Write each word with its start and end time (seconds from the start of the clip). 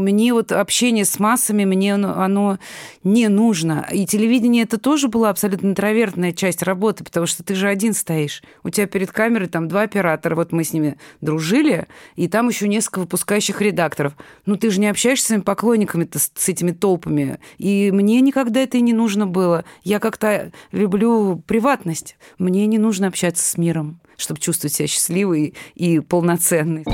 мне 0.00 0.32
вот 0.32 0.52
общение 0.52 1.04
с 1.04 1.18
массами, 1.18 1.64
мне 1.64 1.94
оно, 1.94 2.58
не 3.04 3.28
нужно. 3.28 3.86
И 3.92 4.06
телевидение 4.06 4.64
это 4.64 4.78
тоже 4.78 5.08
была 5.08 5.30
абсолютно 5.30 5.68
интровертная 5.68 6.32
часть 6.32 6.62
работы, 6.62 7.04
потому 7.04 7.26
что 7.26 7.42
ты 7.42 7.54
же 7.54 7.68
один 7.68 7.94
стоишь. 7.94 8.42
У 8.64 8.70
тебя 8.70 8.86
перед 8.86 9.12
камерой 9.12 9.48
там 9.48 9.68
два 9.68 9.82
оператора, 9.82 10.34
вот 10.34 10.52
мы 10.52 10.64
с 10.64 10.72
ними 10.72 10.96
дружили, 11.20 11.86
и 12.16 12.28
там 12.28 12.48
еще 12.48 12.68
несколько 12.68 13.00
выпускающих 13.00 13.60
редакторов. 13.60 14.14
Ну 14.46 14.56
ты 14.56 14.70
же 14.70 14.80
не 14.80 14.88
общаешься 14.88 15.24
с 15.24 15.26
своими 15.28 15.42
поклонниками 15.42 16.08
с 16.12 16.48
этими 16.48 16.72
толпами. 16.72 17.38
И 17.58 17.90
мне 17.92 18.20
никогда 18.20 18.60
это 18.60 18.78
и 18.78 18.80
не 18.80 18.92
нужно 18.92 19.26
было. 19.26 19.64
Я 19.82 20.00
как-то 20.00 20.52
люблю 20.72 21.42
приватность. 21.46 22.16
Мне 22.38 22.66
не 22.66 22.78
нужно 22.78 23.06
общаться 23.06 23.44
с 23.44 23.56
миром, 23.56 24.00
чтобы 24.16 24.40
чувствовать 24.40 24.74
себя 24.74 24.88
счастливой 24.88 25.54
и 25.74 26.00
полноценной. 26.00 26.84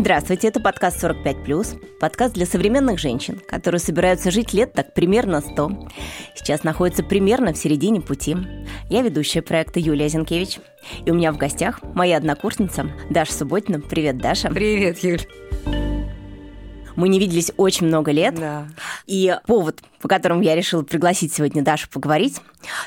Здравствуйте, 0.00 0.48
это 0.48 0.60
подкаст 0.60 1.04
«45+,» 1.04 1.98
подкаст 2.00 2.32
для 2.32 2.46
современных 2.46 2.98
женщин, 2.98 3.38
которые 3.46 3.80
собираются 3.80 4.30
жить 4.30 4.54
лет 4.54 4.72
так 4.72 4.94
примерно 4.94 5.42
100. 5.42 5.88
Сейчас 6.34 6.64
находится 6.64 7.02
примерно 7.02 7.52
в 7.52 7.58
середине 7.58 8.00
пути. 8.00 8.34
Я 8.88 9.02
ведущая 9.02 9.42
проекта 9.42 9.78
Юлия 9.78 10.08
Зинкевич, 10.08 10.58
и 11.04 11.10
у 11.10 11.14
меня 11.14 11.32
в 11.32 11.36
гостях 11.36 11.82
моя 11.82 12.16
однокурсница 12.16 12.90
Даша 13.10 13.34
Субботина. 13.34 13.78
Привет, 13.78 14.16
Даша. 14.16 14.48
Привет, 14.48 15.00
Юль. 15.00 15.20
Мы 16.96 17.10
не 17.10 17.18
виделись 17.18 17.52
очень 17.58 17.86
много 17.86 18.10
лет. 18.10 18.36
Да. 18.36 18.68
И 19.06 19.36
повод, 19.46 19.80
по 20.00 20.08
которому 20.08 20.40
я 20.40 20.56
решила 20.56 20.82
пригласить 20.82 21.34
сегодня 21.34 21.62
Дашу 21.62 21.90
поговорить, 21.90 22.40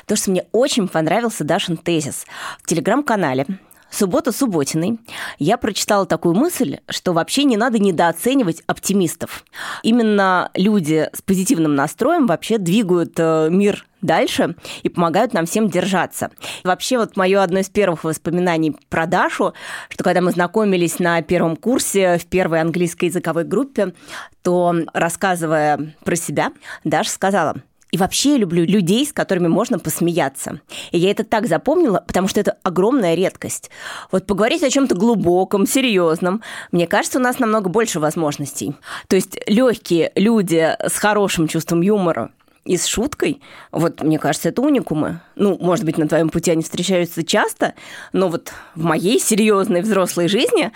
то, 0.06 0.16
что 0.16 0.32
мне 0.32 0.46
очень 0.50 0.88
понравился 0.88 1.44
Дашин 1.44 1.76
тезис 1.76 2.26
в 2.60 2.66
телеграм-канале 2.66 3.46
суббота 3.94 4.32
субботиной 4.32 4.98
я 5.38 5.56
прочитала 5.56 6.06
такую 6.06 6.34
мысль, 6.34 6.78
что 6.88 7.12
вообще 7.12 7.44
не 7.44 7.56
надо 7.56 7.78
недооценивать 7.78 8.62
оптимистов. 8.66 9.44
Именно 9.82 10.50
люди 10.54 11.08
с 11.12 11.22
позитивным 11.22 11.74
настроем 11.74 12.26
вообще 12.26 12.58
двигают 12.58 13.14
э, 13.18 13.48
мир 13.50 13.86
дальше 14.02 14.56
и 14.82 14.88
помогают 14.88 15.32
нам 15.32 15.46
всем 15.46 15.68
держаться. 15.68 16.30
Вообще 16.62 16.98
вот 16.98 17.16
мое 17.16 17.42
одно 17.42 17.60
из 17.60 17.70
первых 17.70 18.04
воспоминаний 18.04 18.76
про 18.88 19.06
Дашу, 19.06 19.54
что 19.88 20.04
когда 20.04 20.20
мы 20.20 20.30
знакомились 20.30 20.98
на 20.98 21.22
первом 21.22 21.56
курсе 21.56 22.18
в 22.18 22.26
первой 22.26 22.60
английской 22.60 23.06
языковой 23.06 23.44
группе, 23.44 23.94
то 24.42 24.74
рассказывая 24.92 25.94
про 26.04 26.16
себя, 26.16 26.52
Даша 26.84 27.10
сказала– 27.10 27.56
и 27.94 27.96
вообще 27.96 28.32
я 28.32 28.38
люблю 28.38 28.64
людей, 28.64 29.06
с 29.06 29.12
которыми 29.12 29.46
можно 29.46 29.78
посмеяться. 29.78 30.60
И 30.90 30.98
я 30.98 31.12
это 31.12 31.22
так 31.22 31.46
запомнила, 31.46 32.02
потому 32.04 32.26
что 32.26 32.40
это 32.40 32.56
огромная 32.64 33.14
редкость. 33.14 33.70
Вот 34.10 34.26
поговорить 34.26 34.64
о 34.64 34.70
чем-то 34.70 34.96
глубоком, 34.96 35.64
серьезном, 35.64 36.42
мне 36.72 36.88
кажется, 36.88 37.20
у 37.20 37.22
нас 37.22 37.38
намного 37.38 37.70
больше 37.70 38.00
возможностей. 38.00 38.74
То 39.06 39.14
есть 39.14 39.38
легкие 39.46 40.10
люди 40.16 40.76
с 40.80 40.98
хорошим 40.98 41.46
чувством 41.46 41.82
юмора 41.82 42.32
и 42.64 42.76
с 42.76 42.86
шуткой, 42.86 43.42
вот 43.72 44.00
мне 44.02 44.18
кажется, 44.18 44.48
это 44.48 44.62
уникумы. 44.62 45.20
Ну, 45.36 45.58
может 45.60 45.84
быть, 45.84 45.98
на 45.98 46.08
твоем 46.08 46.30
пути 46.30 46.50
они 46.50 46.62
встречаются 46.62 47.22
часто, 47.22 47.74
но 48.12 48.28
вот 48.28 48.52
в 48.74 48.82
моей 48.84 49.20
серьезной 49.20 49.82
взрослой 49.82 50.28
жизни 50.28 50.72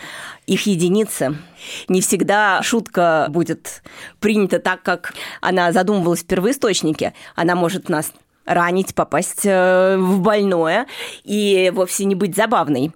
их 0.47 0.67
единицы. 0.67 1.37
Не 1.89 2.01
всегда 2.01 2.63
шутка 2.63 3.27
будет 3.31 3.83
принята 4.21 4.59
так, 4.59 4.83
как 4.83 5.15
она 5.41 5.73
задумывалась 5.73 6.23
в 6.23 6.27
первоисточнике. 6.27 7.15
Она 7.35 7.55
может 7.55 7.89
нас 7.89 8.13
ранить, 8.45 8.95
попасть 8.95 9.45
э, 9.45 9.97
в 9.99 10.21
больное 10.21 10.87
и 11.25 11.71
вовсе 11.75 12.05
не 12.05 12.15
быть 12.15 12.35
забавной. 12.35 12.93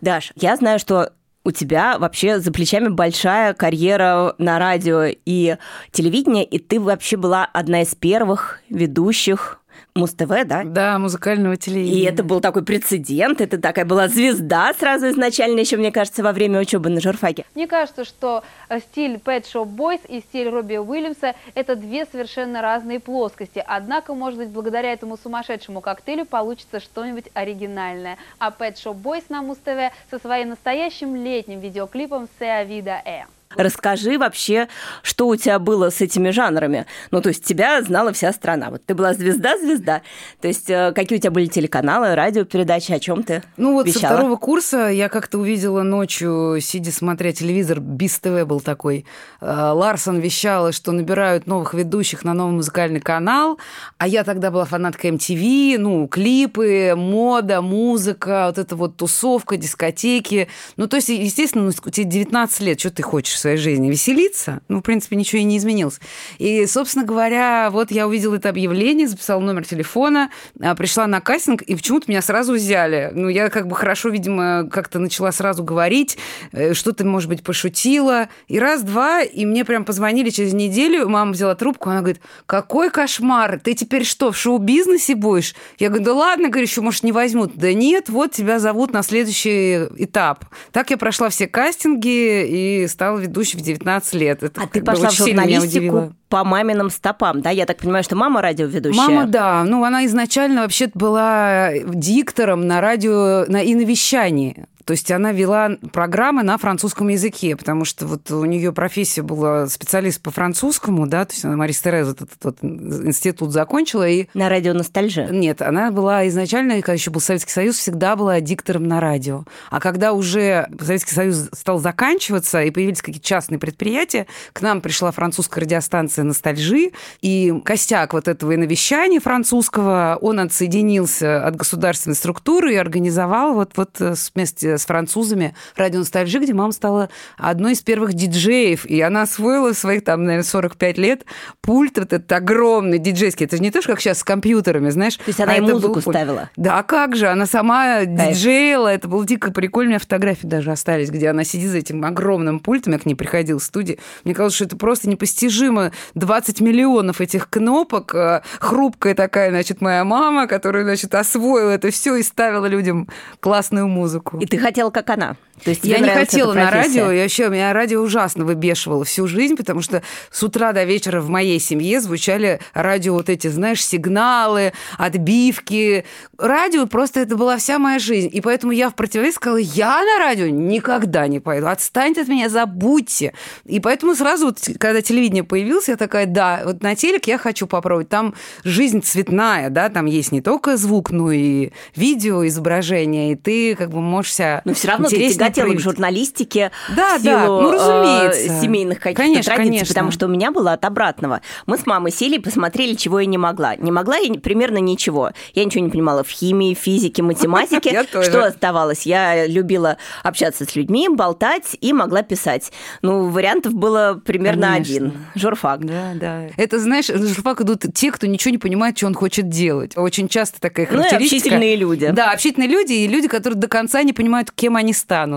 Даш, 0.00 0.32
я 0.36 0.56
знаю, 0.56 0.78
что 0.78 1.12
у 1.46 1.52
тебя 1.52 1.96
вообще 1.96 2.40
за 2.40 2.50
плечами 2.50 2.88
большая 2.88 3.54
карьера 3.54 4.34
на 4.38 4.58
радио 4.58 5.04
и 5.24 5.56
телевидении, 5.92 6.42
и 6.42 6.58
ты 6.58 6.80
вообще 6.80 7.16
была 7.16 7.44
одна 7.44 7.82
из 7.82 7.94
первых 7.94 8.60
ведущих 8.68 9.60
Муз-ТВ, 9.96 10.44
да? 10.44 10.62
Да, 10.64 10.98
музыкального 10.98 11.56
телевидения. 11.56 12.00
И 12.00 12.04
это 12.04 12.22
был 12.22 12.40
такой 12.40 12.64
прецедент, 12.64 13.40
это 13.40 13.60
такая 13.60 13.84
была 13.84 14.08
звезда 14.08 14.72
сразу 14.78 15.08
изначально, 15.08 15.60
еще, 15.60 15.76
мне 15.76 15.90
кажется, 15.90 16.22
во 16.22 16.32
время 16.32 16.60
учебы 16.60 16.90
на 16.90 17.00
журфаке. 17.00 17.44
Мне 17.54 17.66
кажется, 17.66 18.04
что 18.04 18.44
э, 18.68 18.80
стиль 18.80 19.14
Pet 19.16 19.44
Shop 19.44 19.66
Boys 19.66 20.00
и 20.08 20.20
стиль 20.20 20.48
Робби 20.48 20.76
Уильямса– 20.76 21.34
это 21.54 21.76
две 21.76 22.06
совершенно 22.06 22.62
разные 22.62 23.00
плоскости. 23.00 23.64
Однако, 23.66 24.14
может 24.14 24.38
быть, 24.38 24.48
благодаря 24.48 24.92
этому 24.92 25.16
сумасшедшему 25.16 25.80
коктейлю 25.80 26.26
получится 26.26 26.80
что-нибудь 26.80 27.26
оригинальное. 27.34 28.18
А 28.38 28.50
Pet 28.50 28.74
Shop 28.74 29.00
Boys 29.00 29.24
на 29.28 29.42
Муз-ТВ 29.42 29.92
со 30.10 30.18
своим 30.18 30.50
настоящим 30.50 31.16
летним 31.16 31.60
видеоклипом 31.60 32.28
«Сеа 32.38 32.64
Вида 32.64 33.00
Э». 33.04 33.35
Расскажи 33.56 34.18
вообще, 34.18 34.68
что 35.02 35.28
у 35.28 35.36
тебя 35.36 35.58
было 35.58 35.90
с 35.90 36.00
этими 36.00 36.30
жанрами. 36.30 36.86
Ну, 37.10 37.20
то 37.20 37.28
есть 37.30 37.44
тебя 37.44 37.82
знала 37.82 38.12
вся 38.12 38.32
страна. 38.32 38.70
Вот 38.70 38.84
ты 38.84 38.94
была 38.94 39.14
звезда-звезда. 39.14 40.02
То 40.40 40.48
есть 40.48 40.68
э, 40.68 40.92
какие 40.94 41.18
у 41.18 41.20
тебя 41.20 41.30
были 41.30 41.46
телеканалы, 41.46 42.14
радиопередачи, 42.14 42.92
о 42.92 43.00
чем 43.00 43.22
ты 43.22 43.42
Ну, 43.56 43.72
вот 43.72 43.86
вещала? 43.86 44.00
со 44.02 44.06
второго 44.08 44.36
курса 44.36 44.88
я 44.88 45.08
как-то 45.08 45.38
увидела 45.38 45.82
ночью, 45.82 46.58
сидя 46.60 46.92
смотря 46.92 47.32
телевизор, 47.32 47.80
БИС 47.80 48.18
ТВ 48.18 48.44
был 48.46 48.60
такой. 48.60 49.06
Э, 49.40 49.70
Ларсон 49.72 50.20
вещала, 50.20 50.72
что 50.72 50.92
набирают 50.92 51.46
новых 51.46 51.74
ведущих 51.74 52.24
на 52.24 52.34
новый 52.34 52.54
музыкальный 52.54 53.00
канал, 53.00 53.58
а 53.98 54.06
я 54.06 54.24
тогда 54.24 54.50
была 54.50 54.64
фанаткой 54.64 55.12
MTV, 55.12 55.78
ну, 55.78 56.06
клипы, 56.08 56.94
мода, 56.96 57.62
музыка, 57.62 58.46
вот 58.48 58.58
эта 58.58 58.76
вот 58.76 58.96
тусовка, 58.96 59.56
дискотеки. 59.56 60.48
Ну, 60.76 60.86
то 60.86 60.96
есть, 60.96 61.08
естественно, 61.08 61.64
ну, 61.64 61.90
тебе 61.90 62.04
19 62.04 62.60
лет, 62.60 62.80
что 62.80 62.90
ты 62.90 63.02
хочешь? 63.02 63.38
Своей 63.46 63.58
жизни 63.58 63.88
веселиться, 63.88 64.60
ну, 64.66 64.80
в 64.80 64.82
принципе, 64.82 65.14
ничего 65.14 65.40
и 65.40 65.44
не 65.44 65.58
изменилось. 65.58 66.00
И, 66.38 66.66
собственно 66.66 67.04
говоря, 67.04 67.70
вот 67.70 67.92
я 67.92 68.08
увидела 68.08 68.34
это 68.34 68.48
объявление, 68.48 69.06
записала 69.06 69.40
номер 69.40 69.64
телефона, 69.64 70.30
а, 70.60 70.74
пришла 70.74 71.06
на 71.06 71.20
кастинг, 71.20 71.62
и 71.62 71.76
почему-то 71.76 72.06
меня 72.08 72.22
сразу 72.22 72.54
взяли. 72.54 73.12
Ну, 73.14 73.28
я 73.28 73.48
как 73.48 73.68
бы 73.68 73.76
хорошо, 73.76 74.08
видимо, 74.08 74.68
как-то 74.68 74.98
начала 74.98 75.30
сразу 75.30 75.62
говорить, 75.62 76.18
э, 76.50 76.74
что-то, 76.74 77.06
может 77.06 77.28
быть, 77.28 77.44
пошутила. 77.44 78.28
И 78.48 78.58
раз-два, 78.58 79.22
и 79.22 79.46
мне 79.46 79.64
прям 79.64 79.84
позвонили 79.84 80.30
через 80.30 80.52
неделю, 80.52 81.08
мама 81.08 81.30
взяла 81.30 81.54
трубку, 81.54 81.90
она 81.90 82.00
говорит, 82.00 82.20
какой 82.46 82.90
кошмар, 82.90 83.60
ты 83.62 83.74
теперь 83.74 84.04
что, 84.04 84.32
в 84.32 84.36
шоу-бизнесе 84.36 85.14
будешь? 85.14 85.54
Я 85.78 85.88
говорю, 85.88 86.04
да 86.04 86.14
ладно, 86.14 86.48
говорю, 86.48 86.66
еще, 86.66 86.80
может, 86.80 87.04
не 87.04 87.12
возьмут. 87.12 87.52
Да 87.54 87.72
нет, 87.72 88.08
вот 88.08 88.32
тебя 88.32 88.58
зовут 88.58 88.92
на 88.92 89.04
следующий 89.04 89.86
этап. 89.98 90.46
Так 90.72 90.90
я 90.90 90.96
прошла 90.96 91.28
все 91.28 91.46
кастинги 91.46 92.82
и 92.82 92.88
стала 92.88 93.18
ведущей 93.18 93.35
в 93.36 93.60
19 93.60 94.14
лет. 94.14 94.42
Это 94.42 94.62
а 94.62 94.66
ты 94.66 94.82
пошла 94.82 95.10
в 95.10 95.14
журналистику 95.14 96.12
по 96.28 96.44
маминым 96.44 96.90
стопам, 96.90 97.40
да? 97.40 97.50
Я 97.50 97.66
так 97.66 97.78
понимаю, 97.78 98.04
что 98.04 98.16
мама 98.16 98.42
радиоведущая. 98.42 99.06
Мама, 99.06 99.26
да. 99.26 99.64
Ну, 99.64 99.84
она 99.84 100.06
изначально 100.06 100.62
вообще 100.62 100.90
была 100.94 101.70
диктором 101.84 102.66
на 102.66 102.80
радио 102.80 103.44
на, 103.46 103.62
и 103.62 103.74
на 103.74 103.82
вещании. 103.82 104.66
То 104.86 104.92
есть 104.92 105.10
она 105.10 105.32
вела 105.32 105.72
программы 105.92 106.44
на 106.44 106.56
французском 106.58 107.08
языке, 107.08 107.56
потому 107.56 107.84
что 107.84 108.06
вот 108.06 108.30
у 108.30 108.44
нее 108.44 108.72
профессия 108.72 109.22
была 109.22 109.66
специалист 109.66 110.22
по 110.22 110.30
французскому, 110.30 111.08
да, 111.08 111.24
то 111.24 111.32
есть 111.32 111.44
она 111.44 111.56
Марис 111.56 111.80
Тереза 111.80 112.12
этот, 112.12 112.30
этот, 112.38 112.62
институт 112.62 113.50
закончила. 113.52 114.08
И... 114.08 114.28
На 114.32 114.48
радио 114.48 114.74
«Ностальжи»? 114.74 115.26
Нет, 115.28 115.60
она 115.60 115.90
была 115.90 116.28
изначально, 116.28 116.76
когда 116.76 116.92
еще 116.92 117.10
был 117.10 117.20
Советский 117.20 117.50
Союз, 117.50 117.78
всегда 117.78 118.14
была 118.14 118.40
диктором 118.40 118.84
на 118.84 119.00
радио. 119.00 119.44
А 119.70 119.80
когда 119.80 120.12
уже 120.12 120.68
Советский 120.80 121.14
Союз 121.14 121.48
стал 121.52 121.80
заканчиваться 121.80 122.62
и 122.62 122.70
появились 122.70 123.02
какие-то 123.02 123.26
частные 123.26 123.58
предприятия, 123.58 124.28
к 124.52 124.62
нам 124.62 124.80
пришла 124.80 125.10
французская 125.10 125.62
радиостанция 125.62 126.22
«Ностальжи», 126.22 126.92
и 127.22 127.52
костяк 127.64 128.12
вот 128.12 128.28
этого 128.28 128.52
и 128.52 128.56
навещания 128.56 129.18
французского, 129.18 130.16
он 130.20 130.38
отсоединился 130.38 131.44
от 131.44 131.56
государственной 131.56 132.14
структуры 132.14 132.74
и 132.74 132.76
организовал 132.76 133.54
вот, 133.54 133.72
вот 133.74 134.00
вместе 134.32 134.75
с 134.78 134.86
французами. 134.86 135.54
Радио 135.76 136.00
«Ностальжи», 136.00 136.38
где 136.38 136.54
мама 136.54 136.72
стала 136.72 137.08
одной 137.36 137.72
из 137.72 137.82
первых 137.82 138.14
диджеев, 138.14 138.86
и 138.86 139.00
она 139.00 139.22
освоила 139.22 139.72
своих, 139.72 140.04
там, 140.04 140.24
наверное, 140.24 140.44
45 140.44 140.98
лет. 140.98 141.24
Пульт 141.60 141.98
вот 141.98 142.12
этот 142.12 142.30
огромный 142.32 142.98
диджейский. 142.98 143.46
Это 143.46 143.56
же 143.56 143.62
не 143.62 143.70
то, 143.70 143.82
что 143.82 143.92
как 143.92 144.00
сейчас 144.00 144.18
с 144.18 144.24
компьютерами, 144.24 144.90
знаешь. 144.90 145.16
То 145.16 145.24
есть 145.26 145.40
она 145.40 145.52
а 145.52 145.56
и 145.56 145.60
музыку 145.60 146.00
ставила? 146.00 146.50
Да, 146.56 146.82
как 146.82 147.16
же, 147.16 147.28
она 147.28 147.46
сама 147.46 148.04
диджеяла, 148.04 148.88
это 148.88 149.08
было 149.08 149.24
дико 149.26 149.50
прикольно, 149.50 149.88
у 149.88 149.90
меня 149.90 149.98
фотографии 149.98 150.46
даже 150.46 150.70
остались, 150.70 151.10
где 151.10 151.28
она 151.28 151.44
сидит 151.44 151.70
за 151.70 151.78
этим 151.78 152.04
огромным 152.04 152.60
пультом, 152.60 152.92
я 152.92 152.98
к 152.98 153.06
ней 153.06 153.14
приходила 153.14 153.58
в 153.58 153.62
студии, 153.62 153.98
мне 154.24 154.34
казалось, 154.34 154.54
что 154.54 154.64
это 154.64 154.76
просто 154.76 155.08
непостижимо, 155.08 155.92
20 156.14 156.60
миллионов 156.60 157.20
этих 157.20 157.48
кнопок, 157.48 158.14
э, 158.14 158.42
хрупкая 158.58 159.14
такая, 159.14 159.50
значит, 159.50 159.80
моя 159.80 160.04
мама, 160.04 160.46
которая, 160.46 160.84
значит, 160.84 161.14
освоила 161.14 161.70
это 161.70 161.90
все 161.90 162.16
и 162.16 162.22
ставила 162.22 162.66
людям 162.66 163.08
классную 163.40 163.88
музыку. 163.88 164.38
И 164.38 164.46
ты 164.46 164.58
хотела, 164.66 164.90
как 164.90 165.08
она. 165.10 165.36
То 165.64 165.70
есть 165.70 165.84
я 165.84 165.98
не 165.98 166.08
хотела 166.08 166.52
на 166.52 166.70
радио, 166.70 167.10
и 167.10 167.20
вообще 167.20 167.48
меня 167.48 167.72
радио 167.72 168.00
ужасно 168.00 168.44
выбешивало 168.44 169.04
всю 169.04 169.26
жизнь, 169.26 169.56
потому 169.56 169.82
что 169.82 170.02
с 170.30 170.42
утра 170.42 170.72
до 170.72 170.84
вечера 170.84 171.20
в 171.20 171.28
моей 171.28 171.58
семье 171.58 172.00
звучали 172.00 172.60
радио 172.74 173.14
вот 173.14 173.28
эти, 173.28 173.48
знаешь, 173.48 173.84
сигналы, 173.84 174.72
отбивки. 174.98 176.04
Радио 176.38 176.86
просто 176.86 177.20
это 177.20 177.36
была 177.36 177.56
вся 177.56 177.78
моя 177.78 177.98
жизнь. 177.98 178.30
И 178.32 178.40
поэтому 178.40 178.72
я 178.72 178.90
в 178.90 178.94
противовес 178.94 179.34
сказала, 179.34 179.58
я 179.58 180.02
на 180.02 180.18
радио 180.18 180.46
никогда 180.46 181.26
не 181.26 181.40
пойду, 181.40 181.66
отстаньте 181.66 182.22
от 182.22 182.28
меня, 182.28 182.48
забудьте. 182.48 183.32
И 183.64 183.80
поэтому 183.80 184.14
сразу, 184.14 184.46
вот, 184.46 184.58
когда 184.78 185.02
телевидение 185.02 185.44
появилось, 185.44 185.88
я 185.88 185.96
такая, 185.96 186.26
да, 186.26 186.62
вот 186.64 186.82
на 186.82 186.94
телек 186.94 187.26
я 187.26 187.38
хочу 187.38 187.66
попробовать. 187.66 188.08
Там 188.08 188.34
жизнь 188.64 189.02
цветная, 189.02 189.70
да, 189.70 189.88
там 189.88 190.06
есть 190.06 190.32
не 190.32 190.40
только 190.40 190.76
звук, 190.76 191.10
но 191.10 191.32
и 191.32 191.70
видео, 191.94 192.46
изображение, 192.46 193.32
и 193.32 193.34
ты 193.36 193.74
как 193.74 193.90
бы 193.90 194.00
можешь 194.00 194.34
себя 194.34 194.62
Но 194.64 194.74
все 194.74 194.88
равно 194.88 195.08
ты 195.08 195.30
тяготела 195.50 195.74
к 195.74 195.80
журналистике 195.80 196.70
да, 196.94 197.18
в 197.18 197.22
силу 197.22 197.36
да, 197.36 197.46
ну, 197.46 197.72
разумеется. 197.72 198.52
Э, 198.52 198.60
семейных 198.60 199.00
каких-то 199.00 199.22
конечно, 199.22 199.54
традиций, 199.54 199.70
конечно. 199.70 199.94
потому 199.94 200.10
что 200.10 200.26
у 200.26 200.28
меня 200.28 200.50
было 200.50 200.72
от 200.72 200.84
обратного. 200.84 201.40
Мы 201.66 201.78
с 201.78 201.86
мамой 201.86 202.12
сели 202.12 202.36
и 202.36 202.38
посмотрели, 202.38 202.94
чего 202.94 203.20
я 203.20 203.26
не 203.26 203.38
могла. 203.38 203.76
Не 203.76 203.90
могла 203.90 204.16
я 204.16 204.32
примерно 204.34 204.78
ничего. 204.78 205.32
Я 205.54 205.64
ничего 205.64 205.84
не 205.84 205.90
понимала 205.90 206.24
в 206.24 206.28
химии, 206.28 206.74
физике, 206.74 207.22
математике. 207.22 208.04
Что 208.22 208.44
оставалось? 208.44 209.06
Я 209.06 209.46
любила 209.46 209.98
общаться 210.22 210.64
с 210.64 210.74
людьми, 210.76 211.08
болтать 211.08 211.76
и 211.80 211.92
могла 211.92 212.22
писать. 212.22 212.72
Ну, 213.02 213.28
вариантов 213.28 213.74
было 213.74 214.20
примерно 214.24 214.74
один. 214.74 215.12
Журфак. 215.34 215.84
Да, 215.84 216.12
да. 216.14 216.48
Это, 216.56 216.78
знаешь, 216.78 217.08
на 217.08 217.26
журфак 217.26 217.60
идут 217.60 217.84
те, 217.94 218.10
кто 218.10 218.26
ничего 218.26 218.52
не 218.52 218.58
понимает, 218.58 218.96
что 218.96 219.06
он 219.06 219.14
хочет 219.14 219.48
делать. 219.48 219.96
Очень 219.96 220.28
часто 220.28 220.60
такая 220.60 220.86
характеристика. 220.86 221.20
Ну, 221.20 221.24
общительные 221.26 221.76
люди. 221.76 222.10
Да, 222.12 222.32
общительные 222.32 222.68
люди 222.68 222.92
и 222.92 223.08
люди, 223.08 223.28
которые 223.28 223.58
до 223.58 223.68
конца 223.68 224.02
не 224.02 224.12
понимают, 224.12 224.50
кем 224.50 224.76
они 224.76 224.92
станут. 224.92 225.35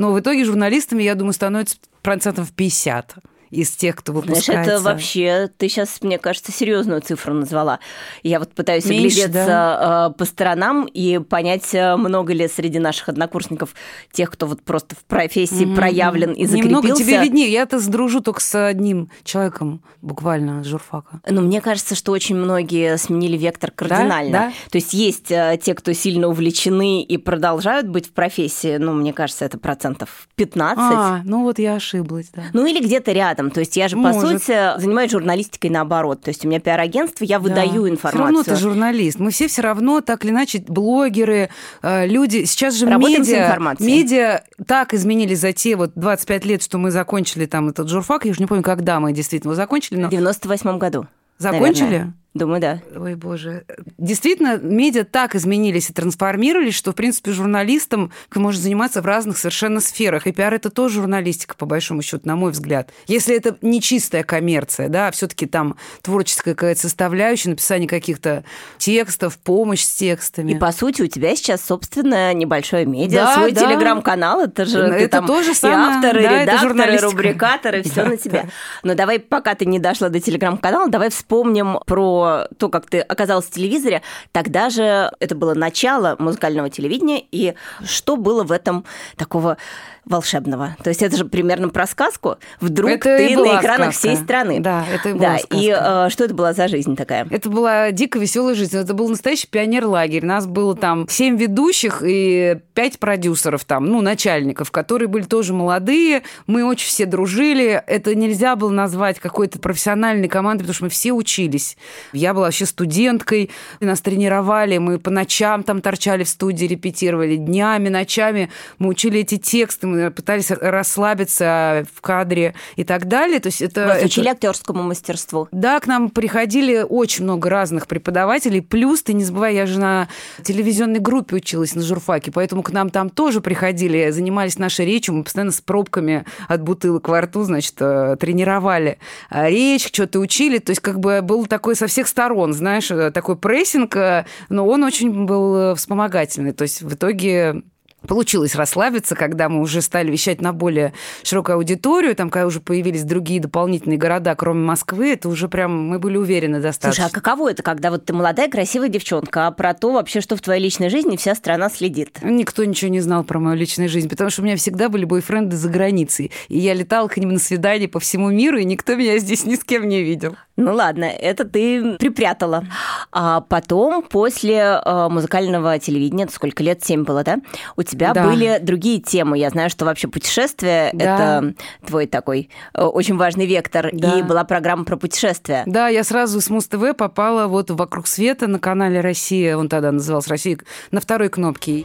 Но 0.00 0.12
в 0.14 0.18
итоге 0.18 0.46
журналистами, 0.46 1.02
я 1.02 1.14
думаю, 1.14 1.34
становится 1.34 1.76
процентов 2.00 2.52
50 2.52 3.16
из 3.50 3.70
тех, 3.70 3.96
кто 3.96 4.12
выпускается. 4.12 4.52
Знаешь, 4.52 4.68
это 4.68 4.80
вообще, 4.80 5.50
ты 5.56 5.68
сейчас, 5.68 6.00
мне 6.02 6.18
кажется, 6.18 6.52
серьезную 6.52 7.00
цифру 7.00 7.34
назвала. 7.34 7.80
Я 8.22 8.38
вот 8.38 8.52
пытаюсь 8.52 8.84
Меньше, 8.84 9.22
оглядеться 9.24 9.46
да? 9.46 10.10
Э, 10.10 10.18
по 10.18 10.24
сторонам 10.24 10.86
и 10.86 11.18
понять, 11.18 11.74
э, 11.74 11.96
много 11.96 12.32
ли 12.32 12.46
среди 12.48 12.78
наших 12.78 13.08
однокурсников 13.08 13.74
тех, 14.12 14.30
кто 14.30 14.46
вот 14.46 14.62
просто 14.62 14.94
в 14.94 15.04
профессии 15.04 15.66
mm-hmm. 15.66 15.74
проявлен 15.74 16.32
и 16.32 16.46
закрепился. 16.46 16.68
Немного 16.68 16.94
тебе 16.96 17.18
виднее. 17.20 17.50
Я-то 17.50 17.80
сдружу 17.80 18.20
только 18.20 18.40
с 18.40 18.66
одним 18.68 19.10
человеком, 19.24 19.82
буквально, 20.00 20.62
с 20.62 20.66
журфака. 20.66 21.20
Но 21.28 21.40
мне 21.40 21.60
кажется, 21.60 21.94
что 21.94 22.12
очень 22.12 22.36
многие 22.36 22.96
сменили 22.98 23.36
вектор 23.36 23.70
кардинально. 23.70 24.32
Да? 24.32 24.46
Да? 24.46 24.52
То 24.70 24.78
есть 24.78 24.92
есть 24.92 25.30
э, 25.30 25.58
те, 25.60 25.74
кто 25.74 25.92
сильно 25.92 26.28
увлечены 26.28 27.02
и 27.02 27.16
продолжают 27.16 27.88
быть 27.88 28.06
в 28.06 28.12
профессии, 28.12 28.76
ну, 28.76 28.92
мне 28.92 29.12
кажется, 29.12 29.44
это 29.44 29.58
процентов 29.58 30.28
15. 30.36 30.78
А, 30.78 31.20
ну 31.24 31.42
вот 31.42 31.58
я 31.58 31.74
ошиблась, 31.74 32.30
да. 32.34 32.44
Ну 32.52 32.66
или 32.66 32.82
где-то 32.82 33.12
рядом 33.12 33.39
рядом. 33.40 33.50
То 33.50 33.60
есть 33.60 33.76
я 33.76 33.88
же, 33.88 33.96
Может. 33.96 34.20
по 34.20 34.28
сути, 34.28 34.80
занимаюсь 34.80 35.10
журналистикой 35.10 35.70
наоборот. 35.70 36.20
То 36.22 36.30
есть 36.30 36.44
у 36.44 36.48
меня 36.48 36.60
пиар-агентство, 36.60 37.24
я 37.24 37.38
выдаю 37.38 37.82
да. 37.82 37.88
информацию. 37.88 38.10
Все 38.12 38.18
равно 38.18 38.42
ты 38.42 38.56
журналист. 38.56 39.18
Мы 39.18 39.30
все 39.30 39.48
все 39.48 39.62
равно, 39.62 40.00
так 40.00 40.24
или 40.24 40.32
иначе, 40.32 40.62
блогеры, 40.66 41.50
э, 41.82 42.06
люди... 42.06 42.44
Сейчас 42.44 42.74
же 42.74 42.86
Работаем 42.86 43.22
медиа, 43.22 43.76
медиа 43.78 44.42
так 44.66 44.94
изменились 44.94 45.40
за 45.40 45.52
те 45.52 45.76
вот 45.76 45.92
25 45.94 46.44
лет, 46.44 46.62
что 46.62 46.78
мы 46.78 46.90
закончили 46.90 47.46
там 47.46 47.68
этот 47.68 47.88
журфак. 47.88 48.24
Я 48.24 48.32
уже 48.32 48.40
не 48.40 48.46
помню, 48.46 48.62
когда 48.62 49.00
мы 49.00 49.12
действительно 49.12 49.54
закончили. 49.54 49.98
Но... 49.98 50.08
В 50.08 50.10
98 50.10 50.78
году. 50.78 51.06
Закончили? 51.38 51.84
Наверное. 51.84 52.14
Думаю, 52.32 52.60
да. 52.60 52.80
Ой, 52.94 53.16
боже. 53.16 53.64
Действительно, 53.98 54.56
медиа 54.56 55.02
так 55.02 55.34
изменились 55.34 55.90
и 55.90 55.92
трансформировались, 55.92 56.76
что, 56.76 56.92
в 56.92 56.94
принципе, 56.94 57.32
журналистом 57.32 58.12
может 58.32 58.62
заниматься 58.62 59.02
в 59.02 59.06
разных 59.06 59.36
совершенно 59.36 59.80
сферах. 59.80 60.28
И 60.28 60.32
пиар– 60.32 60.54
это 60.54 60.70
тоже 60.70 61.00
журналистика, 61.00 61.56
по 61.56 61.66
большому 61.66 62.02
счету, 62.02 62.22
на 62.24 62.36
мой 62.36 62.52
взгляд. 62.52 62.90
Если 63.08 63.34
это 63.34 63.56
не 63.62 63.80
чистая 63.80 64.22
коммерция, 64.22 64.88
да, 64.88 65.08
а 65.08 65.10
все 65.10 65.26
таки 65.26 65.46
там 65.46 65.74
творческая 66.02 66.54
какая-то 66.54 66.80
составляющая, 66.80 67.50
написание 67.50 67.88
каких-то 67.88 68.44
текстов, 68.78 69.36
помощь 69.36 69.82
с 69.82 69.92
текстами. 69.92 70.52
И, 70.52 70.54
по 70.58 70.70
сути, 70.70 71.02
у 71.02 71.08
тебя 71.08 71.34
сейчас 71.34 71.64
собственное 71.64 72.32
небольшое 72.32 72.86
медиа, 72.86 73.24
да, 73.24 73.34
свой 73.34 73.50
да. 73.50 73.60
телеграм-канал. 73.60 74.42
Это 74.42 74.66
же 74.66 74.78
это 74.78 74.98
ты 74.98 75.08
там 75.08 75.26
тоже 75.26 75.52
самое, 75.52 75.80
и 75.80 75.96
автор, 75.96 76.16
и 76.16 76.22
да, 76.22 76.42
редактор, 76.42 76.90
и 76.90 76.98
рубрикатор, 76.98 77.74
и 77.74 77.82
все 77.82 78.04
да, 78.04 78.08
на 78.10 78.16
тебя. 78.16 78.42
Да. 78.44 78.48
Но 78.84 78.94
давай, 78.94 79.18
пока 79.18 79.56
ты 79.56 79.66
не 79.66 79.80
дошла 79.80 80.10
до 80.10 80.20
телеграм-канала, 80.20 80.88
давай 80.88 81.10
вспомним 81.10 81.80
про 81.86 82.19
то, 82.58 82.68
как 82.68 82.86
ты 82.86 83.00
оказалась 83.00 83.46
в 83.46 83.50
телевизоре, 83.50 84.02
тогда 84.32 84.70
же 84.70 85.10
это 85.20 85.34
было 85.34 85.54
начало 85.54 86.16
музыкального 86.18 86.70
телевидения, 86.70 87.24
и 87.30 87.54
что 87.84 88.16
было 88.16 88.44
в 88.44 88.52
этом 88.52 88.84
такого 89.16 89.56
волшебного. 90.04 90.76
То 90.82 90.90
есть 90.90 91.02
это 91.02 91.16
же 91.16 91.24
примерно 91.24 91.68
про 91.68 91.86
сказку. 91.86 92.36
Вдруг 92.60 92.90
это 92.90 93.18
ты 93.18 93.36
на 93.36 93.60
экранах 93.60 93.94
сказка. 93.94 93.98
всей 93.98 94.16
страны. 94.16 94.60
Да, 94.60 94.84
это 94.92 95.10
и 95.10 95.12
была 95.12 95.22
да. 95.22 95.38
сказка. 95.38 95.56
И 95.56 95.74
э, 95.76 96.08
что 96.10 96.24
это 96.24 96.34
была 96.34 96.52
за 96.52 96.68
жизнь 96.68 96.96
такая? 96.96 97.26
Это 97.30 97.50
была 97.50 97.90
дико 97.92 98.18
веселая 98.18 98.54
жизнь. 98.54 98.76
Это 98.76 98.94
был 98.94 99.08
настоящий 99.08 99.46
пионер-лагерь. 99.46 100.24
Нас 100.24 100.46
было 100.46 100.74
там 100.74 101.06
семь 101.08 101.36
ведущих 101.36 102.02
и 102.04 102.58
пять 102.74 102.98
продюсеров 102.98 103.64
там, 103.64 103.86
ну, 103.86 104.00
начальников, 104.00 104.70
которые 104.70 105.08
были 105.08 105.24
тоже 105.24 105.52
молодые. 105.52 106.22
Мы 106.46 106.64
очень 106.64 106.88
все 106.88 107.06
дружили. 107.06 107.82
Это 107.86 108.14
нельзя 108.14 108.56
было 108.56 108.70
назвать 108.70 109.20
какой-то 109.20 109.58
профессиональной 109.58 110.28
командой, 110.28 110.62
потому 110.62 110.74
что 110.74 110.84
мы 110.84 110.90
все 110.90 111.12
учились. 111.12 111.76
Я 112.12 112.34
была 112.34 112.46
вообще 112.46 112.66
студенткой. 112.66 113.50
Нас 113.80 114.00
тренировали. 114.00 114.78
Мы 114.78 114.98
по 114.98 115.10
ночам 115.10 115.62
там 115.62 115.80
торчали 115.80 116.24
в 116.24 116.28
студии, 116.28 116.66
репетировали. 116.66 117.36
Днями, 117.36 117.88
ночами 117.88 118.50
мы 118.78 118.88
учили 118.88 119.20
эти 119.20 119.36
тексты 119.36 119.86
мы 119.90 120.10
пытались 120.10 120.50
расслабиться 120.50 121.86
в 121.94 122.00
кадре 122.00 122.54
и 122.76 122.84
так 122.84 123.06
далее. 123.06 123.40
То 123.40 123.48
есть 123.48 123.62
это, 123.62 123.86
Вас 123.86 123.98
это... 123.98 124.06
учили 124.06 124.28
актерскому 124.28 124.82
мастерству? 124.82 125.48
Да, 125.52 125.80
к 125.80 125.86
нам 125.86 126.10
приходили 126.10 126.84
очень 126.88 127.24
много 127.24 127.50
разных 127.50 127.86
преподавателей. 127.86 128.62
Плюс, 128.62 129.02
ты 129.02 129.12
не 129.12 129.24
забывай, 129.24 129.54
я 129.54 129.66
же 129.66 129.78
на 129.78 130.08
телевизионной 130.42 131.00
группе 131.00 131.36
училась 131.36 131.74
на 131.74 131.82
журфаке, 131.82 132.30
поэтому 132.30 132.62
к 132.62 132.70
нам 132.70 132.90
там 132.90 133.10
тоже 133.10 133.40
приходили, 133.40 134.10
занимались 134.10 134.58
нашей 134.58 134.86
речью, 134.86 135.14
мы 135.14 135.24
постоянно 135.24 135.52
с 135.52 135.60
пробками 135.60 136.24
от 136.48 136.62
бутылок 136.62 137.08
во 137.08 137.20
рту, 137.20 137.42
значит, 137.42 137.74
э, 137.80 138.16
тренировали 138.18 138.98
а 139.28 139.48
речь, 139.48 139.86
что-то 139.86 140.20
учили. 140.20 140.58
То 140.58 140.70
есть 140.70 140.80
как 140.80 141.00
бы 141.00 141.20
был 141.22 141.46
такой 141.46 141.76
со 141.76 141.86
всех 141.86 142.08
сторон, 142.08 142.52
знаешь, 142.52 142.90
э, 142.90 143.10
такой 143.10 143.36
прессинг, 143.36 143.96
э, 143.96 144.26
но 144.48 144.66
он 144.66 144.84
очень 144.84 145.24
был 145.24 145.74
вспомогательный. 145.74 146.52
То 146.52 146.62
есть 146.62 146.82
в 146.82 146.94
итоге 146.94 147.62
Получилось 148.06 148.54
расслабиться, 148.54 149.14
когда 149.14 149.48
мы 149.48 149.60
уже 149.60 149.82
стали 149.82 150.10
вещать 150.10 150.40
на 150.40 150.52
более 150.52 150.92
широкую 151.22 151.56
аудиторию, 151.56 152.16
там, 152.16 152.30
когда 152.30 152.46
уже 152.46 152.60
появились 152.60 153.04
другие 153.04 153.40
дополнительные 153.40 153.98
города, 153.98 154.34
кроме 154.34 154.60
Москвы, 154.64 155.12
это 155.12 155.28
уже 155.28 155.48
прям 155.48 155.88
мы 155.88 155.98
были 155.98 156.16
уверены 156.16 156.60
достаточно. 156.60 157.04
Слушай, 157.04 157.12
а 157.12 157.14
каково 157.14 157.50
это, 157.50 157.62
когда 157.62 157.90
вот 157.90 158.06
ты 158.06 158.12
молодая, 158.12 158.48
красивая 158.48 158.88
девчонка, 158.88 159.46
а 159.46 159.50
про 159.50 159.74
то 159.74 159.92
вообще, 159.92 160.20
что 160.20 160.36
в 160.36 160.40
твоей 160.40 160.62
личной 160.62 160.88
жизни 160.88 161.16
вся 161.16 161.34
страна 161.34 161.68
следит? 161.68 162.18
Никто 162.22 162.64
ничего 162.64 162.90
не 162.90 163.00
знал 163.00 163.24
про 163.24 163.38
мою 163.38 163.56
личную 163.56 163.88
жизнь, 163.88 164.08
потому 164.08 164.30
что 164.30 164.42
у 164.42 164.44
меня 164.44 164.56
всегда 164.56 164.88
были 164.88 165.04
бойфренды 165.04 165.56
за 165.56 165.68
границей, 165.68 166.30
и 166.48 166.58
я 166.58 166.74
летала 166.74 167.08
к 167.08 167.16
ним 167.16 167.32
на 167.34 167.38
свидание 167.38 167.88
по 167.88 168.00
всему 168.00 168.30
миру, 168.30 168.58
и 168.58 168.64
никто 168.64 168.94
меня 168.94 169.18
здесь 169.18 169.44
ни 169.44 169.54
с 169.54 169.64
кем 169.64 169.88
не 169.88 170.02
видел. 170.02 170.36
Ну 170.56 170.74
ладно, 170.74 171.04
это 171.04 171.46
ты 171.46 171.96
припрятала. 171.96 172.64
А 173.12 173.40
потом, 173.40 174.02
после 174.02 174.80
э, 174.84 175.08
музыкального 175.08 175.78
телевидения, 175.78 176.28
сколько 176.30 176.62
лет, 176.62 176.84
семь 176.84 177.04
было, 177.04 177.24
да? 177.24 177.38
У 177.76 177.82
тебя 177.90 178.12
да. 178.12 178.24
были 178.26 178.58
другие 178.60 179.00
темы. 179.00 179.38
Я 179.38 179.50
знаю, 179.50 179.70
что 179.70 179.84
вообще 179.84 180.08
путешествие 180.08 180.90
да. 180.92 181.40
это 181.40 181.54
твой 181.86 182.06
такой 182.06 182.50
э, 182.74 182.82
очень 182.82 183.16
важный 183.16 183.46
вектор. 183.46 183.90
Да. 183.92 184.18
И 184.18 184.22
была 184.22 184.44
программа 184.44 184.84
про 184.84 184.96
путешествия. 184.96 185.64
Да, 185.66 185.88
я 185.88 186.04
сразу 186.04 186.40
с 186.40 186.48
Муз-ТВ 186.48 186.96
попала 186.96 187.46
вот 187.46 187.70
«Вокруг 187.70 188.06
света» 188.06 188.46
на 188.46 188.58
канале 188.58 189.00
«Россия». 189.00 189.56
Он 189.56 189.68
тогда 189.68 189.92
назывался 189.92 190.30
«Россия» 190.30 190.58
на 190.90 191.00
второй 191.00 191.28
кнопке. 191.28 191.84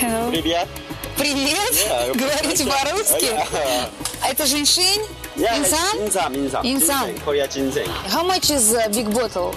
Hello. 0.00 0.30
Привет. 0.30 0.68
Привет. 1.16 1.56
Yeah, 1.72 2.12
Говорите 2.14 2.66
по-русски. 2.66 3.24
Yeah. 3.24 3.88
Это 4.30 4.46
женьшень? 4.46 5.02
Yeah, 5.36 5.58
инсан? 5.58 6.06
Инсан, 6.06 6.36
инсан. 6.36 6.66
Инсан. 6.66 7.10
How 8.12 8.22
much 8.26 8.50
is 8.50 8.74
a 8.74 8.88
big 8.90 9.08
bottle? 9.14 9.54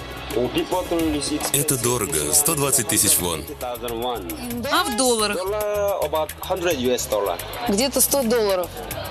Это 1.52 1.82
дорого, 1.82 2.32
120 2.32 2.86
тысяч 2.86 3.18
вон. 3.18 3.42
А 3.62 4.84
в 4.84 4.96
долларах? 4.96 5.36
Где-то 7.68 8.00
100 8.00 8.22
долларов. 8.22 8.68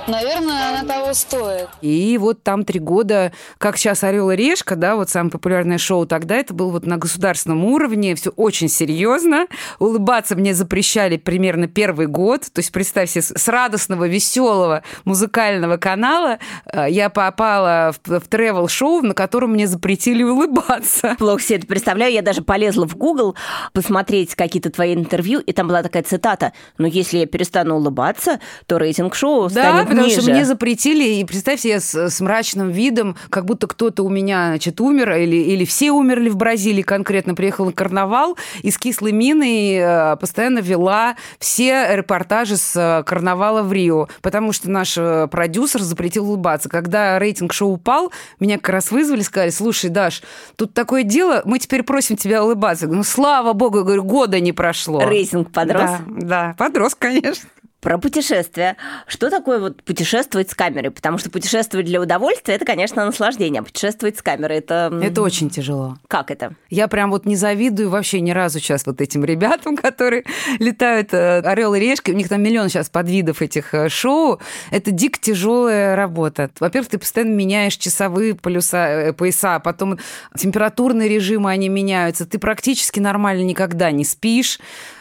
Наверное, 0.07 0.69
она 0.69 0.83
того 0.83 1.13
стоит. 1.13 1.67
И 1.81 2.17
вот 2.17 2.41
там 2.41 2.63
три 2.65 2.79
года, 2.79 3.31
как 3.57 3.77
сейчас 3.77 4.03
«Орел 4.03 4.31
и 4.31 4.35
решка», 4.35 4.75
да, 4.75 4.95
вот 4.95 5.09
самое 5.09 5.31
популярное 5.31 5.77
шоу 5.77 6.07
тогда, 6.07 6.37
это 6.37 6.53
было 6.53 6.71
вот 6.71 6.85
на 6.85 6.97
государственном 6.97 7.63
уровне, 7.65 8.15
все 8.15 8.31
очень 8.31 8.69
серьезно. 8.69 9.47
Улыбаться 9.77 10.35
мне 10.35 10.53
запрещали 10.53 11.17
примерно 11.17 11.67
первый 11.67 12.07
год. 12.07 12.41
То 12.51 12.59
есть, 12.59 12.71
представьте, 12.71 13.21
с 13.21 13.47
радостного, 13.47 14.07
веселого 14.07 14.83
музыкального 15.05 15.77
канала 15.77 16.39
э, 16.65 16.87
я 16.89 17.09
попала 17.09 17.93
в, 18.03 18.19
в 18.19 18.27
тревел-шоу, 18.27 19.01
на 19.01 19.13
котором 19.13 19.51
мне 19.51 19.67
запретили 19.67 20.23
улыбаться. 20.23 21.08
Плохо 21.17 21.41
себе 21.41 21.57
это 21.57 21.67
представляю. 21.67 22.13
Я 22.13 22.21
даже 22.21 22.41
полезла 22.41 22.87
в 22.87 22.95
Google 22.95 23.35
посмотреть 23.73 24.35
какие-то 24.35 24.69
твои 24.69 24.93
интервью, 24.93 25.39
и 25.39 25.51
там 25.51 25.67
была 25.67 25.83
такая 25.83 26.03
цитата. 26.03 26.53
Но 26.77 26.87
если 26.87 27.19
я 27.19 27.25
перестану 27.25 27.75
улыбаться, 27.75 28.39
то 28.65 28.77
рейтинг 28.77 29.15
шоу 29.15 29.49
да, 29.49 29.49
станет 29.49 29.87
потому 29.87 30.07
ниже. 30.07 30.21
что 30.21 30.31
мне 30.31 30.45
запретили, 30.45 31.15
и 31.15 31.25
представьте, 31.25 31.69
я 31.69 31.79
с, 31.79 31.93
с 32.09 32.21
мрачным 32.21 32.69
видом, 32.69 33.15
как 33.29 33.45
будто 33.45 33.67
кто-то 33.67 34.03
у 34.03 34.09
меня, 34.09 34.47
значит, 34.49 34.79
умер, 34.81 35.13
или, 35.15 35.37
или 35.37 35.65
все 35.65 35.91
умерли 35.91 36.29
в 36.29 36.35
Бразилии 36.35 36.81
конкретно, 36.81 37.35
приехал 37.35 37.65
на 37.65 37.71
карнавал, 37.71 38.37
и 38.61 38.71
с 38.71 38.77
кислой 38.77 39.11
миной 39.11 40.17
постоянно 40.17 40.59
вела 40.59 41.15
все 41.39 41.95
репортажи 41.95 42.57
с 42.57 42.75
э, 42.75 43.03
карнавала 43.03 43.63
в 43.63 43.71
Рио, 43.73 44.07
потому 44.21 44.51
что 44.51 44.69
наш 44.69 44.97
э, 44.97 45.27
продюсер 45.27 45.81
запретил 45.81 46.27
улыбаться. 46.27 46.69
Когда 46.69 47.19
рейтинг 47.19 47.53
шоу 47.53 47.73
упал, 47.73 48.11
меня 48.39 48.57
как 48.57 48.69
раз 48.69 48.91
вызвали, 48.91 49.21
сказали, 49.21 49.49
слушай, 49.49 49.89
Даш, 49.89 50.21
тут 50.55 50.73
такое 50.99 51.03
дело, 51.03 51.41
мы 51.45 51.59
теперь 51.59 51.83
просим 51.83 52.17
тебя 52.17 52.43
улыбаться. 52.43 52.87
Ну, 52.87 53.03
слава 53.03 53.53
богу, 53.53 53.79
я 53.79 53.83
говорю, 53.83 54.03
года 54.03 54.39
не 54.39 54.51
прошло. 54.51 55.01
Рейтинг 55.01 55.51
подрос? 55.51 55.81
Да, 55.81 55.99
да 56.07 56.55
подрос, 56.57 56.95
конечно. 56.95 57.49
Про 57.81 57.97
путешествия. 57.97 58.75
Что 59.07 59.29
такое 59.29 59.59
вот 59.59 59.83
путешествовать 59.83 60.51
с 60.51 60.53
камерой? 60.53 60.91
Потому 60.91 61.17
что 61.17 61.29
путешествовать 61.29 61.85
для 61.85 62.01
удовольствия– 62.01 62.55
это, 62.55 62.65
конечно, 62.65 63.05
наслаждение. 63.05 63.61
А 63.61 63.63
путешествовать 63.63 64.17
с 64.17 64.21
камерой– 64.21 64.57
это… 64.59 64.91
Это 65.01 65.21
очень 65.21 65.49
тяжело. 65.49 65.97
Как 66.09 66.29
это? 66.29 66.55
Я 66.69 66.89
прям 66.89 67.09
вот 67.09 67.25
не 67.25 67.37
завидую 67.37 67.89
вообще 67.89 68.19
ни 68.19 68.31
разу 68.31 68.59
сейчас 68.59 68.85
вот 68.85 68.99
этим 68.99 69.23
ребятам, 69.23 69.77
которые 69.77 70.25
летают 70.59 71.13
э, 71.13 71.39
орел 71.39 71.73
и 71.73 71.79
решка. 71.79 72.09
У 72.09 72.13
них 72.13 72.27
там 72.27 72.43
миллион 72.43 72.67
сейчас 72.67 72.89
подвидов 72.89 73.41
этих 73.41 73.73
э, 73.73 73.87
шоу. 73.87 74.39
Это 74.71 74.91
дико 74.91 75.17
тяжелая 75.17 75.95
работа. 75.95 76.49
Во-первых, 76.59 76.89
ты 76.89 76.97
постоянно 76.97 77.33
меняешь 77.33 77.77
часовые 77.77 78.35
полюса, 78.35 78.89
э, 78.89 79.13
пояса, 79.13 79.59
потом 79.59 79.99
температурные 80.37 81.07
режимы, 81.07 81.49
они 81.49 81.69
меняются. 81.69 82.25
Ты 82.25 82.39
практически 82.39 82.99
нормально 82.99 83.43
никогда 83.43 83.89
не 83.91 84.03
спишь 84.03 84.59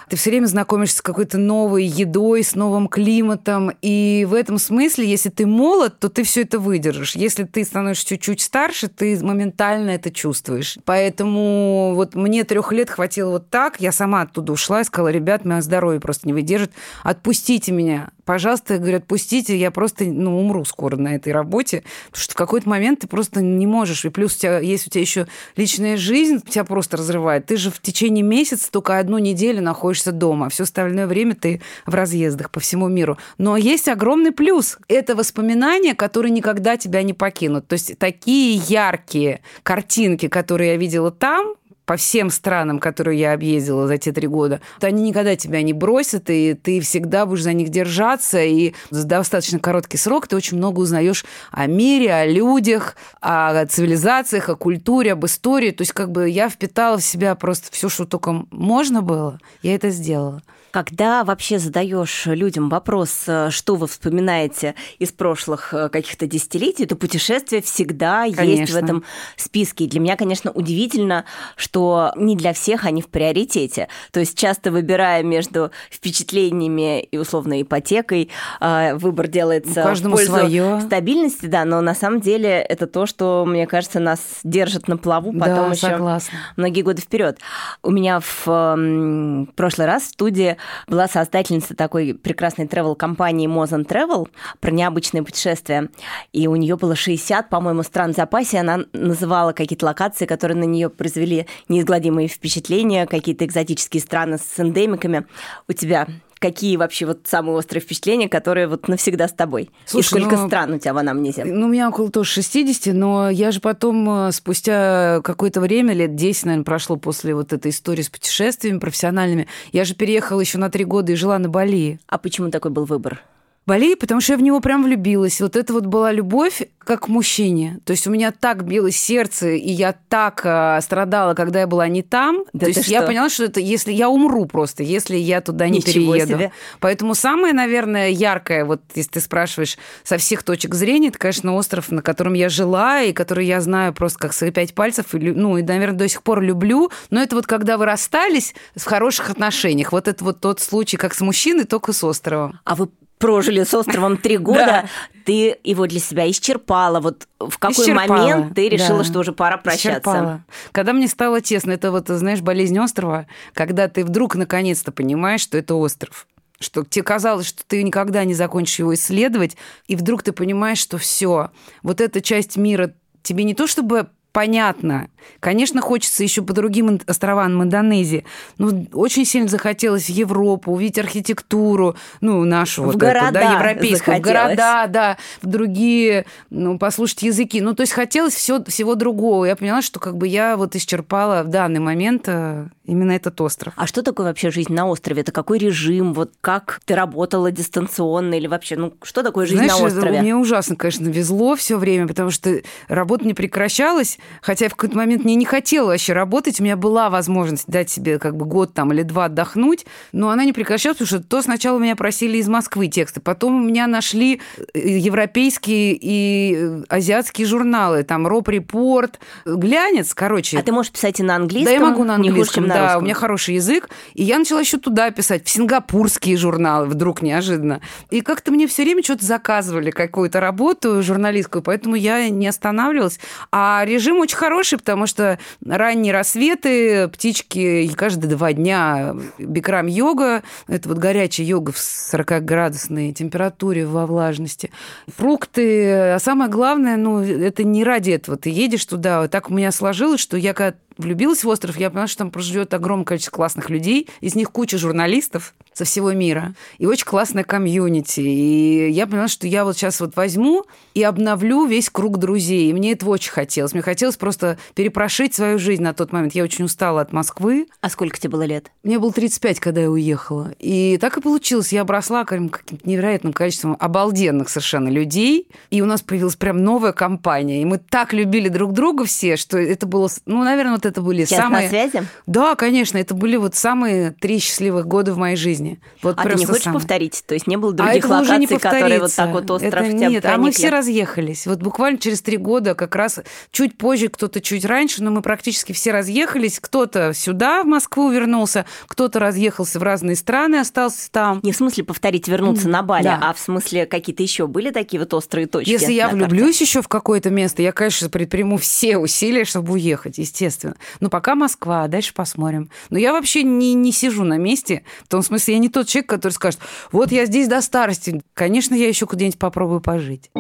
ты 0.09 0.17
все 0.17 0.31
время 0.31 0.47
знакомишься 0.47 0.99
с 0.99 1.03
какой-то 1.03 1.39
новой 1.39 1.85
едой, 1.85 2.43
с 2.43 2.55
новым 2.55 2.89
климатом. 2.89 3.73
И 3.83 4.27
в 4.29 4.35
этом 4.35 4.59
смысле, 4.59 5.07
если 5.07 5.29
ты 5.29 5.47
молод, 5.47 5.99
то 5.99 6.09
ты 6.09 6.23
все 6.23 6.43
это 6.43 6.59
выдержишь. 6.59 7.15
Если 7.15 7.45
ты 7.45 7.65
становишься 7.65 8.07
чуть-чуть 8.09 8.41
старше, 8.41 8.89
ты 8.89 9.23
моментально 9.25 9.91
это 9.91 10.11
чувствуешь. 10.11 10.79
Поэтому 10.85 11.93
вот 11.95 12.15
мне 12.15 12.45
трех 12.45 12.73
лет 12.73 12.91
хватило 12.91 13.31
вот 13.31 13.51
так. 13.51 13.81
Я 13.81 13.93
сама 13.93 14.23
оттуда 14.23 14.53
ушла 14.53 14.81
и 14.81 14.85
сказала, 14.85 15.09
ребят, 15.09 15.45
мое 15.45 15.61
здоровье 15.61 16.01
просто 16.01 16.27
не 16.27 16.33
выдержит. 16.33 16.73
Отпустите 17.03 17.73
меня. 17.73 18.11
Пожалуйста, 18.29 18.75
я 18.75 18.79
говорю, 18.79 18.99
отпустите, 18.99 19.57
я 19.57 19.71
просто 19.71 20.05
ну, 20.05 20.39
умру 20.39 20.63
скоро 20.67 20.97
на 20.97 21.15
этой 21.15 21.33
работе. 21.33 21.83
Потому 22.09 22.23
что 22.23 22.35
в 22.35 22.37
какой-то 22.37 22.69
момент 22.69 23.01
ты 23.01 23.07
просто 23.07 23.41
не 23.41 23.67
можешь. 23.67 24.05
И 24.05 24.11
плюс 24.11 24.37
у 24.37 24.39
тебя, 24.41 24.59
есть 24.59 24.87
у 24.87 24.91
тебя 24.91 25.01
еще 25.01 25.27
личная 25.57 25.97
жизнь, 25.97 26.43
тебя 26.47 26.65
просто 26.65 26.99
разрывает. 26.99 27.47
Ты 27.47 27.57
же 27.57 27.71
в 27.71 27.81
течение 27.81 28.23
месяца 28.23 28.71
только 28.71 28.99
одну 28.99 29.17
неделю 29.17 29.63
находишься 29.63 30.13
дома, 30.13 30.45
а 30.45 30.49
все 30.51 30.65
остальное 30.65 31.07
время 31.07 31.37
ты 31.37 31.63
в 31.87 31.95
разъездах 31.95 32.51
по 32.51 32.61
всему 32.61 32.89
миру. 32.89 33.17
Но 33.39 33.57
есть 33.57 33.89
огромный 33.89 34.33
плюс. 34.33 34.77
Это 34.89 35.17
воспоминания, 35.17 35.95
которые 35.95 36.31
никогда 36.31 36.77
тебя 36.77 37.03
не 37.03 37.15
покинут. 37.15 37.67
То 37.67 37.73
есть 37.77 37.97
такие 37.97 38.57
яркие 38.57 39.41
картинки, 39.63 40.29
которые 40.29 40.73
я 40.73 40.77
видела 40.77 41.11
там, 41.11 41.55
по 41.89 41.97
всем 41.97 42.29
странам, 42.29 42.81
которые 42.81 43.19
я 43.19 43.33
объездила 43.33 43.87
за 43.87 43.97
те 43.97 44.13
три 44.13 44.29
года, 44.29 44.61
они 44.83 45.05
никогда 45.05 45.37
тебя 45.37 45.63
не 45.63 45.73
бросят, 45.73 46.29
и 46.29 46.53
ты 46.53 46.81
всегда 46.81 47.25
будешь 47.25 47.43
за 47.43 47.55
них 47.55 47.71
держаться, 47.71 48.45
и 48.45 48.75
за 48.91 49.07
достаточно 49.07 49.59
короткий 49.59 49.97
срок 49.97 50.29
ты 50.29 50.37
очень 50.37 50.59
много 50.59 50.81
узнаешь 50.81 51.25
о 51.51 51.67
мире, 51.67 52.13
о 52.13 52.27
людях, 52.27 52.95
о 53.23 53.65
цивилизациях, 53.65 54.51
о 54.51 54.57
культуре, 54.57 55.13
об 55.13 55.25
истории. 55.25 55.71
То 55.71 55.81
есть 55.81 55.93
как 55.93 56.13
бы 56.13 56.29
я 56.29 56.51
впитала 56.51 56.99
в 56.99 57.03
себя 57.03 57.35
просто 57.35 57.69
все, 57.73 57.89
что 57.89 58.05
только 58.05 58.45
можно 58.51 59.01
было, 59.01 59.41
я 59.63 59.75
это 59.75 59.89
сделала. 59.89 60.43
Когда 60.71 61.25
вообще 61.25 61.59
задаешь 61.59 62.27
людям 62.27 62.69
вопрос, 62.69 63.25
э, 63.27 63.49
что 63.51 63.77
вы 63.77 63.87
вспоминаете 63.87 64.75
из 64.99 65.13
прошлых 65.13 65.73
э, 65.73 65.89
каких-то 65.89 66.27
десятилетий, 66.27 66.85
то 66.85 66.95
путешествие 66.95 67.63
всегда 67.63 68.25
конечно. 68.25 68.43
есть 68.43 68.73
в 68.73 68.77
этом 68.77 69.05
списке. 69.37 69.85
И 69.85 69.89
для 69.89 70.01
меня, 70.01 70.17
конечно, 70.17 70.51
удивительно, 70.51 71.25
что 71.57 72.13
не 72.17 72.37
для 72.37 72.53
всех 72.53 72.85
они 72.85 73.01
в 73.01 73.09
приоритете. 73.09 73.89
То 74.13 74.21
есть 74.21 74.37
часто 74.37 74.71
выбирая 74.71 75.23
между 75.23 75.71
впечатлениями 75.91 77.01
и 77.01 77.17
условной 77.17 77.63
ипотекой, 77.63 78.29
э, 78.61 78.95
выбор 78.95 79.29
делается 79.29 79.83
Каждому 79.83 80.17
в 80.17 80.19
пользу 80.19 80.33
своё. 80.33 80.81
стабильности, 80.81 81.47
да, 81.47 81.65
но 81.65 81.81
на 81.81 81.95
самом 81.95 82.21
деле 82.21 82.51
это 82.51 82.87
то, 82.87 83.07
что, 83.07 83.45
мне 83.47 83.67
кажется, 83.67 84.01
нас 84.01 84.21
держит 84.45 84.87
на 84.87 84.99
плаву 84.99 85.33
потом 85.33 85.69
да, 85.69 85.69
еще 85.69 85.89
согласна. 85.89 86.39
многие 86.57 86.83
годы 86.83 87.01
вперед. 87.01 87.39
У 87.83 87.91
меня 87.91 88.21
в 88.21 89.49
прошлый 89.57 89.87
раз 89.87 90.03
в 90.03 90.07
студии 90.09 90.58
была 90.87 91.09
создательница 91.09 91.75
такой 91.75 92.15
прекрасной 92.15 92.67
travel-компании 92.67 93.49
Mozan 93.49 93.87
Travel 93.87 94.29
про 94.61 94.71
необычные 94.71 95.23
путешествия. 95.23 95.89
И 96.33 96.47
у 96.47 96.57
нее 96.57 96.77
было 96.77 96.97
60, 96.97 97.49
по-моему, 97.49 97.83
стран 97.83 98.13
в 98.13 98.17
запасе. 98.17 98.59
Она 98.59 98.81
называла 98.93 99.53
какие-то 99.53 99.87
локации, 99.87 100.27
которые 100.27 100.57
на 100.57 100.65
нее 100.65 100.91
произвели 100.91 101.47
неизгладимые 101.69 102.29
впечатления, 102.29 103.07
какие-то 103.07 103.45
экзотические 103.45 104.01
страны 104.01 104.39
с 104.39 104.61
эндемиками. 104.61 105.27
У 105.69 105.73
тебя 105.73 106.07
какие 106.39 106.77
вообще 106.77 107.07
вот 107.07 107.21
самые 107.25 107.57
острые 107.57 107.81
впечатления, 107.81 108.29
которые 108.29 108.69
вот 108.69 108.89
навсегда 108.89 109.29
с 109.29 109.33
тобой? 109.33 109.71
Слушай, 109.87 110.07
И 110.07 110.09
сколько 110.09 110.37
ну, 110.37 110.47
стран 110.47 110.75
у 110.75 110.79
тебя 110.79 110.95
в 110.95 110.99
анамнезе? 110.99 111.45
Ну, 111.45 111.67
у 111.67 111.69
меня 111.69 111.89
около 111.89 112.11
тоже 112.11 112.31
60, 112.31 112.95
но 112.95 113.31
я 113.31 113.51
же 113.51 113.61
потом, 113.61 114.29
э, 114.29 114.33
спустя 114.33 115.21
какое-то 115.23 115.61
время, 115.61 115.95
лет 115.95 116.15
10, 116.15 116.47
наверное, 116.47 116.65
прошло 116.65 116.97
после 116.97 117.35
вот 117.35 117.53
этой 117.53 117.71
истории 117.71 118.03
с 118.03 118.09
путешествиями 118.09 118.79
профессиональными, 118.79 119.49
я 119.73 119.85
же 119.85 119.95
переехала 119.95 120.41
еще 120.41 120.59
на 120.59 120.71
три 120.71 120.85
года 120.85 121.13
и 121.13 121.17
жила 121.17 121.39
на 121.39 121.49
Бали. 121.49 122.01
А 122.07 122.19
почему 122.19 122.51
такой 122.51 122.71
был 122.71 122.85
выбор? 122.85 123.23
Бали, 123.69 123.97
потому 123.97 124.23
что 124.23 124.33
я 124.33 124.39
в 124.39 124.43
него 124.43 124.61
прям 124.61 124.83
влюбилась. 124.83 125.43
Вот 125.43 125.55
это 125.55 125.75
вот 125.75 125.85
была 125.85 126.11
любовь 126.11 126.63
как 126.79 127.03
к 127.03 127.09
мужчине. 127.09 127.81
То 127.85 127.91
есть 127.91 128.07
у 128.07 128.11
меня 128.11 128.33
так 128.33 128.65
билось 128.65 128.97
сердце, 128.97 129.51
и 129.51 129.71
я 129.71 129.95
так 130.09 130.41
э, 130.43 130.81
страдала, 130.81 131.35
когда 131.35 131.61
я 131.61 131.67
была 131.67 131.87
не 131.87 132.03
там. 132.03 132.45
Да 132.55 132.61
То 132.61 132.69
есть 132.69 132.85
что? 132.85 132.91
я 132.91 133.03
поняла, 133.03 133.29
что 133.29 133.45
это 133.45 133.61
если 133.61 133.93
я 133.93 134.09
умру 134.09 134.47
просто, 134.47 134.83
если 134.83 135.17
я 135.17 135.43
туда 135.43 135.69
не 135.69 135.81
Ничего 135.81 136.15
перееду. 136.15 136.33
себе. 136.33 136.53
Поэтому 136.81 137.15
самое, 137.15 137.53
наверное, 137.53 138.09
яркое, 138.09 138.65
вот 138.65 138.81
если 138.95 139.11
ты 139.11 139.21
спрашиваешь 139.21 139.77
со 140.03 140.17
всех 140.17 140.45
точек 140.45 140.75
зрения, 140.75 141.09
это, 141.09 141.19
конечно, 141.19 141.55
остров, 141.55 141.91
на 141.91 142.01
котором 142.01 142.33
я 142.33 142.49
жила, 142.49 143.03
и 143.03 143.13
который 143.13 143.45
я 143.45 143.61
знаю 143.61 143.93
просто 143.93 144.19
как 144.19 144.33
свои 144.33 144.51
пять 144.51 144.73
пальцев, 144.73 145.15
и, 145.15 145.19
ну, 145.19 145.59
и, 145.59 145.63
наверное, 145.63 145.99
до 145.99 146.09
сих 146.09 146.23
пор 146.23 146.41
люблю. 146.41 146.91
Но 147.11 147.21
это 147.21 147.37
вот 147.37 147.47
когда 147.47 147.77
вы 147.77 147.85
расстались 147.85 148.55
в 148.75 148.85
хороших 148.85 149.29
отношениях. 149.29 149.93
Вот 149.93 150.09
это 150.09 150.25
вот 150.25 150.41
тот 150.41 150.59
случай, 150.59 150.97
как 150.97 151.13
с 151.13 151.21
мужчиной, 151.21 151.65
только 151.65 151.93
с 151.93 152.03
островом. 152.03 152.61
А 152.65 152.75
вы 152.75 152.89
прожили 153.19 153.65
с 153.65 153.75
островом 153.75 154.17
три 154.17 154.37
года, 154.49 154.65
Да. 154.67 154.85
ты 155.25 155.59
его 155.65 155.87
для 155.87 156.01
себя 156.01 156.29
исчерпала. 156.31 157.01
Вот 157.01 157.29
в 157.39 157.59
какой 157.59 157.85
Исчерпала, 157.85 158.07
момент 158.19 158.55
ты 158.55 158.69
решила, 158.69 158.99
да. 158.99 159.05
что 159.05 159.19
уже 159.21 159.33
пора 159.33 159.57
прощаться? 159.57 159.91
Исчерпала. 159.91 160.45
Когда 160.73 160.93
мне 160.93 161.09
стало 161.09 161.41
тесно, 161.41 161.73
это 161.73 161.91
вот, 161.91 162.09
знаешь, 162.09 162.41
болезнь 162.41 162.79
острова, 162.79 163.27
когда 163.55 163.89
ты 163.89 164.05
вдруг 164.05 164.35
наконец-то 164.37 164.93
понимаешь, 164.93 165.41
что 165.41 165.59
это 165.59 165.75
остров 165.75 166.27
что 166.61 166.85
тебе 166.85 167.05
казалось, 167.05 167.47
что 167.47 167.63
ты 167.65 167.85
никогда 167.85 168.25
не 168.25 168.35
закончишь 168.35 168.81
его 168.81 168.93
исследовать, 168.93 169.57
и 169.87 169.95
вдруг 169.95 170.25
ты 170.25 170.33
понимаешь, 170.33 170.79
что 170.79 170.99
все, 170.99 171.53
вот 171.85 172.01
эта 172.01 172.21
часть 172.21 172.57
мира 172.57 172.95
тебе 173.23 173.45
не 173.45 173.55
то 173.55 173.69
чтобы 173.69 174.09
понятно. 174.39 175.09
Конечно, 175.41 175.81
хочется 175.81 176.23
еще 176.23 176.43
по 176.43 176.53
другим 176.53 177.01
островам 177.07 177.61
Индонезии. 177.61 178.25
Но 178.57 178.71
очень 178.93 179.25
сильно 179.25 179.49
захотелось 179.49 180.07
в 180.07 180.11
Европу, 180.11 180.73
увидеть 180.73 180.99
архитектуру, 180.99 181.97
ну, 182.21 182.45
нашу 182.45 182.85
В 182.85 182.87
вот 182.87 182.97
города 182.97 183.41
эту, 183.41 183.49
да, 183.49 183.53
европейскую, 183.55 184.19
в 184.19 184.21
города, 184.21 184.87
да, 184.89 185.17
в 185.43 185.47
другие, 185.49 186.25
ну, 186.51 186.79
послушать 186.79 187.23
языки. 187.23 187.61
Ну, 187.61 187.75
то 187.75 187.81
есть 187.81 187.93
хотелось 187.93 188.35
все, 188.35 188.63
всего 188.63 188.95
другого. 188.95 189.45
Я 189.45 189.57
поняла, 189.57 189.83
что 189.83 189.99
как 189.99 190.17
бы 190.17 190.29
я 190.29 190.57
вот 190.57 190.77
исчерпала 190.77 191.43
в 191.43 191.49
данный 191.49 191.81
момент 191.81 192.25
э, 192.29 192.69
именно 192.85 193.13
этот 193.13 193.41
остров. 193.41 193.73
А 193.77 193.89
что 193.89 194.03
такое 194.03 194.27
вообще 194.27 194.53
жизнь 194.53 194.73
на 194.73 194.87
острове? 194.87 195.23
Это 195.23 195.33
какой 195.33 195.59
режим? 195.59 196.15
Вот 196.15 196.33
как 196.41 196.81
ты 196.85 196.95
работала 196.95 197.51
дистанционно 197.51 198.35
или 198.35 198.47
вообще, 198.47 198.77
ну, 198.77 198.95
что 199.03 199.25
такое 199.25 199.47
жизнь 199.47 199.65
Знаешь, 199.65 199.81
на 199.81 199.87
острове? 199.87 200.21
мне 200.21 200.37
ужасно, 200.37 200.77
конечно, 200.77 201.09
везло 201.09 201.57
все 201.57 201.77
время, 201.77 202.07
потому 202.07 202.31
что 202.31 202.61
работа 202.87 203.27
не 203.27 203.35
прекращалась. 203.35 204.19
Хотя 204.43 204.67
я 204.67 204.69
в 204.69 204.75
какой-то 204.75 204.97
момент 204.97 205.25
мне 205.25 205.35
не 205.35 205.45
хотела 205.45 205.89
вообще 205.89 206.13
работать, 206.13 206.61
у 206.61 206.65
меня 206.65 206.77
была 206.77 207.11
возможность 207.11 207.67
дать 207.67 207.91
себе 207.91 208.19
как 208.19 208.37
бы 208.37 208.45
год 208.45 208.75
там 208.75 208.93
или 208.93 209.03
два 209.03 209.27
отдохнуть, 209.27 209.87
но 210.13 210.31
она 210.31 210.45
не 210.45 210.53
прекращалась, 210.53 210.99
потому 210.99 211.21
что 211.21 211.29
то 211.29 211.43
сначала 211.43 211.79
меня 211.79 211.97
просили 211.97 212.39
из 212.39 212.49
Москвы 212.49 212.89
тексты, 212.89 213.21
потом 213.21 213.57
у 213.57 213.65
меня 213.67 213.87
нашли 213.87 214.41
э, 214.75 214.79
европейские 214.79 215.99
и 216.01 216.57
э, 216.57 216.83
азиатские 216.89 217.47
журналы, 217.47 218.03
там 218.03 218.27
Роб 218.27 218.49
Репорт, 218.49 219.21
глянец, 219.45 220.15
короче. 220.15 220.59
А 220.59 220.63
ты 220.63 220.73
можешь 220.73 220.93
писать 220.93 221.21
и 221.21 221.23
на 221.23 221.37
английском? 221.37 221.79
Да, 221.79 221.85
я 221.85 221.91
могу 221.91 222.05
на 222.05 222.15
английском, 222.15 222.39
хуже, 222.41 222.53
чем 222.55 222.67
на 222.67 222.75
да, 222.75 222.83
русском. 222.83 223.03
у 223.03 223.05
меня 223.05 223.15
хороший 223.15 223.55
язык, 223.55 223.89
и 224.15 224.23
я 224.23 224.39
начала 224.39 224.61
еще 224.61 224.79
туда 224.79 225.11
писать, 225.11 225.45
в 225.45 225.51
сингапурские 225.51 226.37
журналы, 226.37 226.87
вдруг 226.87 227.23
неожиданно. 227.23 227.81
И 228.11 228.21
как-то 228.21 228.51
мне 228.51 228.67
все 228.67 228.85
время 228.85 229.03
что-то 229.03 229.25
заказывали, 229.25 229.91
какую-то 229.91 230.41
работу 230.41 231.03
журналистскую, 231.03 231.63
поэтому 231.63 231.95
я 231.95 232.29
не 232.29 232.47
останавливалась. 232.47 233.19
А 233.51 233.83
режим 233.85 234.18
очень 234.21 234.37
хороший, 234.37 234.79
потому 234.79 235.07
что 235.07 235.39
ранние 235.65 236.13
рассветы, 236.13 237.09
птички 237.09 237.89
каждые 237.97 238.31
два 238.31 238.53
дня, 238.53 239.15
бикрам-йога, 239.39 240.43
это 240.67 240.89
вот 240.89 240.99
горячая 240.99 241.47
йога 241.47 241.73
в 241.73 241.77
40-градусной 241.77 243.13
температуре, 243.13 243.87
во 243.87 244.07
влажности, 244.07 244.71
фрукты, 245.07 246.13
а 246.15 246.19
самое 246.21 246.51
главное, 246.51 246.97
ну, 246.97 247.21
это 247.21 247.65
не 247.65 247.85
ради 247.85 248.13
этого, 248.13 248.37
ты 248.37 248.51
едешь 248.51 248.85
туда, 248.85 249.29
так 249.29 249.51
у 249.51 249.55
меня 249.55 249.73
сложилось, 249.73 250.21
что 250.21 250.37
я 250.37 250.55
когда 250.55 250.77
влюбилась 250.99 251.45
в 251.45 251.49
остров, 251.49 251.79
я 251.79 251.91
поняла, 251.91 252.07
что 252.07 252.19
там 252.19 252.31
проживет 252.31 252.75
огромное 252.75 253.05
количество 253.05 253.37
классных 253.37 253.71
людей, 253.71 254.09
из 254.21 254.35
них 254.35 254.51
куча 254.51 254.79
журналистов 254.79 255.55
со 255.73 255.85
всего 255.85 256.13
мира, 256.13 256.55
и 256.79 256.87
очень 256.87 257.07
классная 257.07 257.45
комьюнити. 257.45 258.21
И 258.21 258.91
я 258.91 259.07
поняла, 259.07 259.29
что 259.29 259.47
я 259.47 259.65
вот 259.65 259.77
сейчас 259.77 260.01
вот 260.01 260.17
возьму 260.17 260.65
и 260.95 261.03
обновлю 261.03 261.67
весь 261.67 261.89
круг 261.89 262.19
друзей. 262.19 262.71
И 262.71 262.73
мне 262.73 262.93
этого 262.93 263.11
очень 263.11 263.31
хотелось. 263.31 263.73
Мне 263.73 263.83
хотелось 263.83 264.17
просто 264.17 264.59
перепрошить 264.75 265.35
свою 265.35 265.59
жизнь 265.59 265.83
на 265.83 265.95
тот 265.95 266.13
момент. 266.13 266.35
Я 266.35 266.43
очень 266.43 266.65
устала 266.65 267.01
от 267.01 267.13
Москвы. 267.13 267.69
А 267.81 267.89
сколько 267.89 268.19
тебе 268.19 268.31
было 268.31 268.43
лет? 268.43 268.73
Мне 268.83 268.99
было 268.99 269.13
35, 269.13 269.61
когда 269.61 269.83
я 269.83 269.91
уехала. 269.91 270.53
И 270.59 270.99
так 271.01 271.17
и 271.17 271.21
получилось. 271.21 271.73
Я 271.73 271.83
обросла 271.83 272.25
каким-то 272.25 272.59
невероятным 272.83 273.33
количеством 273.33 273.77
обалденных 273.79 274.49
совершенно 274.49 274.89
людей. 274.89 275.49
И 275.71 275.81
у 275.81 275.87
нас 275.87 276.03
появилась 276.03 276.37
прям 276.37 276.65
новая 276.65 276.93
компания. 276.93 277.63
И 277.63 277.65
мы 277.65 277.79
так 277.79 278.13
любили 278.13 278.49
друг 278.49 278.73
друга 278.73 279.05
все, 279.05 279.37
что 279.37 279.59
это 279.59 279.87
было... 279.87 280.09
Ну, 280.27 280.43
наверное, 280.43 280.75
вот 280.75 280.87
это 280.89 281.01
были 281.01 281.25
Сейчас 281.25 281.41
самые... 281.41 281.65
на 281.65 281.69
связи? 281.69 282.03
Да, 282.27 282.55
конечно. 282.55 282.99
Это 282.99 283.15
были 283.15 283.37
вот 283.37 283.55
самые 283.55 284.13
три 284.13 284.39
счастливых 284.39 284.87
года 284.87 285.13
в 285.15 285.19
моей 285.19 285.37
жизни. 285.37 285.81
Вот 286.03 286.17
а 286.19 286.23
ты 286.25 286.35
не 286.35 286.47
хочешь 286.47 286.65
самые. 286.65 286.81
повторить? 286.81 287.23
То 287.27 287.35
есть 287.35 287.47
не 287.47 287.57
было 287.57 287.71
А 287.73 287.75
других 287.75 288.05
этого 288.05 288.21
уже 288.21 288.37
не 288.39 288.47
локаций, 288.47 288.59
которые 288.59 289.01
вот 289.01 289.15
так 289.15 289.31
вот 289.31 289.51
остров 289.51 289.73
Это 289.75 289.85
в 289.85 289.89
тебя 289.97 290.09
Нет, 290.09 290.25
а 290.25 290.29
мы 290.31 290.35
проникли? 290.35 290.59
все 290.59 290.69
разъехались. 290.71 291.47
Вот 291.47 291.59
буквально 291.61 291.99
через 291.99 292.23
три 292.23 292.37
года, 292.37 292.75
как 292.75 292.97
раз 292.97 293.21
чуть 293.51 293.79
позже, 293.79 294.09
кто-то 294.09 294.41
чуть 294.41 294.65
раньше, 294.65 295.03
но 295.03 295.11
мы 295.11 295.23
практически 295.23 295.73
все 295.73 295.93
разъехались. 295.93 296.59
Кто-то 296.61 297.13
сюда, 297.15 297.63
в 297.63 297.67
Москву 297.67 298.11
вернулся, 298.11 298.65
кто-то 298.87 299.19
разъехался 299.19 299.79
в 299.79 299.83
разные 299.83 300.17
страны, 300.17 300.57
остался 300.57 301.11
там. 301.11 301.41
Не 301.43 301.53
в 301.53 301.57
смысле 301.57 301.85
повторить, 301.85 302.29
вернуться 302.29 302.69
на 302.69 302.83
Бали, 302.83 303.05
Да. 303.05 303.19
а 303.23 303.33
в 303.35 303.39
смысле 303.39 303.87
какие-то 303.87 304.23
еще 304.23 304.47
были 304.47 304.71
такие 304.71 305.01
вот 305.01 305.13
острые 305.15 305.47
точки? 305.47 305.71
Если 305.71 305.93
я 305.93 306.09
влюблюсь 306.09 306.61
еще 306.61 306.83
в 306.83 306.89
какое-то 306.89 307.31
место, 307.31 307.63
я, 307.63 307.73
конечно, 307.73 308.09
предприму 308.09 308.57
все 308.57 308.97
усилия, 308.99 309.45
чтобы 309.45 309.75
уехать, 309.75 310.19
естественно. 310.19 310.75
Но 311.01 311.09
пока 311.09 311.35
Москва, 311.35 311.85
а 311.85 311.89
дальше 311.89 312.15
посмотрим. 312.15 312.71
Но 312.91 312.99
я 312.99 313.13
вообще 313.13 313.43
не, 313.43 313.75
не 313.75 313.93
сижу 313.93 314.25
на 314.25 314.37
месте. 314.39 314.85
В 315.05 315.09
том 315.09 315.23
смысле, 315.23 315.55
я 315.55 315.61
не 315.61 315.69
тот 315.69 315.89
человек, 315.89 316.09
который 316.09 316.33
скажет, 316.33 316.61
вот 316.93 317.13
я 317.13 317.27
здесь 317.27 317.49
до 317.49 317.61
старости. 317.61 318.23
Конечно, 318.35 318.75
я 318.75 318.89
еще 318.89 319.07
куда-нибудь 319.07 319.39
попробую 319.39 319.81
пожить. 319.81 320.31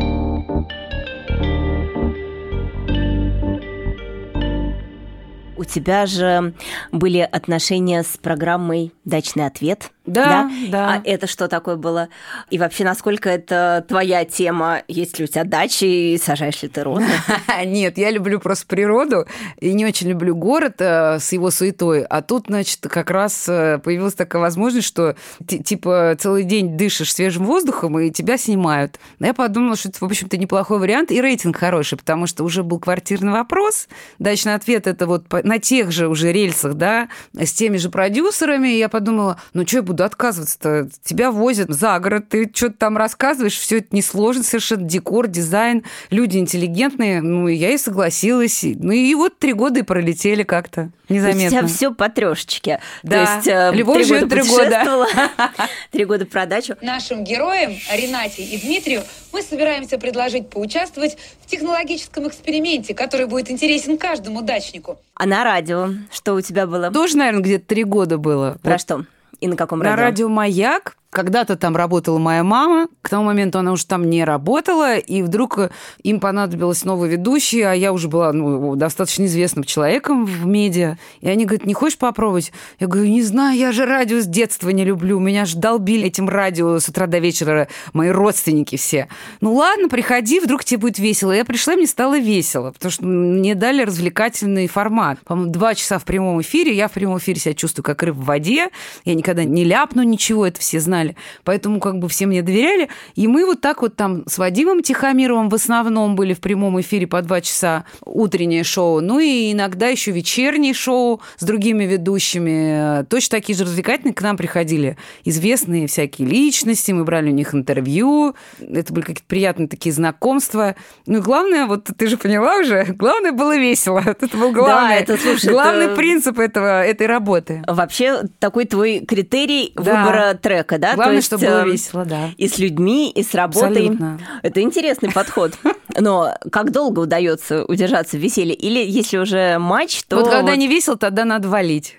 У 5.58 5.64
тебя 5.64 6.06
же 6.06 6.54
были 6.92 7.18
отношения 7.18 8.04
с 8.04 8.16
программой 8.16 8.92
«Дачный 9.04 9.44
ответ». 9.46 9.90
Да, 10.06 10.50
да. 10.70 10.94
А 10.94 11.02
это 11.04 11.26
что 11.26 11.48
такое 11.48 11.76
было? 11.76 12.08
И 12.48 12.58
вообще, 12.58 12.84
насколько 12.84 13.28
это 13.28 13.84
твоя 13.86 14.24
тема? 14.24 14.82
Есть 14.88 15.18
ли 15.18 15.24
у 15.24 15.28
тебя 15.28 15.44
дачи 15.44 15.84
и 15.84 16.18
сажаешь 16.18 16.62
ли 16.62 16.68
ты 16.70 16.82
розы? 16.82 17.04
Нет, 17.66 17.98
я 17.98 18.10
люблю 18.10 18.40
просто 18.40 18.66
природу 18.66 19.26
и 19.60 19.74
не 19.74 19.84
очень 19.84 20.08
люблю 20.08 20.34
город 20.34 20.76
э, 20.78 21.18
с 21.18 21.30
его 21.32 21.50
суетой. 21.50 22.04
А 22.04 22.22
тут, 22.22 22.46
значит, 22.46 22.80
как 22.88 23.10
раз 23.10 23.48
э, 23.50 23.78
появилась 23.84 24.14
такая 24.14 24.40
возможность, 24.40 24.86
что 24.86 25.14
ти- 25.46 25.62
типа 25.62 26.16
целый 26.18 26.44
день 26.44 26.78
дышишь 26.78 27.12
свежим 27.12 27.44
воздухом 27.44 27.98
и 27.98 28.10
тебя 28.10 28.38
снимают. 28.38 28.98
Но 29.18 29.26
я 29.26 29.34
подумала, 29.34 29.76
что 29.76 29.90
это, 29.90 29.98
в 29.98 30.04
общем-то, 30.04 30.38
неплохой 30.38 30.78
вариант 30.78 31.10
и 31.10 31.20
рейтинг 31.20 31.58
хороший, 31.58 31.98
потому 31.98 32.26
что 32.26 32.44
уже 32.44 32.62
был 32.62 32.78
квартирный 32.78 33.32
вопрос. 33.32 33.88
Дачный 34.18 34.54
ответ 34.54 34.86
это 34.86 35.06
вот 35.06 35.26
на 35.48 35.58
тех 35.58 35.90
же 35.90 36.08
уже 36.08 36.30
рельсах, 36.30 36.74
да, 36.74 37.08
с 37.32 37.52
теми 37.52 37.78
же 37.78 37.88
продюсерами. 37.88 38.68
И 38.68 38.78
я 38.78 38.88
подумала, 38.88 39.40
ну 39.54 39.66
что 39.66 39.78
я 39.78 39.82
буду 39.82 40.04
отказываться-то? 40.04 40.88
Тебя 41.02 41.30
возят 41.30 41.70
за 41.70 41.98
город, 41.98 42.28
ты 42.28 42.50
что-то 42.54 42.74
там 42.74 42.96
рассказываешь, 42.96 43.58
все 43.58 43.78
это 43.78 43.88
несложно 43.96 44.44
совершенно, 44.44 44.82
декор, 44.82 45.26
дизайн, 45.26 45.84
люди 46.10 46.36
интеллигентные. 46.38 47.22
Ну, 47.22 47.48
и 47.48 47.54
я 47.54 47.70
и 47.70 47.78
согласилась. 47.78 48.62
Ну, 48.62 48.92
и 48.92 49.14
вот 49.14 49.38
три 49.38 49.54
года 49.54 49.80
и 49.80 49.82
пролетели 49.82 50.42
как-то 50.42 50.90
То 51.08 51.14
есть 51.14 51.24
у 51.24 51.28
незаметно. 51.28 51.50
тебя 51.50 51.66
все 51.66 51.94
по 51.94 52.08
трешечке. 52.10 52.80
Да. 53.02 53.24
То 53.24 53.32
есть 53.32 53.48
э, 53.48 53.70
Любовь 53.74 53.96
три 53.96 54.04
живет 54.04 54.22
года 54.28 54.36
три 54.36 54.48
года. 54.50 55.06
три 55.92 56.04
года 56.04 56.26
про 56.26 56.44
дачу. 56.46 56.76
Нашим 56.82 57.24
героям, 57.24 57.72
Ренате 57.90 58.42
и 58.42 58.58
Дмитрию, 58.58 59.02
мы 59.32 59.42
собираемся 59.42 59.98
предложить 59.98 60.48
поучаствовать 60.50 61.16
в 61.42 61.46
технологическом 61.46 62.28
эксперименте, 62.28 62.94
который 62.94 63.26
будет 63.26 63.50
интересен 63.50 63.98
каждому 63.98 64.42
дачнику. 64.42 64.98
А 65.14 65.26
на 65.26 65.44
радио 65.44 65.90
что 66.12 66.34
у 66.34 66.40
тебя 66.40 66.66
было? 66.66 66.90
Тоже, 66.90 67.16
наверное, 67.16 67.42
где-то 67.42 67.66
три 67.66 67.84
года 67.84 68.18
было. 68.18 68.58
Про 68.62 68.72
Вот 68.72 68.80
что? 68.80 69.04
И 69.40 69.46
на 69.46 69.56
каком 69.56 69.78
На 69.78 69.90
радио? 69.96 70.02
радио 70.04 70.28
«Маяк». 70.28 70.96
Когда-то 71.10 71.56
там 71.56 71.74
работала 71.74 72.18
моя 72.18 72.44
мама, 72.44 72.88
к 73.00 73.08
тому 73.08 73.24
моменту 73.24 73.58
она 73.58 73.72
уже 73.72 73.86
там 73.86 74.10
не 74.10 74.24
работала, 74.24 74.96
и 74.98 75.22
вдруг 75.22 75.58
э, 75.58 75.70
им 76.02 76.20
понадобилась 76.20 76.84
новая 76.84 77.08
ведущая, 77.08 77.70
а 77.70 77.72
я 77.72 77.94
уже 77.94 78.08
была 78.08 78.32
ну, 78.32 78.76
достаточно 78.76 79.24
известным 79.24 79.64
человеком 79.64 80.26
в 80.26 80.46
медиа. 80.46 80.98
И 81.20 81.28
они 81.28 81.46
говорят, 81.46 81.66
не 81.66 81.72
хочешь 81.72 81.96
попробовать? 81.96 82.52
Я 82.78 82.88
говорю, 82.88 83.08
не 83.08 83.22
знаю, 83.22 83.56
я 83.56 83.72
же 83.72 83.86
радио 83.86 84.20
с 84.20 84.26
детства 84.26 84.68
не 84.68 84.84
люблю, 84.84 85.18
меня 85.18 85.46
же 85.46 85.56
долбили 85.56 86.08
этим 86.08 86.28
радио 86.28 86.78
с 86.78 86.88
утра 86.88 87.06
до 87.06 87.18
вечера 87.18 87.68
мои 87.92 88.10
родственники 88.10 88.76
все. 88.76 89.08
Ну 89.40 89.54
ладно, 89.54 89.88
приходи, 89.88 90.40
вдруг 90.40 90.64
тебе 90.64 90.78
будет 90.78 90.98
весело. 90.98 91.32
Я 91.32 91.44
пришла, 91.44 91.74
мне 91.74 91.86
стало 91.86 92.18
весело, 92.18 92.72
потому 92.72 92.92
что 92.92 93.06
мне 93.06 93.54
дали 93.54 93.82
развлекательный 93.82 94.66
формат. 94.66 95.18
По-моему, 95.24 95.52
два 95.52 95.74
часа 95.74 95.98
в 95.98 96.04
прямом 96.04 96.40
эфире, 96.42 96.74
я 96.76 96.88
в 96.88 96.92
прямом 96.92 97.18
эфире 97.18 97.40
себя 97.40 97.54
чувствую 97.54 97.84
как 97.84 98.02
рыба 98.02 98.20
в 98.20 98.24
воде, 98.24 98.68
я 99.04 99.14
никогда 99.14 99.44
не 99.44 99.64
ляпну 99.64 100.02
ничего, 100.02 100.46
это 100.46 100.60
все 100.60 100.80
знали. 100.80 101.07
Поэтому 101.44 101.80
как 101.80 101.98
бы 101.98 102.08
все 102.08 102.26
мне 102.26 102.42
доверяли. 102.42 102.88
И 103.14 103.26
мы 103.26 103.44
вот 103.46 103.60
так 103.60 103.82
вот 103.82 103.96
там 103.96 104.24
с 104.26 104.38
Вадимом 104.38 104.82
Тихомировым 104.82 105.48
в 105.48 105.54
основном 105.54 106.16
были 106.16 106.34
в 106.34 106.40
прямом 106.40 106.80
эфире 106.80 107.06
по 107.06 107.22
два 107.22 107.40
часа 107.40 107.84
утреннее 108.04 108.64
шоу. 108.64 109.00
Ну 109.00 109.18
и 109.18 109.52
иногда 109.52 109.88
еще 109.88 110.10
вечернее 110.10 110.74
шоу 110.74 111.20
с 111.36 111.44
другими 111.44 111.84
ведущими. 111.84 113.04
Точно 113.06 113.38
такие 113.38 113.56
же 113.56 113.64
развлекательные 113.64 114.14
к 114.14 114.22
нам 114.22 114.36
приходили 114.36 114.96
известные 115.24 115.86
всякие 115.86 116.28
личности. 116.28 116.92
Мы 116.92 117.04
брали 117.04 117.30
у 117.30 117.32
них 117.34 117.54
интервью. 117.54 118.34
Это 118.60 118.92
были 118.92 119.04
какие-то 119.04 119.22
приятные 119.26 119.68
такие 119.68 119.92
знакомства. 119.92 120.74
Ну 121.06 121.18
и 121.18 121.20
главное, 121.20 121.66
вот 121.66 121.88
ты 121.96 122.06
же 122.08 122.16
поняла 122.16 122.56
уже, 122.58 122.84
главное 122.96 123.32
было 123.32 123.56
весело. 123.56 124.02
Это 124.04 124.36
был 124.36 124.52
главный, 124.52 124.96
это, 124.96 125.16
слушай, 125.16 125.50
главный 125.50 125.86
это- 125.86 125.96
принцип 125.96 126.38
этого, 126.38 126.82
этой 126.84 127.06
работы. 127.06 127.62
Вообще 127.66 128.22
такой 128.38 128.64
твой 128.66 129.00
критерий 129.00 129.72
Да. 129.76 129.82
выбора 129.82 130.34
трека, 130.34 130.78
да? 130.78 130.87
Главное, 130.94 131.06
То 131.06 131.16
есть, 131.16 131.26
чтобы 131.26 131.46
было 131.46 131.66
э, 131.66 131.70
весело, 131.70 132.04
да. 132.04 132.30
И 132.36 132.48
с 132.48 132.58
людьми, 132.58 133.10
и 133.10 133.22
с 133.22 133.34
работой. 133.34 133.68
Абсолютно. 133.68 134.20
Это 134.42 134.60
интересный 134.60 135.10
подход. 135.10 135.52
Но 135.98 136.34
как 136.52 136.70
долго 136.70 137.00
удается 137.00 137.64
удержаться 137.64 138.16
в 138.16 138.20
веселье? 138.20 138.54
Или 138.54 138.84
если 138.84 139.18
уже 139.18 139.58
матч, 139.58 140.02
то... 140.04 140.16
вот 140.16 140.28
когда 140.28 140.52
вот- 140.52 140.58
не 140.58 140.68
весело, 140.68 140.96
тогда 140.96 141.24
надо 141.24 141.48
валить. 141.48 141.96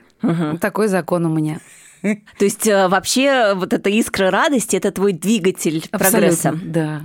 Такой 0.60 0.88
закон 0.88 1.26
у 1.26 1.30
меня. 1.30 1.60
То 2.02 2.46
есть 2.46 2.66
э, 2.66 2.88
вообще 2.88 3.54
вот 3.56 3.74
эта 3.74 3.90
искра 3.90 4.32
радости– 4.32 4.76
это 4.78 4.92
твой 4.92 5.12
двигатель 5.12 5.86
прогресса. 5.90 6.50
Абсолютно, 6.50 6.72
да. 6.72 7.02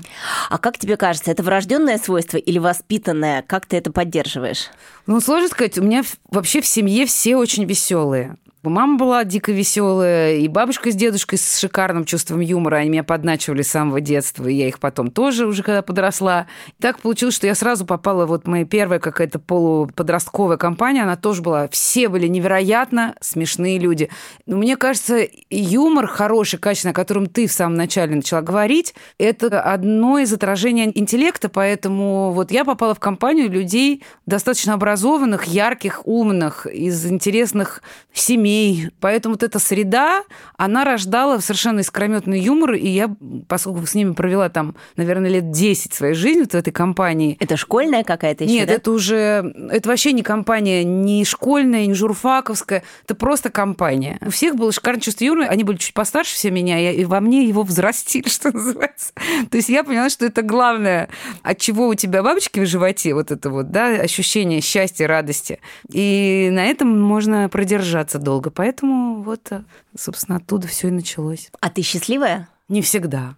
А 0.50 0.58
как 0.58 0.78
тебе 0.78 0.96
кажется, 0.96 1.32
это 1.32 1.42
врожденное 1.42 1.98
свойство 1.98 2.36
или 2.36 2.58
воспитанное? 2.58 3.42
Как 3.42 3.66
ты 3.66 3.76
это 3.76 3.90
поддерживаешь? 3.90 4.70
Ну, 5.06 5.20
сложно 5.20 5.48
сказать, 5.48 5.78
у 5.78 5.82
меня 5.82 6.04
вообще 6.30 6.60
в 6.60 6.66
семье 6.66 7.06
все 7.06 7.36
очень 7.36 7.64
веселые. 7.64 8.36
Мама 8.70 8.96
была 8.96 9.24
дико 9.24 9.52
веселая, 9.52 10.36
и 10.36 10.48
бабушка 10.48 10.90
с 10.90 10.94
дедушкой 10.94 11.38
с 11.38 11.58
шикарным 11.58 12.06
чувством 12.06 12.40
юмора. 12.40 12.76
Они 12.76 12.88
меня 12.88 13.04
подначивали 13.04 13.60
с 13.60 13.68
самого 13.68 14.00
детства, 14.00 14.48
и 14.48 14.54
я 14.54 14.68
их 14.68 14.78
потом 14.78 15.10
тоже 15.10 15.46
уже 15.46 15.62
когда 15.62 15.82
подросла. 15.82 16.46
И 16.68 16.82
так 16.82 16.98
получилось, 17.00 17.34
что 17.34 17.46
я 17.46 17.54
сразу 17.54 17.84
попала, 17.84 18.24
вот 18.24 18.46
моя 18.46 18.64
первая 18.64 19.00
какая-то 19.00 19.38
полуподростковая 19.38 20.56
компания, 20.56 21.02
она 21.02 21.16
тоже 21.16 21.42
была, 21.42 21.68
все 21.68 22.08
были 22.08 22.26
невероятно 22.26 23.14
смешные 23.20 23.78
люди. 23.78 24.08
Но 24.46 24.56
мне 24.56 24.78
кажется, 24.78 25.26
юмор 25.50 26.06
хороший, 26.06 26.58
качественный, 26.58 26.92
о 26.92 26.94
котором 26.94 27.26
ты 27.26 27.46
в 27.46 27.52
самом 27.52 27.76
начале 27.76 28.16
начала 28.16 28.40
говорить, 28.40 28.94
это 29.18 29.60
одно 29.60 30.18
из 30.18 30.32
отражений 30.32 30.90
интеллекта, 30.94 31.50
поэтому 31.50 32.32
вот 32.32 32.50
я 32.50 32.64
попала 32.64 32.94
в 32.94 33.00
компанию 33.00 33.50
людей 33.50 34.02
достаточно 34.24 34.72
образованных, 34.72 35.44
ярких, 35.44 36.06
умных, 36.06 36.66
из 36.66 37.04
интересных 37.04 37.82
семей. 38.14 38.53
Поэтому 39.00 39.34
вот 39.34 39.42
эта 39.42 39.58
среда, 39.58 40.22
она 40.56 40.84
рождала 40.84 41.38
совершенно 41.40 41.80
искрометный 41.80 42.40
юмор, 42.40 42.74
и 42.74 42.88
я, 42.88 43.14
поскольку 43.48 43.86
с 43.86 43.94
ними 43.94 44.12
провела 44.12 44.48
там, 44.48 44.74
наверное, 44.96 45.30
лет 45.30 45.50
10 45.50 45.92
своей 45.92 46.14
жизни 46.14 46.40
вот 46.40 46.52
в 46.52 46.54
этой 46.54 46.72
компании. 46.72 47.36
Это 47.40 47.56
школьная 47.56 48.04
какая-то 48.04 48.44
еще, 48.44 48.54
Нет, 48.54 48.68
да? 48.68 48.74
это 48.74 48.90
уже... 48.90 49.54
Это 49.70 49.88
вообще 49.88 50.12
не 50.12 50.22
компания 50.22 50.84
не 50.84 51.24
школьная, 51.24 51.86
не 51.86 51.94
журфаковская. 51.94 52.82
Это 53.04 53.14
просто 53.14 53.50
компания. 53.50 54.18
У 54.20 54.30
всех 54.30 54.56
было 54.56 54.72
шикарное 54.72 55.00
чувство 55.00 55.24
юмора. 55.24 55.46
Они 55.46 55.64
были 55.64 55.76
чуть 55.76 55.94
постарше 55.94 56.34
все 56.34 56.50
меня, 56.50 56.92
и 56.92 57.04
во 57.04 57.20
мне 57.20 57.44
его 57.44 57.62
взрастили, 57.62 58.28
что 58.28 58.52
называется. 58.52 59.12
То 59.50 59.56
есть 59.56 59.68
я 59.68 59.84
поняла, 59.84 60.10
что 60.10 60.26
это 60.26 60.42
главное, 60.42 61.08
от 61.42 61.58
чего 61.58 61.88
у 61.88 61.94
тебя 61.94 62.22
бабочки 62.22 62.60
в 62.60 62.66
животе, 62.66 63.14
вот 63.14 63.30
это 63.30 63.50
вот, 63.50 63.70
да, 63.70 63.86
ощущение 63.86 64.60
счастья, 64.60 65.06
радости. 65.06 65.60
И 65.90 66.48
на 66.52 66.64
этом 66.64 67.00
можно 67.00 67.48
продержаться 67.48 68.18
долго. 68.18 68.43
Поэтому 68.50 69.22
вот, 69.22 69.50
собственно, 69.96 70.38
оттуда 70.38 70.68
все 70.68 70.88
и 70.88 70.90
началось. 70.90 71.50
А 71.60 71.70
ты 71.70 71.82
счастливая? 71.82 72.48
Не 72.68 72.82
всегда. 72.82 73.36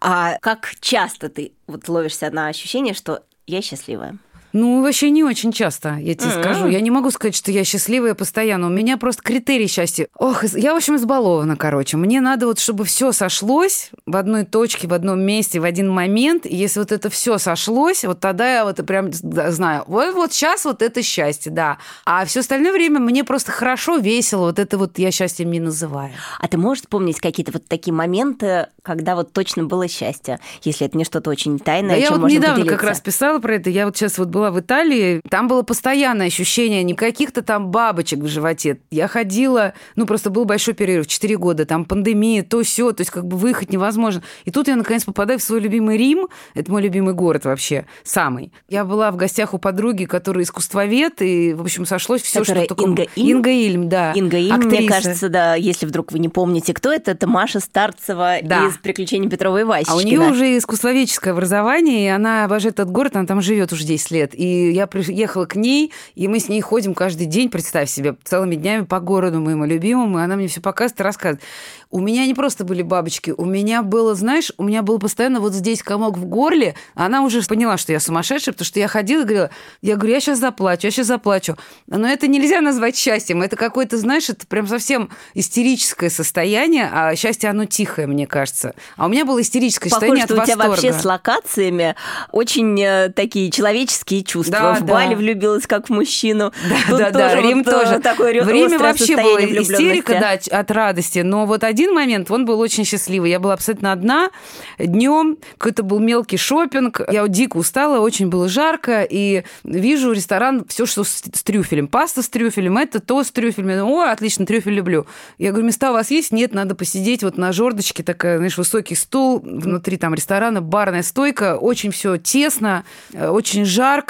А 0.00 0.38
как 0.40 0.74
часто 0.80 1.28
ты 1.28 1.52
вот 1.66 1.88
ловишься 1.88 2.30
на 2.30 2.48
ощущение, 2.48 2.94
что 2.94 3.24
я 3.46 3.62
счастливая? 3.62 4.18
Ну, 4.52 4.82
вообще 4.82 5.10
не 5.10 5.24
очень 5.24 5.52
часто, 5.52 5.96
я 6.00 6.14
тебе 6.14 6.30
mm-hmm. 6.30 6.42
скажу. 6.42 6.66
Я 6.68 6.80
не 6.80 6.90
могу 6.90 7.10
сказать, 7.10 7.36
что 7.36 7.50
я 7.50 7.64
счастливая 7.64 8.14
постоянно. 8.14 8.66
У 8.66 8.70
меня 8.70 8.96
просто 8.96 9.22
критерий 9.22 9.68
счастья. 9.68 10.08
Ох, 10.16 10.44
я, 10.44 10.74
в 10.74 10.76
общем, 10.76 10.96
избалована, 10.96 11.56
короче. 11.56 11.96
Мне 11.96 12.20
надо 12.20 12.46
вот, 12.46 12.58
чтобы 12.58 12.84
все 12.84 13.12
сошлось 13.12 13.90
в 14.06 14.16
одной 14.16 14.44
точке, 14.44 14.88
в 14.88 14.92
одном 14.92 15.20
месте, 15.20 15.60
в 15.60 15.64
один 15.64 15.90
момент. 15.90 16.46
И 16.46 16.56
если 16.56 16.80
вот 16.80 16.92
это 16.92 17.10
все 17.10 17.38
сошлось, 17.38 18.04
вот 18.04 18.20
тогда 18.20 18.52
я 18.52 18.64
вот 18.64 18.84
прям 18.86 19.12
знаю, 19.12 19.84
вот, 19.86 20.14
вот 20.14 20.32
сейчас 20.32 20.64
вот 20.64 20.82
это 20.82 21.02
счастье, 21.02 21.52
да. 21.52 21.78
А 22.04 22.24
все 22.24 22.40
остальное 22.40 22.72
время 22.72 22.98
мне 23.00 23.24
просто 23.24 23.52
хорошо, 23.52 23.96
весело. 23.98 24.46
Вот 24.46 24.58
это 24.58 24.78
вот 24.78 24.98
я 24.98 25.10
счастьем 25.10 25.50
не 25.50 25.60
называю. 25.60 26.10
А 26.38 26.48
ты 26.48 26.58
можешь 26.58 26.82
вспомнить 26.82 27.20
какие-то 27.20 27.52
вот 27.52 27.66
такие 27.66 27.92
моменты, 27.92 28.68
когда 28.82 29.14
вот 29.14 29.32
точно 29.32 29.64
было 29.64 29.88
счастье, 29.88 30.40
если 30.62 30.86
это 30.86 30.96
не 30.96 31.04
что-то 31.04 31.30
очень 31.30 31.58
тайное, 31.58 31.96
да 31.96 31.96
чем 31.96 32.04
я 32.04 32.10
вот 32.10 32.20
можно 32.20 32.36
недавно 32.36 32.54
поделиться? 32.56 32.76
как 32.76 32.88
раз 32.88 33.00
писала 33.00 33.38
про 33.38 33.54
это. 33.56 33.70
Я 33.70 33.86
вот 33.86 33.96
сейчас 33.96 34.18
вот 34.18 34.28
была 34.40 34.50
в 34.50 34.58
Италии, 34.58 35.20
там 35.28 35.48
было 35.48 35.60
постоянное 35.62 36.28
ощущение 36.28 36.82
не 36.82 36.94
каких-то 36.94 37.42
там 37.42 37.70
бабочек 37.70 38.20
в 38.20 38.26
животе. 38.26 38.78
Я 38.90 39.06
ходила, 39.06 39.74
ну 39.96 40.06
просто 40.06 40.30
был 40.30 40.46
большой 40.46 40.72
перерыв, 40.72 41.06
4 41.06 41.36
года, 41.36 41.66
там 41.66 41.84
пандемия, 41.84 42.42
то 42.42 42.62
все, 42.62 42.92
то 42.92 43.02
есть 43.02 43.10
как 43.10 43.26
бы 43.26 43.36
выехать 43.36 43.70
невозможно. 43.70 44.22
И 44.46 44.50
тут 44.50 44.68
я 44.68 44.76
наконец 44.76 45.04
попадаю 45.04 45.38
в 45.38 45.42
свой 45.42 45.60
любимый 45.60 45.98
Рим, 45.98 46.28
это 46.54 46.70
мой 46.70 46.80
любимый 46.80 47.12
город 47.12 47.44
вообще, 47.44 47.84
самый. 48.02 48.50
Я 48.68 48.86
была 48.86 49.10
в 49.10 49.16
гостях 49.16 49.52
у 49.52 49.58
подруги, 49.58 50.06
которая 50.06 50.44
искусствовед, 50.44 51.20
и, 51.20 51.52
в 51.52 51.60
общем, 51.60 51.84
сошлось 51.84 52.22
все, 52.22 52.40
Которая 52.40 52.64
что. 52.64 52.74
Инга 52.82 53.06
Ильм? 53.14 53.28
Инга 53.36 53.50
Ильм, 53.50 53.88
да. 53.90 54.12
Инга 54.14 54.38
Ильм, 54.38 54.54
актриса. 54.54 54.76
мне 54.80 54.88
кажется, 54.88 55.28
да, 55.28 55.54
если 55.54 55.84
вдруг 55.84 56.12
вы 56.12 56.18
не 56.18 56.30
помните, 56.30 56.72
кто 56.72 56.90
это, 56.90 57.10
это 57.10 57.26
Маша 57.26 57.60
Старцева 57.60 58.36
Да. 58.42 58.66
из 58.68 58.78
«Приключений 58.78 59.28
Петрова 59.28 59.60
и 59.60 59.64
Васечкина». 59.64 59.94
А 59.94 59.98
у 59.98 60.06
нее 60.06 60.20
уже 60.20 60.56
искусствоведческое 60.56 61.34
образование, 61.34 62.06
и 62.06 62.08
она 62.08 62.44
обожает 62.44 62.74
этот 62.80 62.90
город, 62.90 63.16
она 63.16 63.26
там 63.26 63.42
живет 63.42 63.72
уже 63.72 63.84
10 63.84 64.10
лет. 64.12 64.29
И 64.34 64.72
я 64.72 64.86
приехала 64.86 65.46
к 65.46 65.56
ней, 65.56 65.92
и 66.14 66.28
мы 66.28 66.40
с 66.40 66.48
ней 66.48 66.60
ходим 66.60 66.94
каждый 66.94 67.26
день, 67.26 67.50
представь 67.50 67.90
себе, 67.90 68.16
целыми 68.24 68.54
днями 68.54 68.84
по 68.84 69.00
городу 69.00 69.40
моему 69.40 69.64
любимому, 69.64 70.18
и 70.18 70.22
она 70.22 70.36
мне 70.36 70.48
все 70.48 70.60
показывает 70.60 71.00
и 71.00 71.02
рассказывает. 71.02 71.42
У 71.90 71.98
меня 72.00 72.24
не 72.26 72.34
просто 72.34 72.64
были 72.64 72.82
бабочки, 72.82 73.32
у 73.36 73.44
меня 73.44 73.82
было, 73.82 74.14
знаешь, 74.14 74.52
у 74.58 74.62
меня 74.62 74.82
был 74.82 74.98
постоянно 74.98 75.40
вот 75.40 75.52
здесь 75.54 75.82
комок 75.82 76.16
в 76.16 76.24
горле, 76.24 76.76
она 76.94 77.22
уже 77.22 77.42
поняла, 77.42 77.78
что 77.78 77.92
я 77.92 77.98
сумасшедшая, 77.98 78.52
потому 78.52 78.66
что 78.66 78.78
я 78.78 78.86
ходила 78.86 79.22
и 79.22 79.24
говорила, 79.24 79.50
я 79.82 79.96
говорю, 79.96 80.14
я 80.14 80.20
сейчас 80.20 80.38
заплачу, 80.38 80.86
я 80.86 80.90
сейчас 80.92 81.08
заплачу. 81.08 81.56
Но 81.88 82.06
это 82.06 82.28
нельзя 82.28 82.60
назвать 82.60 82.96
счастьем, 82.96 83.42
это 83.42 83.56
какое-то, 83.56 83.98
знаешь, 83.98 84.28
это 84.28 84.46
прям 84.46 84.68
совсем 84.68 85.10
истерическое 85.34 86.10
состояние, 86.10 86.88
а 86.92 87.16
счастье, 87.16 87.50
оно 87.50 87.64
тихое, 87.64 88.06
мне 88.06 88.26
кажется. 88.26 88.74
А 88.96 89.06
у 89.06 89.08
меня 89.08 89.24
было 89.24 89.40
истерическое 89.40 89.90
Похоже, 89.90 90.06
состояние 90.06 90.24
что 90.26 90.34
от 90.34 90.40
у 90.40 90.44
тебя 90.44 90.56
восторга. 90.56 90.82
вообще 90.82 90.92
с 91.00 91.04
локациями 91.04 91.96
очень 92.30 92.80
э, 92.80 93.08
такие 93.08 93.50
человеческие 93.50 94.19
чувства. 94.24 94.58
Да, 94.58 94.74
в 94.74 94.84
да. 94.84 94.94
Бали 94.94 95.14
влюбилась 95.14 95.66
как 95.66 95.88
в 95.88 95.92
мужчину. 95.92 96.52
Да, 96.68 96.76
Тут 96.88 96.98
да, 96.98 97.10
да, 97.10 97.28
тоже 97.30 97.42
Рим 97.42 97.62
вот, 97.62 97.70
тоже. 97.70 98.00
Такое 98.00 98.42
В 98.42 98.48
Риме 98.48 98.78
вообще 98.78 99.16
была 99.16 99.40
истерика, 99.40 100.12
да, 100.20 100.58
от 100.58 100.70
радости. 100.70 101.20
Но 101.20 101.46
вот 101.46 101.64
один 101.64 101.94
момент, 101.94 102.30
он 102.30 102.44
был 102.44 102.60
очень 102.60 102.84
счастливый. 102.84 103.30
Я 103.30 103.40
была 103.40 103.54
абсолютно 103.54 103.92
одна 103.92 104.30
днем, 104.78 105.38
какой-то 105.58 105.82
был 105.82 105.98
мелкий 105.98 106.36
шопинг. 106.36 107.00
Я 107.10 107.26
дико 107.28 107.56
устала, 107.56 108.00
очень 108.00 108.28
было 108.28 108.48
жарко, 108.48 109.02
и 109.02 109.44
вижу 109.64 110.12
ресторан, 110.12 110.64
все, 110.68 110.86
что 110.86 111.04
с, 111.04 111.22
с 111.32 111.42
трюфелем. 111.42 111.88
Паста 111.88 112.22
с 112.22 112.28
трюфелем, 112.28 112.78
это 112.78 113.00
то 113.00 113.22
с 113.22 113.30
трюфелем. 113.30 113.86
О, 113.86 114.04
отлично, 114.10 114.46
трюфель 114.46 114.74
люблю. 114.74 115.06
Я 115.38 115.50
говорю, 115.50 115.66
места 115.66 115.90
у 115.90 115.94
вас 115.94 116.10
есть? 116.10 116.32
Нет, 116.32 116.54
надо 116.54 116.74
посидеть 116.74 117.22
вот 117.22 117.36
на 117.36 117.52
жердочке, 117.52 118.02
такая, 118.02 118.36
знаешь, 118.38 118.58
высокий 118.58 118.94
стул, 118.94 119.40
внутри 119.40 119.96
там 119.96 120.14
ресторана, 120.14 120.60
барная 120.60 121.02
стойка, 121.02 121.56
очень 121.56 121.90
все 121.90 122.16
тесно, 122.16 122.84
э, 123.12 123.28
очень 123.28 123.64
жарко 123.64 124.09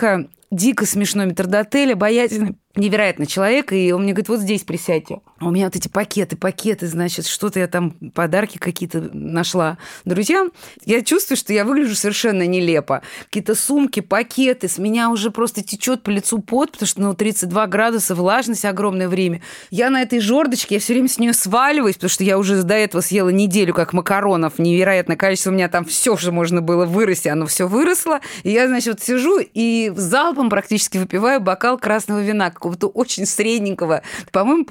дико 0.51 0.87
смешной 0.87 1.27
метрдотель, 1.27 1.93
обаятельный, 1.93 2.57
невероятный 2.77 3.27
человек, 3.27 3.73
и 3.73 3.93
он 3.93 4.03
мне 4.03 4.13
говорит, 4.13 4.29
вот 4.29 4.41
здесь 4.41 4.63
присядьте. 4.63 5.21
А 5.41 5.47
у 5.47 5.51
меня 5.51 5.65
вот 5.65 5.77
эти 5.77 5.89
пакеты, 5.89 6.37
пакеты, 6.37 6.87
значит, 6.87 7.27
что-то 7.27 7.61
я 7.61 7.67
там, 7.67 7.93
подарки 7.93 8.59
какие-то 8.59 9.09
нашла 9.15 9.79
друзьям. 10.05 10.53
Я 10.85 11.01
чувствую, 11.01 11.39
что 11.39 11.55
я 11.55 11.65
выгляжу 11.65 11.95
совершенно 11.95 12.47
нелепо. 12.47 13.01
Какие-то 13.25 13.55
сумки, 13.55 14.01
пакеты, 14.01 14.69
с 14.69 14.77
меня 14.77 15.09
уже 15.09 15.31
просто 15.31 15.63
течет 15.63 16.03
по 16.03 16.11
лицу 16.11 16.41
пот, 16.41 16.73
потому 16.73 16.87
что 16.87 17.01
ну, 17.01 17.15
32 17.15 17.67
градуса, 17.69 18.15
влажность 18.15 18.67
огромное 18.67 19.09
время. 19.09 19.41
Я 19.71 19.89
на 19.89 20.03
этой 20.03 20.21
жердочке, 20.21 20.75
я 20.75 20.81
все 20.81 20.93
время 20.93 21.09
с 21.09 21.19
нее 21.19 21.33
сваливаюсь, 21.33 21.95
потому 21.95 22.11
что 22.11 22.23
я 22.23 22.37
уже 22.37 22.63
до 22.63 22.75
этого 22.75 23.01
съела 23.01 23.31
неделю 23.31 23.73
как 23.73 23.95
макаронов, 23.95 24.59
невероятное 24.59 25.17
количество, 25.17 25.49
у 25.49 25.55
меня 25.55 25.71
там 25.71 25.87
все 25.87 26.19
же 26.19 26.33
можно 26.33 26.61
было 26.61 26.85
вырасти, 26.85 27.29
оно 27.29 27.47
все 27.47 27.67
выросло. 27.67 28.21
И 28.43 28.51
я, 28.51 28.69
значит, 28.69 28.97
вот 28.97 29.03
сижу 29.03 29.39
и 29.41 29.91
залпом 29.97 30.51
практически 30.51 30.99
выпиваю 30.99 31.41
бокал 31.41 31.79
красного 31.79 32.21
вина, 32.21 32.51
какого-то 32.51 32.89
очень 32.89 33.25
средненького, 33.25 34.03
по-моему, 34.33 34.67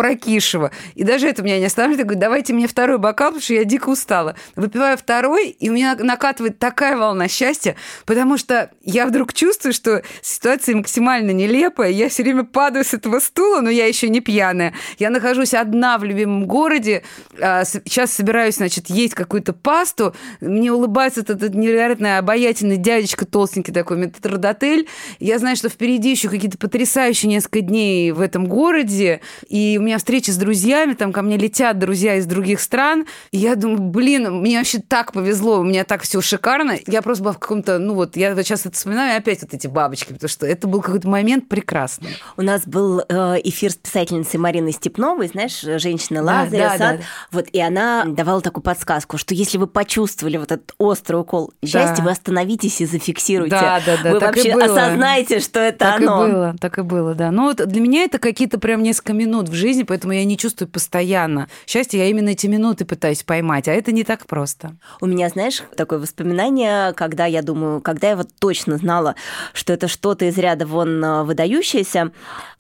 прокисшего. 0.60 0.72
И 0.96 1.04
даже 1.04 1.28
это 1.28 1.42
меня 1.42 1.60
не 1.60 1.66
останавливает. 1.66 2.00
Я 2.00 2.06
говорю, 2.06 2.20
давайте 2.20 2.54
мне 2.54 2.68
второй 2.68 2.98
бокал, 2.98 3.30
потому 3.30 3.42
что 3.42 3.54
я 3.54 3.64
дико 3.64 3.90
устала. 3.90 4.36
Выпиваю 4.56 4.98
второй, 4.98 5.50
и 5.50 5.70
у 5.70 5.74
меня 5.74 5.96
накатывает 5.96 6.60
такая 6.60 6.98
волна 6.98 7.28
счастья, 7.28 7.76
потому 8.06 8.38
что 8.38 8.72
я 8.84 9.06
вдруг 9.06 9.34
чувствую, 9.34 9.74
что 9.74 10.04
ситуация 10.22 10.76
максимально 10.76 11.32
нелепая. 11.32 11.90
Я 11.92 12.10
все 12.10 12.24
время 12.24 12.44
падаю 12.44 12.86
с 12.86 12.94
этого 12.94 13.20
стула, 13.20 13.62
но 13.62 13.70
я 13.70 13.86
еще 13.86 14.10
не 14.10 14.20
пьяная. 14.20 14.74
Я 14.98 15.10
нахожусь 15.10 15.54
одна 15.54 15.98
в 15.98 16.04
любимом 16.04 16.46
городе. 16.46 17.04
А, 17.42 17.64
Сейчас 17.66 18.12
собираюсь, 18.12 18.56
значит, 18.56 18.90
есть 18.90 19.14
какую-то 19.14 19.54
пасту. 19.54 20.16
Мне 20.42 20.72
улыбается 20.72 21.22
этот, 21.22 21.44
этот 21.44 21.56
невероятно 21.56 22.18
обаятельный 22.18 22.78
дядечка 22.78 23.26
толстенький 23.26 23.74
такой, 23.74 23.98
метрдотель. 23.98 24.88
Я 25.20 25.40
знаю, 25.40 25.56
что 25.56 25.70
впереди 25.70 26.12
еще 26.12 26.30
какие-то 26.30 26.58
потрясающие 26.58 27.30
несколько 27.30 27.62
дней 27.62 28.12
в 28.12 28.22
этом 28.22 28.48
городе. 28.48 29.22
И 29.48 29.78
у 29.80 29.84
меня 29.84 29.98
встреча 29.98 30.32
с 30.32 30.38
друзьями, 30.50 30.94
там 30.94 31.14
ко 31.14 31.22
мне 31.22 31.38
летят 31.38 31.78
друзья 31.78 32.16
из 32.16 32.26
других 32.26 32.60
стран. 32.60 33.06
И 33.32 33.38
я 33.38 33.56
думаю, 33.56 33.80
блин, 33.82 34.34
мне 34.42 34.58
вообще 34.58 34.80
так 34.80 35.12
повезло, 35.14 35.60
у 35.60 35.64
меня 35.64 35.84
так 35.84 36.02
все 36.02 36.22
шикарно. 36.22 36.74
Я 36.88 37.04
просто 37.04 37.24
была 37.24 37.34
в 37.34 37.38
каком-то, 37.38 37.78
ну 37.78 37.94
вот, 37.94 38.18
я 38.18 38.34
вот 38.34 38.44
сейчас 38.44 38.62
это 38.66 38.76
вспоминаю, 38.76 39.14
и 39.14 39.18
опять 39.20 39.42
вот 39.44 39.54
эти 39.54 39.68
бабочки, 39.68 40.12
потому 40.14 40.28
что 40.28 40.48
это 40.48 40.68
был 40.68 40.82
какой-то 40.82 41.08
момент 41.08 41.48
прекрасный. 41.48 42.18
У 42.36 42.42
нас 42.42 42.64
был 42.66 43.02
э, 43.08 43.36
эфир 43.44 43.70
с 43.72 43.76
писательницей 43.76 44.40
Мариной 44.40 44.72
Степновой, 44.72 45.28
знаешь, 45.28 45.60
женщина 45.62 46.24
Лазаря, 46.24 46.70
да, 46.70 46.78
сад. 46.78 46.98
да. 46.98 47.04
Вот, 47.32 47.46
и 47.52 47.62
она 47.62 48.06
давала 48.06 48.42
такую 48.42 48.64
подсказку, 48.64 49.20
что 49.20 49.36
если 49.36 49.60
вы 49.60 49.68
почувствовали 49.68 50.38
вот 50.38 50.52
этот 50.52 50.74
острый 50.80 51.18
укол 51.18 51.54
счастья, 51.64 51.98
Да. 51.98 52.04
вы 52.06 52.12
остановитесь 52.12 52.82
и 52.82 52.86
зафиксируйте. 52.88 53.52
Да, 53.56 53.82
да, 53.86 53.98
да, 54.04 54.12
Вы 54.14 54.20
так 54.20 54.36
и 54.36 54.40
вообще 54.40 54.54
было. 54.56 54.66
осознаете, 54.66 55.40
что 55.42 55.60
это 55.60 55.78
Так 55.78 56.02
оно. 56.02 56.28
и 56.28 56.32
было, 56.32 56.56
так 56.60 56.80
и 56.80 56.82
было, 56.82 57.14
да. 57.14 57.30
Но 57.30 57.44
вот 57.44 57.58
для 57.68 57.82
меня 57.82 58.04
это 58.06 58.18
какие-то 58.18 58.60
прям 58.60 58.82
несколько 58.82 59.14
минут 59.14 59.48
в 59.50 59.54
жизни, 59.54 59.84
поэтому 59.84 60.14
я 60.14 60.26
не 60.26 60.39
чувствую 60.40 60.70
постоянно. 60.70 61.48
Счастье 61.68 62.00
я 62.00 62.08
именно 62.08 62.30
эти 62.30 62.48
минуты 62.48 62.86
пытаюсь 62.86 63.24
поймать, 63.24 63.68
а 63.68 63.74
это 63.74 63.92
не 63.92 64.04
так 64.04 64.26
просто. 64.26 64.76
У 65.02 65.06
меня, 65.06 65.30
знаешь, 65.30 65.64
такое 65.76 66.00
воспоминание, 66.00 66.94
когда 66.94 67.26
я 67.26 67.42
думаю, 67.42 67.82
когда 67.82 68.10
я 68.10 68.16
вот 68.16 68.30
точно 68.40 68.78
знала, 68.78 69.16
что 69.54 69.74
это 69.74 69.88
что-то 69.88 70.26
из 70.26 70.38
ряда 70.38 70.66
вон 70.66 71.04
э, 71.04 71.24
выдающееся, 71.24 72.12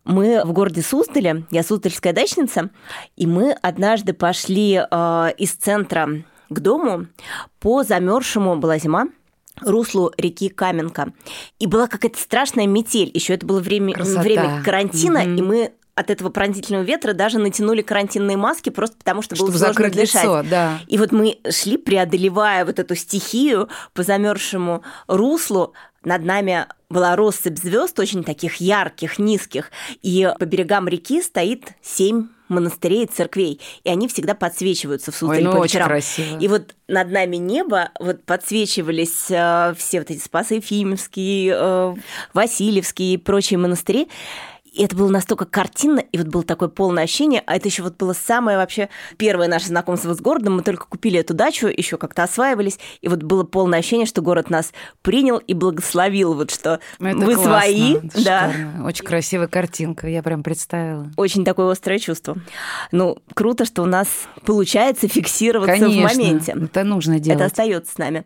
мы 0.03 0.43
в 0.43 0.51
городе 0.53 0.81
Суздале, 0.81 1.45
я 1.51 1.63
суздальская 1.63 2.13
дачница, 2.13 2.69
и 3.15 3.25
мы 3.25 3.51
однажды 3.61 4.13
пошли 4.13 4.79
э, 4.79 5.29
из 5.37 5.51
центра 5.53 6.09
к 6.49 6.59
дому 6.59 7.07
по 7.59 7.83
замерзшему, 7.83 8.57
была 8.57 8.77
зима, 8.77 9.07
руслу 9.61 10.11
реки 10.17 10.49
Каменка. 10.49 11.13
И 11.59 11.67
была 11.67 11.87
какая-то 11.87 12.19
страшная 12.19 12.67
метель. 12.67 13.11
Еще 13.13 13.33
это 13.33 13.45
было 13.45 13.59
время, 13.59 13.93
время 13.97 14.63
карантина, 14.63 15.21
угу. 15.21 15.29
и 15.29 15.41
мы 15.41 15.71
от 15.95 16.09
этого 16.09 16.29
пронзительного 16.29 16.83
ветра 16.83 17.13
даже 17.13 17.39
натянули 17.39 17.81
карантинные 17.81 18.37
маски 18.37 18.69
просто 18.69 18.95
потому, 18.97 19.21
что 19.21 19.35
Чтобы 19.35 19.51
было 19.51 19.57
сложно 19.57 19.89
дышать. 19.89 20.23
Лицо, 20.23 20.43
да. 20.49 20.79
И 20.87 20.97
вот 20.97 21.11
мы 21.11 21.39
шли, 21.49 21.77
преодолевая 21.77 22.65
вот 22.65 22.79
эту 22.79 22.95
стихию 22.95 23.69
по 23.93 24.03
замерзшему 24.03 24.83
руслу, 25.07 25.73
над 26.03 26.23
нами 26.23 26.65
была 26.89 27.15
россыпь 27.15 27.57
звезд, 27.57 27.99
очень 27.99 28.23
таких 28.23 28.55
ярких, 28.55 29.19
низких, 29.19 29.71
и 30.01 30.31
по 30.39 30.45
берегам 30.45 30.87
реки 30.87 31.21
стоит 31.21 31.73
семь 31.81 32.27
монастырей 32.47 33.03
и 33.03 33.07
церквей, 33.07 33.61
и 33.83 33.89
они 33.89 34.07
всегда 34.07 34.33
подсвечиваются 34.33 35.11
в 35.11 35.23
Ой, 35.23 35.41
ну, 35.41 35.51
по 35.51 35.63
вечерам. 35.63 35.87
Красиво. 35.87 36.39
И 36.39 36.47
вот 36.47 36.75
над 36.87 37.11
нами 37.11 37.35
небо, 37.35 37.91
вот 37.99 38.23
подсвечивались 38.23 39.29
э, 39.29 39.75
все 39.77 39.99
вот 39.99 40.09
эти 40.09 40.19
Спасы 40.19 40.55
Ефимовские, 40.55 41.53
э, 41.55 41.95
Васильевские 42.33 43.13
и 43.13 43.17
прочие 43.17 43.59
монастыри. 43.59 44.09
И 44.71 44.83
это 44.83 44.95
было 44.95 45.09
настолько 45.09 45.45
картинно, 45.45 45.99
и 45.99 46.17
вот 46.17 46.27
было 46.27 46.43
такое 46.43 46.69
полное 46.69 47.03
ощущение, 47.03 47.43
а 47.45 47.55
это 47.55 47.67
еще 47.67 47.83
вот 47.83 47.97
было 47.97 48.13
самое 48.13 48.57
вообще 48.57 48.89
первое 49.17 49.47
наше 49.47 49.67
знакомство 49.67 50.13
с 50.13 50.21
городом. 50.21 50.57
Мы 50.57 50.63
только 50.63 50.85
купили 50.85 51.19
эту 51.19 51.33
дачу, 51.33 51.67
еще 51.67 51.97
как-то 51.97 52.23
осваивались, 52.23 52.79
и 53.01 53.07
вот 53.07 53.23
было 53.23 53.43
полное 53.43 53.79
ощущение, 53.79 54.05
что 54.05 54.21
город 54.21 54.49
нас 54.49 54.73
принял 55.01 55.37
и 55.37 55.53
благословил, 55.53 56.33
вот 56.33 56.51
что 56.51 56.79
это 56.99 57.17
вы 57.17 57.35
классно, 57.35 57.43
свои. 57.43 57.95
Это 57.95 58.23
да. 58.23 58.53
Очень 58.85 59.05
красивая 59.05 59.47
картинка, 59.47 60.07
я 60.07 60.21
прям 60.23 60.43
представила. 60.43 61.09
Очень 61.17 61.43
такое 61.45 61.71
острое 61.71 61.99
чувство. 61.99 62.37
Ну, 62.91 63.17
круто, 63.33 63.65
что 63.65 63.83
у 63.83 63.85
нас 63.85 64.07
получается 64.45 65.07
фиксироваться 65.07 65.79
Конечно, 65.79 66.07
в 66.07 66.17
моменте. 66.17 66.55
Это 66.61 66.83
нужно 66.83 67.19
делать. 67.19 67.39
Это 67.39 67.45
остается 67.45 67.93
с 67.93 67.97
нами. 67.97 68.25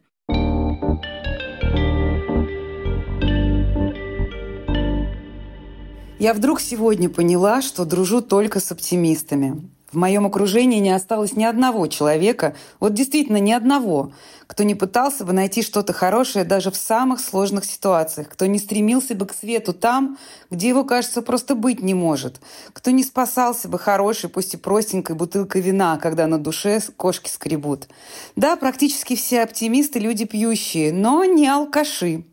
Я 6.23 6.33
вдруг 6.33 6.61
сегодня 6.61 7.09
поняла, 7.09 7.61
что 7.61 7.83
дружу 7.83 8.21
только 8.21 8.61
с 8.61 8.71
оптимистами. 8.71 9.69
В 9.91 9.97
моем 9.97 10.25
окружении 10.25 10.79
не 10.79 10.91
осталось 10.91 11.35
ни 11.35 11.43
одного 11.43 11.87
человека, 11.87 12.55
вот 12.79 12.93
действительно 12.93 13.41
ни 13.41 13.51
одного, 13.51 14.13
кто 14.47 14.63
не 14.63 14.73
пытался 14.73 15.25
бы 15.25 15.33
найти 15.33 15.61
что-то 15.61 15.91
хорошее 15.91 16.45
даже 16.45 16.71
в 16.71 16.77
самых 16.77 17.19
сложных 17.19 17.65
ситуациях, 17.65 18.29
кто 18.29 18.45
не 18.45 18.57
стремился 18.57 19.15
бы 19.15 19.25
к 19.25 19.33
свету 19.33 19.73
там, 19.73 20.17
где 20.49 20.69
его, 20.69 20.85
кажется, 20.85 21.21
просто 21.21 21.55
быть 21.55 21.83
не 21.83 21.93
может, 21.93 22.39
кто 22.71 22.91
не 22.91 23.03
спасался 23.03 23.67
бы 23.67 23.77
хорошей, 23.77 24.29
пусть 24.29 24.53
и 24.53 24.57
простенькой 24.57 25.17
бутылкой 25.17 25.61
вина, 25.61 25.97
когда 25.97 26.25
на 26.25 26.37
душе 26.37 26.79
кошки 26.95 27.29
скребут. 27.29 27.89
Да, 28.37 28.55
практически 28.55 29.17
все 29.17 29.43
оптимисты– 29.43 29.99
люди 29.99 30.23
пьющие, 30.23 30.93
но 30.93 31.25
не 31.25 31.49
алкаши. 31.49 32.23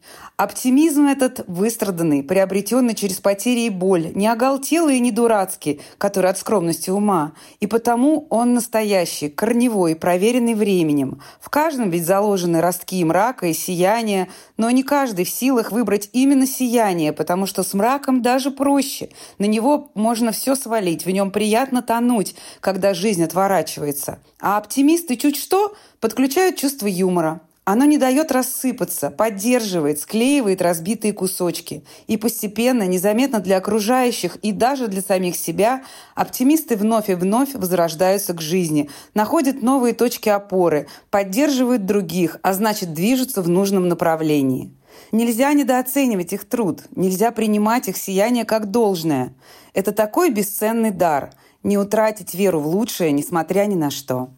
Оптимизм 0.40 1.04
этот 1.04 1.44
выстраданный, 1.48 2.22
приобретенный 2.22 2.94
через 2.94 3.16
потери 3.16 3.66
и 3.66 3.68
боль, 3.68 4.10
не 4.14 4.26
оголтелый 4.26 4.96
и 4.96 5.00
не 5.00 5.12
дурацкий, 5.12 5.82
который 5.98 6.30
от 6.30 6.38
скромности 6.38 6.88
ума. 6.88 7.32
И 7.60 7.66
потому 7.66 8.26
он 8.30 8.54
настоящий, 8.54 9.28
корневой, 9.28 9.94
проверенный 9.94 10.54
временем. 10.54 11.20
В 11.42 11.50
каждом 11.50 11.90
ведь 11.90 12.06
заложены 12.06 12.62
ростки 12.62 13.04
мрака 13.04 13.48
и 13.48 13.52
сияния, 13.52 14.28
но 14.56 14.70
не 14.70 14.82
каждый 14.82 15.26
в 15.26 15.28
силах 15.28 15.72
выбрать 15.72 16.08
именно 16.14 16.46
сияние, 16.46 17.12
потому 17.12 17.44
что 17.44 17.62
с 17.62 17.74
мраком 17.74 18.22
даже 18.22 18.50
проще. 18.50 19.10
На 19.38 19.44
него 19.44 19.90
можно 19.92 20.32
все 20.32 20.54
свалить, 20.54 21.04
в 21.04 21.10
нем 21.10 21.32
приятно 21.32 21.82
тонуть, 21.82 22.34
когда 22.60 22.94
жизнь 22.94 23.22
отворачивается. 23.22 24.20
А 24.40 24.56
оптимисты 24.56 25.16
чуть 25.16 25.36
что 25.36 25.74
подключают 26.00 26.56
чувство 26.56 26.86
юмора. 26.86 27.42
Оно 27.64 27.84
не 27.84 27.98
дает 27.98 28.32
рассыпаться, 28.32 29.10
поддерживает, 29.10 30.00
склеивает 30.00 30.62
разбитые 30.62 31.12
кусочки. 31.12 31.84
И 32.06 32.16
постепенно, 32.16 32.86
незаметно 32.86 33.38
для 33.38 33.58
окружающих 33.58 34.36
и 34.36 34.52
даже 34.52 34.88
для 34.88 35.02
самих 35.02 35.36
себя, 35.36 35.82
оптимисты 36.14 36.76
вновь 36.76 37.10
и 37.10 37.14
вновь 37.14 37.54
возрождаются 37.54 38.32
к 38.32 38.40
жизни, 38.40 38.88
находят 39.14 39.62
новые 39.62 39.94
точки 39.94 40.28
опоры, 40.28 40.88
поддерживают 41.10 41.84
других, 41.86 42.38
а 42.42 42.54
значит 42.54 42.94
движутся 42.94 43.42
в 43.42 43.48
нужном 43.48 43.88
направлении. 43.88 44.72
Нельзя 45.12 45.52
недооценивать 45.52 46.32
их 46.32 46.48
труд, 46.48 46.82
нельзя 46.96 47.30
принимать 47.30 47.88
их 47.88 47.96
сияние 47.96 48.44
как 48.44 48.70
должное. 48.70 49.34
Это 49.74 49.92
такой 49.92 50.30
бесценный 50.30 50.90
дар– 50.90 51.30
не 51.62 51.76
утратить 51.78 52.34
веру 52.34 52.60
в 52.60 52.66
лучшее, 52.66 53.12
несмотря 53.12 53.66
ни 53.66 53.74
на 53.74 53.90
что. 53.90 54.30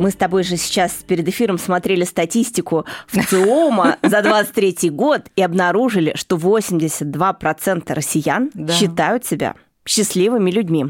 Мы 0.00 0.10
с 0.10 0.14
тобой 0.14 0.44
же 0.44 0.56
сейчас 0.56 0.92
перед 1.06 1.28
эфиром 1.28 1.58
смотрели 1.58 2.04
статистику 2.04 2.86
в 3.06 3.22
ЦИОМа 3.22 3.98
за 4.02 4.22
23 4.22 4.88
год 4.88 5.26
и 5.36 5.42
обнаружили, 5.42 6.14
что 6.14 6.36
82% 6.36 7.92
россиян 7.92 8.50
да. 8.54 8.72
считают 8.72 9.26
себя 9.26 9.56
счастливыми 9.86 10.50
людьми. 10.50 10.86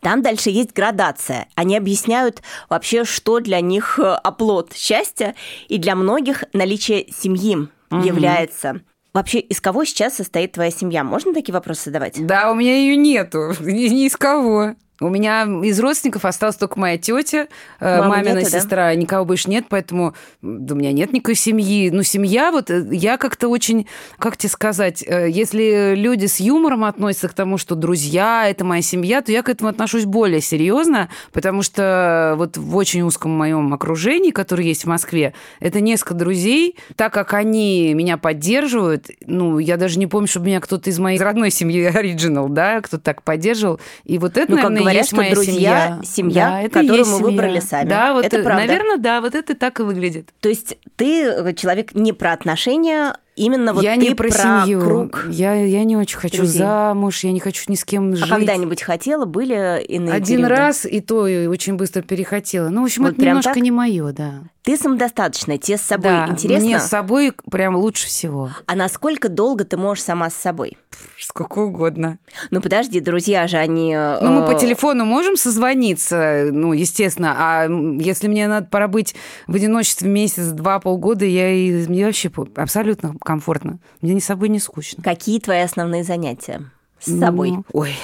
Там 0.00 0.22
дальше 0.22 0.50
есть 0.50 0.72
градация. 0.72 1.46
Они 1.54 1.76
объясняют 1.76 2.42
вообще, 2.68 3.04
что 3.04 3.38
для 3.38 3.60
них 3.60 4.00
э, 4.00 4.02
оплот 4.02 4.72
счастья, 4.74 5.36
и 5.68 5.78
для 5.78 5.94
многих 5.94 6.42
наличие 6.52 7.06
семьи 7.12 7.56
угу. 7.56 8.02
является 8.02 8.80
Вообще, 9.16 9.38
из 9.38 9.62
кого 9.62 9.86
сейчас 9.86 10.16
состоит 10.16 10.52
твоя 10.52 10.70
семья? 10.70 11.02
Можно 11.02 11.32
такие 11.32 11.54
вопросы 11.54 11.84
задавать? 11.86 12.26
Да, 12.26 12.52
у 12.52 12.54
меня 12.54 12.76
ее 12.76 12.96
нету. 12.96 13.54
Ни, 13.60 13.88
ни 13.88 14.06
из 14.08 14.14
кого. 14.14 14.74
У 15.00 15.10
меня 15.10 15.42
из 15.62 15.78
родственников 15.78 16.24
осталась 16.24 16.56
только 16.56 16.80
моя 16.80 16.96
тетя, 16.96 17.48
э, 17.80 17.98
Мамы 17.98 18.08
мамина 18.16 18.38
нету, 18.38 18.50
сестра, 18.50 18.86
да? 18.86 18.94
никого 18.94 19.26
больше 19.26 19.50
нет, 19.50 19.66
поэтому 19.68 20.14
да, 20.40 20.74
у 20.74 20.78
меня 20.78 20.92
нет 20.92 21.12
никакой 21.12 21.34
семьи. 21.34 21.90
Ну, 21.90 22.02
семья, 22.02 22.50
вот 22.50 22.70
э, 22.70 22.86
я 22.92 23.18
как-то 23.18 23.48
очень, 23.48 23.86
как 24.18 24.38
тебе 24.38 24.48
сказать, 24.48 25.04
э, 25.06 25.28
если 25.28 25.94
люди 25.94 26.26
с 26.26 26.40
юмором 26.40 26.84
относятся 26.84 27.28
к 27.28 27.34
тому, 27.34 27.58
что 27.58 27.74
друзья– 27.74 28.48
это 28.48 28.64
моя 28.64 28.80
семья, 28.80 29.20
то 29.20 29.30
я 29.32 29.42
к 29.42 29.50
этому 29.50 29.68
отношусь 29.68 30.06
более 30.06 30.40
серьезно, 30.40 31.10
потому 31.32 31.60
что 31.60 32.34
вот 32.38 32.56
в 32.56 32.74
очень 32.74 33.02
узком 33.02 33.32
моем 33.32 33.74
окружении, 33.74 34.30
которое 34.30 34.64
есть 34.64 34.84
в 34.84 34.88
Москве, 34.88 35.34
это 35.60 35.82
несколько 35.82 36.14
друзей, 36.14 36.76
так 36.96 37.12
как 37.12 37.34
они 37.34 37.92
меня 37.92 38.16
поддерживают, 38.16 39.10
ну, 39.26 39.58
я 39.58 39.76
даже 39.76 39.98
не 39.98 40.06
помню, 40.06 40.26
чтобы 40.26 40.46
меня 40.46 40.60
кто-то 40.60 40.88
из 40.88 40.98
моей 40.98 41.18
родной 41.18 41.50
семьи, 41.50 41.84
оригинал, 41.94 42.48
да, 42.48 42.80
кто-то 42.80 43.02
так 43.02 43.22
поддерживал, 43.22 43.78
и 44.04 44.16
вот 44.16 44.38
это, 44.38 44.52
ну, 44.52 44.56
наверное, 44.56 44.85
говорят, 44.86 45.02
есть 45.02 45.08
что 45.08 45.16
моя 45.16 45.34
друзья, 45.34 46.00
семья, 46.02 46.02
семья 46.04 46.62
да, 46.62 46.68
которую 46.68 47.06
мы 47.06 47.18
семья. 47.18 47.24
выбрали 47.24 47.60
сами. 47.60 47.88
Да, 47.88 48.12
вот 48.12 48.24
это 48.24 48.42
правда. 48.42 48.66
Наверное, 48.66 48.96
да, 48.96 49.20
вот 49.20 49.34
это 49.34 49.54
так 49.54 49.80
и 49.80 49.82
выглядит. 49.82 50.30
То 50.40 50.48
есть 50.48 50.76
ты 50.96 51.24
э, 51.24 51.54
человек 51.54 51.94
не 51.94 52.12
про 52.12 52.32
отношения, 52.32 53.16
именно 53.36 53.72
вот 53.72 53.84
я 53.84 53.94
ты 53.94 54.08
не 54.08 54.14
про, 54.14 54.28
про 54.28 54.64
семью. 54.64 54.80
круг. 54.80 55.26
Я, 55.30 55.54
я 55.54 55.84
не 55.84 55.96
очень 55.96 56.18
хочу 56.18 56.38
друзей. 56.38 56.58
замуж, 56.58 57.22
я 57.24 57.32
не 57.32 57.40
хочу 57.40 57.64
ни 57.68 57.76
с 57.76 57.84
кем 57.84 58.12
а 58.12 58.16
жить. 58.16 58.26
А 58.26 58.34
когда-нибудь 58.34 58.82
хотела, 58.82 59.24
были 59.24 59.82
иные 59.84 60.14
Один 60.14 60.38
периоды? 60.38 60.54
раз, 60.54 60.84
и 60.84 61.00
то 61.00 61.26
и 61.26 61.46
очень 61.46 61.74
быстро 61.74 62.02
перехотела. 62.02 62.68
Ну, 62.68 62.82
в 62.82 62.84
общем, 62.86 63.04
вот 63.04 63.12
это 63.12 63.24
немножко 63.24 63.54
так? 63.54 63.62
не 63.62 63.70
мое, 63.70 64.12
да. 64.12 64.42
Ты 64.62 64.76
самодостаточная, 64.76 65.58
тебе 65.58 65.78
с 65.78 65.82
собой 65.82 66.10
да, 66.10 66.26
интересно? 66.28 66.66
мне 66.66 66.80
с 66.80 66.88
собой 66.88 67.32
прям 67.52 67.76
лучше 67.76 68.08
всего. 68.08 68.50
А 68.66 68.74
насколько 68.74 69.28
долго 69.28 69.64
ты 69.64 69.76
можешь 69.76 70.02
сама 70.02 70.28
с 70.28 70.34
собой? 70.34 70.76
Сколько 71.20 71.60
угодно. 71.60 72.18
Ну, 72.50 72.60
подожди, 72.60 72.98
друзья 73.00 73.46
же, 73.46 73.58
они... 73.58 73.94
Ну, 73.94 74.30
мы 74.32 74.46
по 74.46 74.58
телефону 74.58 75.04
можем 75.04 75.36
созвониться, 75.36 76.48
ну, 76.50 76.72
естественно, 76.72 77.34
а 77.38 77.68
если 78.00 78.26
мне 78.26 78.48
надо 78.48 78.66
пробыть 78.66 79.14
в 79.46 79.54
одиночестве 79.54 80.08
месяц, 80.08 80.46
два, 80.48 80.80
полгода, 80.80 81.24
я 81.24 81.50
и 81.52 81.86
мне 81.86 82.06
вообще 82.06 82.30
абсолютно 82.56 83.14
комфортно. 83.26 83.78
Мне 84.00 84.14
ни 84.14 84.20
с 84.20 84.24
собой 84.24 84.48
не 84.48 84.58
скучно. 84.58 85.02
Какие 85.02 85.40
твои 85.40 85.60
основные 85.60 86.04
занятия? 86.04 86.70
С 87.00 87.18
собой? 87.18 87.50
Ну, 87.50 87.64
ой, 87.72 87.94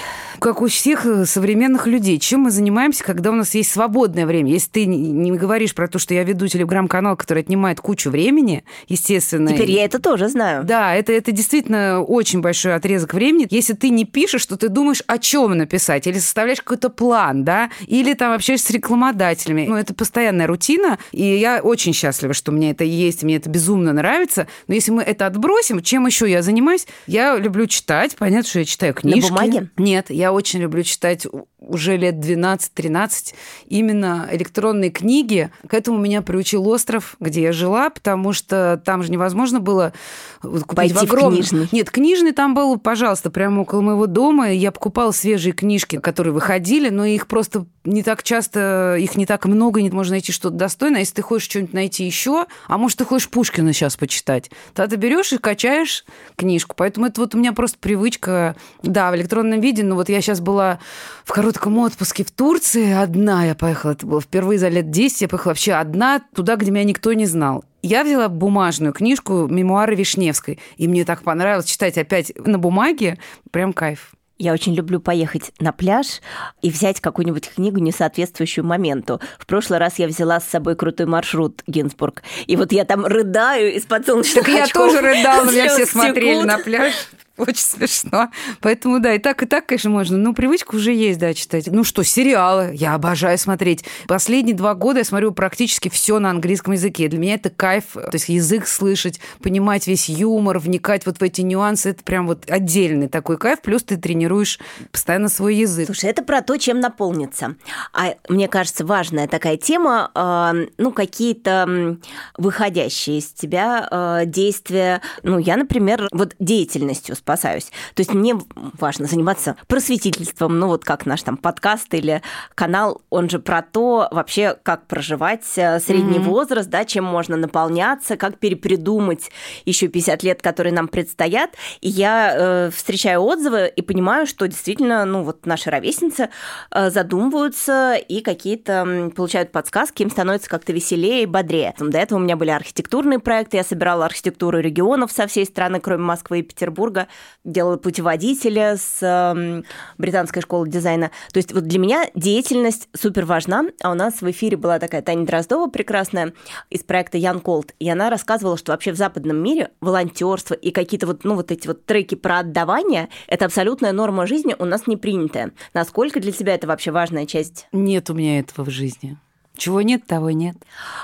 как 0.43 0.61
у 0.61 0.67
всех 0.67 1.05
э, 1.05 1.25
современных 1.25 1.87
людей. 1.87 2.19
Чем 2.19 2.41
мы 2.41 2.51
занимаемся, 2.51 3.01
когда 3.05 3.31
у 3.31 3.33
нас 3.33 3.55
есть 3.55 3.71
свободное 3.71 4.25
время? 4.25 4.51
Если 4.51 4.69
ты 4.69 4.85
не 4.85 5.31
говоришь 5.31 5.73
про 5.73 5.87
то, 5.87 5.99
что 5.99 6.13
я 6.13 6.23
веду 6.25 6.49
телеграм-канал, 6.49 7.15
который 7.15 7.43
отнимает 7.43 7.79
кучу 7.79 8.09
времени, 8.09 8.65
естественно. 8.89 9.53
Теперь 9.53 9.71
я 9.71 9.85
это 9.85 9.99
тоже 9.99 10.27
знаю. 10.27 10.65
Да, 10.65 10.93
это, 10.95 11.13
это 11.13 11.31
действительно 11.31 12.01
очень 12.01 12.41
большой 12.41 12.75
отрезок 12.75 13.13
времени. 13.13 13.47
Если 13.51 13.71
ты 13.71 13.87
не 13.87 14.03
пишешь, 14.03 14.41
что 14.41 14.57
ты 14.57 14.67
думаешь, 14.67 15.01
о 15.07 15.17
чем 15.17 15.57
написать, 15.57 16.07
или 16.07 16.19
составляешь 16.19 16.59
какой-то 16.59 16.89
план, 16.89 17.45
да, 17.45 17.69
или 17.87 18.13
там 18.13 18.33
общаешься 18.33 18.67
с 18.67 18.71
рекламодателями. 18.71 19.65
Ну, 19.69 19.77
это 19.77 19.93
постоянная 19.93 20.47
рутина, 20.47 20.99
и 21.13 21.23
я 21.23 21.61
очень 21.61 21.93
счастлива, 21.93 22.33
что 22.33 22.51
у 22.51 22.55
меня 22.55 22.71
это 22.71 22.83
есть, 22.83 23.23
мне 23.23 23.37
это 23.37 23.49
безумно 23.49 23.93
нравится. 23.93 24.47
Но 24.67 24.73
если 24.73 24.91
мы 24.91 25.03
это 25.03 25.25
отбросим, 25.25 25.81
чем 25.81 26.05
еще 26.05 26.29
я 26.29 26.41
занимаюсь? 26.41 26.85
Я 27.07 27.37
люблю 27.37 27.65
читать, 27.65 28.17
понятно, 28.17 28.49
что 28.49 28.59
я 28.59 28.65
читаю 28.65 28.82
книжки. 28.91 29.21
На 29.21 29.29
бумаге? 29.29 29.69
Нет, 29.77 30.09
я 30.09 30.33
очень 30.33 30.59
люблю 30.59 30.83
читать 30.83 31.25
уже 31.59 31.97
лет 31.97 32.15
12-13 32.15 33.33
именно 33.67 34.27
электронные 34.31 34.89
книги. 34.91 35.49
К 35.67 35.73
этому 35.73 35.97
меня 35.97 36.21
приучил 36.21 36.67
остров, 36.67 37.15
где 37.19 37.41
я 37.41 37.53
жила, 37.53 37.89
потому 37.89 38.33
что 38.33 38.81
там 38.83 39.03
же 39.03 39.11
невозможно 39.11 39.59
было 39.59 39.93
купить 40.41 40.75
Пойти 40.75 40.93
в 40.93 41.03
огромный... 41.03 41.41
В 41.41 41.49
книжный. 41.49 41.69
Нет, 41.71 41.89
книжный 41.89 42.31
там 42.33 42.53
был, 42.53 42.77
пожалуйста, 42.77 43.29
прямо 43.31 43.61
около 43.61 43.81
моего 43.81 44.07
дома. 44.07 44.51
Я 44.51 44.71
покупала 44.71 45.11
свежие 45.11 45.53
книжки, 45.53 45.99
которые 45.99 46.33
выходили, 46.33 46.89
но 46.89 47.05
их 47.05 47.27
просто 47.27 47.65
не 47.85 48.03
так 48.03 48.23
часто, 48.23 48.97
их 48.99 49.15
не 49.15 49.25
так 49.25 49.45
много, 49.45 49.81
не 49.81 49.89
можно 49.89 50.13
найти 50.13 50.31
что-то 50.31 50.55
достойное. 50.55 50.99
Если 51.01 51.15
ты 51.15 51.21
хочешь 51.21 51.49
что-нибудь 51.49 51.73
найти 51.73 52.05
еще, 52.05 52.45
а 52.67 52.77
может, 52.77 52.97
ты 52.97 53.05
хочешь 53.05 53.29
Пушкина 53.29 53.73
сейчас 53.73 53.97
почитать, 53.97 54.51
то 54.73 54.87
ты 54.87 54.95
берешь 54.95 55.33
и 55.33 55.37
качаешь 55.37 56.05
книжку. 56.35 56.75
Поэтому 56.77 57.07
это 57.07 57.21
вот 57.21 57.35
у 57.35 57.37
меня 57.37 57.53
просто 57.53 57.77
привычка, 57.79 58.55
да, 58.83 59.11
в 59.11 59.15
электронном 59.15 59.61
виде. 59.61 59.83
Но 59.83 59.95
вот 59.95 60.09
я 60.09 60.21
сейчас 60.21 60.41
была 60.41 60.79
в 61.23 61.31
коротком 61.31 61.77
отпуске 61.79 62.23
в 62.23 62.31
Турции 62.31 62.91
одна. 62.91 63.45
Я 63.45 63.55
поехала, 63.55 63.91
это 63.93 64.05
было 64.05 64.21
впервые 64.21 64.59
за 64.59 64.67
лет 64.67 64.91
10, 64.91 65.21
я 65.21 65.27
поехала 65.27 65.51
вообще 65.51 65.73
одна 65.73 66.21
туда, 66.35 66.57
где 66.57 66.69
меня 66.69 66.83
никто 66.83 67.13
не 67.13 67.25
знал. 67.25 67.63
Я 67.81 68.03
взяла 68.03 68.29
бумажную 68.29 68.93
книжку 68.93 69.47
«Мемуары 69.47 69.95
Вишневской», 69.95 70.59
и 70.77 70.87
мне 70.87 71.03
так 71.03 71.21
понравилось 71.21 71.65
читать 71.65 71.97
опять 71.97 72.31
на 72.37 72.57
бумаге. 72.57 73.17
Прям 73.51 73.73
кайф. 73.73 74.13
Я 74.39 74.51
очень 74.51 74.73
люблю 74.73 74.99
поехать 74.99 75.51
на 75.59 75.71
пляж 75.71 76.21
и 76.61 76.69
взять 76.69 76.99
какую-нибудь 76.99 77.49
книгу, 77.49 77.79
не 77.79 77.91
соответствующую 77.91 78.65
моменту. 78.65 79.21
В 79.37 79.45
прошлый 79.45 79.79
раз 79.79 79.99
я 79.99 80.07
взяла 80.07 80.39
с 80.39 80.45
собой 80.49 80.75
крутой 80.75 81.05
маршрут 81.05 81.61
Гинзбург. 81.67 82.23
И 82.47 82.57
вот 82.57 82.71
я 82.71 82.83
там 82.83 83.05
рыдаю 83.05 83.73
из-под 83.75 84.07
солнечных 84.07 84.45
Так 84.45 84.53
я 84.53 84.67
тоже 84.67 85.01
рыдала, 85.01 85.49
меня 85.49 85.69
все 85.69 85.85
смотрели 85.85 86.41
на 86.41 86.57
пляж. 86.57 86.93
Очень 87.37 87.63
смешно. 87.63 88.29
Поэтому, 88.61 88.99
да, 88.99 89.15
и 89.15 89.17
так, 89.17 89.41
и 89.41 89.47
так, 89.47 89.65
конечно, 89.65 89.89
можно. 89.89 90.17
Но 90.17 90.33
привычка 90.33 90.75
уже 90.75 90.93
есть, 90.93 91.17
да, 91.17 91.33
читать. 91.33 91.65
Ну 91.67 91.83
что, 91.83 92.03
сериалы. 92.03 92.71
Я 92.75 92.93
обожаю 92.93 93.39
смотреть. 93.39 93.83
Последние 94.07 94.55
два 94.55 94.75
года 94.75 94.99
я 94.99 95.03
смотрю 95.03 95.31
практически 95.31 95.89
все 95.89 96.19
на 96.19 96.29
английском 96.29 96.73
языке. 96.73 97.07
Для 97.07 97.17
меня 97.17 97.33
это 97.33 97.49
кайф. 97.49 97.93
То 97.93 98.11
есть 98.13 98.29
язык 98.29 98.67
слышать, 98.67 99.19
понимать 99.41 99.87
весь 99.87 100.09
юмор, 100.09 100.59
вникать 100.59 101.07
вот 101.07 101.17
в 101.17 101.23
эти 101.23 101.41
нюансы. 101.41 101.89
Это 101.89 102.03
прям 102.03 102.27
вот 102.27 102.49
отдельный 102.51 103.07
такой 103.07 103.37
кайф. 103.37 103.61
Плюс 103.61 103.81
ты 103.83 103.97
тренируешь 103.97 104.59
постоянно 104.91 105.27
свой 105.27 105.55
язык. 105.55 105.87
Слушай, 105.87 106.11
это 106.11 106.23
про 106.23 106.43
то, 106.43 106.57
чем 106.57 106.81
наполнится. 106.81 107.55
А 107.93 108.13
мне 108.29 108.47
кажется, 108.47 108.85
важная 108.85 109.27
такая 109.27 109.57
тема, 109.57 110.11
э, 110.13 110.67
ну, 110.77 110.91
какие-то 110.91 111.97
выходящие 112.37 113.17
из 113.17 113.31
тебя 113.31 113.87
э, 113.89 114.25
действия. 114.27 115.01
Ну, 115.23 115.39
я, 115.39 115.57
например, 115.57 116.07
вот 116.11 116.35
деятельностью 116.37 117.15
спасаюсь. 117.23 117.71
То 117.95 118.01
есть 118.01 118.13
мне 118.13 118.35
важно 118.77 119.07
заниматься 119.07 119.55
просветительством, 119.67 120.59
ну 120.59 120.67
вот 120.67 120.83
как 120.83 121.05
наш 121.05 121.23
там 121.23 121.37
подкаст 121.37 121.93
или 121.93 122.21
канал, 122.53 123.01
он 123.09 123.29
же 123.29 123.39
про 123.39 123.61
то 123.61 124.09
вообще, 124.11 124.57
как 124.61 124.87
проживать 124.87 125.45
э, 125.55 125.79
средний 125.79 126.17
mm-hmm. 126.17 126.23
возраст, 126.23 126.69
да, 126.69 126.83
чем 126.83 127.05
можно 127.05 127.37
наполняться, 127.37 128.17
как 128.17 128.39
перепридумать 128.39 129.31
еще 129.65 129.87
50 129.87 130.23
лет, 130.23 130.41
которые 130.41 130.73
нам 130.73 130.89
предстоят. 130.89 131.51
И 131.79 131.87
я 131.87 132.33
э, 132.35 132.69
встречаю 132.71 133.21
отзывы 133.21 133.71
и 133.73 133.81
понимаю, 133.81 134.27
что 134.27 134.45
действительно, 134.45 135.05
ну 135.05 135.23
вот 135.23 135.45
наши 135.45 135.69
ровесницы 135.69 136.29
э, 136.71 136.89
задумываются 136.89 137.95
и 137.95 138.19
какие-то 138.19 139.11
получают 139.15 139.53
подсказки, 139.53 140.03
им 140.03 140.09
становится 140.09 140.49
как-то 140.49 140.73
веселее 140.73 141.23
и 141.23 141.25
бодрее. 141.25 141.73
До 141.79 141.97
этого 141.97 142.19
у 142.19 142.21
меня 142.21 142.35
были 142.35 142.49
архитектурные 142.49 143.19
проекты, 143.19 143.57
я 143.57 143.63
собирала 143.63 144.05
архитектуру 144.05 144.59
регионов 144.59 145.13
со 145.13 145.25
всей 145.27 145.45
страны, 145.45 145.79
кроме 145.79 146.03
Москвы 146.03 146.39
и 146.39 146.43
Петербурга 146.43 147.07
делала 147.43 147.77
путеводителя 147.77 148.77
с 148.77 148.99
э, 149.01 149.63
британской 149.97 150.41
школы 150.41 150.67
дизайна. 150.69 151.11
То 151.31 151.37
есть 151.37 151.53
вот 151.53 151.65
для 151.65 151.79
меня 151.79 152.09
деятельность 152.15 152.87
супер 152.95 153.25
важна. 153.25 153.65
А 153.81 153.91
у 153.91 153.95
нас 153.95 154.21
в 154.21 154.31
эфире 154.31 154.57
была 154.57 154.79
такая 154.79 155.01
Таня 155.01 155.25
Дроздова 155.25 155.69
прекрасная 155.69 156.33
из 156.69 156.83
проекта 156.83 157.17
Ян 157.17 157.39
Колд. 157.39 157.73
И 157.79 157.89
она 157.89 158.09
рассказывала, 158.09 158.57
что 158.57 158.71
вообще 158.71 158.91
в 158.91 158.95
западном 158.95 159.37
мире 159.37 159.71
волонтерство 159.81 160.53
и 160.53 160.71
какие-то 160.71 161.07
вот, 161.07 161.23
ну, 161.23 161.35
вот 161.35 161.51
эти 161.51 161.67
вот 161.67 161.85
треки 161.85 162.15
про 162.15 162.39
отдавание– 162.39 163.09
это 163.27 163.45
абсолютная 163.45 163.91
норма 163.91 164.25
жизни 164.25 164.55
у 164.57 164.65
нас 164.65 164.87
не 164.87 164.97
принятая. 164.97 165.51
Насколько 165.73 166.19
для 166.19 166.31
тебя 166.31 166.55
это 166.55 166.67
вообще 166.67 166.91
важная 166.91 167.25
часть? 167.25 167.67
Нет 167.71 168.09
у 168.09 168.13
меня 168.13 168.39
этого 168.39 168.65
в 168.65 168.69
жизни. 168.69 169.17
Чего 169.55 169.81
нет, 169.81 170.07
того 170.07 170.31
нет. 170.31 170.55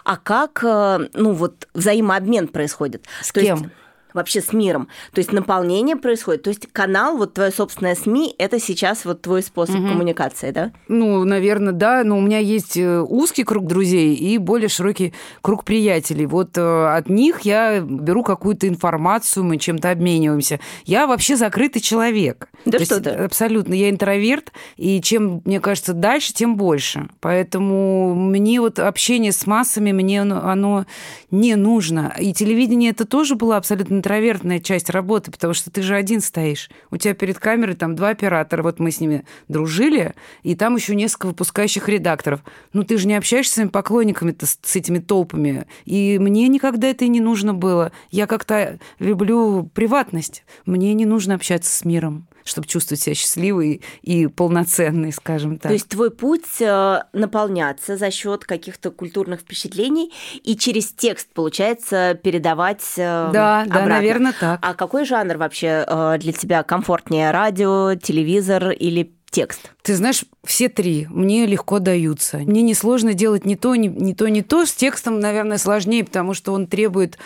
А 0.04 0.18
как, 0.18 0.64
э, 0.64 1.10
ну 1.14 1.34
вот, 1.34 1.68
взаимообмен 1.74 2.48
происходит? 2.48 3.06
С 3.22 3.32
То 3.32 3.42
кем? 3.42 3.58
Есть 3.58 3.70
вообще 4.14 4.42
с 4.42 4.54
миром. 4.54 4.88
То 5.14 5.20
есть 5.20 5.32
наполнение 5.32 5.96
происходит. 5.96 6.44
То 6.44 6.50
есть 6.50 6.68
канал, 6.72 7.18
вот 7.18 7.34
твоя 7.34 7.52
собственная 7.52 7.96
СМИ, 7.96 8.36
это 8.38 8.60
сейчас 8.60 9.06
вот 9.06 9.22
твой 9.22 9.44
способ 9.44 9.76
угу. 9.76 9.88
коммуникации, 9.88 10.52
да? 10.52 10.72
Ну, 10.88 11.24
наверное, 11.24 11.74
да. 11.74 12.04
Но 12.04 12.18
у 12.18 12.22
меня 12.22 12.40
есть 12.40 12.78
э, 12.78 13.02
узкий 13.02 13.44
круг 13.44 13.68
друзей 13.68 14.16
и 14.16 14.38
более 14.38 14.70
широкий 14.70 15.14
круг 15.42 15.64
приятелей. 15.64 16.26
Вот 16.26 16.58
э, 16.58 16.88
от 16.88 17.10
них 17.10 17.42
я 17.42 17.80
беру 17.82 18.24
какую-то 18.24 18.68
информацию, 18.68 19.44
мы 19.44 19.58
чем-то 19.58 19.92
обмениваемся. 19.92 20.60
Я 20.86 21.08
вообще 21.08 21.36
закрытый 21.36 21.82
человек. 21.82 22.50
Да 22.66 22.78
То 22.78 22.86
что 22.86 23.02
ты? 23.02 23.10
Абсолютно. 23.10 23.74
Я 23.74 23.90
интроверт, 23.90 24.52
и 24.78 25.02
чем, 25.02 25.42
мне 25.46 25.60
кажется, 25.60 25.94
дальше, 25.94 26.34
тем 26.34 26.56
больше. 26.56 27.10
Поэтому 27.20 28.16
мне 28.16 28.60
вот 28.60 28.80
общение 28.80 29.32
с 29.32 29.46
массами, 29.46 29.92
мне 29.92 30.22
оно 30.22 30.86
не 31.32 31.56
нужно. 31.56 32.14
И 32.20 32.34
телевидение 32.34 32.92
это 32.92 33.06
тоже 33.06 33.36
было 33.36 33.58
абсолютно 33.58 33.99
интровертная 34.00 34.60
часть 34.60 34.90
работы, 34.90 35.32
потому 35.32 35.54
что 35.54 35.70
ты 35.70 35.82
же 35.82 35.96
один 35.96 36.22
стоишь. 36.22 36.70
У 36.92 36.98
тебя 36.98 37.14
перед 37.14 37.40
камерой 37.40 37.76
там 37.76 37.96
два 37.96 38.10
оператора, 38.10 38.64
вот 38.64 38.80
мы 38.80 38.92
с 38.92 39.00
ними 39.00 39.26
дружили, 39.48 40.14
и 40.44 40.56
там 40.56 40.76
еще 40.76 40.96
несколько 40.96 41.28
выпускающих 41.28 41.88
редакторов. 41.88 42.42
Ну, 42.74 42.84
ты 42.84 42.98
же 42.98 43.08
не 43.08 43.16
общаешься 43.16 43.52
с 43.52 43.56
своими 43.56 43.70
поклонниками 43.70 44.36
с 44.42 44.76
этими 44.76 45.00
толпами. 45.00 45.66
И 45.86 46.18
мне 46.20 46.48
никогда 46.48 46.88
это 46.88 47.06
и 47.06 47.10
не 47.10 47.22
нужно 47.22 47.54
было. 47.54 47.92
Я 48.10 48.28
как-то 48.28 48.80
люблю 49.00 49.70
приватность. 49.74 50.44
Мне 50.66 50.94
не 50.94 51.06
нужно 51.06 51.36
общаться 51.36 51.72
с 51.72 51.86
миром 51.86 52.28
чтобы 52.44 52.68
чувствовать 52.68 53.02
себя 53.02 53.16
счастливой 53.16 53.82
и 54.02 54.28
полноценной, 54.28 55.12
скажем 55.12 55.58
так. 55.58 55.70
То 55.70 55.74
есть 55.74 55.90
твой 55.90 56.12
путь 56.12 56.62
э, 56.62 57.00
наполняться 57.14 57.98
за 57.98 58.12
счет 58.12 58.46
каких-то 58.46 58.92
культурных 58.92 59.42
впечатлений 59.42 60.12
и 60.44 60.56
через 60.56 60.92
текст, 60.92 61.28
получается, 61.34 62.20
передавать 62.22 62.84
э, 62.98 63.30
Да, 63.34 63.62
обратно. 63.62 63.80
да, 63.80 63.86
наверное, 63.86 64.34
так. 64.40 64.60
А 64.62 64.74
какой 64.74 65.06
жанр 65.06 65.38
вообще 65.38 65.84
э, 65.88 66.18
для 66.20 66.34
тебя 66.34 66.64
комфортнее? 66.64 67.32
Радио, 67.32 67.96
телевизор 67.96 68.70
или 68.72 69.12
текст? 69.30 69.72
Ты 69.84 69.96
знаешь, 69.96 70.24
все 70.44 70.70
три 70.70 71.08
мне 71.10 71.46
легко 71.46 71.80
даются. 71.80 72.38
Мне 72.38 72.62
несложно 72.62 73.14
делать 73.14 73.46
не 73.46 73.56
то, 73.56 73.76
не, 73.76 73.88
не 73.88 74.16
то, 74.16 74.28
не 74.28 74.42
то. 74.42 74.66
С 74.66 74.74
текстом, 74.74 75.20
наверное, 75.20 75.58
сложнее, 75.58 76.04
потому 76.04 76.34
что 76.34 76.54
он 76.54 76.68
требует 76.68 77.18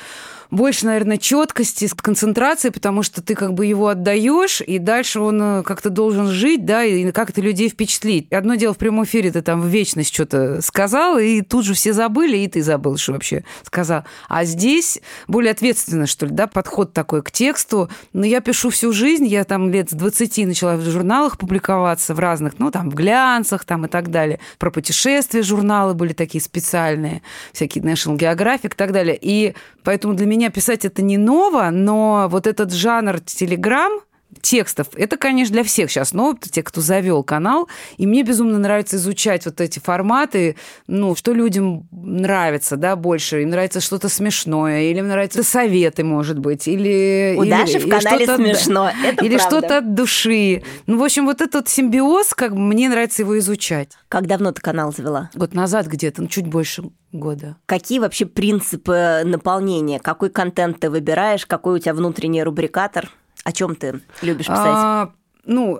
больше, 0.53 0.85
наверное, 0.85 1.17
четкости, 1.17 1.89
концентрации, 1.95 2.69
потому 2.69 3.01
что 3.01 3.23
ты 3.23 3.33
как 3.33 3.53
бы 3.53 3.65
его 3.65 3.87
отдаешь, 3.87 4.61
и 4.61 4.77
дальше 4.77 5.19
он 5.19 5.41
э, 5.41 5.63
как-то 5.63 5.89
должен 5.89 6.27
жить, 6.27 6.63
да, 6.63 6.83
и 6.83 7.11
как-то 7.11 7.41
людей 7.41 7.69
впечатлить. 7.69 8.31
Одно 8.31 8.53
дело 8.53 8.75
в 8.75 8.77
прямом 8.77 9.05
эфире 9.05 9.31
ты 9.31 9.41
там 9.41 9.61
в 9.61 9.65
вечность 9.65 10.13
что-то 10.13 10.61
сказал, 10.61 11.17
и 11.17 11.41
тут 11.41 11.65
же 11.65 11.73
все 11.73 11.91
забыли, 11.91 12.37
и 12.37 12.47
ты 12.47 12.61
забыл, 12.61 12.97
что 12.97 13.13
вообще 13.13 13.43
сказал. 13.63 14.03
А 14.29 14.45
здесь 14.45 15.01
более 15.27 15.51
ответственно, 15.51 16.05
что 16.05 16.27
ли, 16.27 16.31
да, 16.31 16.45
подход 16.45 16.93
такой 16.93 17.23
к 17.23 17.31
тексту. 17.31 17.89
Но 18.13 18.23
я 18.23 18.39
пишу 18.39 18.69
всю 18.69 18.93
жизнь, 18.93 19.25
я 19.25 19.45
там 19.45 19.71
лет 19.71 19.89
с 19.89 19.93
20 19.93 20.45
начала 20.45 20.75
в 20.75 20.81
журналах 20.83 21.39
публиковаться, 21.39 22.13
в 22.13 22.19
разных, 22.19 22.59
ну, 22.59 22.69
там, 22.69 22.91
в 22.91 22.93
глянцах 22.93 23.65
там 23.65 23.85
и 23.85 23.89
так 23.89 24.11
далее. 24.11 24.39
Про 24.59 24.69
путешествия 24.69 25.41
журналы 25.41 25.95
были 25.95 26.13
такие 26.13 26.43
специальные, 26.43 27.23
всякие 27.53 27.83
National 27.83 28.17
Geographic 28.17 28.73
и 28.73 28.77
так 28.77 28.91
далее. 28.91 29.17
И 29.19 29.55
поэтому 29.83 30.13
для 30.13 30.27
меня 30.27 30.42
меня 30.43 30.51
писать 30.51 30.83
это 30.83 31.01
не 31.01 31.17
ново, 31.17 31.69
но 31.71 32.27
вот 32.29 32.47
этот 32.47 32.73
жанр 32.73 33.21
телеграм, 33.21 34.01
текстов. 34.41 34.87
Это, 34.95 35.17
конечно, 35.17 35.53
для 35.53 35.63
всех 35.63 35.91
сейчас 35.91 36.13
но 36.13 36.37
те, 36.39 36.63
кто 36.63 36.81
завел 36.81 37.23
канал. 37.23 37.67
И 37.97 38.07
мне 38.07 38.23
безумно 38.23 38.59
нравится 38.59 38.97
изучать 38.97 39.45
вот 39.45 39.59
эти 39.61 39.79
форматы, 39.79 40.55
ну, 40.87 41.15
что 41.15 41.33
людям 41.33 41.87
нравится, 41.91 42.77
да, 42.77 42.95
больше. 42.95 43.41
Им 43.41 43.49
нравится 43.49 43.81
что-то 43.81 44.09
смешное, 44.09 44.83
или 44.83 44.99
им 44.99 45.07
нравятся 45.07 45.43
советы, 45.43 46.03
может 46.03 46.39
быть, 46.39 46.67
или... 46.67 47.35
У 47.37 47.43
или, 47.43 47.49
Даши 47.49 47.79
в 47.79 47.89
канале 47.89 48.25
смешно, 48.25 48.91
это 49.03 49.25
Или 49.25 49.37
правда. 49.37 49.57
что-то 49.57 49.77
от 49.79 49.95
души. 49.95 50.63
Ну, 50.87 50.99
в 50.99 51.03
общем, 51.03 51.25
вот 51.25 51.41
этот 51.41 51.67
симбиоз, 51.67 52.33
как 52.33 52.53
мне 52.53 52.89
нравится 52.89 53.23
его 53.23 53.37
изучать. 53.39 53.89
Как 54.07 54.27
давно 54.27 54.51
ты 54.51 54.61
канал 54.61 54.93
завела? 54.93 55.29
Год 55.33 55.53
назад 55.53 55.87
где-то, 55.87 56.21
ну, 56.21 56.27
чуть 56.27 56.47
больше 56.47 56.83
года. 57.11 57.57
Какие 57.65 57.99
вообще 57.99 58.25
принципы 58.25 59.21
наполнения? 59.23 59.99
Какой 59.99 60.29
контент 60.29 60.79
ты 60.79 60.89
выбираешь? 60.89 61.45
Какой 61.45 61.75
у 61.75 61.79
тебя 61.79 61.93
внутренний 61.93 62.43
рубрикатор? 62.43 63.09
О 63.43 63.51
чем 63.51 63.75
ты 63.75 64.01
любишь 64.21 64.47
писать? 64.47 64.57
А, 64.65 65.11
ну, 65.45 65.79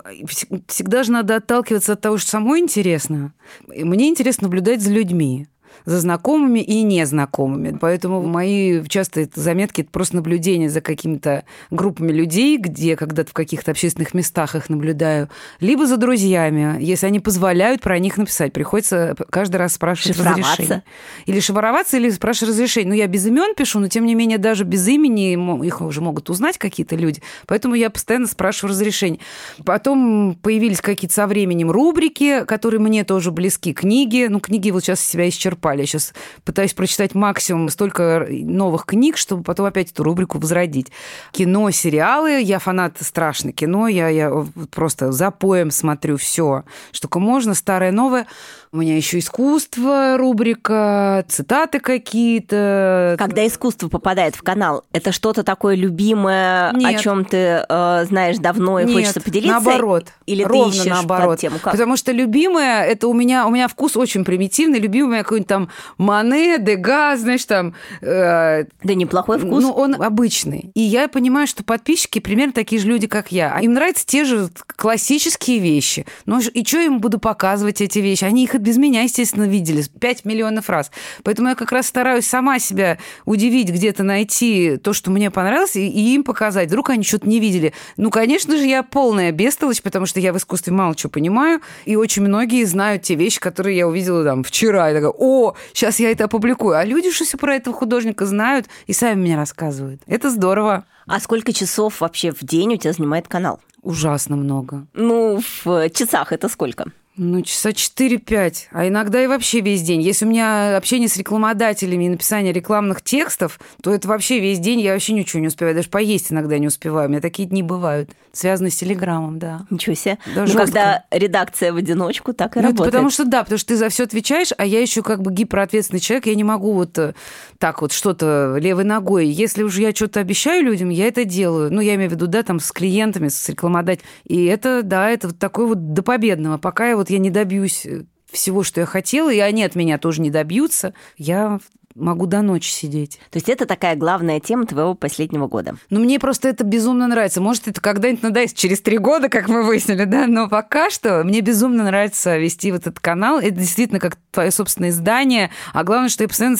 всегда 0.68 1.02
же 1.02 1.12
надо 1.12 1.36
отталкиваться 1.36 1.94
от 1.94 2.00
того, 2.00 2.18
что 2.18 2.30
самой 2.30 2.60
интересно. 2.60 3.32
Мне 3.66 4.08
интересно 4.08 4.44
наблюдать 4.44 4.82
за 4.82 4.90
людьми 4.90 5.48
за 5.84 6.00
знакомыми 6.00 6.60
и 6.60 6.82
незнакомыми. 6.82 7.76
Поэтому 7.80 8.22
мои 8.22 8.84
часто 8.86 9.28
заметки– 9.34 9.80
это 9.82 9.90
просто 9.90 10.16
наблюдение 10.16 10.70
за 10.70 10.80
какими-то 10.80 11.44
группами 11.70 12.12
людей, 12.12 12.56
где 12.56 12.96
когда-то 12.96 13.30
в 13.30 13.34
каких-то 13.34 13.72
общественных 13.72 14.14
местах 14.14 14.54
их 14.54 14.70
наблюдаю, 14.70 15.28
либо 15.60 15.86
за 15.86 15.96
друзьями, 15.96 16.76
если 16.80 17.06
они 17.06 17.20
позволяют 17.20 17.82
про 17.82 17.98
них 17.98 18.16
написать. 18.16 18.52
Приходится 18.52 19.14
каждый 19.30 19.56
раз 19.56 19.74
спрашивать 19.74 20.18
разрешение. 20.18 20.82
Или 21.26 21.40
шифроваться, 21.40 21.96
или 21.96 22.10
спрашивать 22.10 22.50
разрешение. 22.50 22.88
Ну, 22.88 22.94
я 22.94 23.06
без 23.06 23.26
имен 23.26 23.54
пишу, 23.54 23.80
но 23.80 23.88
тем 23.88 24.06
не 24.06 24.14
менее 24.14 24.38
даже 24.38 24.64
без 24.64 24.86
имени 24.88 25.34
их 25.66 25.80
уже 25.80 26.00
могут 26.00 26.30
узнать 26.30 26.56
какие-то 26.56 26.96
люди. 26.96 27.20
Поэтому 27.46 27.74
я 27.74 27.90
постоянно 27.90 28.26
спрашиваю 28.26 28.70
разрешение. 28.70 29.20
Потом 29.64 30.36
появились 30.40 30.80
какие-то 30.80 31.14
со 31.14 31.26
временем 31.26 31.70
рубрики, 31.70 32.44
которые 32.44 32.80
мне 32.80 33.04
тоже 33.04 33.30
близки. 33.30 33.72
Книги. 33.74 34.26
Ну, 34.28 34.40
книги 34.40 34.70
вот 34.70 34.84
сейчас 34.84 35.00
себя 35.00 35.28
исчерпали 35.28 35.63
исчерпали. 35.64 35.80
Я 35.80 35.86
сейчас 35.86 36.12
пытаюсь 36.44 36.74
прочитать 36.74 37.14
максимум 37.14 37.68
столько 37.68 38.26
новых 38.30 38.86
книг, 38.86 39.16
чтобы 39.16 39.42
потом 39.42 39.66
опять 39.66 39.90
эту 39.90 40.02
рубрику 40.02 40.38
возродить. 40.38 40.92
Кино, 41.32 41.70
сериалы. 41.70 42.40
Я 42.42 42.58
фанат 42.58 42.96
страшно 43.00 43.52
кино. 43.52 43.88
Я, 43.88 44.08
я 44.08 44.30
просто 44.70 45.12
запоем 45.12 45.70
смотрю 45.70 46.16
все, 46.16 46.64
что 46.92 47.08
только 47.08 47.18
можно, 47.18 47.54
старое, 47.54 47.92
новое. 47.92 48.26
У 48.74 48.78
меня 48.78 48.96
еще 48.96 49.20
искусство, 49.20 50.16
рубрика, 50.18 51.24
цитаты 51.28 51.78
какие-то. 51.78 53.14
Когда 53.20 53.46
искусство 53.46 53.88
попадает 53.88 54.34
в 54.34 54.42
канал, 54.42 54.82
это 54.90 55.12
что-то 55.12 55.44
такое 55.44 55.76
любимое, 55.76 56.72
Нет. 56.72 56.96
о 56.96 56.98
чем 57.00 57.24
ты 57.24 57.64
э, 57.68 58.04
знаешь 58.08 58.38
давно 58.38 58.80
и 58.80 58.84
Нет, 58.84 58.94
хочется 58.94 59.20
поделиться? 59.20 59.60
Наоборот. 59.60 60.08
Или 60.26 60.42
ровно 60.42 60.72
ты 60.72 60.78
ищешь 60.78 60.86
наоборот. 60.86 61.38
тему? 61.38 61.60
Как? 61.62 61.70
Потому 61.72 61.96
что 61.96 62.10
любимое, 62.10 62.82
это 62.84 63.06
у 63.06 63.12
меня, 63.12 63.46
у 63.46 63.50
меня 63.52 63.68
вкус 63.68 63.96
очень 63.96 64.24
примитивный. 64.24 64.80
Любимое 64.80 65.22
какой-нибудь 65.22 65.48
там 65.48 65.68
Мане, 65.96 66.58
Дега, 66.58 67.16
знаешь, 67.16 67.44
там... 67.44 67.74
Э, 68.00 68.64
да 68.82 68.94
неплохой 68.94 69.38
вкус. 69.38 69.62
Ну, 69.62 69.70
он 69.70 70.02
обычный. 70.02 70.72
И 70.74 70.80
я 70.80 71.06
понимаю, 71.06 71.46
что 71.46 71.62
подписчики 71.62 72.18
примерно 72.18 72.52
такие 72.52 72.82
же 72.82 72.88
люди, 72.88 73.06
как 73.06 73.30
я. 73.30 73.56
Им 73.60 73.74
нравятся 73.74 74.04
те 74.04 74.24
же 74.24 74.48
классические 74.66 75.60
вещи. 75.60 76.06
Ну, 76.26 76.40
и 76.40 76.64
что 76.64 76.78
им 76.78 76.98
буду 76.98 77.20
показывать 77.20 77.80
эти 77.80 78.00
вещи? 78.00 78.24
Они 78.24 78.42
их 78.42 78.63
без 78.64 78.78
меня, 78.78 79.02
естественно, 79.02 79.44
видели 79.44 79.84
5 80.00 80.24
миллионов 80.24 80.68
раз. 80.70 80.90
Поэтому 81.22 81.50
я 81.50 81.54
как 81.54 81.70
раз 81.70 81.86
стараюсь 81.86 82.26
сама 82.26 82.58
себя 82.58 82.98
удивить, 83.26 83.68
где-то 83.68 84.02
найти 84.02 84.78
то, 84.78 84.92
что 84.92 85.10
мне 85.10 85.30
понравилось, 85.30 85.76
и, 85.76 85.86
и 85.86 86.14
им 86.14 86.24
показать. 86.24 86.68
Вдруг 86.68 86.90
они 86.90 87.04
что-то 87.04 87.28
не 87.28 87.40
видели. 87.40 87.74
Ну, 87.96 88.10
конечно 88.10 88.56
же, 88.56 88.64
я 88.64 88.82
полная 88.82 89.30
бестолочь, 89.32 89.82
потому 89.82 90.06
что 90.06 90.18
я 90.18 90.32
в 90.32 90.38
искусстве 90.38 90.72
мало 90.72 90.94
чего 90.94 91.10
понимаю, 91.10 91.60
и 91.84 91.94
очень 91.94 92.22
многие 92.22 92.64
знают 92.64 93.02
те 93.02 93.14
вещи, 93.14 93.38
которые 93.38 93.76
я 93.76 93.86
увидела 93.86 94.24
там 94.24 94.42
вчера. 94.42 94.90
И 94.90 94.94
такая, 94.94 95.12
о, 95.16 95.54
сейчас 95.72 96.00
я 96.00 96.10
это 96.10 96.24
опубликую. 96.24 96.76
А 96.76 96.84
люди 96.84 97.10
что 97.10 97.24
все 97.24 97.36
про 97.36 97.56
этого 97.56 97.76
художника 97.76 98.24
знают 98.26 98.66
и 98.86 98.92
сами 98.92 99.20
мне 99.20 99.36
рассказывают. 99.36 100.00
Это 100.06 100.30
здорово. 100.30 100.84
А 101.06 101.20
сколько 101.20 101.52
часов 101.52 102.00
вообще 102.00 102.32
в 102.32 102.40
день 102.40 102.74
у 102.74 102.76
тебя 102.78 102.94
занимает 102.94 103.28
канал? 103.28 103.60
Ужасно 103.82 104.36
много. 104.36 104.86
Ну, 104.94 105.40
в 105.64 105.90
часах 105.90 106.32
это 106.32 106.48
сколько? 106.48 106.86
Ну, 107.16 107.42
часа 107.42 107.70
4-5, 107.70 108.56
а 108.72 108.88
иногда 108.88 109.22
и 109.22 109.28
вообще 109.28 109.60
весь 109.60 109.82
день. 109.82 110.02
Если 110.02 110.24
у 110.24 110.28
меня 110.28 110.76
общение 110.76 111.08
с 111.08 111.16
рекламодателями 111.16 112.06
и 112.06 112.08
написание 112.08 112.52
рекламных 112.52 113.02
текстов, 113.02 113.60
то 113.84 113.94
это 113.94 114.08
вообще 114.08 114.40
весь 114.40 114.58
день, 114.58 114.80
я 114.80 114.94
вообще 114.94 115.12
ничего 115.12 115.40
не 115.40 115.46
успеваю. 115.46 115.76
Даже 115.76 115.88
поесть 115.88 116.32
иногда 116.32 116.58
не 116.58 116.66
успеваю. 116.66 117.06
У 117.06 117.10
меня 117.12 117.20
такие 117.20 117.46
дни 117.46 117.62
бывают. 117.62 118.10
Связаны 118.32 118.70
с 118.70 118.76
телеграммом, 118.76 119.38
да. 119.38 119.64
Ничего 119.70 119.94
себе. 119.94 120.18
Да, 120.34 120.44
ну, 120.44 120.54
когда 120.54 121.04
редакция 121.12 121.72
в 121.72 121.76
одиночку, 121.76 122.32
так 122.32 122.56
и 122.56 122.60
ну, 122.60 122.66
работает. 122.66 122.90
потому 122.90 123.10
что, 123.10 123.24
да, 123.24 123.44
потому 123.44 123.58
что 123.58 123.68
ты 123.68 123.76
за 123.76 123.90
все 123.90 124.02
отвечаешь, 124.02 124.52
а 124.58 124.66
я 124.66 124.80
еще 124.80 125.04
как 125.04 125.22
бы 125.22 125.32
гиперответственный 125.32 126.00
человек, 126.00 126.26
я 126.26 126.34
не 126.34 126.42
могу 126.42 126.72
вот 126.72 126.98
э, 126.98 127.14
так 127.58 127.80
вот 127.80 127.92
что-то 127.92 128.56
левой 128.58 128.82
ногой. 128.82 129.28
Если 129.28 129.62
уже 129.62 129.82
я 129.82 129.92
что-то 129.92 130.18
обещаю 130.18 130.64
людям, 130.64 130.88
я 130.88 131.06
это 131.06 131.24
делаю. 131.24 131.72
Ну, 131.72 131.80
я 131.80 131.94
имею 131.94 132.10
в 132.10 132.14
виду, 132.14 132.26
да, 132.26 132.42
там 132.42 132.58
с 132.58 132.72
клиентами, 132.72 133.28
с 133.28 133.48
рекламодателями. 133.48 134.10
И 134.24 134.46
это, 134.46 134.82
да, 134.82 135.08
это 135.08 135.28
вот 135.28 135.38
такой 135.38 135.66
вот 135.66 135.92
до 135.92 136.02
победного. 136.02 136.58
Пока 136.58 136.88
я 136.88 136.96
вот 136.96 137.03
я 137.10 137.18
не 137.18 137.30
добьюсь 137.30 137.86
э, 137.86 138.04
всего, 138.30 138.62
что 138.62 138.80
я 138.80 138.86
хотела, 138.86 139.32
и 139.32 139.38
они 139.38 139.64
от 139.64 139.74
меня 139.74 139.98
тоже 139.98 140.20
не 140.20 140.30
добьются, 140.30 140.94
я 141.16 141.60
могу 141.94 142.26
до 142.26 142.42
ночи 142.42 142.70
сидеть. 142.70 143.20
То 143.30 143.36
есть 143.36 143.48
это 143.48 143.66
такая 143.66 143.96
главная 143.96 144.40
тема 144.40 144.66
твоего 144.66 144.94
последнего 144.94 145.46
года? 145.46 145.76
Ну, 145.90 146.00
мне 146.00 146.18
просто 146.18 146.48
это 146.48 146.64
безумно 146.64 147.06
нравится. 147.06 147.40
Может, 147.40 147.68
это 147.68 147.80
когда-нибудь 147.80 148.22
надоест 148.22 148.56
через 148.56 148.80
три 148.80 148.98
года, 148.98 149.28
как 149.28 149.48
мы 149.48 149.62
выяснили, 149.62 150.04
да, 150.04 150.26
но 150.26 150.48
пока 150.48 150.90
что 150.90 151.22
мне 151.24 151.40
безумно 151.40 151.84
нравится 151.84 152.36
вести 152.36 152.72
вот 152.72 152.82
этот 152.82 153.00
канал. 153.00 153.38
Это 153.38 153.52
действительно 153.52 154.00
как 154.00 154.16
твое 154.32 154.50
собственное 154.50 154.90
издание. 154.90 155.50
А 155.72 155.84
главное, 155.84 156.08
что 156.08 156.24
я 156.24 156.28
постоянно 156.28 156.56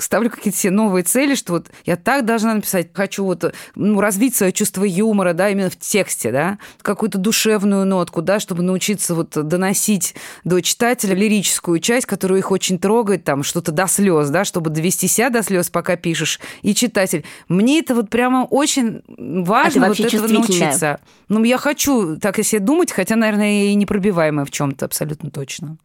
ставлю 0.00 0.30
какие-то 0.30 0.58
себе 0.58 0.70
новые 0.72 1.04
цели, 1.04 1.34
что 1.34 1.54
вот 1.54 1.70
я 1.84 1.96
так 1.96 2.24
должна 2.24 2.54
написать. 2.54 2.90
Хочу 2.94 3.24
вот 3.24 3.54
ну, 3.74 4.00
развить 4.00 4.34
свое 4.34 4.52
чувство 4.52 4.84
юмора, 4.84 5.32
да, 5.32 5.50
именно 5.50 5.70
в 5.70 5.76
тексте, 5.76 6.32
да, 6.32 6.58
какую-то 6.80 7.18
душевную 7.18 7.84
нотку, 7.86 8.22
да, 8.22 8.40
чтобы 8.40 8.62
научиться 8.62 9.14
вот 9.14 9.30
доносить 9.30 10.14
до 10.44 10.60
читателя 10.60 11.14
лирическую 11.14 11.78
часть, 11.78 12.06
которую 12.06 12.38
их 12.38 12.50
очень 12.50 12.78
трогает, 12.78 13.24
там, 13.24 13.42
что-то 13.42 13.72
до 13.72 13.86
слез, 13.86 14.30
да, 14.30 14.44
чтобы 14.44 14.61
довести 14.70 15.08
себя 15.08 15.30
до 15.30 15.42
слез, 15.42 15.70
пока 15.70 15.96
пишешь, 15.96 16.40
и 16.62 16.74
читатель. 16.74 17.24
Мне 17.48 17.80
это 17.80 17.94
вот 17.94 18.10
прямо 18.10 18.44
очень 18.44 19.02
важно 19.08 19.86
а 19.86 19.88
вот 19.88 20.00
этого 20.00 20.26
научиться. 20.28 21.00
Ну, 21.28 21.42
я 21.44 21.58
хочу 21.58 22.16
так 22.16 22.38
о 22.38 22.42
себе 22.42 22.60
думать, 22.60 22.92
хотя, 22.92 23.16
наверное, 23.16 23.64
и 23.64 23.74
непробиваемая 23.74 24.44
в 24.44 24.50
чем-то 24.50 24.84
абсолютно 24.84 25.30
точно. 25.30 25.76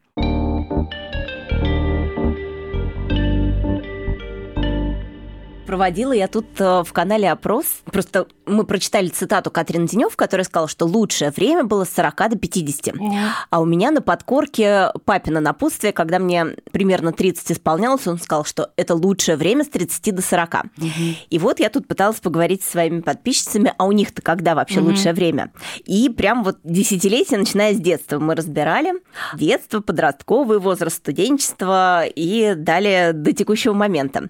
Проводила 5.67 6.13
я 6.13 6.27
тут 6.27 6.45
э, 6.59 6.83
в 6.83 6.93
канале 6.93 7.29
опрос. 7.29 7.65
Просто 7.85 8.25
мы 8.47 8.63
прочитали 8.63 9.09
цитату 9.09 9.51
Катрин 9.51 9.85
Денев, 9.85 10.15
которая 10.15 10.45
сказала, 10.45 10.67
что 10.67 10.85
лучшее 10.85 11.31
время 11.31 11.65
было 11.65 11.83
с 11.83 11.89
40 11.89 12.29
до 12.29 12.37
50. 12.37 12.95
Mm. 12.95 13.27
А 13.49 13.59
у 13.59 13.65
меня 13.65 13.91
на 13.91 14.01
подкорке 14.01 14.91
папина 15.05 15.41
напутствие, 15.41 15.91
когда 15.91 16.17
мне 16.17 16.45
примерно 16.71 17.11
30 17.11 17.51
исполнялось, 17.51 18.07
он 18.07 18.17
сказал, 18.17 18.45
что 18.45 18.71
это 18.77 18.95
лучшее 18.95 19.35
время 19.35 19.65
с 19.65 19.67
30 19.67 20.15
до 20.15 20.21
40. 20.21 20.53
Mm-hmm. 20.53 21.15
И 21.29 21.39
вот 21.39 21.59
я 21.59 21.69
тут 21.69 21.87
пыталась 21.87 22.19
поговорить 22.19 22.63
со 22.63 22.71
своими 22.71 23.01
подписчицами, 23.01 23.73
а 23.77 23.85
у 23.85 23.91
них-то 23.91 24.21
когда 24.21 24.55
вообще 24.55 24.79
лучшее 24.79 25.13
время? 25.13 25.51
И 25.85 26.09
прям 26.09 26.43
вот 26.43 26.57
десятилетие, 26.63 27.39
начиная 27.39 27.73
с 27.73 27.77
детства, 27.77 28.19
мы 28.19 28.35
разбирали. 28.35 28.93
Детство, 29.33 29.81
подростковый 29.81 30.59
возраст, 30.59 30.97
студенчество 30.97 32.05
и 32.05 32.53
далее 32.55 33.11
до 33.11 33.33
текущего 33.33 33.73
момента. 33.73 34.29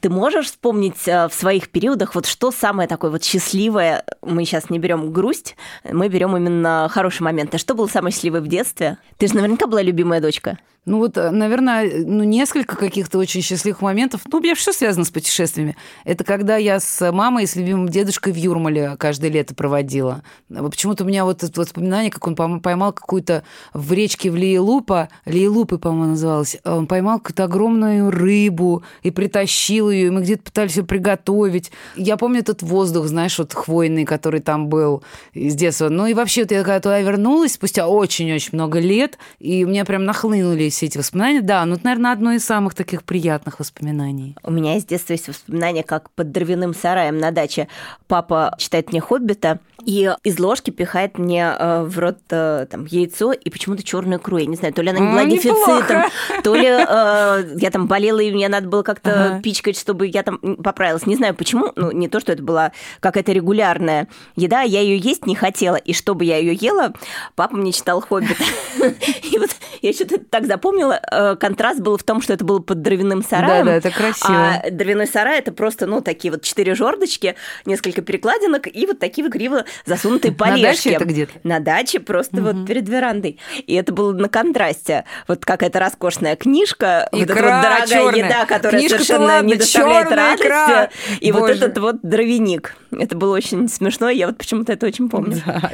Ты 0.00 0.10
можешь 0.10 0.46
вспомнить 0.46 0.75
вспомнить 0.76 1.08
э, 1.08 1.28
в 1.28 1.34
своих 1.34 1.70
периодах, 1.70 2.14
вот 2.14 2.26
что 2.26 2.50
самое 2.50 2.86
такое 2.88 3.10
вот 3.10 3.24
счастливое, 3.24 4.04
мы 4.20 4.44
сейчас 4.44 4.68
не 4.68 4.78
берем 4.78 5.10
грусть, 5.10 5.56
мы 5.84 6.08
берем 6.08 6.36
именно 6.36 6.88
хорошие 6.90 7.24
моменты. 7.24 7.56
Что 7.56 7.74
было 7.74 7.86
самое 7.86 8.12
счастливое 8.12 8.42
в 8.42 8.48
детстве? 8.48 8.98
Ты 9.16 9.28
же 9.28 9.36
наверняка 9.36 9.66
была 9.66 9.80
любимая 9.80 10.20
дочка. 10.20 10.58
Ну 10.86 10.98
вот, 10.98 11.18
э, 11.18 11.30
наверное, 11.30 12.04
ну, 12.04 12.22
несколько 12.22 12.76
каких-то 12.76 13.18
очень 13.18 13.42
счастливых 13.42 13.82
моментов. 13.82 14.20
Ну, 14.30 14.38
у 14.38 14.40
меня 14.40 14.54
все 14.54 14.72
связано 14.72 15.04
с 15.04 15.10
путешествиями. 15.10 15.76
Это 16.04 16.22
когда 16.22 16.56
я 16.56 16.78
с 16.78 17.10
мамой 17.10 17.42
и 17.42 17.46
с 17.48 17.56
любимым 17.56 17.88
дедушкой 17.88 18.32
в 18.32 18.36
Юрмале 18.36 18.96
каждое 18.96 19.28
лето 19.28 19.52
проводила. 19.56 20.22
Почему-то 20.48 21.02
у 21.02 21.06
меня 21.08 21.24
вот 21.24 21.42
это 21.42 21.60
воспоминание, 21.60 22.12
как 22.12 22.24
он 22.28 22.60
поймал 22.60 22.92
какую-то 22.92 23.42
в 23.74 23.92
речке 23.92 24.30
в 24.30 24.36
Лиелупа, 24.36 25.08
Лиелупы, 25.24 25.78
по-моему, 25.78 26.10
называлась, 26.12 26.56
он 26.64 26.86
поймал 26.86 27.18
какую-то 27.18 27.44
огромную 27.44 28.08
рыбу 28.12 28.84
и 29.02 29.10
притащил 29.10 29.90
ее, 29.90 30.06
и 30.06 30.10
мы 30.10 30.22
где-то 30.22 30.44
пытались 30.44 30.72
все 30.72 30.84
приготовить. 30.84 31.72
Я 31.96 32.16
помню 32.16 32.40
этот 32.40 32.62
воздух, 32.62 33.06
знаешь, 33.06 33.36
вот 33.40 33.52
хвойный, 33.54 34.04
который 34.04 34.40
там 34.40 34.68
был 34.68 35.02
из 35.32 35.56
детства. 35.56 35.88
Ну 35.88 36.06
и 36.06 36.14
вообще, 36.14 36.42
вот 36.42 36.52
я 36.52 36.58
когда 36.62 36.78
туда 36.78 37.00
вернулась, 37.00 37.54
спустя 37.54 37.88
очень-очень 37.88 38.50
много 38.52 38.78
лет, 38.78 39.18
и 39.40 39.64
у 39.64 39.68
меня 39.68 39.84
прям 39.84 40.04
нахлынули 40.04 40.75
все 40.76 40.86
эти 40.86 40.98
воспоминания. 40.98 41.40
Да, 41.40 41.64
ну 41.64 41.74
это, 41.74 41.84
наверное, 41.86 42.12
одно 42.12 42.32
из 42.32 42.44
самых 42.44 42.74
таких 42.74 43.02
приятных 43.02 43.58
воспоминаний. 43.58 44.36
У 44.42 44.50
меня 44.50 44.76
из 44.76 44.84
детства 44.84 45.14
есть 45.14 45.28
воспоминания, 45.28 45.82
как 45.82 46.10
под 46.10 46.32
дровяным 46.32 46.74
сараем 46.74 47.18
на 47.18 47.30
даче 47.30 47.68
папа 48.06 48.54
читает 48.58 48.90
мне 48.90 49.00
«Хоббита», 49.00 49.58
и 49.86 50.12
из 50.24 50.40
ложки 50.40 50.70
пихает 50.70 51.16
мне 51.16 51.54
э, 51.56 51.82
в 51.82 51.96
рот 52.00 52.18
э, 52.30 52.66
там 52.68 52.86
яйцо 52.86 53.32
и 53.32 53.50
почему-то 53.50 53.84
черную 53.84 54.18
икру. 54.18 54.36
Я 54.36 54.46
не 54.46 54.56
знаю, 54.56 54.74
то 54.74 54.82
ли 54.82 54.90
она 54.90 54.98
не 54.98 55.06
была 55.12 55.22
ну, 55.22 55.30
дефицитом, 55.30 56.02
то 56.42 56.54
ли 56.56 56.66
э, 56.66 57.56
я 57.60 57.70
там 57.70 57.86
болела, 57.86 58.18
и 58.18 58.32
мне 58.32 58.48
надо 58.48 58.68
было 58.68 58.82
как-то 58.82 59.26
ага. 59.26 59.42
пичкать, 59.42 59.78
чтобы 59.78 60.08
я 60.08 60.24
там 60.24 60.38
поправилась. 60.38 61.06
Не 61.06 61.14
знаю 61.14 61.36
почему, 61.36 61.72
ну 61.76 61.92
не 61.92 62.08
то, 62.08 62.18
что 62.18 62.32
это 62.32 62.42
была 62.42 62.72
какая-то 62.98 63.30
регулярная 63.30 64.08
еда, 64.34 64.62
я 64.62 64.80
ее 64.80 64.98
есть 64.98 65.24
не 65.24 65.36
хотела. 65.36 65.76
И 65.76 65.92
чтобы 65.92 66.24
я 66.24 66.38
ее 66.38 66.54
ела, 66.54 66.92
папа 67.36 67.56
мне 67.56 67.70
читал 67.70 68.00
«Хоббит». 68.00 68.38
И 69.30 69.38
вот 69.38 69.50
я 69.86 69.92
что-то 69.92 70.18
так 70.18 70.46
запомнила, 70.46 71.00
э, 71.10 71.36
контраст 71.36 71.80
был 71.80 71.96
в 71.96 72.02
том, 72.02 72.20
что 72.20 72.32
это 72.32 72.44
было 72.44 72.58
под 72.58 72.82
дровяным 72.82 73.22
сараем. 73.22 73.64
Да, 73.66 73.72
да, 73.72 73.76
это 73.76 73.90
красиво. 73.90 74.60
А 74.64 74.70
дровяной 74.70 75.06
сарай– 75.06 75.38
это 75.40 75.52
просто, 75.52 75.86
ну, 75.86 76.00
такие 76.00 76.32
вот 76.32 76.42
четыре 76.42 76.74
жердочки, 76.74 77.36
несколько 77.64 78.02
перекладинок 78.02 78.66
и 78.66 78.86
вот 78.86 78.98
такие 78.98 79.24
вот 79.24 79.32
криво 79.32 79.64
засунутые 79.84 80.32
полежки. 80.32 80.60
На 80.60 80.72
даче 80.72 80.90
это 80.90 81.04
где-то? 81.04 81.32
На 81.44 81.60
даче, 81.60 82.00
просто 82.00 82.36
угу. 82.36 82.50
вот 82.50 82.66
перед 82.66 82.88
верандой. 82.88 83.38
И 83.66 83.74
это 83.74 83.92
было 83.92 84.12
на 84.12 84.28
контрасте. 84.28 85.04
Вот 85.28 85.44
какая-то 85.44 85.78
роскошная 85.78 86.36
книжка, 86.36 87.08
Икра, 87.12 87.18
вот 87.18 87.22
эта 87.22 87.34
вот 87.34 87.62
дорогая 87.62 87.86
черная. 87.86 88.24
еда, 88.24 88.46
которая 88.46 88.88
совершенно 88.88 89.24
ладно, 89.26 89.46
не 89.46 89.54
доставляет 89.54 90.10
радости. 90.10 90.46
Икра. 90.46 90.90
И 91.20 91.32
Боже. 91.32 91.40
вот 91.40 91.50
этот 91.50 91.78
вот 91.78 91.96
дровяник. 92.02 92.76
Это 93.00 93.16
было 93.16 93.34
очень 93.34 93.68
смешно, 93.68 94.08
я 94.08 94.26
вот 94.26 94.38
почему-то 94.38 94.72
это 94.72 94.86
очень 94.86 95.08
помню. 95.08 95.42
Да, 95.46 95.70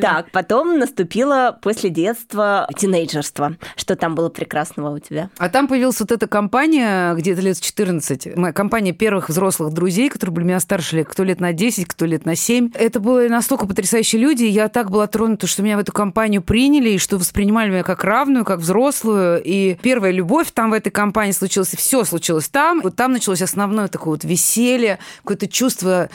так, 0.00 0.30
потом 0.30 0.78
наступило 0.78 1.58
после 1.60 1.90
детства 1.90 2.68
тинейджерство. 2.76 3.56
Что 3.76 3.96
там 3.96 4.14
было 4.14 4.28
прекрасного 4.28 4.94
у 4.94 4.98
тебя? 4.98 5.30
А 5.38 5.48
там 5.48 5.68
появилась 5.68 6.00
вот 6.00 6.12
эта 6.12 6.26
компания 6.26 7.14
где-то 7.14 7.40
лет 7.40 7.60
14. 7.60 8.36
Моя 8.36 8.52
компания 8.52 8.92
первых 8.92 9.28
взрослых 9.28 9.72
друзей, 9.72 10.08
которые 10.08 10.34
были 10.34 10.44
меня 10.44 10.60
старше, 10.60 11.04
кто 11.04 11.24
лет 11.24 11.40
на 11.40 11.52
10, 11.52 11.86
кто 11.86 12.04
лет 12.06 12.24
на 12.24 12.36
7. 12.36 12.70
Это 12.74 13.00
были 13.00 13.28
настолько 13.28 13.66
потрясающие 13.66 14.20
люди, 14.20 14.44
я 14.44 14.68
так 14.68 14.90
была 14.90 15.06
тронута, 15.06 15.46
что 15.46 15.62
меня 15.62 15.76
в 15.76 15.80
эту 15.80 15.92
компанию 15.92 16.42
приняли, 16.42 16.90
и 16.90 16.98
что 16.98 17.18
воспринимали 17.18 17.70
меня 17.70 17.82
как 17.82 18.04
равную, 18.04 18.44
как 18.44 18.60
взрослую. 18.60 19.42
И 19.44 19.76
первая 19.82 20.12
любовь 20.12 20.50
там 20.52 20.70
в 20.70 20.74
этой 20.74 20.90
компании 20.90 21.32
случилась, 21.32 21.74
и 21.74 21.76
все 21.76 22.04
случилось 22.04 22.48
там. 22.48 22.80
Вот 22.82 22.96
там 22.96 23.12
началось 23.12 23.42
основное 23.42 23.88
такое 23.88 24.14
вот 24.14 24.24
веселье, 24.24 24.98
какое-то 25.18 25.48
чувство 25.48 26.10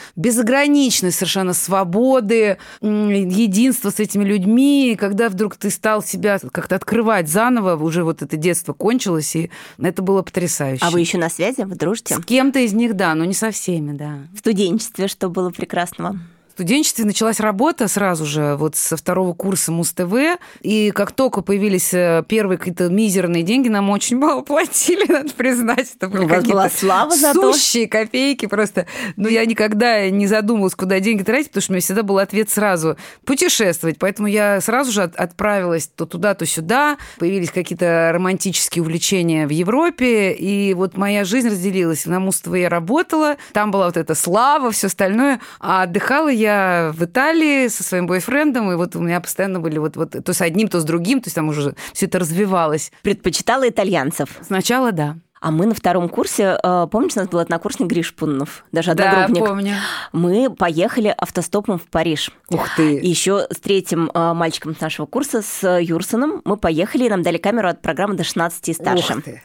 безграничной 0.52 1.12
совершенно 1.12 1.54
свободы, 1.54 2.58
единства 2.82 3.90
с 3.90 3.98
этими 3.98 4.24
людьми. 4.24 4.96
Когда 4.98 5.28
вдруг 5.28 5.56
ты 5.56 5.70
стал 5.70 6.02
себя 6.02 6.38
как-то 6.38 6.76
открывать 6.76 7.28
заново, 7.28 7.82
уже 7.82 8.04
вот 8.04 8.22
это 8.22 8.36
детство 8.36 8.72
кончилось, 8.74 9.34
и 9.34 9.50
это 9.80 10.02
было 10.02 10.22
потрясающе. 10.22 10.84
А 10.84 10.90
вы 10.90 11.00
еще 11.00 11.18
на 11.18 11.30
связи? 11.30 11.62
Вы 11.62 11.74
дружите? 11.74 12.16
С 12.16 12.24
кем-то 12.24 12.58
из 12.58 12.72
них, 12.74 12.94
да, 12.94 13.14
но 13.14 13.24
не 13.24 13.34
со 13.34 13.50
всеми, 13.50 13.96
да. 13.96 14.18
В 14.34 14.38
студенчестве 14.40 15.08
что 15.08 15.28
было 15.28 15.50
прекрасного? 15.50 16.18
В 16.52 16.54
студенчестве 16.54 17.06
началась 17.06 17.40
работа 17.40 17.88
сразу 17.88 18.26
же, 18.26 18.56
вот 18.56 18.76
со 18.76 18.98
второго 18.98 19.32
курса 19.32 19.72
Муз-ТВ, 19.72 20.38
и 20.60 20.90
как 20.90 21.12
только 21.12 21.40
появились 21.40 21.94
э, 21.94 22.22
первые 22.28 22.58
какие-то 22.58 22.90
мизерные 22.90 23.42
деньги, 23.42 23.70
нам 23.70 23.88
очень 23.88 24.18
мало 24.18 24.42
платили, 24.42 25.06
надо 25.10 25.32
признать. 25.32 25.94
Это 25.96 26.08
были 26.08 26.24
У 26.24 26.28
вас 26.28 26.44
была 26.44 26.68
слава 26.68 27.16
за 27.16 27.32
то? 27.32 27.54
Сущие 27.54 27.88
копейки 27.88 28.44
просто. 28.44 28.84
Но 29.16 29.30
я 29.30 29.46
никогда 29.46 30.10
не 30.10 30.26
задумывалась, 30.26 30.74
куда 30.74 31.00
деньги 31.00 31.22
тратить, 31.22 31.48
потому 31.48 31.62
что 31.62 31.72
у 31.72 31.74
меня 31.74 31.80
всегда 31.80 32.02
был 32.02 32.18
ответ 32.18 32.50
сразу– 32.50 32.98
путешествовать. 33.24 33.98
Поэтому 33.98 34.28
я 34.28 34.60
сразу 34.60 34.92
же 34.92 35.04
отправилась 35.04 35.86
то 35.86 36.04
туда, 36.04 36.34
то 36.34 36.44
сюда. 36.44 36.98
Появились 37.18 37.50
какие-то 37.50 38.10
романтические 38.12 38.82
увлечения 38.82 39.46
в 39.46 39.50
Европе, 39.50 40.32
и 40.32 40.74
вот 40.74 40.98
моя 40.98 41.24
жизнь 41.24 41.48
разделилась. 41.48 42.04
На 42.04 42.20
Муз-ТВ 42.20 42.54
я 42.56 42.68
работала, 42.68 43.36
там 43.54 43.70
была 43.70 43.86
вот 43.86 43.96
эта 43.96 44.14
слава, 44.14 44.70
все 44.70 44.88
остальное, 44.88 45.40
а 45.58 45.84
отдыхала 45.84 46.28
я 46.28 46.41
я 46.42 46.92
в 46.94 47.04
Италии 47.04 47.68
со 47.68 47.82
своим 47.82 48.06
бойфрендом, 48.06 48.70
и 48.70 48.76
вот 48.76 48.96
у 48.96 49.00
меня 49.00 49.20
постоянно 49.20 49.60
были 49.60 49.78
вот, 49.78 49.96
вот 49.96 50.10
то 50.24 50.32
с 50.32 50.40
одним, 50.40 50.68
то 50.68 50.80
с 50.80 50.84
другим, 50.84 51.20
то 51.20 51.28
есть 51.28 51.36
там 51.36 51.48
уже 51.48 51.74
все 51.92 52.06
это 52.06 52.18
развивалось. 52.18 52.92
Предпочитала 53.02 53.68
итальянцев? 53.68 54.28
Сначала 54.42 54.92
да. 54.92 55.16
А 55.42 55.50
мы 55.50 55.66
на 55.66 55.74
втором 55.74 56.08
курсе, 56.08 56.56
э, 56.62 56.86
помнишь, 56.88 57.16
у 57.16 57.18
нас 57.18 57.28
был 57.28 57.40
однокурсник 57.40 57.88
Гриш 57.88 58.14
Пуннов, 58.14 58.64
даже 58.70 58.92
одногруппник. 58.92 59.40
Да, 59.40 59.48
помню. 59.48 59.74
Мы 60.12 60.54
поехали 60.54 61.12
автостопом 61.18 61.80
в 61.80 61.88
Париж. 61.88 62.30
Ух 62.48 62.68
ты! 62.76 63.00
Еще 63.02 63.48
с 63.50 63.58
третьим 63.58 64.08
э, 64.14 64.32
мальчиком 64.34 64.76
с 64.76 64.80
нашего 64.80 65.06
курса, 65.06 65.42
с 65.42 65.80
Юрсоном, 65.80 66.42
мы 66.44 66.56
поехали, 66.56 67.06
и 67.06 67.08
нам 67.08 67.22
дали 67.22 67.38
камеру 67.38 67.68
от 67.68 67.82
программы 67.82 68.14
до 68.14 68.22
16 68.22 68.68
и 68.68 68.72
старше. 68.72 69.14
Ух 69.14 69.22
ты! 69.24 69.42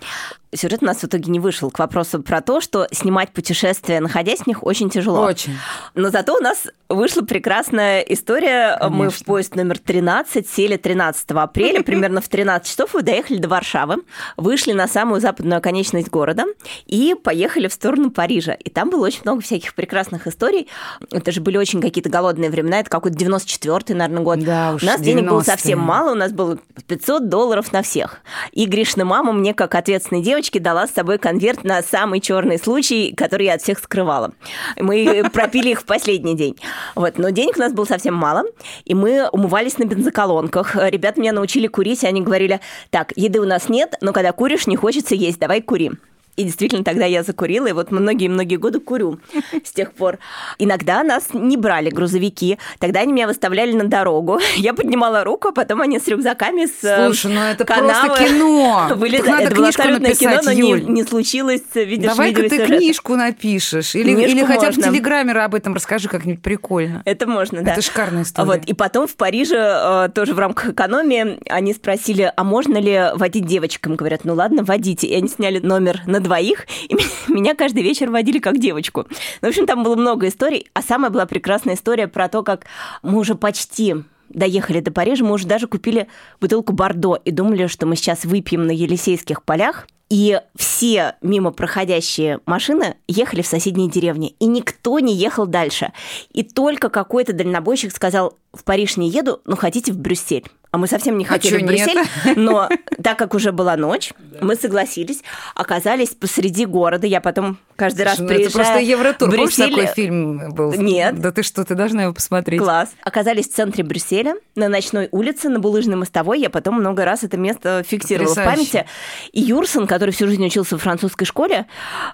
Сюжет 0.55 0.81
у 0.81 0.85
нас 0.85 0.97
в 0.97 1.03
итоге 1.03 1.29
не 1.29 1.39
вышел 1.39 1.69
к 1.69 1.77
вопросу 1.79 2.21
про 2.21 2.41
то, 2.41 2.61
что 2.61 2.87
снимать 2.91 3.31
путешествия, 3.31 3.99
находясь 3.99 4.39
в 4.39 4.47
них, 4.47 4.63
очень 4.63 4.89
тяжело. 4.89 5.21
Очень. 5.21 5.57
Но 5.93 6.09
зато 6.09 6.35
у 6.35 6.39
нас 6.39 6.67
вышла 6.87 7.21
прекрасная 7.21 7.99
история. 7.99 8.77
Конечно. 8.79 8.89
Мы 8.89 9.09
в 9.09 9.23
поезд 9.25 9.55
номер 9.55 9.77
13 9.77 10.49
сели 10.49 10.77
13 10.77 11.31
апреля, 11.31 11.83
примерно 11.83 12.21
в 12.21 12.29
13 12.29 12.65
часов, 12.65 12.95
и 12.95 13.01
доехали 13.01 13.39
до 13.39 13.49
Варшавы, 13.49 13.97
вышли 14.37 14.71
на 14.71 14.87
самую 14.87 15.19
западную 15.19 15.57
оконечность 15.57 16.09
города 16.09 16.45
и 16.85 17.13
поехали 17.21 17.67
в 17.67 17.73
сторону 17.73 18.09
Парижа. 18.09 18.53
И 18.53 18.69
там 18.69 18.89
было 18.89 19.05
очень 19.05 19.21
много 19.25 19.41
всяких 19.41 19.75
прекрасных 19.75 20.27
историй. 20.27 20.69
Это 21.11 21.33
же 21.33 21.41
были 21.41 21.57
очень 21.57 21.81
какие-то 21.81 22.09
голодные 22.09 22.49
времена, 22.49 22.79
это 22.79 22.89
какой-то 22.89 23.17
94-й, 23.17 23.93
наверное, 23.93 24.23
год. 24.23 24.39
Да, 24.39 24.73
уж 24.75 24.83
у 24.83 24.85
нас 24.85 25.01
денег 25.01 25.29
было 25.29 25.41
совсем 25.41 25.79
мало, 25.79 26.11
у 26.11 26.15
нас 26.15 26.31
было 26.31 26.57
500 26.87 27.27
долларов 27.27 27.73
на 27.73 27.81
всех. 27.81 28.21
И 28.53 28.65
Гришна 28.65 29.03
мама 29.03 29.33
мне, 29.33 29.53
как 29.53 29.75
ответственной 29.75 30.21
девочке, 30.21 30.36
девочке 30.37 30.59
дала 30.59 30.85
с 30.85 30.91
собой 30.91 31.17
конверт 31.17 31.63
на 31.63 31.81
самый 31.81 32.19
черный 32.19 32.59
случай, 32.59 33.11
который 33.17 33.47
я 33.47 33.55
от 33.55 33.63
всех 33.63 33.79
скрывала. 33.79 34.33
Мы 34.79 35.27
пропили 35.33 35.71
их 35.71 35.81
в 35.81 35.85
последний 35.85 36.35
день. 36.35 36.55
Вот. 36.93 37.17
Но 37.17 37.29
денег 37.31 37.57
у 37.57 37.59
нас 37.59 37.73
было 37.73 37.85
совсем 37.85 38.13
мало, 38.13 38.43
и 38.85 38.93
мы 38.93 39.27
умывались 39.29 39.79
на 39.79 39.85
бензоколонках. 39.85 40.75
Ребята 40.75 41.19
меня 41.19 41.33
научили 41.33 41.65
курить, 41.65 42.03
и 42.03 42.07
они 42.07 42.21
говорили, 42.21 42.59
так, 42.91 43.13
еды 43.15 43.41
у 43.41 43.45
нас 43.45 43.67
нет, 43.67 43.95
но 44.01 44.13
когда 44.13 44.31
куришь, 44.31 44.67
не 44.67 44.75
хочется 44.75 45.15
есть, 45.15 45.39
давай 45.39 45.59
кури. 45.59 45.93
И 46.37 46.43
действительно, 46.43 46.83
тогда 46.83 47.05
я 47.05 47.23
закурила, 47.23 47.65
и 47.65 47.71
вот 47.71 47.89
многие-многие 47.89 48.57
годы 48.57 48.79
курю 48.79 49.19
с 49.63 49.71
тех 49.71 49.91
пор. 49.91 50.19
Иногда 50.59 51.01
нас 51.01 51.29
не 51.33 51.57
брали 51.57 51.89
грузовики, 51.89 52.59
тогда 52.77 52.99
они 52.99 53.11
меня 53.11 53.25
выставляли 53.25 53.73
на 53.73 53.85
дорогу. 53.85 54.39
Я 54.57 54.75
поднимала 54.75 55.23
руку, 55.23 55.47
а 55.47 55.51
потом 55.51 55.81
они 55.81 55.99
с 55.99 56.07
рюкзаками 56.07 56.67
с 56.67 56.83
э, 56.83 57.07
Слушай, 57.07 57.33
ну 57.33 57.41
это 57.41 57.65
канавы 57.65 58.07
просто 58.09 58.25
кино. 58.25 58.91
Вылезали. 58.95 59.29
надо 59.29 59.43
это 59.43 59.55
было 59.55 59.65
написать, 59.65 60.19
кино, 60.19 60.41
но 60.43 60.51
Юль. 60.51 60.83
не, 60.85 60.91
не 60.91 61.03
случилось, 61.03 61.63
видишь, 61.73 62.11
Давай-ка 62.11 62.43
ты 62.43 62.49
видеосюжета. 62.49 62.77
книжку 62.77 63.15
напишешь. 63.15 63.95
Или, 63.95 64.13
Книжку 64.13 64.31
или 64.31 64.45
хотя 64.45 64.67
бы 64.67 64.73
в 64.73 64.75
Телеграме 64.75 65.33
об 65.33 65.55
этом 65.55 65.73
расскажи 65.73 66.07
как-нибудь 66.07 66.43
прикольно. 66.43 67.01
Это 67.05 67.25
можно, 67.25 67.63
да. 67.63 67.71
Это 67.71 67.81
шикарная 67.81 68.21
история. 68.21 68.45
Вот. 68.45 68.65
И 68.65 68.73
потом 68.73 69.07
в 69.07 69.15
Париже, 69.15 69.57
э, 69.57 70.09
тоже 70.13 70.35
в 70.35 70.39
рамках 70.39 70.69
экономии, 70.69 71.39
они 71.49 71.73
спросили, 71.73 72.31
а 72.35 72.43
можно 72.43 72.77
ли 72.77 73.11
водить 73.15 73.47
девочкам? 73.47 73.95
Говорят, 73.95 74.23
ну 74.23 74.35
ладно, 74.35 74.63
водите. 74.63 75.07
И 75.07 75.15
они 75.15 75.27
сняли 75.27 75.57
номер 75.59 76.01
на 76.05 76.19
двоих, 76.27 76.67
и 76.89 76.95
меня 77.27 77.55
каждый 77.55 77.83
вечер 77.83 78.09
водили 78.09 78.39
как 78.39 78.59
девочку. 78.59 79.05
Ну, 79.41 79.47
в 79.47 79.49
общем, 79.49 79.65
там 79.65 79.83
было 79.83 79.95
много 79.95 80.27
историй. 80.27 80.67
А 80.73 80.81
самая 80.81 81.09
была 81.09 81.25
прекрасная 81.25 81.75
история 81.75 82.07
про 82.07 82.27
то, 82.27 82.43
как 82.43 82.65
мы 83.01 83.17
уже 83.17 83.35
почти 83.35 83.95
доехали 84.29 84.81
до 84.81 84.91
Парижа, 84.91 85.23
мы 85.23 85.33
уже 85.33 85.47
даже 85.47 85.67
купили 85.67 86.07
бутылку 86.41 86.73
Бордо 86.73 87.15
и 87.15 87.31
думали, 87.31 87.67
что 87.67 87.85
мы 87.85 87.95
сейчас 87.95 88.25
выпьем 88.25 88.65
на 88.67 88.71
Елисейских 88.71 89.43
полях. 89.43 89.87
И 90.09 90.39
все 90.55 91.15
мимо 91.21 91.51
проходящие 91.51 92.39
машины 92.45 92.95
ехали 93.09 93.41
в 93.41 93.47
соседние 93.47 93.89
деревни, 93.89 94.35
и 94.39 94.45
никто 94.45 94.99
не 94.99 95.13
ехал 95.13 95.45
дальше. 95.45 95.91
И 96.31 96.43
только 96.43 96.89
какой-то 96.89 97.33
дальнобойщик 97.33 97.93
сказал, 97.93 98.37
в 98.53 98.63
Париж 98.63 98.95
не 98.95 99.09
еду, 99.09 99.41
но 99.45 99.57
хотите 99.57 99.91
в 99.91 99.97
Брюссель. 99.97 100.45
А 100.71 100.77
мы 100.77 100.87
совсем 100.87 101.17
не 101.17 101.25
А 101.25 101.27
хотели 101.29 101.59
чё 101.59 101.65
в 101.65 101.67
Брюссель, 101.67 101.97
нет? 101.97 102.07
но 102.37 102.69
так 103.01 103.17
как 103.17 103.33
уже 103.33 103.51
была 103.51 103.77
ночь, 103.77 104.13
мы 104.41 104.55
согласились, 104.55 105.23
оказались 105.55 106.09
посреди 106.09 106.65
города. 106.65 107.07
Я 107.07 107.21
потом 107.21 107.57
каждый 107.75 108.03
раз 108.03 108.19
Ну, 108.19 108.25
это 108.25 108.33
приезжаю 108.35 108.51
просто 108.53 108.79
Евротур. 108.79 109.29
в 109.29 109.31
Помнишь, 109.31 109.55
Брюссель, 109.57 109.69
такой 109.75 109.87
фильм 109.87 110.51
был? 110.53 110.73
Нет. 110.73 111.19
Да 111.19 111.31
ты 111.31 111.43
что, 111.43 111.63
ты 111.63 111.75
должна 111.75 112.03
его 112.03 112.13
посмотреть. 112.13 112.59
Класс. 112.59 112.89
Оказались 113.03 113.47
в 113.47 113.53
центре 113.53 113.83
Брюсселя, 113.83 114.35
на 114.55 114.67
ночной 114.67 115.07
улице, 115.11 115.49
на 115.49 115.59
Булыжной 115.59 115.95
мостовой. 115.95 116.39
Я 116.41 116.49
потом 116.49 116.75
много 116.75 117.05
раз 117.05 117.23
это 117.23 117.37
место 117.37 117.83
фиксировала 117.87 118.33
Потрясающе. 118.33 118.61
в 118.61 118.71
памяти. 118.73 118.85
И 119.31 119.41
Юрсон, 119.41 119.87
который 119.87 120.11
всю 120.11 120.27
жизнь 120.27 120.45
учился 120.45 120.77
в 120.77 120.81
французской 120.81 121.25
школе, 121.25 121.67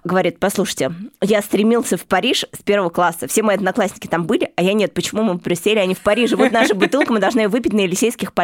говорит, 0.03 0.39
послушайте, 0.39 0.93
я 1.21 1.41
стремился 1.41 1.97
в 1.97 2.03
Париж 2.05 2.45
с 2.51 2.61
первого 2.61 2.89
класса. 2.89 3.27
Все 3.27 3.41
мои 3.41 3.55
одноклассники 3.55 4.07
там 4.07 4.25
были, 4.25 4.51
а 4.55 4.61
я 4.63 4.73
нет. 4.73 4.93
Почему 4.93 5.23
мы 5.23 5.33
в 5.33 5.41
Брюсселе, 5.41 5.81
а 5.81 5.85
не 5.85 5.95
в 5.95 5.99
Париже? 5.99 6.35
Вот 6.35 6.51
наша 6.51 6.75
бутылка, 6.75 7.11
мы 7.11 7.19
должны 7.19 7.41
ее 7.41 7.47
выпить 7.47 7.73
на 7.73 7.81
Елисейских 7.81 8.33
полях. 8.33 8.42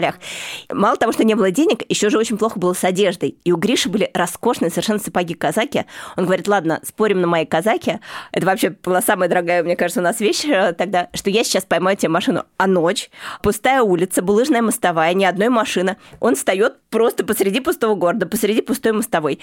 Мало 0.71 0.97
того, 0.97 1.11
что 1.11 1.23
не 1.23 1.35
было 1.35 1.51
денег, 1.51 1.83
еще 1.89 2.09
же 2.09 2.17
очень 2.17 2.37
плохо 2.37 2.59
было 2.59 2.73
с 2.73 2.83
одеждой. 2.83 3.37
И 3.43 3.51
у 3.51 3.57
Гриши 3.57 3.89
были 3.89 4.09
роскошные 4.13 4.69
совершенно 4.69 4.99
сапоги 4.99 5.33
казаки. 5.33 5.85
Он 6.17 6.25
говорит, 6.25 6.47
ладно, 6.47 6.79
спорим 6.83 7.21
на 7.21 7.27
моей 7.27 7.45
казаке, 7.45 7.99
это 8.31 8.45
вообще 8.45 8.69
была 8.83 9.01
самая 9.01 9.29
дорогая, 9.29 9.63
мне 9.63 9.75
кажется, 9.75 9.99
у 9.99 10.03
нас 10.03 10.19
вещь 10.19 10.45
э, 10.45 10.73
тогда, 10.73 11.09
что 11.13 11.29
я 11.29 11.43
сейчас 11.43 11.65
поймаю 11.65 11.97
тебе 11.97 12.09
машину, 12.09 12.43
а 12.57 12.67
ночь, 12.67 13.09
пустая 13.41 13.81
улица, 13.81 14.21
булыжная 14.21 14.61
мостовая, 14.61 15.13
ни 15.13 15.25
одной 15.25 15.49
машины. 15.49 15.97
Он 16.19 16.35
встает 16.35 16.77
просто 16.89 17.25
посреди 17.25 17.59
пустого 17.59 17.95
города, 17.95 18.25
посреди 18.25 18.61
пустой 18.61 18.93
мостовой. 18.93 19.39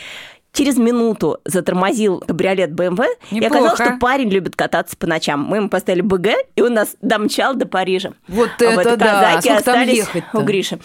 Через 0.56 0.78
минуту 0.78 1.38
затормозил 1.44 2.20
кабриолет 2.20 2.72
БМВ, 2.72 3.00
и 3.30 3.44
оказалось, 3.44 3.74
что 3.74 3.98
парень 4.00 4.30
любит 4.30 4.56
кататься 4.56 4.96
по 4.96 5.06
ночам. 5.06 5.42
Мы 5.44 5.58
ему 5.58 5.68
поставили 5.68 6.00
БГ, 6.00 6.28
и 6.54 6.62
он 6.62 6.72
нас 6.72 6.96
домчал 7.02 7.54
до 7.54 7.66
Парижа. 7.66 8.12
Вот 8.26 8.48
а 8.60 8.64
это 8.64 8.90
вот 8.90 8.98
да! 8.98 9.40
Сколько 9.40 9.58
остались 9.58 10.06
у 10.32 10.40
Гриши. 10.40 10.78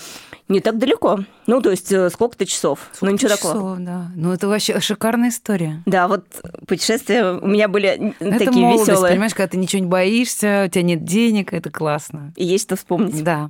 Не 0.49 0.59
так 0.59 0.78
далеко. 0.78 1.19
Ну, 1.47 1.61
то 1.61 1.72
есть 1.72 1.93
э, 1.93 2.09
сколько-то 2.09 2.45
часов. 2.45 2.80
Сколько 2.91 3.05
ну, 3.05 3.11
ничего 3.13 3.30
часов, 3.30 3.53
такого. 3.53 3.78
да. 3.78 4.11
Ну, 4.17 4.34
это 4.34 4.49
вообще 4.49 4.82
шикарная 4.82 5.30
история. 5.30 5.82
Да, 5.86 6.09
вот 6.09 6.26
путешествия 6.67 7.39
у 7.41 7.47
меня 7.47 7.69
были 7.69 8.13
это 8.19 8.38
такие 8.38 8.65
молодость, 8.65 8.89
веселые. 8.89 9.13
понимаешь, 9.13 9.34
когда 9.34 9.47
ты 9.47 9.55
ничего 9.55 9.82
не 9.82 9.88
боишься, 9.88 10.65
у 10.67 10.69
тебя 10.69 10.84
нет 10.84 11.05
денег, 11.05 11.53
это 11.53 11.69
классно. 11.69 12.34
И 12.36 12.43
есть 12.43 12.65
что 12.65 12.76
вспомнить. 12.76 13.24
Да. 13.24 13.49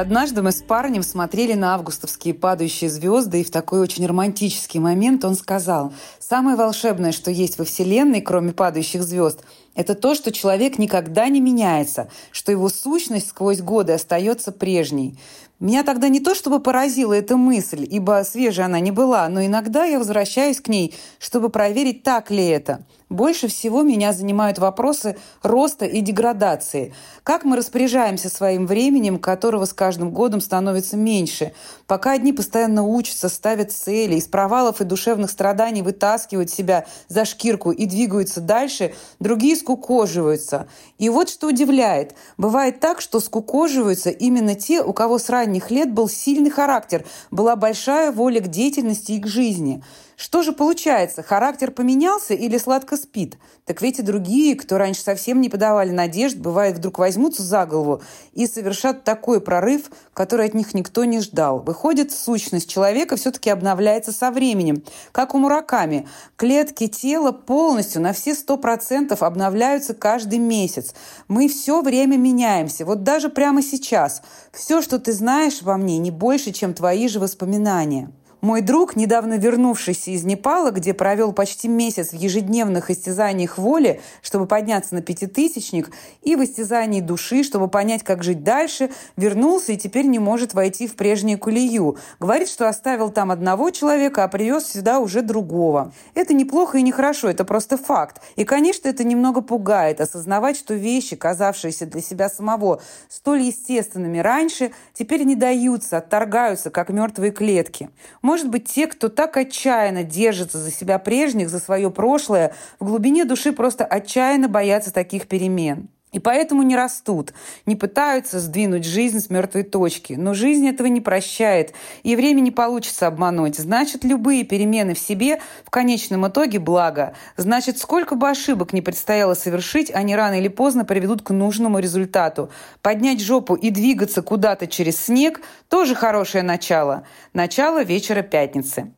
Однажды 0.00 0.42
мы 0.42 0.52
с 0.52 0.62
парнем 0.62 1.02
смотрели 1.02 1.54
на 1.54 1.74
августовские 1.74 2.32
падающие 2.32 2.88
звезды, 2.88 3.40
и 3.40 3.44
в 3.44 3.50
такой 3.50 3.80
очень 3.80 4.06
романтический 4.06 4.78
момент 4.78 5.24
он 5.24 5.34
сказал, 5.34 5.92
«Самое 6.20 6.56
волшебное, 6.56 7.10
что 7.10 7.32
есть 7.32 7.58
во 7.58 7.64
Вселенной, 7.64 8.20
кроме 8.20 8.52
падающих 8.52 9.02
звезд, 9.02 9.40
это 9.74 9.96
то, 9.96 10.14
что 10.14 10.30
человек 10.30 10.78
никогда 10.78 11.28
не 11.28 11.40
меняется, 11.40 12.08
что 12.30 12.52
его 12.52 12.68
сущность 12.68 13.30
сквозь 13.30 13.60
годы 13.60 13.92
остается 13.92 14.52
прежней. 14.52 15.18
Меня 15.58 15.82
тогда 15.82 16.08
не 16.08 16.20
то 16.20 16.36
чтобы 16.36 16.60
поразила 16.60 17.12
эта 17.12 17.36
мысль, 17.36 17.84
ибо 17.90 18.22
свежей 18.24 18.66
она 18.66 18.78
не 18.78 18.92
была, 18.92 19.28
но 19.28 19.44
иногда 19.44 19.84
я 19.84 19.98
возвращаюсь 19.98 20.60
к 20.60 20.68
ней, 20.68 20.94
чтобы 21.18 21.48
проверить, 21.48 22.04
так 22.04 22.30
ли 22.30 22.46
это. 22.46 22.84
Больше 23.08 23.48
всего 23.48 23.82
меня 23.82 24.12
занимают 24.12 24.58
вопросы 24.58 25.16
роста 25.42 25.86
и 25.86 26.02
деградации. 26.02 26.92
Как 27.22 27.44
мы 27.44 27.56
распоряжаемся 27.56 28.28
своим 28.28 28.66
временем, 28.66 29.18
которого 29.18 29.64
с 29.64 29.72
каждым 29.72 30.10
годом 30.10 30.42
становится 30.42 30.98
меньше? 30.98 31.52
Пока 31.86 32.12
одни 32.12 32.34
постоянно 32.34 32.82
учатся, 32.82 33.30
ставят 33.30 33.72
цели, 33.72 34.16
из 34.16 34.26
провалов 34.26 34.82
и 34.82 34.84
душевных 34.84 35.30
страданий 35.30 35.80
вытаскивают 35.80 36.50
себя 36.50 36.84
за 37.08 37.24
шкирку 37.24 37.70
и 37.70 37.86
двигаются 37.86 38.42
дальше, 38.42 38.94
другие 39.20 39.56
скукоживаются. 39.56 40.68
И 40.98 41.08
вот 41.08 41.30
что 41.30 41.48
удивляет. 41.48 42.14
Бывает 42.36 42.78
так, 42.80 43.00
что 43.00 43.20
скукоживаются 43.20 44.10
именно 44.10 44.54
те, 44.54 44.82
у 44.82 44.92
кого 44.92 45.18
с 45.18 45.30
ранних 45.30 45.70
лет 45.70 45.90
был 45.90 46.10
сильный 46.10 46.50
характер, 46.50 47.06
была 47.30 47.56
большая 47.56 48.12
воля 48.12 48.40
к 48.40 48.48
деятельности 48.48 49.12
и 49.12 49.18
к 49.18 49.26
жизни– 49.26 49.82
что 50.20 50.42
же 50.42 50.50
получается, 50.50 51.22
характер 51.22 51.70
поменялся 51.70 52.34
или 52.34 52.58
сладко 52.58 52.96
спит? 52.96 53.38
Так 53.64 53.80
ведь 53.80 54.00
и 54.00 54.02
другие, 54.02 54.56
кто 54.56 54.76
раньше 54.76 55.00
совсем 55.00 55.40
не 55.40 55.48
подавали 55.48 55.90
надежд, 55.90 56.38
бывает, 56.38 56.76
вдруг 56.78 56.98
возьмутся 56.98 57.44
за 57.44 57.66
голову 57.66 58.02
и 58.32 58.48
совершат 58.48 59.04
такой 59.04 59.40
прорыв, 59.40 59.92
который 60.12 60.46
от 60.46 60.54
них 60.54 60.74
никто 60.74 61.04
не 61.04 61.20
ждал. 61.20 61.60
Выходит, 61.60 62.10
сущность 62.10 62.68
человека 62.68 63.14
все-таки 63.14 63.48
обновляется 63.48 64.10
со 64.10 64.32
временем. 64.32 64.82
Как 65.12 65.36
у 65.36 65.38
Мураками. 65.38 66.08
Клетки 66.34 66.88
тела 66.88 67.30
полностью 67.30 68.02
на 68.02 68.12
все 68.12 68.34
сто 68.34 68.56
процентов 68.56 69.22
обновляются 69.22 69.94
каждый 69.94 70.40
месяц. 70.40 70.94
Мы 71.28 71.46
все 71.46 71.80
время 71.80 72.16
меняемся. 72.16 72.84
Вот 72.84 73.04
даже 73.04 73.28
прямо 73.28 73.62
сейчас. 73.62 74.22
Все, 74.52 74.82
что 74.82 74.98
ты 74.98 75.12
знаешь 75.12 75.62
во 75.62 75.76
мне, 75.76 75.96
не 75.98 76.10
больше, 76.10 76.50
чем 76.50 76.74
твои 76.74 77.06
же 77.06 77.20
воспоминания. 77.20 78.10
Мой 78.40 78.60
друг, 78.60 78.94
недавно 78.94 79.36
вернувшийся 79.36 80.12
из 80.12 80.22
Непала, 80.22 80.70
где 80.70 80.94
провел 80.94 81.32
почти 81.32 81.66
месяц 81.66 82.10
в 82.10 82.16
ежедневных 82.16 82.88
истязаниях 82.88 83.58
воли, 83.58 84.00
чтобы 84.22 84.46
подняться 84.46 84.94
на 84.94 85.02
пятитысячник, 85.02 85.90
и 86.22 86.36
в 86.36 86.44
истязании 86.44 87.00
души, 87.00 87.42
чтобы 87.42 87.66
понять, 87.66 88.04
как 88.04 88.22
жить 88.22 88.44
дальше, 88.44 88.90
вернулся 89.16 89.72
и 89.72 89.76
теперь 89.76 90.06
не 90.06 90.20
может 90.20 90.54
войти 90.54 90.86
в 90.86 90.94
прежнюю 90.94 91.36
колею. 91.40 91.96
Говорит, 92.20 92.48
что 92.48 92.68
оставил 92.68 93.10
там 93.10 93.32
одного 93.32 93.70
человека, 93.70 94.22
а 94.22 94.28
привез 94.28 94.68
сюда 94.68 95.00
уже 95.00 95.22
другого. 95.22 95.92
Это 96.14 96.32
неплохо 96.32 96.78
и 96.78 96.82
нехорошо, 96.82 97.28
это 97.28 97.44
просто 97.44 97.76
факт. 97.76 98.22
И, 98.36 98.44
конечно, 98.44 98.86
это 98.86 99.02
немного 99.02 99.40
пугает, 99.40 100.00
осознавать, 100.00 100.56
что 100.56 100.74
вещи, 100.74 101.16
казавшиеся 101.16 101.86
для 101.86 102.00
себя 102.00 102.28
самого 102.28 102.80
столь 103.08 103.40
естественными 103.40 104.18
раньше, 104.18 104.70
теперь 104.94 105.24
не 105.24 105.34
даются, 105.34 105.98
отторгаются, 105.98 106.70
как 106.70 106.90
мертвые 106.90 107.32
клетки. 107.32 107.90
Может 108.28 108.50
быть, 108.50 108.68
те, 108.68 108.86
кто 108.88 109.08
так 109.08 109.38
отчаянно 109.38 110.04
держится 110.04 110.58
за 110.58 110.70
себя 110.70 110.98
прежних, 110.98 111.48
за 111.48 111.58
свое 111.58 111.90
прошлое, 111.90 112.52
в 112.78 112.84
глубине 112.84 113.24
души 113.24 113.52
просто 113.52 113.86
отчаянно 113.86 114.48
боятся 114.48 114.92
таких 114.92 115.28
перемен. 115.28 115.88
И 116.12 116.18
поэтому 116.18 116.62
не 116.62 116.74
растут, 116.74 117.34
не 117.66 117.76
пытаются 117.76 118.40
сдвинуть 118.40 118.84
жизнь 118.84 119.20
с 119.20 119.28
мертвой 119.28 119.62
точки. 119.62 120.14
Но 120.14 120.32
жизнь 120.32 120.66
этого 120.66 120.86
не 120.86 121.00
прощает, 121.00 121.74
и 122.02 122.16
время 122.16 122.40
не 122.40 122.50
получится 122.50 123.06
обмануть. 123.06 123.58
Значит, 123.58 124.04
любые 124.04 124.44
перемены 124.44 124.94
в 124.94 124.98
себе 124.98 125.40
в 125.64 125.70
конечном 125.70 126.26
итоге 126.26 126.58
благо. 126.58 127.14
Значит, 127.36 127.78
сколько 127.78 128.14
бы 128.14 128.28
ошибок 128.30 128.72
не 128.72 128.80
предстояло 128.80 129.34
совершить, 129.34 129.90
они 129.90 130.16
рано 130.16 130.38
или 130.38 130.48
поздно 130.48 130.84
приведут 130.84 131.22
к 131.22 131.30
нужному 131.30 131.78
результату. 131.78 132.50
Поднять 132.80 133.20
жопу 133.20 133.54
и 133.54 133.70
двигаться 133.70 134.22
куда-то 134.22 134.66
через 134.66 134.98
снег– 134.98 135.40
тоже 135.68 135.94
хорошее 135.94 136.42
начало. 136.42 137.06
Начало 137.34 137.82
вечера 137.82 138.22
пятницы. 138.22 138.94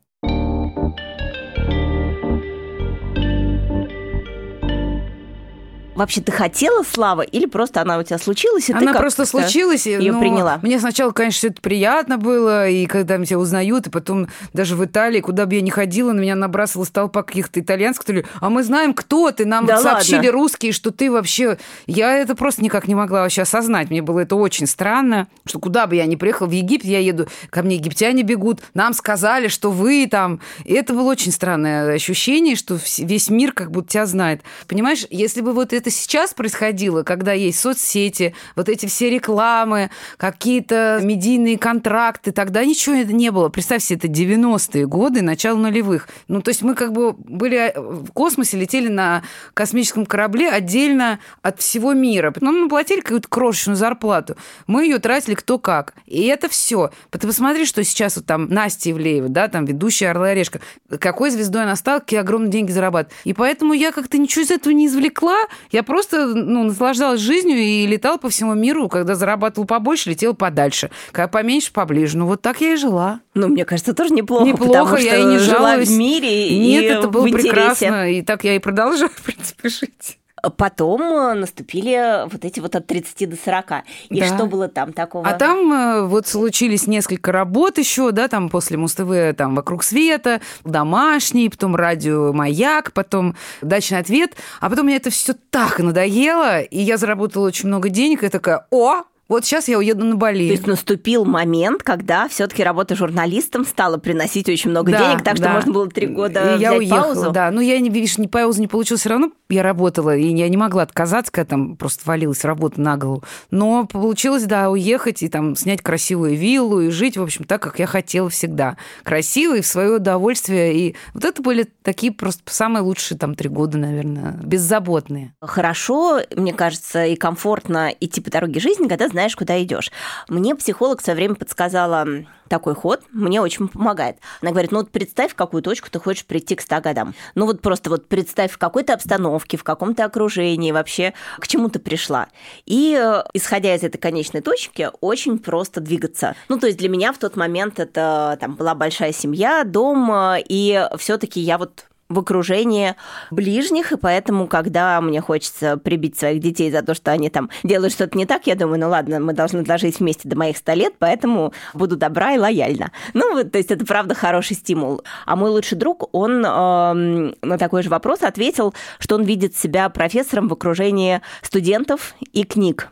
Вообще, 6.01 6.23
ты 6.23 6.33
хотела 6.33 6.83
славы 6.83 7.27
или 7.27 7.45
просто 7.45 7.83
она 7.83 7.99
у 7.99 8.03
тебя 8.03 8.17
случилась, 8.17 8.71
и 8.71 8.73
она 8.73 8.95
ты 8.95 8.99
просто 8.99 9.27
случилась, 9.27 9.87
ее 9.87 10.15
приняла? 10.15 10.59
Мне 10.63 10.81
сначала, 10.81 11.11
конечно, 11.11 11.37
все 11.37 11.49
это 11.49 11.61
приятно 11.61 12.17
было, 12.17 12.67
и 12.67 12.87
когда 12.87 13.19
меня 13.19 13.39
узнают, 13.39 13.87
и 13.87 13.91
потом 13.91 14.29
даже 14.55 14.77
в 14.77 14.85
Италии, 14.87 15.21
куда 15.21 15.45
бы 15.45 15.57
я 15.57 15.61
ни 15.61 15.69
ходила, 15.69 16.13
на 16.13 16.21
меня 16.21 16.37
набрасывалась 16.37 16.89
толпа 16.89 17.23
каких-то 17.23 17.61
итальянцев, 17.61 18.01
которые, 18.01 18.25
а 18.41 18.49
мы 18.49 18.63
знаем, 18.63 18.95
кто 18.95 19.31
ты, 19.31 19.45
нам 19.45 19.67
да 19.67 19.75
вот 19.75 19.83
сообщили 19.83 20.17
ладно? 20.17 20.33
русские, 20.33 20.73
что 20.73 20.91
ты 20.91 21.11
вообще... 21.11 21.59
Я 21.87 22.17
это 22.17 22.35
просто 22.35 22.65
никак 22.65 22.89
не 22.89 22.95
могла 22.95 23.21
вообще 23.21 23.43
осознать, 23.43 23.91
мне 23.91 24.01
было 24.01 24.21
это 24.21 24.37
очень 24.37 24.67
странно, 24.67 25.29
что 25.45 25.59
куда 25.59 25.87
бы 25.87 25.97
я 25.97 26.07
ни 26.07 26.17
приехала, 26.17 26.47
в 26.47 26.53
Египет 26.53 26.87
я 26.87 27.01
еду, 27.01 27.29
ко 27.51 27.63
мне 27.63 27.77
египтяне 27.77 28.23
бегут, 28.23 28.61
нам 28.73 28.95
сказали, 28.95 29.49
что 29.49 29.71
вы 29.71 30.09
там... 30.11 30.41
И 30.65 30.73
это 30.73 30.95
было 30.95 31.11
очень 31.11 31.31
странное 31.31 31.93
ощущение, 31.93 32.57
что 32.57 32.79
весь 32.97 33.29
мир 33.29 33.53
как 33.53 33.71
будто 33.71 33.91
тебя 33.91 34.07
знает. 34.07 34.41
Понимаешь, 34.67 35.05
если 35.11 35.43
бы 35.43 35.53
вот 35.53 35.75
это 35.75 35.90
это 35.91 35.99
сейчас 35.99 36.35
происходило, 36.35 37.03
когда 37.03 37.33
есть 37.33 37.61
соцсети, 37.61 38.35
вот 38.57 38.69
эти 38.69 38.87
все 38.87 39.11
рекламы, 39.11 39.91
какие-то 40.17 41.01
медийные 41.03 41.59
контракты, 41.59 42.33
тогда 42.33 42.65
ничего 42.65 42.95
это 42.95 43.13
не 43.13 43.31
было. 43.31 43.49
Представьте, 43.49 43.97
это 43.97 44.07
90-е 44.07 44.87
годы, 44.87 45.23
начало 45.23 45.59
нулевых. 45.59 46.09
Ну, 46.29 46.41
то 46.41 46.51
есть 46.51 46.63
мы 46.63 46.75
как 46.75 46.93
бы 46.93 47.13
были 47.13 47.73
в 47.77 48.13
космосе, 48.13 48.57
летели 48.57 48.89
на 48.89 49.23
космическом 49.55 50.07
корабле 50.07 50.51
отдельно 50.51 51.19
от 51.43 51.61
всего 51.61 51.93
мира. 51.93 52.33
Мы 52.41 52.69
платили 52.69 53.01
какую-то 53.01 53.29
крошечную 53.29 53.77
зарплату. 53.77 54.37
Мы 54.67 54.85
ее 54.85 54.99
тратили 54.99 55.35
кто 55.35 55.59
как. 55.59 55.95
И 56.07 56.25
это 56.27 56.49
все. 56.49 56.91
Ты 57.11 57.27
посмотри, 57.27 57.65
что 57.65 57.83
сейчас 57.85 58.17
вот 58.17 58.27
там 58.27 58.49
Настя 58.49 58.93
Ивлеева, 58.93 59.29
да, 59.29 59.49
там 59.49 59.65
ведущая 59.65 60.11
«Орла 60.11 60.29
и 60.29 60.33
Орешка». 60.33 60.61
Какой 60.99 61.31
звездой 61.31 61.65
она 61.65 61.77
стала, 61.77 61.99
какие 61.99 62.21
огромные 62.21 62.51
деньги 62.51 62.71
зарабатывает. 62.71 63.19
И 63.25 63.33
поэтому 63.33 63.73
я 63.73 63.93
как-то 63.93 64.19
ничего 64.19 64.45
из 64.45 64.51
этого 64.51 64.73
не 64.73 64.87
извлекла. 64.87 65.39
Я 65.71 65.83
просто 65.83 66.27
ну, 66.27 66.65
наслаждалась 66.65 67.21
жизнью 67.21 67.59
и 67.59 67.87
летала 67.87 68.17
по 68.17 68.29
всему 68.29 68.55
миру. 68.55 68.89
Когда 68.89 69.15
зарабатывала 69.15 69.67
побольше, 69.67 70.11
летела 70.11 70.33
подальше. 70.33 70.91
Когда 71.13 71.29
поменьше, 71.29 71.73
поближе. 71.73 72.19
Ну, 72.19 72.27
вот 72.27 72.43
так 72.43 72.61
я 72.61 72.73
и 72.73 72.77
жила. 72.77 73.21
Ну, 73.35 73.49
мне 73.49 73.65
кажется, 73.65 73.95
тоже 73.95 74.13
неплохо. 74.13 74.47
Неплохо, 74.47 74.97
я 74.97 75.17
и 75.17 75.25
не 75.25 75.39
жалуюсь. 75.39 75.89
в 75.89 75.97
мире 75.97 76.59
Нет, 76.59 76.83
и 76.83 76.87
это 76.87 77.09
было 77.09 77.27
прекрасно. 77.27 78.11
И 78.11 78.23
так 78.23 78.45
я 78.45 78.57
и 78.57 78.59
продолжаю, 78.59 79.11
в 79.15 79.23
принципе, 79.23 79.69
жить. 79.69 80.20
Потом 80.57 81.03
э, 81.03 81.35
наступили 81.35 82.29
вот 82.31 82.45
эти 82.45 82.61
вот 82.61 82.77
от 82.77 82.87
30 82.87 83.29
до 83.29 83.37
40. 83.37 83.85
И 84.09 84.21
Да. 84.21 84.27
что 84.27 84.47
было 84.47 84.69
там 84.69 84.93
такого? 84.93 85.27
А 85.27 85.35
там 85.35 85.73
э, 85.73 86.07
вот 86.07 86.27
случились 86.27 86.87
несколько 86.87 87.33
работ 87.33 87.79
еще, 87.79 88.11
да, 88.13 88.29
там 88.29 88.49
после 88.49 88.77
Муз-ТВ, 88.77 89.37
там 89.37 89.55
«Вокруг 89.55 89.83
света», 89.83 90.41
«Домашний», 90.65 91.49
потом 91.49 91.77
«Радио 91.77 92.33
Маяк», 92.33 92.93
потом 92.93 93.37
«Дачный 93.63 93.99
ответ». 93.99 94.35
А 94.61 94.71
потом 94.71 94.87
мне 94.87 94.97
это 94.97 95.11
все 95.11 95.35
так 95.51 95.79
надоело, 95.79 96.61
и 96.61 96.79
я 96.81 96.97
заработала 96.97 97.47
очень 97.47 97.69
много 97.69 97.89
денег, 97.89 98.23
и 98.25 98.29
такая, 98.29 98.67
о, 98.71 99.03
Вот 99.31 99.45
сейчас 99.45 99.69
я 99.69 99.79
уеду 99.79 100.05
на 100.05 100.17
Бали. 100.17 100.49
То 100.49 100.55
есть 100.55 100.67
наступил 100.67 101.25
момент, 101.25 101.85
когда 101.85 102.27
все-таки 102.27 102.65
работа 102.65 102.97
журналистом 102.97 103.65
стала 103.65 103.97
приносить 103.97 104.49
очень 104.49 104.71
много 104.71 104.91
да, 104.91 104.99
денег, 104.99 105.23
так 105.23 105.39
да. 105.39 105.45
что 105.45 105.53
можно 105.53 105.73
было 105.73 105.89
три 105.89 106.09
года 106.09 106.57
и 106.57 106.61
я 106.61 106.71
взять 106.71 106.79
уехала, 106.81 107.15
паузу. 107.15 107.31
Да, 107.31 107.51
но 107.53 107.61
я, 107.61 107.79
видишь, 107.79 108.19
не 108.19 108.27
паузу 108.27 108.61
не 108.61 108.67
получила, 108.67 108.99
все 108.99 109.11
равно 109.11 109.31
я 109.49 109.63
работала, 109.63 110.17
и 110.17 110.35
я 110.35 110.49
не 110.49 110.57
могла 110.57 110.83
отказаться, 110.83 111.31
когда 111.31 111.51
там 111.51 111.77
просто 111.77 112.03
валилась 112.07 112.45
работа 112.45 112.81
на 112.81 112.97
голову. 112.97 113.23
Но 113.53 113.87
получилось, 113.87 114.45
да, 114.45 114.69
уехать 114.69 115.23
и 115.23 115.29
там 115.29 115.55
снять 115.55 115.81
красивую 115.81 116.37
виллу 116.37 116.81
и 116.81 116.91
жить, 116.91 117.17
в 117.17 117.23
общем, 117.23 117.45
так, 117.45 117.63
как 117.63 117.79
я 117.79 117.87
хотела 117.87 118.31
всегда. 118.31 118.77
Красиво 119.05 119.57
и 119.57 119.61
в 119.61 119.67
свое 119.67 119.97
удовольствие. 119.97 120.75
И 120.75 120.97
вот 121.15 121.25
это 121.25 121.41
были 121.41 121.69
такие 121.83 122.13
просто 122.13 122.43
самые 122.47 122.83
лучшие 122.83 123.17
там 123.17 123.37
три 123.37 123.49
года, 123.49 123.79
наверное, 123.79 124.33
беззаботные. 124.43 125.35
Хорошо, 125.41 126.21
мне 126.35 126.53
кажется, 126.53 127.05
и 127.05 127.15
комфортно 127.15 127.93
идти 128.01 128.21
по 128.21 128.31
дороге 128.31 128.59
жизни, 128.59 128.89
когда 128.89 129.09
знаешь, 129.09 129.20
знаешь, 129.21 129.37
куда 129.37 129.63
идешь. 129.63 129.93
Мне 130.29 130.55
психолог 130.55 131.01
в 131.03 131.05
свое 131.05 131.15
время 131.15 131.35
подсказала 131.35 132.07
такой 132.49 132.75
ход, 132.75 133.03
мне 133.13 133.41
очень 133.43 133.69
помогает. 133.69 134.17
Она 134.41 134.51
говорит, 134.51 134.73
ну 134.73 134.79
вот 134.79 134.91
представь, 134.91 135.33
в 135.33 135.35
какую 135.35 135.63
точку 135.63 135.91
ты 135.91 136.01
хочешь 136.01 136.25
прийти 136.25 136.57
к 136.57 136.63
100 136.63 136.81
годам. 136.81 137.15
Ну 137.35 137.45
вот 137.45 137.61
просто 137.61 137.91
вот 137.91 138.09
представь 138.09 138.51
в 138.51 138.57
какой-то 138.57 138.95
обстановке, 138.95 139.59
в 139.59 139.63
каком-то 139.63 140.07
окружении 140.07 140.73
вообще, 140.73 141.13
к 141.39 141.47
чему 141.47 141.69
ты 141.69 141.79
пришла. 141.79 142.29
И 142.65 142.99
э, 142.99 143.23
исходя 143.35 143.75
из 143.75 143.83
этой 143.83 143.99
конечной 143.99 144.41
точки, 144.41 144.89
очень 145.03 145.39
просто 145.39 145.81
двигаться. 145.81 146.35
Ну 146.49 146.59
то 146.59 146.67
есть 146.67 146.79
для 146.79 146.89
меня 146.89 147.13
в 147.13 147.19
тот 147.19 147.37
момент 147.37 147.79
это 147.79 148.39
там 148.41 148.57
была 148.57 148.75
большая 148.75 149.13
семья, 149.13 149.65
дом, 149.65 150.11
э, 150.11 150.43
и 150.49 150.89
все 150.97 151.19
таки 151.19 151.41
я 151.41 151.59
вот 151.59 151.90
в 152.11 152.19
окружении 152.19 152.97
ближних, 153.31 153.93
и 153.93 153.97
поэтому, 153.97 154.49
когда 154.49 155.01
мне 155.01 155.21
хочется 155.21 155.79
прибить 155.79 156.19
своих 156.19 156.41
детей 156.41 156.71
за 156.71 156.83
то, 156.83 156.95
что 156.95 157.13
они 157.13 157.31
там 157.31 157.49
делают 157.63 157.95
что-то 157.95 158.19
не 158.19 158.27
так, 158.27 158.47
я 158.47 158.57
думаю, 158.57 158.81
ну 158.81 158.91
ладно, 158.91 159.21
мы 159.21 159.33
должны 159.33 159.63
дожить 159.63 160.01
вместе 160.01 160.29
до 160.29 160.37
моих 160.37 160.57
100 160.57 160.73
лет, 160.75 160.95
поэтому 160.99 161.55
буду 161.73 161.97
добра 161.97 162.35
и 162.35 162.39
лояльна. 162.39 162.91
Ну, 163.15 163.45
то 163.45 163.59
есть 163.59 163.71
это 163.71 163.87
правда 163.87 164.15
хороший 164.15 164.57
стимул. 164.57 165.03
А 165.25 165.37
мой 165.37 165.51
лучший 165.51 165.79
друг, 165.79 166.09
он 166.13 166.45
э, 166.45 167.33
на 167.43 167.59
такой 167.59 167.85
же 167.85 167.91
вопрос 167.91 168.23
ответил, 168.23 168.75
что 168.99 169.15
он 169.15 169.23
видит 169.23 169.57
себя 169.57 169.89
профессором 169.89 170.49
в 170.49 170.53
окружении 170.53 171.21
студентов 171.43 172.15
и 172.33 172.43
книг. 172.43 172.89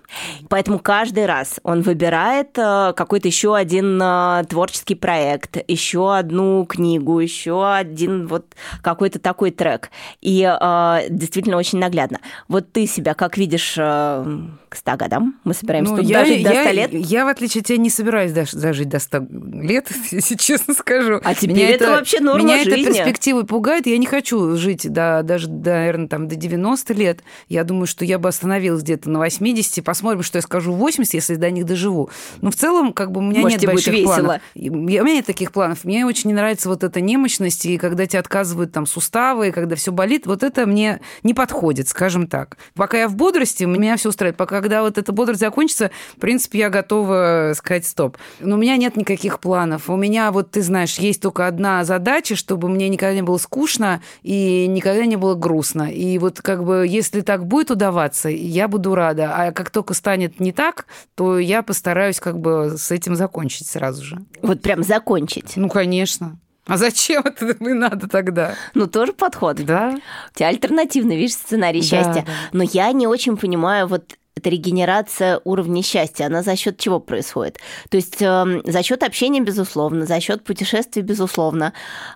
Поэтому 0.49 0.79
каждый 0.79 1.27
раз 1.27 1.59
он 1.65 1.83
выбирает 1.83 2.57
э, 2.57 2.93
какой-то 2.97 3.27
еще 3.27 3.57
один 3.57 4.01
э, 4.01 4.45
творческий 4.49 4.95
проект, 4.95 5.57
еще 5.67 6.15
одну 6.15 6.65
книгу, 6.65 7.19
еще 7.19 7.69
один 7.69 8.29
вот 8.29 8.47
какой 8.83 9.08
какой-то 9.09 9.19
такой 9.19 9.51
трек. 9.51 9.91
И 10.21 10.43
э, 10.43 10.99
действительно 11.09 11.57
очень 11.57 11.79
наглядно. 11.79 12.21
Вот 12.49 12.73
ты 12.73 12.87
себя 12.87 13.15
как 13.15 13.39
видишь 13.39 13.75
э, 13.79 14.41
к 14.69 14.77
100 14.77 14.97
годам? 14.97 15.41
Мы 15.45 15.55
собираемся 15.55 15.93
ну, 15.93 15.99
тут 15.99 16.07
я, 16.07 16.21
дожить 16.21 16.41
я, 16.41 16.51
до 16.51 16.61
100 16.61 16.71
лет. 16.73 16.93
Я, 16.93 17.25
в 17.25 17.29
отличие 17.29 17.61
от 17.63 17.67
тебя, 17.67 17.79
не 17.79 17.91
собираюсь 17.91 18.33
дожить 18.33 18.89
до 18.89 18.99
100 18.99 19.19
лет, 19.63 19.89
если 20.11 20.35
честно 20.37 20.75
скажу. 20.75 21.21
А 21.25 21.35
теперь 21.35 21.57
меня 21.57 21.71
это, 21.71 21.85
это 21.85 21.93
вообще 21.95 22.21
норма 22.21 22.45
Меня 22.45 22.65
жизни. 22.65 22.83
эта 22.83 22.93
перспектива 22.93 23.43
пугает. 23.45 23.87
Я 23.87 23.99
не 23.99 24.07
хочу 24.07 24.57
жить 24.57 24.91
до, 24.91 25.23
даже, 25.25 25.51
наверное, 25.51 26.09
там, 26.09 26.29
до 26.29 26.37
90 26.37 26.95
лет. 26.95 27.21
Я 27.49 27.65
думаю, 27.65 27.87
что 27.87 28.05
я 28.05 28.19
бы 28.19 28.29
остановилась 28.29 28.83
где-то 28.83 29.09
на 29.09 29.19
80. 29.19 29.83
Посмотрим, 29.85 30.23
что 30.23 30.39
я 30.39 30.43
скажу 30.43 30.73
в 30.73 30.77
80, 30.77 31.15
если 31.15 31.35
до 31.37 31.51
них 31.51 31.65
доживу. 31.65 32.11
Но 32.43 32.51
в 32.51 32.57
целом, 32.57 32.93
как 32.93 33.13
бы, 33.13 33.21
у 33.21 33.25
меня 33.25 33.41
Может, 33.41 33.63
нет 33.63 33.71
больших 33.71 34.05
планов. 34.05 34.43
Я, 34.55 34.73
у 34.73 34.77
меня 34.77 35.03
нет 35.03 35.27
таких 35.27 35.53
планов. 35.53 35.85
Мне 35.85 36.05
очень 36.05 36.29
не 36.29 36.35
нравится 36.35 36.69
вот 36.69 36.85
эта 36.85 37.01
немощность, 37.01 37.65
и 37.65 37.79
когда 37.79 38.07
тебе 38.07 38.19
отказывают 38.19 38.73
там 38.73 38.87
суставы, 38.99 39.49
и 39.49 39.53
когда 39.53 39.77
все 39.77 39.93
болит, 39.93 40.27
вот 40.27 40.43
это 40.43 40.67
мне 40.67 41.01
не 41.23 41.35
подходит, 41.35 41.89
скажем 41.89 42.27
так. 42.27 42.59
Пока 42.75 42.99
я 42.99 43.09
в 43.09 43.15
бодрости, 43.15 43.65
меня 43.65 43.97
все 43.97 44.09
устраивает. 44.09 44.37
Пока 44.37 44.61
когда 44.61 44.83
вот 44.83 44.99
эта 44.99 45.13
бодрость 45.13 45.41
закончится, 45.41 45.91
в 46.17 46.21
принципе, 46.21 46.59
я 46.59 46.71
готова 46.71 47.53
сказать 47.55 47.87
стоп. 47.87 48.17
Но 48.41 48.57
у 48.57 48.59
меня 48.59 48.77
нет 48.77 48.97
никаких 48.97 49.41
планов. 49.41 49.89
У 49.89 49.97
меня, 49.97 50.33
вот 50.33 50.51
ты 50.51 50.63
знаешь, 50.63 50.99
есть 50.99 51.23
только 51.23 51.47
одна 51.47 51.85
задача, 51.85 52.37
чтобы 52.37 52.69
мне 52.69 52.89
никогда 52.89 53.15
не 53.15 53.23
было 53.23 53.39
скучно 53.39 54.03
и 54.23 54.67
никогда 54.67 55.07
не 55.07 55.17
было 55.17 55.35
грустно. 55.35 55.91
И 55.91 56.19
вот 56.19 56.43
как 56.43 56.65
бы 56.65 56.87
если 56.89 57.21
так 57.21 57.47
будет 57.47 57.71
удаваться, 57.71 58.29
я 58.29 58.69
буду 58.69 58.95
рада. 58.95 59.33
А 59.35 59.53
как 59.53 59.71
только 59.71 59.95
станет 59.95 60.41
не 60.41 60.53
так, 60.53 60.87
то 61.15 61.39
я 61.39 61.63
постараюсь 61.63 62.21
как 62.21 62.39
бы 62.39 62.75
с 62.77 62.91
этим 62.91 63.15
закончить 63.15 63.69
сразу 63.69 64.05
же. 64.05 64.19
Вот 64.43 64.61
прям 64.63 64.83
закончить? 64.83 65.53
Ну, 65.57 65.69
конечно. 65.69 66.39
А 66.69 66.77
зачем 66.77 67.23
это 67.25 67.47
и 67.65 67.73
надо 67.73 68.09
тогда? 68.09 68.55
Ну, 68.75 68.87
тоже 68.87 69.13
подход. 69.13 69.57
Да. 69.65 69.95
У 70.33 70.39
тебя 70.39 70.49
альтернативный, 70.49 71.17
видишь, 71.17 71.35
сценарий 71.35 71.83
счастья. 71.83 72.25
Да. 72.27 72.33
Но 72.53 72.63
я 72.63 72.93
не 72.93 73.07
очень 73.07 73.37
понимаю 73.37 73.89
вот 73.89 74.17
эта 74.39 74.51
регенерация 74.51 75.41
уровня 75.45 75.83
счастья, 75.83 76.27
она 76.27 76.43
за 76.43 76.55
счет 76.55 76.79
чего 76.79 77.01
происходит? 77.01 77.59
То 77.91 77.97
есть 77.97 78.23
э, 78.23 78.61
за 78.65 78.83
счет 78.83 79.03
общения, 79.03 79.41
безусловно, 79.41 80.07
за 80.07 80.21
счет 80.21 80.45
путешествий, 80.45 81.03
безусловно. 81.03 81.73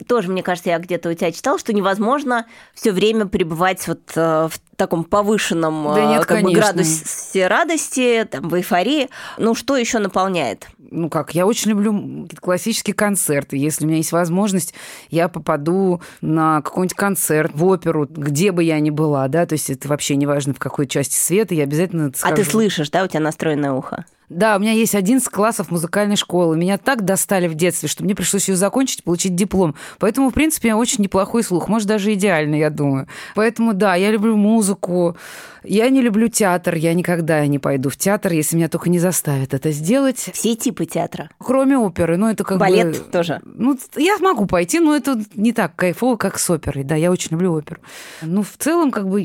Тоже, 0.07 0.31
мне 0.31 0.43
кажется, 0.43 0.71
я 0.71 0.79
где-то 0.79 1.11
у 1.11 1.15
тебя 1.15 1.33
читал, 1.33 1.59
что 1.59 1.73
невозможно 1.73 2.47
все 2.75 2.93
время 2.93 3.27
пребывать 3.27 3.87
вот 3.89 4.03
э, 4.15 4.49
в 4.51 4.72
таком 4.77 5.05
повышенном 5.05 5.95
да 5.95 6.07
нет, 6.07 6.27
как 6.27 6.43
бы, 6.43 6.53
градусе 6.53 7.47
радости, 7.47 8.27
там, 8.31 8.49
в 8.49 8.55
эйфории. 8.55 9.09
Ну, 9.39 9.55
что 9.55 9.77
еще 9.77 9.99
наполняет? 9.99 10.67
Ну 10.91 11.09
как, 11.09 11.35
я 11.35 11.47
очень 11.47 11.71
люблю 11.71 12.29
классические 12.41 12.95
концерты. 12.95 13.57
Если 13.57 13.85
у 13.85 13.89
меня 13.89 13.99
есть 13.99 14.13
возможность, 14.13 14.75
я 15.09 15.29
попаду 15.29 16.03
на 16.21 16.61
какой-нибудь 16.61 16.97
концерт, 16.97 17.53
в 17.55 17.65
оперу, 17.65 18.07
где 18.07 18.53
бы 18.53 18.63
я 18.63 18.79
ни 18.79 18.91
была, 18.91 19.27
да, 19.29 19.47
то 19.47 19.55
есть 19.55 19.71
это 19.71 19.89
вообще 19.89 20.17
не 20.17 20.27
важно, 20.27 20.53
в 20.53 20.59
какой 20.59 20.87
части 20.87 21.15
света, 21.15 21.55
я 21.55 21.65
обязательно 21.65 22.13
скажу. 22.15 22.35
А 22.35 22.37
ты 22.37 22.45
слышишь, 22.45 22.91
да, 22.91 23.05
у 23.05 23.07
тебя 23.07 23.21
настроенное 23.21 23.73
ухо? 23.73 24.05
Да, 24.33 24.57
у 24.57 24.59
меня 24.59 24.73
есть 24.73 24.95
11 24.95 25.29
классов 25.29 25.71
музыкальной 25.71 26.17
школы. 26.17 26.57
Меня 26.57 26.79
так 26.79 27.05
достали 27.05 27.49
в 27.49 27.55
детстве, 27.55 27.89
что 27.89 28.05
мне 28.05 28.15
пришлось 28.15 28.49
ее 28.49 28.57
закончить, 28.57 29.05
получить 29.05 29.35
диплом. 29.35 29.75
Поэтому, 29.99 30.31
в 30.31 30.35
принципе, 30.35 30.75
очень 30.75 31.03
неплохой 31.03 31.43
слух. 31.43 31.69
Может, 31.69 31.89
даже 31.89 32.13
идеальный, 32.15 32.59
я 32.59 32.71
думаю. 32.71 33.07
Поэтому, 33.35 33.75
да, 33.75 33.95
я 33.95 34.11
люблю 34.11 34.37
музыку. 34.37 35.17
Я 35.65 35.89
не 35.91 36.01
люблю 36.01 36.29
театр. 36.29 36.75
Я 36.75 36.95
никогда 36.95 37.47
не 37.47 37.59
пойду 37.59 37.89
в 37.89 37.97
театр, 37.97 38.33
если 38.33 38.57
меня 38.57 38.69
только 38.69 38.91
не 38.91 38.99
заставят 38.99 39.55
это 39.55 39.71
сделать. 39.71 40.31
Все 40.33 40.55
типы 40.55 40.87
театра? 40.87 41.31
Кроме 41.39 41.79
оперы. 41.79 42.17
Ну, 42.17 42.29
это 42.29 42.45
как 42.45 42.59
Балет 42.59 42.89
бы... 42.89 42.95
тоже? 43.13 43.41
Ну, 43.45 43.79
я 43.97 44.19
могу 44.19 44.47
пойти, 44.47 44.81
но 44.81 44.97
это 44.97 45.21
не 45.35 45.53
так 45.53 45.77
кайфово, 45.77 46.17
как 46.17 46.39
с 46.39 46.51
оперой. 46.51 46.85
Да, 46.85 46.97
я 46.97 47.11
очень 47.11 47.33
люблю 47.33 47.53
оперу. 47.53 47.81
Ну, 48.23 48.43
в 48.43 48.53
целом, 48.59 48.91
как 48.91 49.09
бы, 49.09 49.25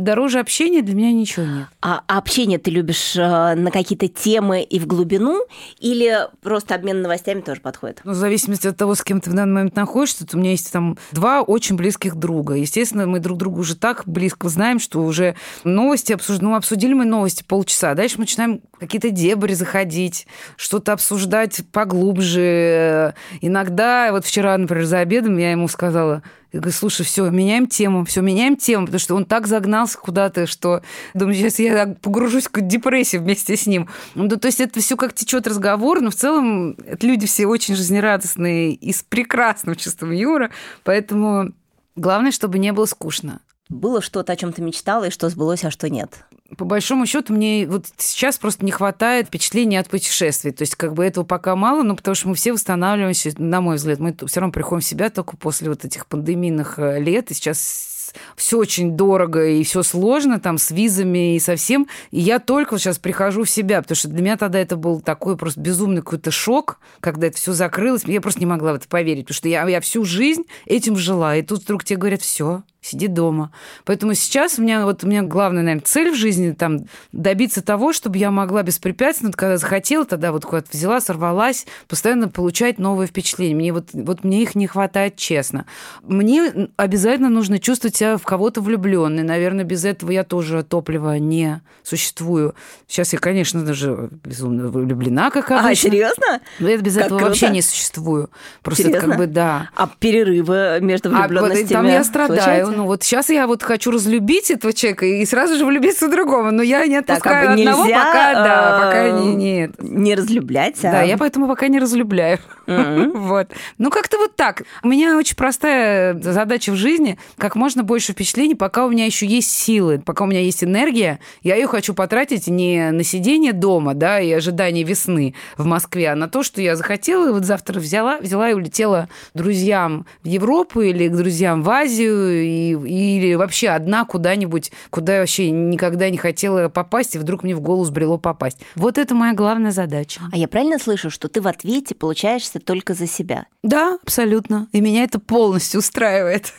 дороже 0.00 0.40
общения 0.40 0.82
для 0.82 0.94
меня 0.94 1.12
ничего 1.12 1.46
нет. 1.46 1.66
А 1.80 2.02
общение 2.06 2.58
ты 2.58 2.70
любишь 2.70 3.14
э, 3.16 3.54
на 3.54 3.70
какие-то 3.70 4.08
темы 4.08 4.45
темы 4.46 4.62
и 4.62 4.78
в 4.78 4.86
глубину, 4.86 5.44
или 5.78 6.28
просто 6.42 6.74
обмен 6.74 7.02
новостями 7.02 7.40
тоже 7.40 7.60
подходит? 7.60 8.00
Ну, 8.04 8.12
в 8.12 8.14
зависимости 8.14 8.66
от 8.66 8.76
того, 8.76 8.94
с 8.94 9.02
кем 9.02 9.20
ты 9.20 9.30
в 9.30 9.34
данный 9.34 9.54
момент 9.54 9.76
находишься, 9.76 10.26
у 10.32 10.38
меня 10.38 10.50
есть 10.50 10.72
там 10.72 10.96
два 11.12 11.42
очень 11.42 11.76
близких 11.76 12.14
друга. 12.16 12.54
Естественно, 12.54 13.06
мы 13.06 13.18
друг 13.18 13.38
друга 13.38 13.58
уже 13.58 13.76
так 13.76 14.02
близко 14.06 14.48
знаем, 14.48 14.78
что 14.78 15.02
уже 15.02 15.36
новости 15.64 16.12
обсуждаем. 16.12 16.36
Ну, 16.46 16.56
обсудили 16.56 16.92
мы 16.92 17.06
новости 17.06 17.42
полчаса. 17.42 17.94
Дальше 17.94 18.16
мы 18.18 18.22
начинаем 18.22 18.60
какие-то 18.78 19.10
дебри 19.10 19.54
заходить, 19.54 20.26
что-то 20.56 20.92
обсуждать 20.92 21.62
поглубже. 21.72 23.14
Иногда, 23.40 24.12
вот 24.12 24.24
вчера, 24.24 24.56
например, 24.56 24.84
за 24.84 24.98
обедом 25.00 25.38
я 25.38 25.50
ему 25.50 25.66
сказала, 25.66 26.22
я 26.56 26.60
говорю, 26.60 26.76
слушай, 26.76 27.04
все, 27.04 27.28
меняем 27.30 27.66
тему, 27.66 28.04
все, 28.06 28.22
меняем 28.22 28.56
тему, 28.56 28.86
потому 28.86 28.98
что 28.98 29.14
он 29.14 29.26
так 29.26 29.46
загнался 29.46 29.98
куда-то, 29.98 30.46
что, 30.46 30.82
думаю, 31.12 31.34
сейчас 31.34 31.58
я 31.58 31.94
погружусь 32.00 32.46
в 32.50 32.60
депрессию 32.62 33.22
вместе 33.22 33.56
с 33.56 33.66
ним. 33.66 33.88
Ну, 34.14 34.28
то 34.28 34.46
есть 34.46 34.60
это 34.60 34.80
все 34.80 34.96
как 34.96 35.12
течет 35.12 35.46
разговор, 35.46 36.00
но 36.00 36.10
в 36.10 36.14
целом 36.14 36.76
люди 37.02 37.26
все 37.26 37.46
очень 37.46 37.76
жизнерадостные 37.76 38.72
и 38.72 38.92
с 38.92 39.02
прекрасным 39.02 39.74
чувством 39.74 40.12
юмора, 40.12 40.50
поэтому 40.82 41.52
главное, 41.94 42.32
чтобы 42.32 42.58
не 42.58 42.72
было 42.72 42.86
скучно. 42.86 43.40
Было 43.68 44.00
что-то, 44.00 44.32
о 44.32 44.36
чем 44.36 44.52
ты 44.52 44.62
мечтала, 44.62 45.04
и 45.04 45.10
что 45.10 45.28
сбылось, 45.28 45.64
а 45.64 45.70
что 45.70 45.88
нет? 45.90 46.24
По 46.56 46.64
большому 46.64 47.06
счету, 47.06 47.32
мне 47.32 47.66
вот 47.66 47.86
сейчас 47.96 48.38
просто 48.38 48.64
не 48.64 48.70
хватает 48.70 49.26
впечатления 49.26 49.80
от 49.80 49.88
путешествий. 49.88 50.52
То 50.52 50.62
есть, 50.62 50.76
как 50.76 50.94
бы 50.94 51.04
этого 51.04 51.24
пока 51.24 51.56
мало, 51.56 51.82
но 51.82 51.96
потому 51.96 52.14
что 52.14 52.28
мы 52.28 52.36
все 52.36 52.52
восстанавливаемся, 52.52 53.32
на 53.38 53.60
мой 53.60 53.76
взгляд, 53.76 53.98
мы 53.98 54.16
все 54.26 54.40
равно 54.40 54.52
приходим 54.52 54.82
в 54.82 54.84
себя 54.84 55.10
только 55.10 55.36
после 55.36 55.68
вот 55.68 55.84
этих 55.84 56.06
пандемийных 56.06 56.78
э, 56.78 57.00
лет. 57.00 57.32
И 57.32 57.34
сейчас 57.34 57.96
все 58.36 58.58
очень 58.58 58.96
дорого 58.96 59.46
и 59.46 59.62
все 59.64 59.82
сложно 59.82 60.40
там 60.40 60.58
с 60.58 60.70
визами 60.70 61.36
и 61.36 61.40
со 61.40 61.56
всем. 61.56 61.88
И 62.10 62.20
я 62.20 62.38
только 62.38 62.72
вот 62.72 62.80
сейчас 62.80 62.98
прихожу 62.98 63.44
в 63.44 63.50
себя, 63.50 63.82
потому 63.82 63.96
что 63.96 64.08
для 64.08 64.22
меня 64.22 64.36
тогда 64.36 64.58
это 64.58 64.76
был 64.76 65.00
такой 65.00 65.36
просто 65.36 65.60
безумный 65.60 66.02
какой-то 66.02 66.30
шок, 66.30 66.78
когда 67.00 67.26
это 67.26 67.36
все 67.36 67.52
закрылось. 67.52 68.04
Я 68.04 68.20
просто 68.20 68.40
не 68.40 68.46
могла 68.46 68.72
в 68.72 68.76
это 68.76 68.88
поверить, 68.88 69.24
потому 69.24 69.36
что 69.36 69.48
я, 69.48 69.66
я 69.68 69.80
всю 69.80 70.04
жизнь 70.04 70.44
этим 70.66 70.96
жила. 70.96 71.36
И 71.36 71.42
тут 71.42 71.62
вдруг 71.62 71.84
тебе 71.84 71.98
говорят, 71.98 72.22
все, 72.22 72.62
сиди 72.86 73.08
дома. 73.08 73.50
Поэтому 73.84 74.14
сейчас 74.14 74.58
у 74.58 74.62
меня 74.62 74.84
вот 74.84 75.02
у 75.04 75.06
меня 75.06 75.22
главная, 75.22 75.62
наверное, 75.62 75.84
цель 75.84 76.10
в 76.10 76.14
жизни 76.14 76.52
там 76.52 76.86
добиться 77.12 77.62
того, 77.62 77.92
чтобы 77.92 78.18
я 78.18 78.30
могла 78.30 78.62
беспрепятственно, 78.62 79.32
когда 79.32 79.56
захотела, 79.56 80.04
тогда 80.04 80.32
вот 80.32 80.44
куда-то 80.44 80.68
взяла, 80.72 81.00
сорвалась, 81.00 81.66
постоянно 81.88 82.28
получать 82.28 82.78
новые 82.78 83.08
впечатления. 83.08 83.54
Мне 83.54 83.72
вот, 83.72 83.88
вот 83.92 84.24
мне 84.24 84.42
их 84.42 84.54
не 84.54 84.66
хватает, 84.66 85.16
честно. 85.16 85.66
Мне 86.02 86.68
обязательно 86.76 87.28
нужно 87.28 87.58
чувствовать 87.58 87.96
себя 87.96 88.16
в 88.16 88.22
кого-то 88.22 88.60
влюбленной. 88.60 89.22
Наверное, 89.22 89.64
без 89.64 89.84
этого 89.84 90.10
я 90.10 90.24
тоже 90.24 90.62
топлива 90.62 91.18
не 91.18 91.60
существую. 91.82 92.54
Сейчас 92.86 93.12
я, 93.12 93.18
конечно 93.18 93.64
даже 93.64 94.10
безумно 94.24 94.68
влюблена, 94.68 95.30
как 95.30 95.50
а, 95.50 95.60
обычно. 95.60 95.70
А, 95.70 95.74
серьезно? 95.74 96.40
Но 96.58 96.68
я 96.68 96.78
без 96.78 96.94
как 96.94 97.06
этого 97.06 97.18
круто. 97.18 97.30
вообще 97.30 97.48
не 97.50 97.62
существую. 97.62 98.30
Просто 98.62 98.84
серьезно? 98.84 99.08
как 99.08 99.18
бы, 99.18 99.26
да. 99.26 99.70
А 99.74 99.88
перерывы 99.88 100.78
между 100.80 101.10
влюбленностями? 101.10 101.58
А, 101.58 101.62
вот, 101.62 101.68
там 101.68 101.86
я 101.86 102.04
страдаю. 102.04 102.40
Случается? 102.40 102.75
Ну 102.76 102.84
вот 102.84 103.02
сейчас 103.02 103.30
я 103.30 103.46
вот 103.46 103.62
хочу 103.62 103.90
разлюбить 103.90 104.50
этого 104.50 104.74
человека 104.74 105.06
и 105.06 105.24
сразу 105.24 105.56
же 105.56 105.64
влюбиться 105.64 106.08
в 106.08 106.10
другого, 106.10 106.50
но 106.50 106.62
я 106.62 106.86
не 106.86 106.96
отпускаю 106.96 107.46
так, 107.46 107.48
а 107.48 107.52
одного, 107.54 107.84
нельзя, 107.84 108.04
пока, 108.04 108.34
да, 108.34 108.80
пока 108.84 109.10
не, 109.12 109.34
нет. 109.34 109.72
Не 109.78 110.14
разлюблять, 110.14 110.84
а? 110.84 110.92
Да, 110.92 111.02
я 111.02 111.16
поэтому 111.16 111.48
пока 111.48 111.68
не 111.68 111.78
разлюбляю. 111.78 112.38
вот. 112.66 113.48
Ну, 113.78 113.90
как-то 113.90 114.18
вот 114.18 114.36
так. 114.36 114.64
У 114.82 114.88
меня 114.88 115.16
очень 115.16 115.36
простая 115.36 116.20
задача 116.20 116.72
в 116.72 116.76
жизни, 116.76 117.18
как 117.38 117.56
можно 117.56 117.82
больше 117.82 118.12
впечатлений, 118.12 118.54
пока 118.54 118.84
у 118.84 118.90
меня 118.90 119.06
еще 119.06 119.26
есть 119.26 119.50
силы, 119.50 120.02
пока 120.04 120.24
у 120.24 120.26
меня 120.26 120.40
есть 120.40 120.62
энергия, 120.62 121.20
я 121.42 121.54
ее 121.54 121.68
хочу 121.68 121.94
потратить 121.94 122.46
не 122.46 122.90
на 122.90 123.04
сидение 123.04 123.54
дома, 123.54 123.94
да, 123.94 124.20
и 124.20 124.30
ожидание 124.32 124.84
весны 124.84 125.34
в 125.56 125.64
Москве, 125.64 126.10
а 126.10 126.16
на 126.16 126.28
то, 126.28 126.42
что 126.42 126.60
я 126.60 126.76
захотела, 126.76 127.28
и 127.28 127.32
вот 127.32 127.44
завтра 127.44 127.80
взяла, 127.80 128.18
взяла 128.18 128.50
и 128.50 128.54
улетела 128.54 129.08
друзьям 129.32 130.06
в 130.22 130.26
Европу 130.26 130.82
или 130.82 131.08
к 131.08 131.16
друзьям 131.16 131.62
в 131.62 131.70
Азию, 131.70 132.44
и, 132.44 132.65
или 132.72 133.34
вообще 133.34 133.68
одна 133.68 134.04
куда-нибудь, 134.04 134.72
куда 134.90 135.14
я 135.14 135.20
вообще 135.20 135.50
никогда 135.50 136.10
не 136.10 136.18
хотела 136.18 136.68
попасть, 136.68 137.14
и 137.14 137.18
вдруг 137.18 137.42
мне 137.42 137.54
в 137.54 137.60
голову 137.60 137.84
сбрело 137.84 138.18
попасть. 138.18 138.58
Вот 138.74 138.98
это 138.98 139.14
моя 139.14 139.34
главная 139.34 139.70
задача. 139.70 140.20
А 140.32 140.36
я 140.36 140.48
правильно 140.48 140.78
слышу, 140.78 141.10
что 141.10 141.28
ты 141.28 141.40
в 141.40 141.48
ответе 141.48 141.94
получаешься 141.94 142.60
только 142.60 142.94
за 142.94 143.06
себя? 143.06 143.46
Да, 143.62 143.98
абсолютно. 144.02 144.68
И 144.72 144.80
меня 144.80 145.04
это 145.04 145.18
полностью 145.18 145.80
устраивает. 145.80 146.52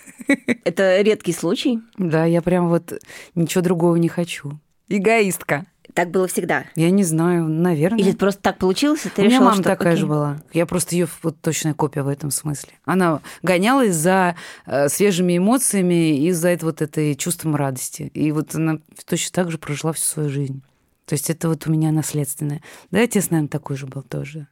Это 0.65 1.01
редкий 1.01 1.33
случай? 1.33 1.79
Да, 1.97 2.25
я 2.25 2.41
прям 2.41 2.69
вот 2.69 2.93
ничего 3.35 3.61
другого 3.61 3.95
не 3.95 4.09
хочу. 4.09 4.59
Эгоистка. 4.89 5.65
Так 5.97 6.11
было 6.11 6.27
всегда? 6.27 6.65
Я 6.75 6.91
не 6.91 7.03
знаю, 7.03 7.47
наверное. 7.47 7.97
Или 7.97 8.11
просто 8.11 8.39
так 8.39 8.59
получилось, 8.59 9.07
и 9.07 9.09
ты 9.09 9.23
У 9.23 9.25
решила, 9.25 9.39
меня 9.39 9.49
мама 9.49 9.55
что... 9.55 9.63
такая 9.63 9.93
окей. 9.93 10.01
же 10.01 10.05
была. 10.05 10.43
Я 10.53 10.67
просто 10.67 10.93
ее 10.93 11.07
вот 11.23 11.41
точная 11.41 11.73
копия 11.73 12.03
в 12.03 12.07
этом 12.07 12.29
смысле. 12.29 12.69
Она 12.85 13.19
гонялась 13.41 13.95
за 13.95 14.35
э, 14.67 14.89
свежими 14.89 15.39
эмоциями 15.39 16.15
и 16.19 16.31
за 16.33 16.49
это 16.49 16.67
вот 16.67 16.83
этой 16.83 17.15
чувством 17.15 17.55
радости. 17.55 18.11
И 18.13 18.31
вот 18.31 18.53
она 18.53 18.77
точно 19.07 19.33
так 19.33 19.49
же 19.49 19.57
прожила 19.57 19.91
всю 19.91 20.05
свою 20.05 20.29
жизнь. 20.29 20.61
То 21.05 21.13
есть 21.13 21.31
это 21.31 21.49
вот 21.49 21.65
у 21.65 21.71
меня 21.71 21.91
наследственное. 21.91 22.61
Да, 22.91 23.01
отец, 23.01 23.31
наверное, 23.31 23.49
такой 23.49 23.75
же 23.75 23.87
был 23.87 24.03
тоже. 24.03 24.47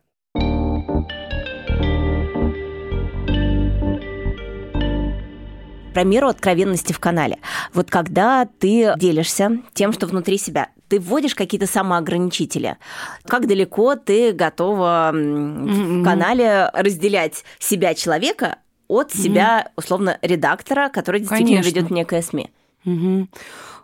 про 5.96 6.04
меру 6.04 6.28
откровенности 6.28 6.92
в 6.92 7.00
канале. 7.00 7.38
Вот 7.74 7.90
когда 7.90 8.46
ты 8.46 8.94
делишься 8.98 9.60
тем, 9.74 9.94
что 9.94 10.08
внутри 10.08 10.38
себя, 10.38 10.68
ты 10.96 11.02
вводишь 11.02 11.36
какие-то 11.36 11.68
самоограничители. 11.68 12.78
Как 13.28 13.48
далеко 13.48 13.96
ты 13.96 14.32
готова 14.32 15.12
в 15.14 16.04
канале 16.04 16.70
разделять 16.74 17.44
себя 17.60 17.94
человека 17.94 18.60
от 18.88 19.12
себя, 19.12 19.72
условно, 19.76 20.18
редактора, 20.22 20.90
который 20.90 21.20
действительно 21.20 21.62
Конечно. 21.62 21.80
ведет 21.80 21.92
некое 21.92 22.22
СМИ? 22.22 22.50
Угу. 22.86 23.28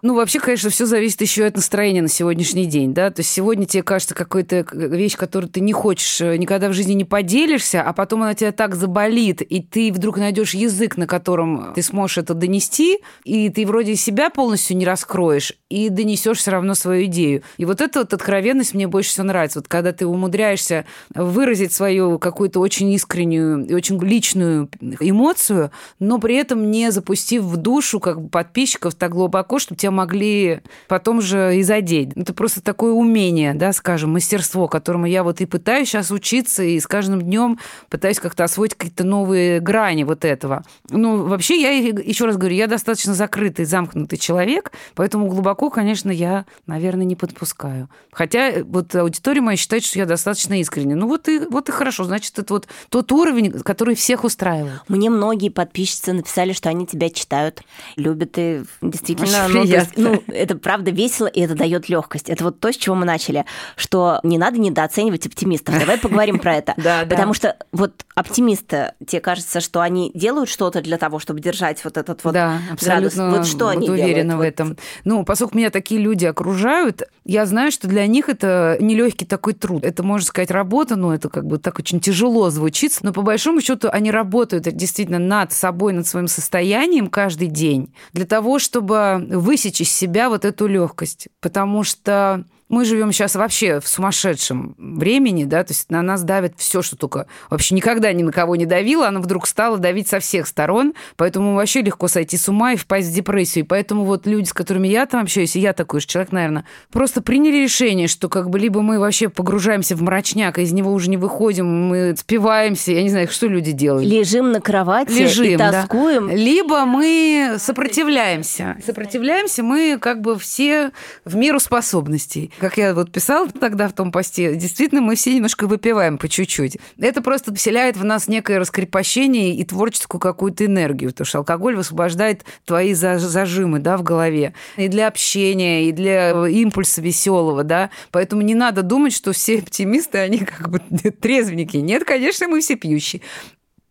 Ну, 0.04 0.16
вообще, 0.16 0.40
конечно, 0.40 0.70
все 0.70 0.86
зависит 0.86 1.22
еще 1.22 1.46
от 1.46 1.56
настроения 1.56 2.02
на 2.02 2.08
сегодняшний 2.08 2.66
день, 2.66 2.94
да. 2.94 3.12
То 3.12 3.20
есть 3.20 3.30
сегодня 3.32 3.66
тебе 3.66 3.84
кажется 3.84 4.16
какая-то 4.16 4.66
вещь, 4.72 5.16
которую 5.16 5.50
ты 5.50 5.60
не 5.60 5.74
хочешь, 5.74 6.22
э, 6.22 6.38
никогда 6.38 6.70
в 6.70 6.74
жизни 6.74 6.94
не 6.94 7.06
поделишься, 7.06 7.84
а 7.84 7.94
потом 7.94 8.24
она 8.24 8.34
тебя 8.34 8.52
так 8.52 8.76
заболит, 8.76 9.42
и 9.42 9.62
ты 9.62 9.92
вдруг 9.92 10.18
найдешь 10.18 10.54
язык, 10.54 10.98
на 10.98 11.08
котором 11.08 11.74
ты 11.76 11.82
сможешь 11.82 12.20
это 12.20 12.34
донести, 12.34 13.00
и 13.26 13.50
ты 13.50 13.66
вроде 13.66 13.96
себя 13.96 14.30
полностью 14.30 14.78
не 14.78 14.86
раскроешь, 14.86 15.54
и 15.72 15.90
донесешь 15.90 16.40
все 16.40 16.52
равно 16.52 16.76
свою 16.76 17.06
идею. 17.06 17.44
И 17.58 17.66
вот 17.66 17.82
эта 17.82 18.00
вот 18.00 18.14
откровенность 18.14 18.74
мне 18.74 18.88
больше 18.88 19.10
всего 19.12 19.26
нравится. 19.26 19.60
Вот 19.60 19.68
когда 19.68 19.94
ты 19.94 20.06
умудряешься 20.06 20.86
выразить 21.16 21.74
свою 21.74 22.20
какую-то 22.20 22.60
очень 22.60 22.92
искреннюю 22.92 23.66
и 23.66 23.74
очень 23.74 24.00
личную 24.02 24.70
эмоцию, 25.00 25.72
но 26.00 26.20
при 26.20 26.36
этом 26.36 26.70
не 26.70 26.92
запустив 26.92 27.44
в 27.44 27.58
душу 27.58 28.00
как 28.00 28.22
бы 28.22 28.30
подписчиков 28.30 28.96
так 28.96 29.12
глубоко, 29.12 29.60
чтобы 29.60 29.80
тебя 29.80 29.92
могли 29.92 30.62
потом 30.88 31.22
же 31.22 31.58
и 31.58 31.64
задеть. 31.64 32.10
Это 32.16 32.34
просто 32.34 32.62
такое 32.62 32.92
умение, 32.92 33.54
да, 33.54 33.72
скажем, 33.72 34.12
мастерство, 34.12 34.68
которому 34.68 35.06
я 35.06 35.24
вот 35.24 35.42
и 35.42 35.46
пытаюсь 35.46 35.88
сейчас 35.88 36.12
учиться, 36.12 36.64
и 36.64 36.80
с 36.80 36.88
каждым 36.88 37.22
днем 37.22 37.60
пытаюсь 37.90 38.20
как-то 38.20 38.44
освоить 38.44 38.76
какие-то 38.76 39.04
новые 39.04 39.60
грани 39.60 40.04
вот 40.04 40.26
этого. 40.26 40.64
Ну, 40.90 41.24
вообще, 41.28 41.62
я 41.62 41.72
еще 41.72 42.26
раз 42.26 42.38
говорю, 42.38 42.56
я 42.56 42.68
достаточно 42.68 43.14
закрытый, 43.14 43.66
замкнутый 43.66 44.18
человек, 44.18 44.72
поэтому 44.96 45.28
глубоко, 45.28 45.61
конечно, 45.70 46.12
я, 46.12 46.46
наверное, 46.66 47.06
не 47.06 47.16
подпускаю. 47.16 47.90
Хотя 48.12 48.64
вот 48.64 48.96
аудитория 48.96 49.42
моя 49.42 49.58
считает, 49.58 49.84
что 49.84 50.00
я 50.00 50.06
достаточно 50.06 50.60
искренне. 50.60 50.96
Ну, 50.96 51.08
вот 51.08 51.28
и, 51.28 51.40
вот 51.40 51.70
и 51.70 51.72
хорошо, 51.72 52.04
значит, 52.04 52.38
это 52.40 52.54
вот 52.54 52.68
тот 52.90 53.12
уровень, 53.12 53.52
который 53.52 53.96
всех 53.96 54.24
устраивает. 54.24 54.82
Мне 54.88 55.10
многие 55.10 55.50
подписчицы 55.50 56.14
написали, 56.14 56.54
что 56.54 56.70
они 56.70 56.86
тебя 56.86 57.10
читают, 57.10 57.62
любят 57.96 58.38
и 58.38 58.64
действительно, 58.82 59.48
ну, 59.48 59.64
есть, 59.64 59.98
ну, 59.98 60.24
это 60.28 60.58
правда 60.58 60.92
весело, 60.92 61.28
и 61.28 61.42
это 61.42 61.56
дает 61.56 61.90
легкость. 61.90 62.30
Это 62.30 62.44
вот 62.44 62.60
то, 62.60 62.72
с 62.72 62.78
чего 62.78 62.96
мы 62.96 63.06
начали, 63.06 63.46
что 63.76 64.20
не 64.24 64.38
надо 64.38 64.60
недооценивать 64.60 65.26
оптимистов. 65.28 65.78
Давай 65.78 65.98
поговорим 65.98 66.40
про 66.40 66.56
это. 66.56 66.74
Потому 67.10 67.34
что 67.34 67.58
вот 67.72 68.06
оптимисты, 68.16 68.94
тебе 69.06 69.22
кажется, 69.22 69.62
что 69.62 69.82
они 69.82 70.12
делают 70.14 70.50
что-то 70.50 70.82
для 70.82 70.98
того, 70.98 71.20
чтобы 71.20 71.40
держать 71.40 71.84
вот 71.84 71.98
этот 71.98 72.24
вот 72.24 72.36
абсолютно 72.36 73.02
градус. 73.02 73.16
Вот 73.16 73.48
что 73.48 73.68
они 73.68 73.90
уверена 73.90 74.34
делают? 74.34 74.40
в 74.40 74.42
этом. 74.42 74.78
Ну, 75.04 75.24
поскольку 75.24 75.51
меня 75.54 75.70
такие 75.70 76.00
люди 76.00 76.26
окружают, 76.26 77.04
я 77.24 77.46
знаю, 77.46 77.72
что 77.72 77.88
для 77.88 78.08
них 78.08 78.30
это 78.30 78.78
нелегкий 78.80 79.26
такой 79.26 79.54
труд. 79.54 79.84
Это, 79.84 80.04
можно 80.04 80.26
сказать, 80.26 80.52
работа, 80.52 80.96
но 80.96 81.14
это 81.14 81.30
как 81.30 81.46
бы 81.46 81.58
так 81.58 81.80
очень 81.80 82.00
тяжело 82.00 82.50
звучит. 82.50 82.98
Но 83.02 83.14
по 83.14 83.22
большому 83.22 83.62
счету 83.62 83.90
они 83.92 84.12
работают 84.12 84.64
действительно 84.64 85.20
над 85.20 85.54
собой, 85.54 85.94
над 85.94 86.08
своим 86.08 86.28
состоянием 86.28 87.08
каждый 87.08 87.48
день 87.48 87.94
для 88.14 88.26
того, 88.26 88.60
чтобы 88.60 89.26
высечь 89.30 89.82
из 89.82 89.92
себя 89.92 90.30
вот 90.30 90.46
эту 90.46 90.68
легкость. 90.68 91.28
Потому 91.40 91.84
что 91.84 92.44
мы 92.72 92.86
живем 92.86 93.12
сейчас 93.12 93.36
вообще 93.36 93.80
в 93.80 93.88
сумасшедшем 93.88 94.76
времени, 94.78 95.44
да, 95.44 95.64
то 95.64 95.74
есть 95.74 95.92
на 95.92 96.02
нас 96.02 96.24
давит 96.24 96.54
все, 96.58 96.82
что 96.82 96.96
только 96.96 97.28
вообще 97.50 97.76
никогда 97.76 98.12
ни 98.14 98.24
на 98.24 98.32
кого 98.32 98.56
не 98.56 98.66
давило, 98.66 99.08
оно 99.08 99.20
вдруг 99.20 99.46
стало 99.46 99.78
давить 99.78 100.08
со 100.08 100.20
всех 100.20 100.48
сторон, 100.48 100.94
поэтому 101.18 101.54
вообще 101.54 101.82
легко 101.82 102.08
сойти 102.08 102.38
с 102.38 102.48
ума 102.48 102.74
и 102.74 102.78
впасть 102.78 103.10
в 103.10 103.14
депрессию. 103.14 103.66
И 103.66 103.68
поэтому 103.68 104.06
вот 104.06 104.26
люди, 104.26 104.48
с 104.48 104.54
которыми 104.54 104.88
я 104.88 105.06
там 105.06 105.24
общаюсь, 105.24 105.56
и 105.56 105.60
я 105.60 105.74
такой 105.74 106.00
же 106.00 106.08
человек, 106.08 106.32
наверное, 106.32 106.66
просто 106.92 107.22
приняли 107.22 107.58
решение, 107.58 108.08
что 108.08 108.30
как 108.30 108.50
бы 108.50 108.58
либо 108.58 108.82
мы 108.82 109.00
вообще 109.00 109.28
погружаемся 109.28 109.96
в 109.96 110.02
мрачняк, 110.02 110.58
и 110.58 110.62
из 110.62 110.72
него 110.72 110.94
уже 110.94 111.10
не 111.10 111.18
выходим, 111.18 111.90
мы 111.90 112.16
спиваемся, 112.18 112.94
я 112.94 113.04
не 113.04 113.10
знаю, 113.10 113.28
что 113.28 113.48
люди 113.48 113.74
делают. 113.74 114.10
Лежим 114.10 114.54
на 114.54 114.62
кровати 114.62 115.12
Лежим, 115.12 115.46
и 115.46 115.58
тоскуем. 115.58 116.28
Да. 116.28 116.34
Либо 116.34 116.86
мы 116.86 117.58
сопротивляемся. 117.60 118.78
Сопротивляемся 118.86 119.62
мы 119.62 119.98
как 120.00 120.22
бы 120.22 120.40
все 120.40 120.92
в 121.26 121.36
меру 121.36 121.60
способностей 121.60 122.52
как 122.62 122.78
я 122.78 122.94
вот 122.94 123.12
писала 123.12 123.50
тогда 123.50 123.88
в 123.88 123.94
том 123.94 124.12
посте, 124.12 124.56
действительно, 124.56 125.02
мы 125.02 125.16
все 125.16 125.34
немножко 125.34 125.66
выпиваем 125.66 126.20
по 126.20 126.30
чуть-чуть. 126.30 126.78
Это 127.00 127.24
просто 127.24 127.54
вселяет 127.56 127.98
в 127.98 128.06
нас 128.06 128.28
некое 128.28 128.60
раскрепощение 128.60 129.56
и 129.56 129.66
творческую 129.66 130.22
какую-то 130.22 130.66
энергию, 130.66 131.10
потому 131.10 131.26
что 131.26 131.40
алкоголь 131.40 131.76
высвобождает 131.76 132.46
твои 132.66 132.94
зажимы 132.94 133.80
да, 133.80 133.98
в 133.98 134.04
голове 134.04 134.54
и 134.78 134.88
для 134.88 135.08
общения, 135.08 135.90
и 135.90 135.92
для 135.92 136.32
импульса 136.48 137.02
веселого, 137.02 137.64
да. 137.64 137.90
Поэтому 138.12 138.44
не 138.44 138.54
надо 138.54 138.84
думать, 138.84 139.14
что 139.14 139.34
все 139.34 139.58
оптимисты, 139.58 140.20
они 140.20 140.38
как 140.38 140.70
бы 140.70 140.80
трезвенники. 141.22 141.78
Нет, 141.78 142.04
конечно, 142.04 142.48
мы 142.48 142.62
все 142.62 142.76
пьющие 142.76 143.22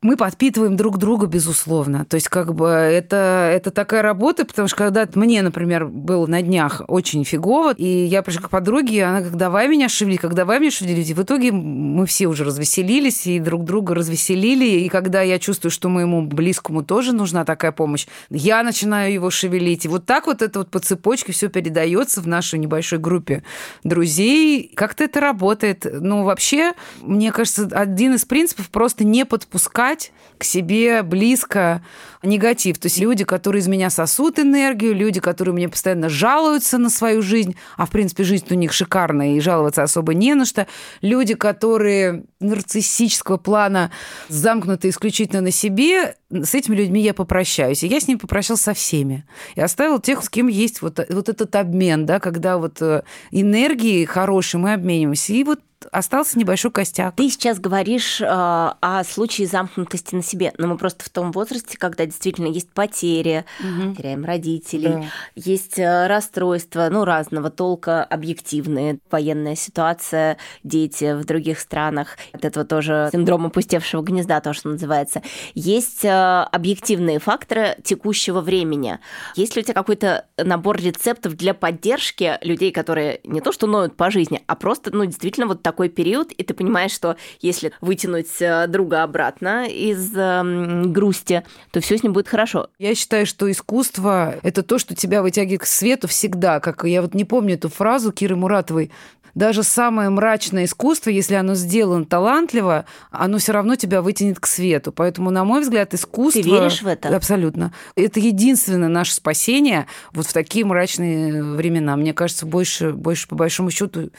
мы 0.02 0.16
подпитываем 0.16 0.76
друг 0.76 0.96
друга, 0.96 1.26
безусловно. 1.26 2.06
То 2.06 2.14
есть, 2.14 2.28
как 2.28 2.54
бы 2.54 2.68
это, 2.68 3.50
это 3.52 3.70
такая 3.70 4.00
работа, 4.00 4.46
потому 4.46 4.66
что 4.66 4.76
когда 4.78 5.06
мне, 5.14 5.42
например, 5.42 5.86
было 5.86 6.26
на 6.26 6.40
днях 6.40 6.80
очень 6.88 7.22
фигово, 7.24 7.74
и 7.74 7.86
я 7.86 8.22
пришла 8.22 8.42
к 8.42 8.50
подруге, 8.50 8.96
и 8.96 9.00
она 9.00 9.20
как 9.20 9.36
давай 9.36 9.68
меня 9.68 9.90
шевелить, 9.90 10.20
как 10.20 10.32
давай 10.32 10.58
меня 10.58 10.70
шевелить. 10.70 11.10
И 11.10 11.14
в 11.14 11.22
итоге 11.22 11.52
мы 11.52 12.06
все 12.06 12.28
уже 12.28 12.44
развеселились 12.44 13.26
и 13.26 13.38
друг 13.38 13.64
друга 13.64 13.94
развеселили. 13.94 14.64
И 14.64 14.88
когда 14.88 15.20
я 15.20 15.38
чувствую, 15.38 15.70
что 15.70 15.90
моему 15.90 16.22
близкому 16.22 16.82
тоже 16.82 17.12
нужна 17.12 17.44
такая 17.44 17.72
помощь, 17.72 18.06
я 18.30 18.62
начинаю 18.62 19.12
его 19.12 19.28
шевелить. 19.28 19.84
И 19.84 19.88
вот 19.88 20.06
так 20.06 20.26
вот 20.26 20.40
это 20.40 20.60
вот 20.60 20.70
по 20.70 20.78
цепочке 20.78 21.32
все 21.32 21.48
передается 21.48 22.22
в 22.22 22.26
нашей 22.26 22.58
небольшой 22.58 22.98
группе 22.98 23.42
друзей. 23.84 24.72
Как-то 24.74 25.04
это 25.04 25.20
работает. 25.20 25.84
Ну, 25.84 26.24
вообще, 26.24 26.72
мне 27.02 27.32
кажется, 27.32 27.68
один 27.70 28.14
из 28.14 28.24
принципов 28.24 28.70
просто 28.70 29.04
не 29.04 29.26
подпускать 29.26 29.89
убрать 29.90 30.12
к 30.38 30.44
себе 30.44 31.02
близко 31.02 31.82
негатив. 32.22 32.78
То 32.78 32.86
есть 32.86 32.98
люди, 32.98 33.24
которые 33.24 33.60
из 33.60 33.68
меня 33.68 33.90
сосут 33.90 34.38
энергию, 34.38 34.94
люди, 34.94 35.20
которые 35.20 35.54
мне 35.54 35.68
постоянно 35.68 36.08
жалуются 36.08 36.78
на 36.78 36.90
свою 36.90 37.22
жизнь, 37.22 37.56
а 37.76 37.86
в 37.86 37.90
принципе 37.90 38.24
жизнь 38.24 38.46
у 38.50 38.54
них 38.54 38.72
шикарная 38.72 39.36
и 39.36 39.40
жаловаться 39.40 39.82
особо 39.82 40.14
не 40.14 40.34
на 40.34 40.44
что. 40.44 40.66
Люди, 41.00 41.34
которые 41.34 42.24
нарциссического 42.40 43.36
плана 43.36 43.90
замкнуты 44.28 44.88
исключительно 44.88 45.40
на 45.40 45.50
себе, 45.50 46.16
с 46.30 46.54
этими 46.54 46.76
людьми 46.76 47.00
я 47.00 47.14
попрощаюсь. 47.14 47.82
И 47.82 47.88
я 47.88 48.00
с 48.00 48.08
ними 48.08 48.18
попрощался 48.18 48.64
со 48.64 48.74
всеми. 48.74 49.24
И 49.56 49.60
оставил 49.60 49.98
тех, 49.98 50.22
с 50.22 50.28
кем 50.28 50.48
есть 50.48 50.82
вот, 50.82 51.00
вот 51.08 51.28
этот 51.28 51.56
обмен, 51.56 52.06
да, 52.06 52.20
когда 52.20 52.58
вот 52.58 52.80
э, 52.80 53.02
энергии 53.30 54.04
хорошие 54.04 54.60
мы 54.60 54.74
обмениваемся. 54.74 55.32
И 55.32 55.42
вот 55.42 55.60
остался 55.90 56.38
небольшой 56.38 56.70
костяк. 56.70 57.16
Ты 57.16 57.30
сейчас 57.30 57.58
говоришь 57.58 58.20
э, 58.20 58.26
о 58.26 59.02
случае 59.04 59.46
замкнутости 59.46 60.14
на 60.14 60.22
себе, 60.22 60.52
но 60.58 60.68
мы 60.68 60.76
просто 60.76 61.04
в 61.04 61.08
том 61.08 61.32
возрасте, 61.32 61.76
когда 61.78 62.04
действительно 62.10 62.46
есть 62.46 62.70
потери, 62.70 63.44
угу. 63.60 63.94
теряем 63.94 64.24
родителей, 64.24 64.92
да. 64.92 65.04
есть 65.34 65.78
э, 65.78 66.06
расстройства, 66.06 66.88
ну, 66.90 67.04
разного 67.04 67.50
толка, 67.50 68.04
объективные, 68.04 68.98
военная 69.10 69.56
ситуация, 69.56 70.36
дети 70.62 71.14
в 71.14 71.24
других 71.24 71.58
странах, 71.58 72.18
от 72.32 72.44
этого 72.44 72.64
тоже 72.64 73.08
синдром 73.12 73.46
опустевшего 73.46 74.02
гнезда, 74.02 74.40
то, 74.40 74.52
что 74.52 74.68
называется. 74.68 75.22
Есть 75.54 76.04
э, 76.04 76.10
объективные 76.10 77.18
факторы 77.18 77.76
текущего 77.82 78.40
времени. 78.40 78.98
Есть 79.36 79.56
ли 79.56 79.62
у 79.62 79.64
тебя 79.64 79.74
какой-то 79.74 80.26
набор 80.36 80.78
рецептов 80.78 81.36
для 81.36 81.54
поддержки 81.54 82.38
людей, 82.42 82.72
которые 82.72 83.20
не 83.24 83.40
то 83.40 83.52
что 83.52 83.66
ноют 83.66 83.96
по 83.96 84.10
жизни, 84.10 84.42
а 84.46 84.56
просто, 84.56 84.94
ну, 84.94 85.04
действительно 85.04 85.46
вот 85.46 85.62
такой 85.62 85.88
период, 85.88 86.32
и 86.32 86.42
ты 86.42 86.54
понимаешь, 86.54 86.92
что 86.92 87.16
если 87.40 87.72
вытянуть 87.80 88.40
э, 88.40 88.66
друга 88.66 89.02
обратно 89.02 89.66
из 89.66 90.12
э, 90.14 90.82
грусти, 90.86 91.44
то 91.70 91.80
все 91.80 91.96
с 92.00 92.02
ним 92.02 92.12
будет 92.12 92.28
хорошо. 92.28 92.68
Я 92.78 92.94
считаю, 92.94 93.26
что 93.26 93.50
искусство– 93.50 94.34
это 94.42 94.62
то, 94.62 94.78
что 94.78 94.94
тебя 94.94 95.22
вытягивает 95.22 95.62
к 95.62 95.66
свету 95.66 96.08
всегда. 96.08 96.60
Как 96.60 96.84
я 96.84 97.02
вот 97.02 97.14
не 97.14 97.24
помню 97.24 97.54
эту 97.54 97.68
фразу 97.68 98.10
Киры 98.12 98.36
Муратовой, 98.36 98.90
даже 99.34 99.62
самое 99.62 100.10
мрачное 100.10 100.64
искусство, 100.64 101.10
если 101.10 101.34
оно 101.34 101.54
сделано 101.54 102.04
талантливо, 102.04 102.86
оно 103.10 103.38
все 103.38 103.52
равно 103.52 103.76
тебя 103.76 104.02
вытянет 104.02 104.40
к 104.40 104.46
свету. 104.46 104.92
Поэтому, 104.92 105.30
на 105.30 105.44
мой 105.44 105.60
взгляд, 105.60 105.94
искусство... 105.94 106.42
Ты 106.42 106.50
веришь 106.50 106.82
в 106.82 106.86
это? 106.86 107.14
Абсолютно. 107.14 107.72
Это 107.94 108.18
единственное 108.18 108.88
наше 108.88 109.14
спасение 109.14 109.86
вот 110.12 110.26
в 110.26 110.32
такие 110.32 110.64
мрачные 110.64 111.44
времена. 111.44 111.96
Мне 111.96 112.12
кажется, 112.12 112.46
больше, 112.46 112.92
больше 112.92 113.28
по 113.28 113.36
большому 113.36 113.70
счету 113.70 114.10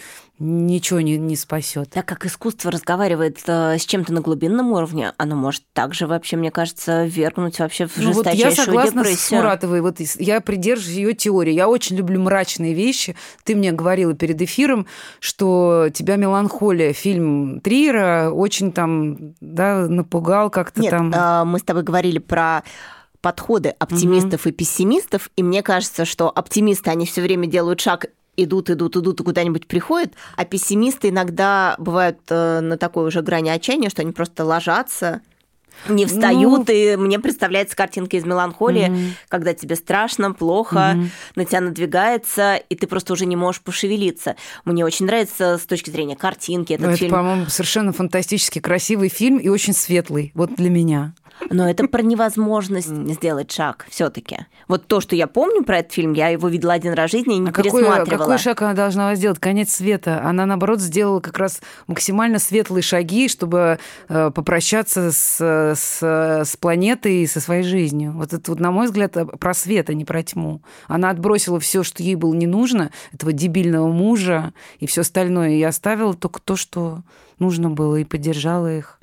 ничего 0.42 1.02
не, 1.02 1.18
не 1.18 1.36
спасет. 1.36 1.92
Так 1.92 2.06
как 2.06 2.26
искусство 2.26 2.72
разговаривает 2.72 3.40
э, 3.46 3.78
с 3.78 3.86
чем-то 3.86 4.12
на 4.12 4.22
глубинном 4.22 4.72
уровне, 4.72 5.14
оно 5.18 5.36
может 5.36 5.64
также 5.74 6.08
вообще, 6.08 6.36
мне 6.36 6.52
кажется, 6.52 7.06
вергнуть 7.06 7.60
вообще 7.60 7.88
в 7.88 7.96
ну, 7.98 8.14
жесточайшую 8.14 8.50
вот 8.50 8.58
я 8.58 8.66
согласна 8.66 9.04
депрессию. 9.04 9.18
с 9.18 9.32
Муратовой, 9.32 9.82
вот 9.82 10.00
я 10.00 10.42
придерживаюсь 10.42 10.98
ее 10.98 11.14
теории. 11.14 11.54
Я 11.54 11.70
очень 11.70 11.96
люблю 11.96 12.20
мрачные 12.20 12.74
вещи. 12.74 13.16
Ты 13.44 13.56
мне 13.56 13.72
говорила 13.72 14.14
перед 14.14 14.42
эфиром, 14.42 14.88
что 15.20 15.90
тебя 15.94 16.16
«Меланхолия», 16.16 16.94
фильм 16.94 17.62
Триера, 17.62 18.32
очень 18.32 18.72
там 18.72 19.36
да, 19.40 19.88
напугал 19.88 20.50
как-то 20.50 20.82
Нет, 20.82 20.90
там. 20.90 21.14
Э, 21.14 21.44
мы 21.46 21.60
с 21.60 21.64
тобой 21.64 21.84
говорили 21.84 22.18
про 22.18 22.64
подходы 23.22 23.70
оптимистов 23.78 24.42
угу. 24.42 24.50
и 24.50 24.52
пессимистов, 24.52 25.30
и 25.36 25.44
мне 25.44 25.62
кажется, 25.62 26.06
что 26.06 26.30
оптимисты, 26.30 26.90
они 26.90 27.06
все 27.06 27.22
время 27.22 27.46
делают 27.46 27.80
шаг 27.80 28.08
идут, 28.38 28.70
идут, 28.70 28.96
идут 28.96 29.20
и 29.20 29.24
куда-нибудь 29.24 29.68
приходят, 29.68 30.14
а 30.36 30.46
пессимисты 30.46 31.10
иногда 31.10 31.76
бывают 31.78 32.20
э, 32.30 32.60
на 32.62 32.78
такой 32.78 33.08
уже 33.08 33.22
грани 33.22 33.50
отчаяния, 33.50 33.90
что 33.90 34.02
они 34.02 34.12
просто 34.12 34.46
ложатся, 34.46 35.22
не 35.90 36.06
встают, 36.06 36.68
ну... 36.68 36.74
и 36.74 36.96
мне 36.96 37.20
представляется 37.20 37.76
картинка 37.76 38.18
из 38.18 38.26
меланхолии, 38.26 38.88
mm 38.88 39.12
когда 39.30 39.54
тебе 39.54 39.76
страшно, 39.76 40.32
плохо, 40.34 40.94
mm 40.96 41.08
на 41.36 41.46
тебя 41.46 41.62
надвигается, 41.62 42.56
и 42.56 42.76
ты 42.76 42.86
просто 42.88 43.14
уже 43.14 43.26
не 43.26 43.36
можешь 43.36 43.62
пошевелиться. 43.62 44.36
Мне 44.66 44.86
очень 44.86 45.06
нравится 45.06 45.58
с 45.58 45.66
точки 45.66 45.90
зрения 45.90 46.16
картинки 46.16 46.74
этот 46.74 46.88
ну, 46.88 46.96
фильм. 46.96 47.08
Это, 47.08 47.16
по-моему, 47.16 47.46
совершенно 47.48 47.94
фантастически 47.94 48.60
красивый 48.60 49.10
фильм 49.10 49.38
и 49.38 49.48
очень 49.50 49.74
светлый, 49.74 50.32
вот 50.36 50.56
для 50.56 50.70
меня. 50.70 51.14
Но 51.50 51.70
это 51.70 51.88
про 51.88 52.02
невозможность 52.02 52.88
сделать 52.88 53.52
шаг 53.52 53.86
все-таки. 53.90 54.46
Вот 54.68 54.88
то, 54.88 55.02
что 55.02 55.16
я 55.16 55.28
помню 55.28 55.64
про 55.64 55.80
этот 55.80 55.92
фильм, 55.92 56.14
я 56.14 56.30
его 56.30 56.48
видела 56.48 56.74
один 56.74 56.94
раз 56.94 57.10
в 57.10 57.12
жизни 57.12 57.36
и 57.36 57.40
не 57.40 57.50
а 57.50 57.54
пересматривала. 57.54 58.06
Какой, 58.06 58.18
какой 58.18 58.38
шаг 58.38 58.62
она 58.62 58.74
должна 58.74 59.16
сделать? 59.16 59.40
Конец 59.40 59.72
света. 59.72 60.22
Она, 60.24 60.46
наоборот, 60.46 60.80
сделала 60.80 61.20
как 61.20 61.38
раз 61.38 61.62
максимально 61.88 62.40
светлые 62.40 62.84
шаги, 62.84 63.28
чтобы 63.28 63.80
э, 64.08 64.32
попрощаться 64.34 65.12
с, 65.12 65.42
с, 65.76 66.02
с 66.02 66.58
планетой 66.58 67.24
и 67.24 67.28
со 67.28 67.40
своей 67.40 67.64
жизнью. 67.64 68.14
Вот 68.14 68.34
это, 68.34 68.52
вот, 68.52 68.60
на 68.60 68.72
мой 68.72 68.86
взгляд, 68.86 69.18
про 69.40 69.54
свет, 69.54 69.90
а 69.90 69.94
не 69.94 70.06
про 70.06 70.24
тьму. 70.24 70.62
Она 70.88 71.10
отбросила 71.10 71.60
все, 71.60 71.84
что 71.84 72.04
ей 72.04 72.16
было 72.16 72.34
не 72.34 72.48
нужно, 72.48 72.92
этого 73.12 73.34
дебильного 73.34 73.92
мужа 73.92 74.54
и 74.80 74.88
все 74.88 75.02
остальное, 75.02 75.52
и 75.52 75.64
оставила 75.64 76.14
только 76.14 76.40
то, 76.42 76.56
что 76.56 77.02
нужно 77.40 77.70
было, 77.70 77.98
и 77.98 78.04
поддержала 78.04 78.74
их 78.74 79.01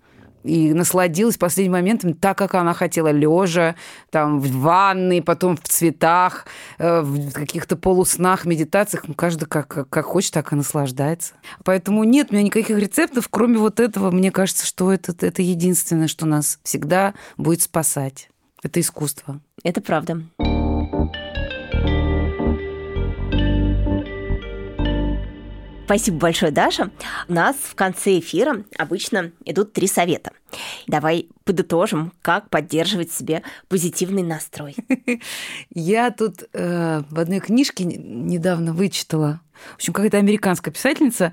и 0.48 0.72
насладилась 0.72 1.36
последним 1.36 1.72
моментом 1.72 2.14
так, 2.14 2.38
как 2.38 2.54
она 2.54 2.72
хотела, 2.74 3.10
лежа, 3.10 3.76
там, 4.10 4.40
в 4.40 4.50
ванной, 4.58 5.22
потом 5.22 5.56
в 5.56 5.62
цветах, 5.62 6.46
э, 6.78 7.00
в 7.00 7.32
каких-то 7.32 7.76
полуснах, 7.76 8.46
медитациях. 8.46 9.06
Ну, 9.06 9.14
каждый 9.14 9.46
как, 9.46 9.88
как, 9.88 10.04
хочет, 10.06 10.32
так 10.32 10.52
и 10.52 10.56
наслаждается. 10.56 11.34
Поэтому 11.64 12.04
нет 12.04 12.28
у 12.30 12.34
меня 12.34 12.44
никаких 12.44 12.78
рецептов, 12.78 13.28
кроме 13.30 13.58
вот 13.58 13.78
этого. 13.80 14.10
Мне 14.10 14.30
кажется, 14.30 14.66
что 14.66 14.92
это, 14.92 15.14
это 15.20 15.42
единственное, 15.42 16.08
что 16.08 16.26
нас 16.26 16.58
всегда 16.62 17.14
будет 17.36 17.62
спасать. 17.62 18.30
Это 18.62 18.80
искусство. 18.80 19.40
Это 19.62 19.80
правда. 19.80 20.22
Спасибо 25.88 26.18
большое, 26.18 26.52
Даша. 26.52 26.90
У 27.28 27.32
нас 27.32 27.56
в 27.56 27.74
конце 27.74 28.18
эфира 28.18 28.62
обычно 28.76 29.32
идут 29.46 29.72
три 29.72 29.86
совета. 29.86 30.32
Давай 30.86 31.28
подытожим, 31.44 32.12
как 32.22 32.50
поддерживать 32.50 33.12
себе 33.12 33.42
позитивный 33.68 34.22
настрой. 34.22 34.76
Я 35.74 36.10
тут 36.10 36.44
э, 36.52 37.02
в 37.10 37.18
одной 37.18 37.40
книжке 37.40 37.84
недавно 37.84 38.72
вычитала, 38.72 39.40
в 39.72 39.76
общем, 39.76 39.92
какая-то 39.92 40.18
американская 40.18 40.72
писательница, 40.72 41.32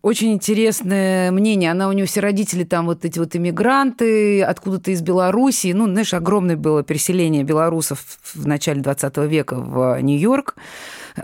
очень 0.00 0.32
интересное 0.32 1.32
мнение. 1.32 1.72
Она 1.72 1.88
у 1.88 1.92
нее 1.92 2.06
все 2.06 2.20
родители 2.20 2.62
там 2.62 2.86
вот 2.86 3.04
эти 3.04 3.18
вот 3.18 3.34
иммигранты, 3.34 4.42
откуда-то 4.42 4.92
из 4.92 5.02
Белоруссии. 5.02 5.72
Ну, 5.72 5.86
знаешь, 5.86 6.14
огромное 6.14 6.56
было 6.56 6.84
переселение 6.84 7.42
белорусов 7.42 8.18
в 8.34 8.46
начале 8.46 8.80
20 8.80 9.16
века 9.18 9.56
в 9.56 10.00
Нью-Йорк 10.00 10.54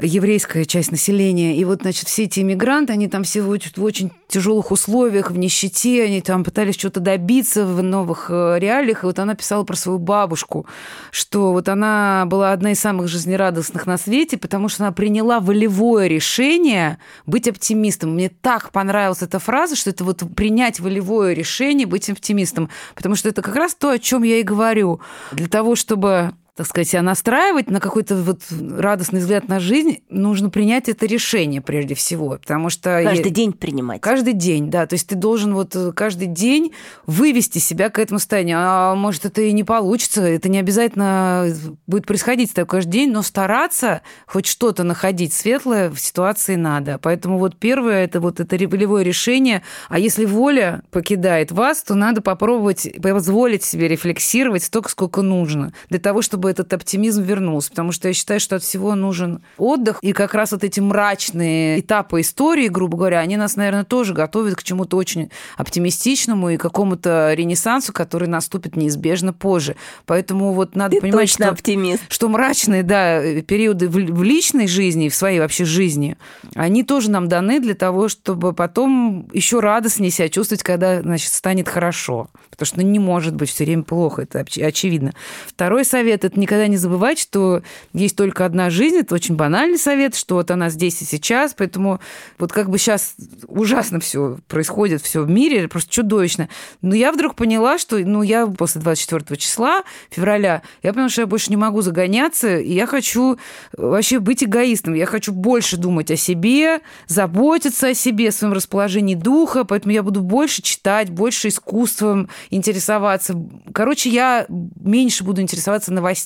еврейская 0.03 0.65
часть 0.65 0.91
населения. 0.91 1.57
И 1.57 1.65
вот, 1.65 1.83
значит, 1.83 2.09
все 2.09 2.25
эти 2.25 2.41
иммигранты, 2.41 2.93
они 2.93 3.09
там 3.09 3.25
все 3.25 3.43
в 3.43 3.49
очень 3.51 4.11
тяжелых 4.29 4.71
условиях, 4.71 5.31
в 5.31 5.39
нищете, 5.39 6.05
они 6.05 6.21
там 6.21 6.45
пытались 6.45 6.75
что-то 6.75 7.01
добиться 7.01 7.65
в 7.67 7.83
новых 7.83 8.27
э, 8.31 8.59
реалиях. 8.59 9.03
И 9.03 9.07
вот 9.07 9.19
она 9.19 9.35
писала 9.35 9.65
про 9.65 9.77
свою 9.77 9.99
бабушку, 9.99 10.67
что 11.11 11.53
вот 11.53 11.69
она 11.69 12.25
была 12.27 12.53
одна 12.53 12.73
из 12.73 12.81
самых 12.81 13.09
жизнерадостных 13.09 13.87
на 13.87 13.97
свете, 13.99 14.37
потому 14.37 14.69
что 14.69 14.85
она 14.85 14.93
приняла 14.93 15.41
волевое 15.41 16.07
решение 16.07 16.99
быть 17.27 17.49
оптимистом. 17.49 18.15
Мне 18.15 18.29
так 18.29 18.73
понравилась 18.73 19.23
эта 19.23 19.39
фраза, 19.39 19.77
что 19.77 19.91
это 19.91 20.05
вот 20.05 20.23
принять 20.35 20.81
волевое 20.81 21.35
решение 21.35 21.87
быть 21.87 22.11
оптимистом, 22.11 22.71
потому 22.95 23.15
что 23.15 23.29
это 23.29 23.43
как 23.43 23.57
раз 23.57 23.75
то, 23.75 23.91
о 23.91 23.99
чем 23.99 24.23
я 24.23 24.39
и 24.39 24.43
говорю. 24.43 25.01
Для 25.33 25.49
того, 25.49 25.77
чтобы 25.77 26.33
так 26.57 26.67
сказать, 26.67 26.89
себя 26.89 27.03
настраивать 27.03 27.69
на 27.69 27.81
какой-то 27.81 28.15
вот 28.15 28.43
радостный 28.51 29.19
взгляд 29.19 29.49
на 29.49 29.59
жизнь, 29.59 30.03
нужно 30.09 30.51
принять 30.51 30.89
это 30.89 31.05
решение 31.05 31.61
прежде 31.61 31.97
всего, 31.97 32.39
потому 32.41 32.71
что... 32.71 33.03
Каждый 33.03 33.29
я... 33.29 33.35
день 33.35 33.53
принимать. 33.53 34.01
Каждый 34.01 34.35
день, 34.35 34.71
да. 34.71 34.87
То 34.87 34.95
есть 34.95 35.09
ты 35.09 35.17
должен 35.17 35.55
вот 35.55 35.75
э, 35.75 35.91
каждый 35.93 36.29
день 36.29 36.73
вывести 37.07 37.59
себя 37.59 37.91
к 37.91 37.99
этому 37.99 38.21
состоянию. 38.21 38.59
А 38.61 38.95
может, 38.95 39.25
это 39.25 39.43
и 39.43 39.51
не 39.51 39.65
получится, 39.65 40.23
это 40.23 40.49
не 40.49 40.59
обязательно 40.59 41.53
будет 41.89 42.07
происходить 42.07 42.55
тобой 42.55 42.69
каждый 42.69 42.93
день, 42.93 43.11
но 43.11 43.23
стараться 43.23 44.03
хоть 44.27 44.47
что-то 44.47 44.85
находить 44.85 45.33
светлое 45.33 45.91
в 45.91 45.99
ситуации 45.99 46.55
надо. 46.55 46.99
Поэтому 47.03 47.39
вот 47.39 47.57
первое– 47.57 48.05
это 48.05 48.21
вот 48.21 48.39
это 48.39 48.57
волевое 48.69 49.03
решение. 49.03 49.63
А 49.89 49.99
если 49.99 50.25
воля 50.25 50.83
покидает 50.93 51.51
вас, 51.51 51.83
то 51.83 51.95
надо 51.95 52.21
попробовать 52.23 52.89
позволить 53.03 53.65
себе 53.65 53.89
рефлексировать 53.89 54.63
столько, 54.63 54.89
сколько 54.89 55.23
нужно, 55.23 55.73
для 55.89 55.99
того, 55.99 56.23
чтобы 56.23 56.44
чтобы 56.45 56.51
этот 56.51 56.75
оптимизм 56.75 57.23
вернулся, 57.23 57.71
потому 57.71 57.91
что 57.93 58.09
я 58.09 58.15
считаю, 58.15 58.39
что 58.39 58.57
от 58.57 58.63
всего 58.63 58.95
нужен 58.95 59.41
отдых, 59.57 59.99
и 60.03 60.13
как 60.13 60.35
раз 60.35 60.53
вот 60.53 60.63
эти 60.63 60.79
мрачные 60.79 61.81
этапы 61.81 62.21
истории, 62.21 62.69
грубо 62.69 62.99
говоря, 62.99 63.21
они 63.21 63.39
нас, 63.39 63.57
наверное, 63.57 63.85
тоже 63.85 64.13
готовят 64.13 64.57
к 64.57 64.63
чему-то 64.63 64.99
очень 64.99 65.31
оптимистичному 65.57 66.51
и 66.51 66.57
какому-то 66.59 67.33
ренессансу, 67.33 67.95
который 67.95 68.29
наступит 68.29 68.77
неизбежно 68.77 69.33
позже. 69.33 69.77
Поэтому 70.05 70.53
вот 70.53 70.77
надо 70.77 70.97
Ты 70.97 71.01
понимать, 71.01 71.31
что, 71.31 71.49
оптимист. 71.49 72.03
что 72.09 72.29
мрачные 72.29 72.83
да, 72.83 73.23
периоды 73.41 73.89
в, 73.89 73.95
в 73.95 74.23
личной 74.23 74.67
жизни, 74.67 75.09
в 75.09 75.15
своей 75.15 75.41
вообще 75.41 75.65
жизни, 75.65 76.19
они 76.55 76.85
тоже 76.85 77.11
нам 77.11 77.27
даны 77.27 77.59
для 77.59 77.75
того, 77.75 78.09
чтобы 78.11 78.53
потом 78.53 79.31
еще 79.33 79.61
радостнее 79.61 80.11
себя 80.11 80.29
чувствовать, 80.29 80.63
когда 80.63 81.01
значит, 81.01 81.33
станет 81.33 81.71
хорошо. 81.71 82.29
Потому 82.51 82.67
что 82.67 82.77
ну, 82.81 82.83
не 82.87 82.99
может 82.99 83.35
быть 83.35 83.49
все 83.49 83.65
время 83.65 83.83
плохо, 83.83 84.23
это 84.23 84.45
очевидно. 84.63 85.15
Второй 85.47 85.85
совет– 85.87 86.25
это 86.35 86.41
никогда 86.41 86.67
не 86.67 86.77
забывать, 86.77 87.19
что 87.19 87.63
есть 87.93 88.17
только 88.17 88.45
одна 88.45 88.69
жизнь. 88.69 88.97
Это 88.97 89.15
очень 89.15 89.37
банальный 89.37 89.79
совет, 89.79 90.17
что 90.17 90.35
вот 90.35 90.51
она 90.51 90.69
здесь 90.69 91.01
и 91.01 91.05
сейчас. 91.05 91.55
Поэтому 91.57 92.01
вот 92.39 92.53
как 92.53 92.69
бы 92.69 92.79
сейчас 92.79 93.15
ужасно 93.47 94.01
все 94.01 94.39
происходит, 94.49 95.01
все 95.01 95.23
в 95.23 95.31
мире, 95.31 95.69
просто 95.69 95.93
чудовищно. 95.93 96.49
Но 96.83 96.95
я 96.95 97.13
вдруг 97.13 97.37
поняла, 97.37 97.79
что 97.79 97.99
ну, 97.99 98.23
я 98.23 98.47
после 98.47 98.81
24 98.81 99.37
числа 99.39 99.85
февраля, 100.11 100.63
я 100.83 100.93
поняла, 100.93 101.09
что 101.09 101.23
я 101.23 101.27
больше 101.27 101.51
не 101.51 101.57
могу 101.57 101.83
загоняться, 101.83 102.59
и 102.59 102.73
я 102.73 102.87
хочу 102.87 103.39
вообще 103.77 104.19
быть 104.19 104.43
эгоистом. 104.43 104.95
Я 104.95 105.07
хочу 105.07 105.33
больше 105.33 105.77
думать 105.77 106.11
о 106.11 106.17
себе, 106.17 106.81
заботиться 107.07 107.89
о 107.89 107.95
себе, 107.95 108.29
о 108.29 108.33
своем 108.33 108.55
расположении 108.55 109.15
духа, 109.15 109.65
поэтому 109.65 109.93
я 109.93 110.03
буду 110.03 110.21
больше 110.21 110.63
читать, 110.63 111.11
больше 111.11 111.49
искусством 111.49 112.29
интересоваться. 112.51 113.35
Короче, 113.73 114.11
я 114.11 114.47
меньше 114.49 115.23
буду 115.23 115.41
интересоваться 115.41 115.93
новостями. 115.93 116.24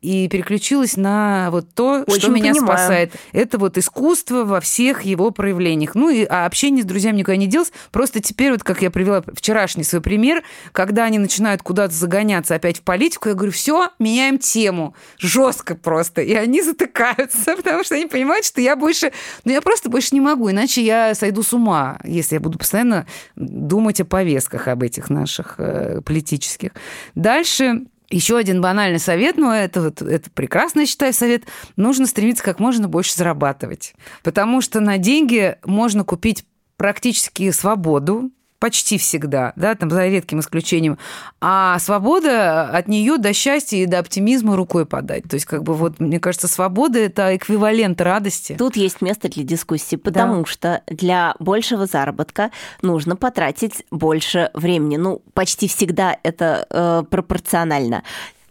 И 0.00 0.28
переключилась 0.28 0.96
на 0.96 1.48
вот 1.50 1.72
то, 1.74 2.04
Очень 2.06 2.20
что 2.20 2.30
меня 2.30 2.52
понимаю. 2.52 2.78
спасает. 2.78 3.12
Это 3.32 3.58
вот 3.58 3.78
искусство 3.78 4.44
во 4.44 4.60
всех 4.60 5.02
его 5.02 5.30
проявлениях. 5.30 5.94
Ну, 5.94 6.10
и 6.10 6.24
а 6.24 6.46
общение 6.46 6.82
с 6.82 6.86
друзьями 6.86 7.18
никуда 7.18 7.36
не 7.36 7.46
делось. 7.46 7.72
Просто 7.90 8.20
теперь, 8.20 8.52
вот 8.52 8.62
как 8.62 8.82
я 8.82 8.90
привела 8.90 9.22
вчерашний 9.34 9.84
свой 9.84 10.00
пример, 10.00 10.42
когда 10.72 11.04
они 11.04 11.18
начинают 11.18 11.62
куда-то 11.62 11.94
загоняться 11.94 12.54
опять 12.54 12.78
в 12.78 12.82
политику, 12.82 13.28
я 13.28 13.34
говорю, 13.34 13.52
все, 13.52 13.90
меняем 13.98 14.38
тему. 14.38 14.94
Жестко 15.18 15.74
просто. 15.74 16.22
И 16.22 16.34
они 16.34 16.62
затыкаются, 16.62 17.56
потому 17.56 17.84
что 17.84 17.94
они 17.94 18.06
понимают, 18.06 18.44
что 18.44 18.60
я 18.60 18.76
больше... 18.76 19.12
Ну, 19.44 19.52
я 19.52 19.60
просто 19.60 19.88
больше 19.88 20.10
не 20.12 20.20
могу, 20.20 20.50
иначе 20.50 20.82
я 20.82 21.14
сойду 21.14 21.42
с 21.42 21.52
ума, 21.52 21.98
если 22.04 22.36
я 22.36 22.40
буду 22.40 22.58
постоянно 22.58 23.06
думать 23.36 24.00
о 24.00 24.04
повестках 24.04 24.68
об 24.68 24.82
этих 24.82 25.10
наших 25.10 25.54
э, 25.58 26.00
политических. 26.02 26.72
Дальше 27.14 27.86
еще 28.10 28.36
один 28.36 28.60
банальный 28.60 28.98
совет, 28.98 29.36
но 29.36 29.54
это, 29.54 29.82
вот, 29.82 30.02
это 30.02 30.30
прекрасно, 30.30 30.80
я 30.80 30.86
считаю, 30.86 31.12
совет. 31.12 31.44
Нужно 31.76 32.06
стремиться 32.06 32.42
как 32.42 32.58
можно 32.58 32.88
больше 32.88 33.14
зарабатывать. 33.14 33.94
Потому 34.22 34.60
что 34.60 34.80
на 34.80 34.98
деньги 34.98 35.56
можно 35.64 36.04
купить 36.04 36.44
практически 36.76 37.50
свободу, 37.52 38.30
почти 38.60 38.98
всегда, 38.98 39.52
да, 39.56 39.74
там 39.74 39.90
за 39.90 40.06
редким 40.06 40.40
исключением. 40.40 40.98
А 41.40 41.78
свобода 41.80 42.64
от 42.70 42.86
нее 42.86 43.16
до 43.18 43.32
счастья 43.32 43.78
и 43.78 43.86
до 43.86 43.98
оптимизма 43.98 44.54
рукой 44.54 44.86
подать. 44.86 45.24
То 45.24 45.34
есть, 45.34 45.46
как 45.46 45.64
бы 45.64 45.74
вот, 45.74 45.98
мне 45.98 46.20
кажется, 46.20 46.46
свобода– 46.46 46.98
это 47.00 47.34
эквивалент 47.36 48.00
радости. 48.00 48.54
Тут 48.58 48.76
есть 48.76 49.00
место 49.00 49.28
для 49.28 49.42
дискуссии, 49.42 49.96
потому 49.96 50.42
да. 50.42 50.46
что 50.46 50.82
для 50.86 51.34
большего 51.38 51.86
заработка 51.86 52.50
нужно 52.82 53.16
потратить 53.16 53.84
больше 53.90 54.50
времени. 54.52 54.96
Ну, 54.98 55.22
почти 55.32 55.66
всегда 55.66 56.18
это 56.22 56.66
э, 56.70 57.02
пропорционально. 57.10 58.04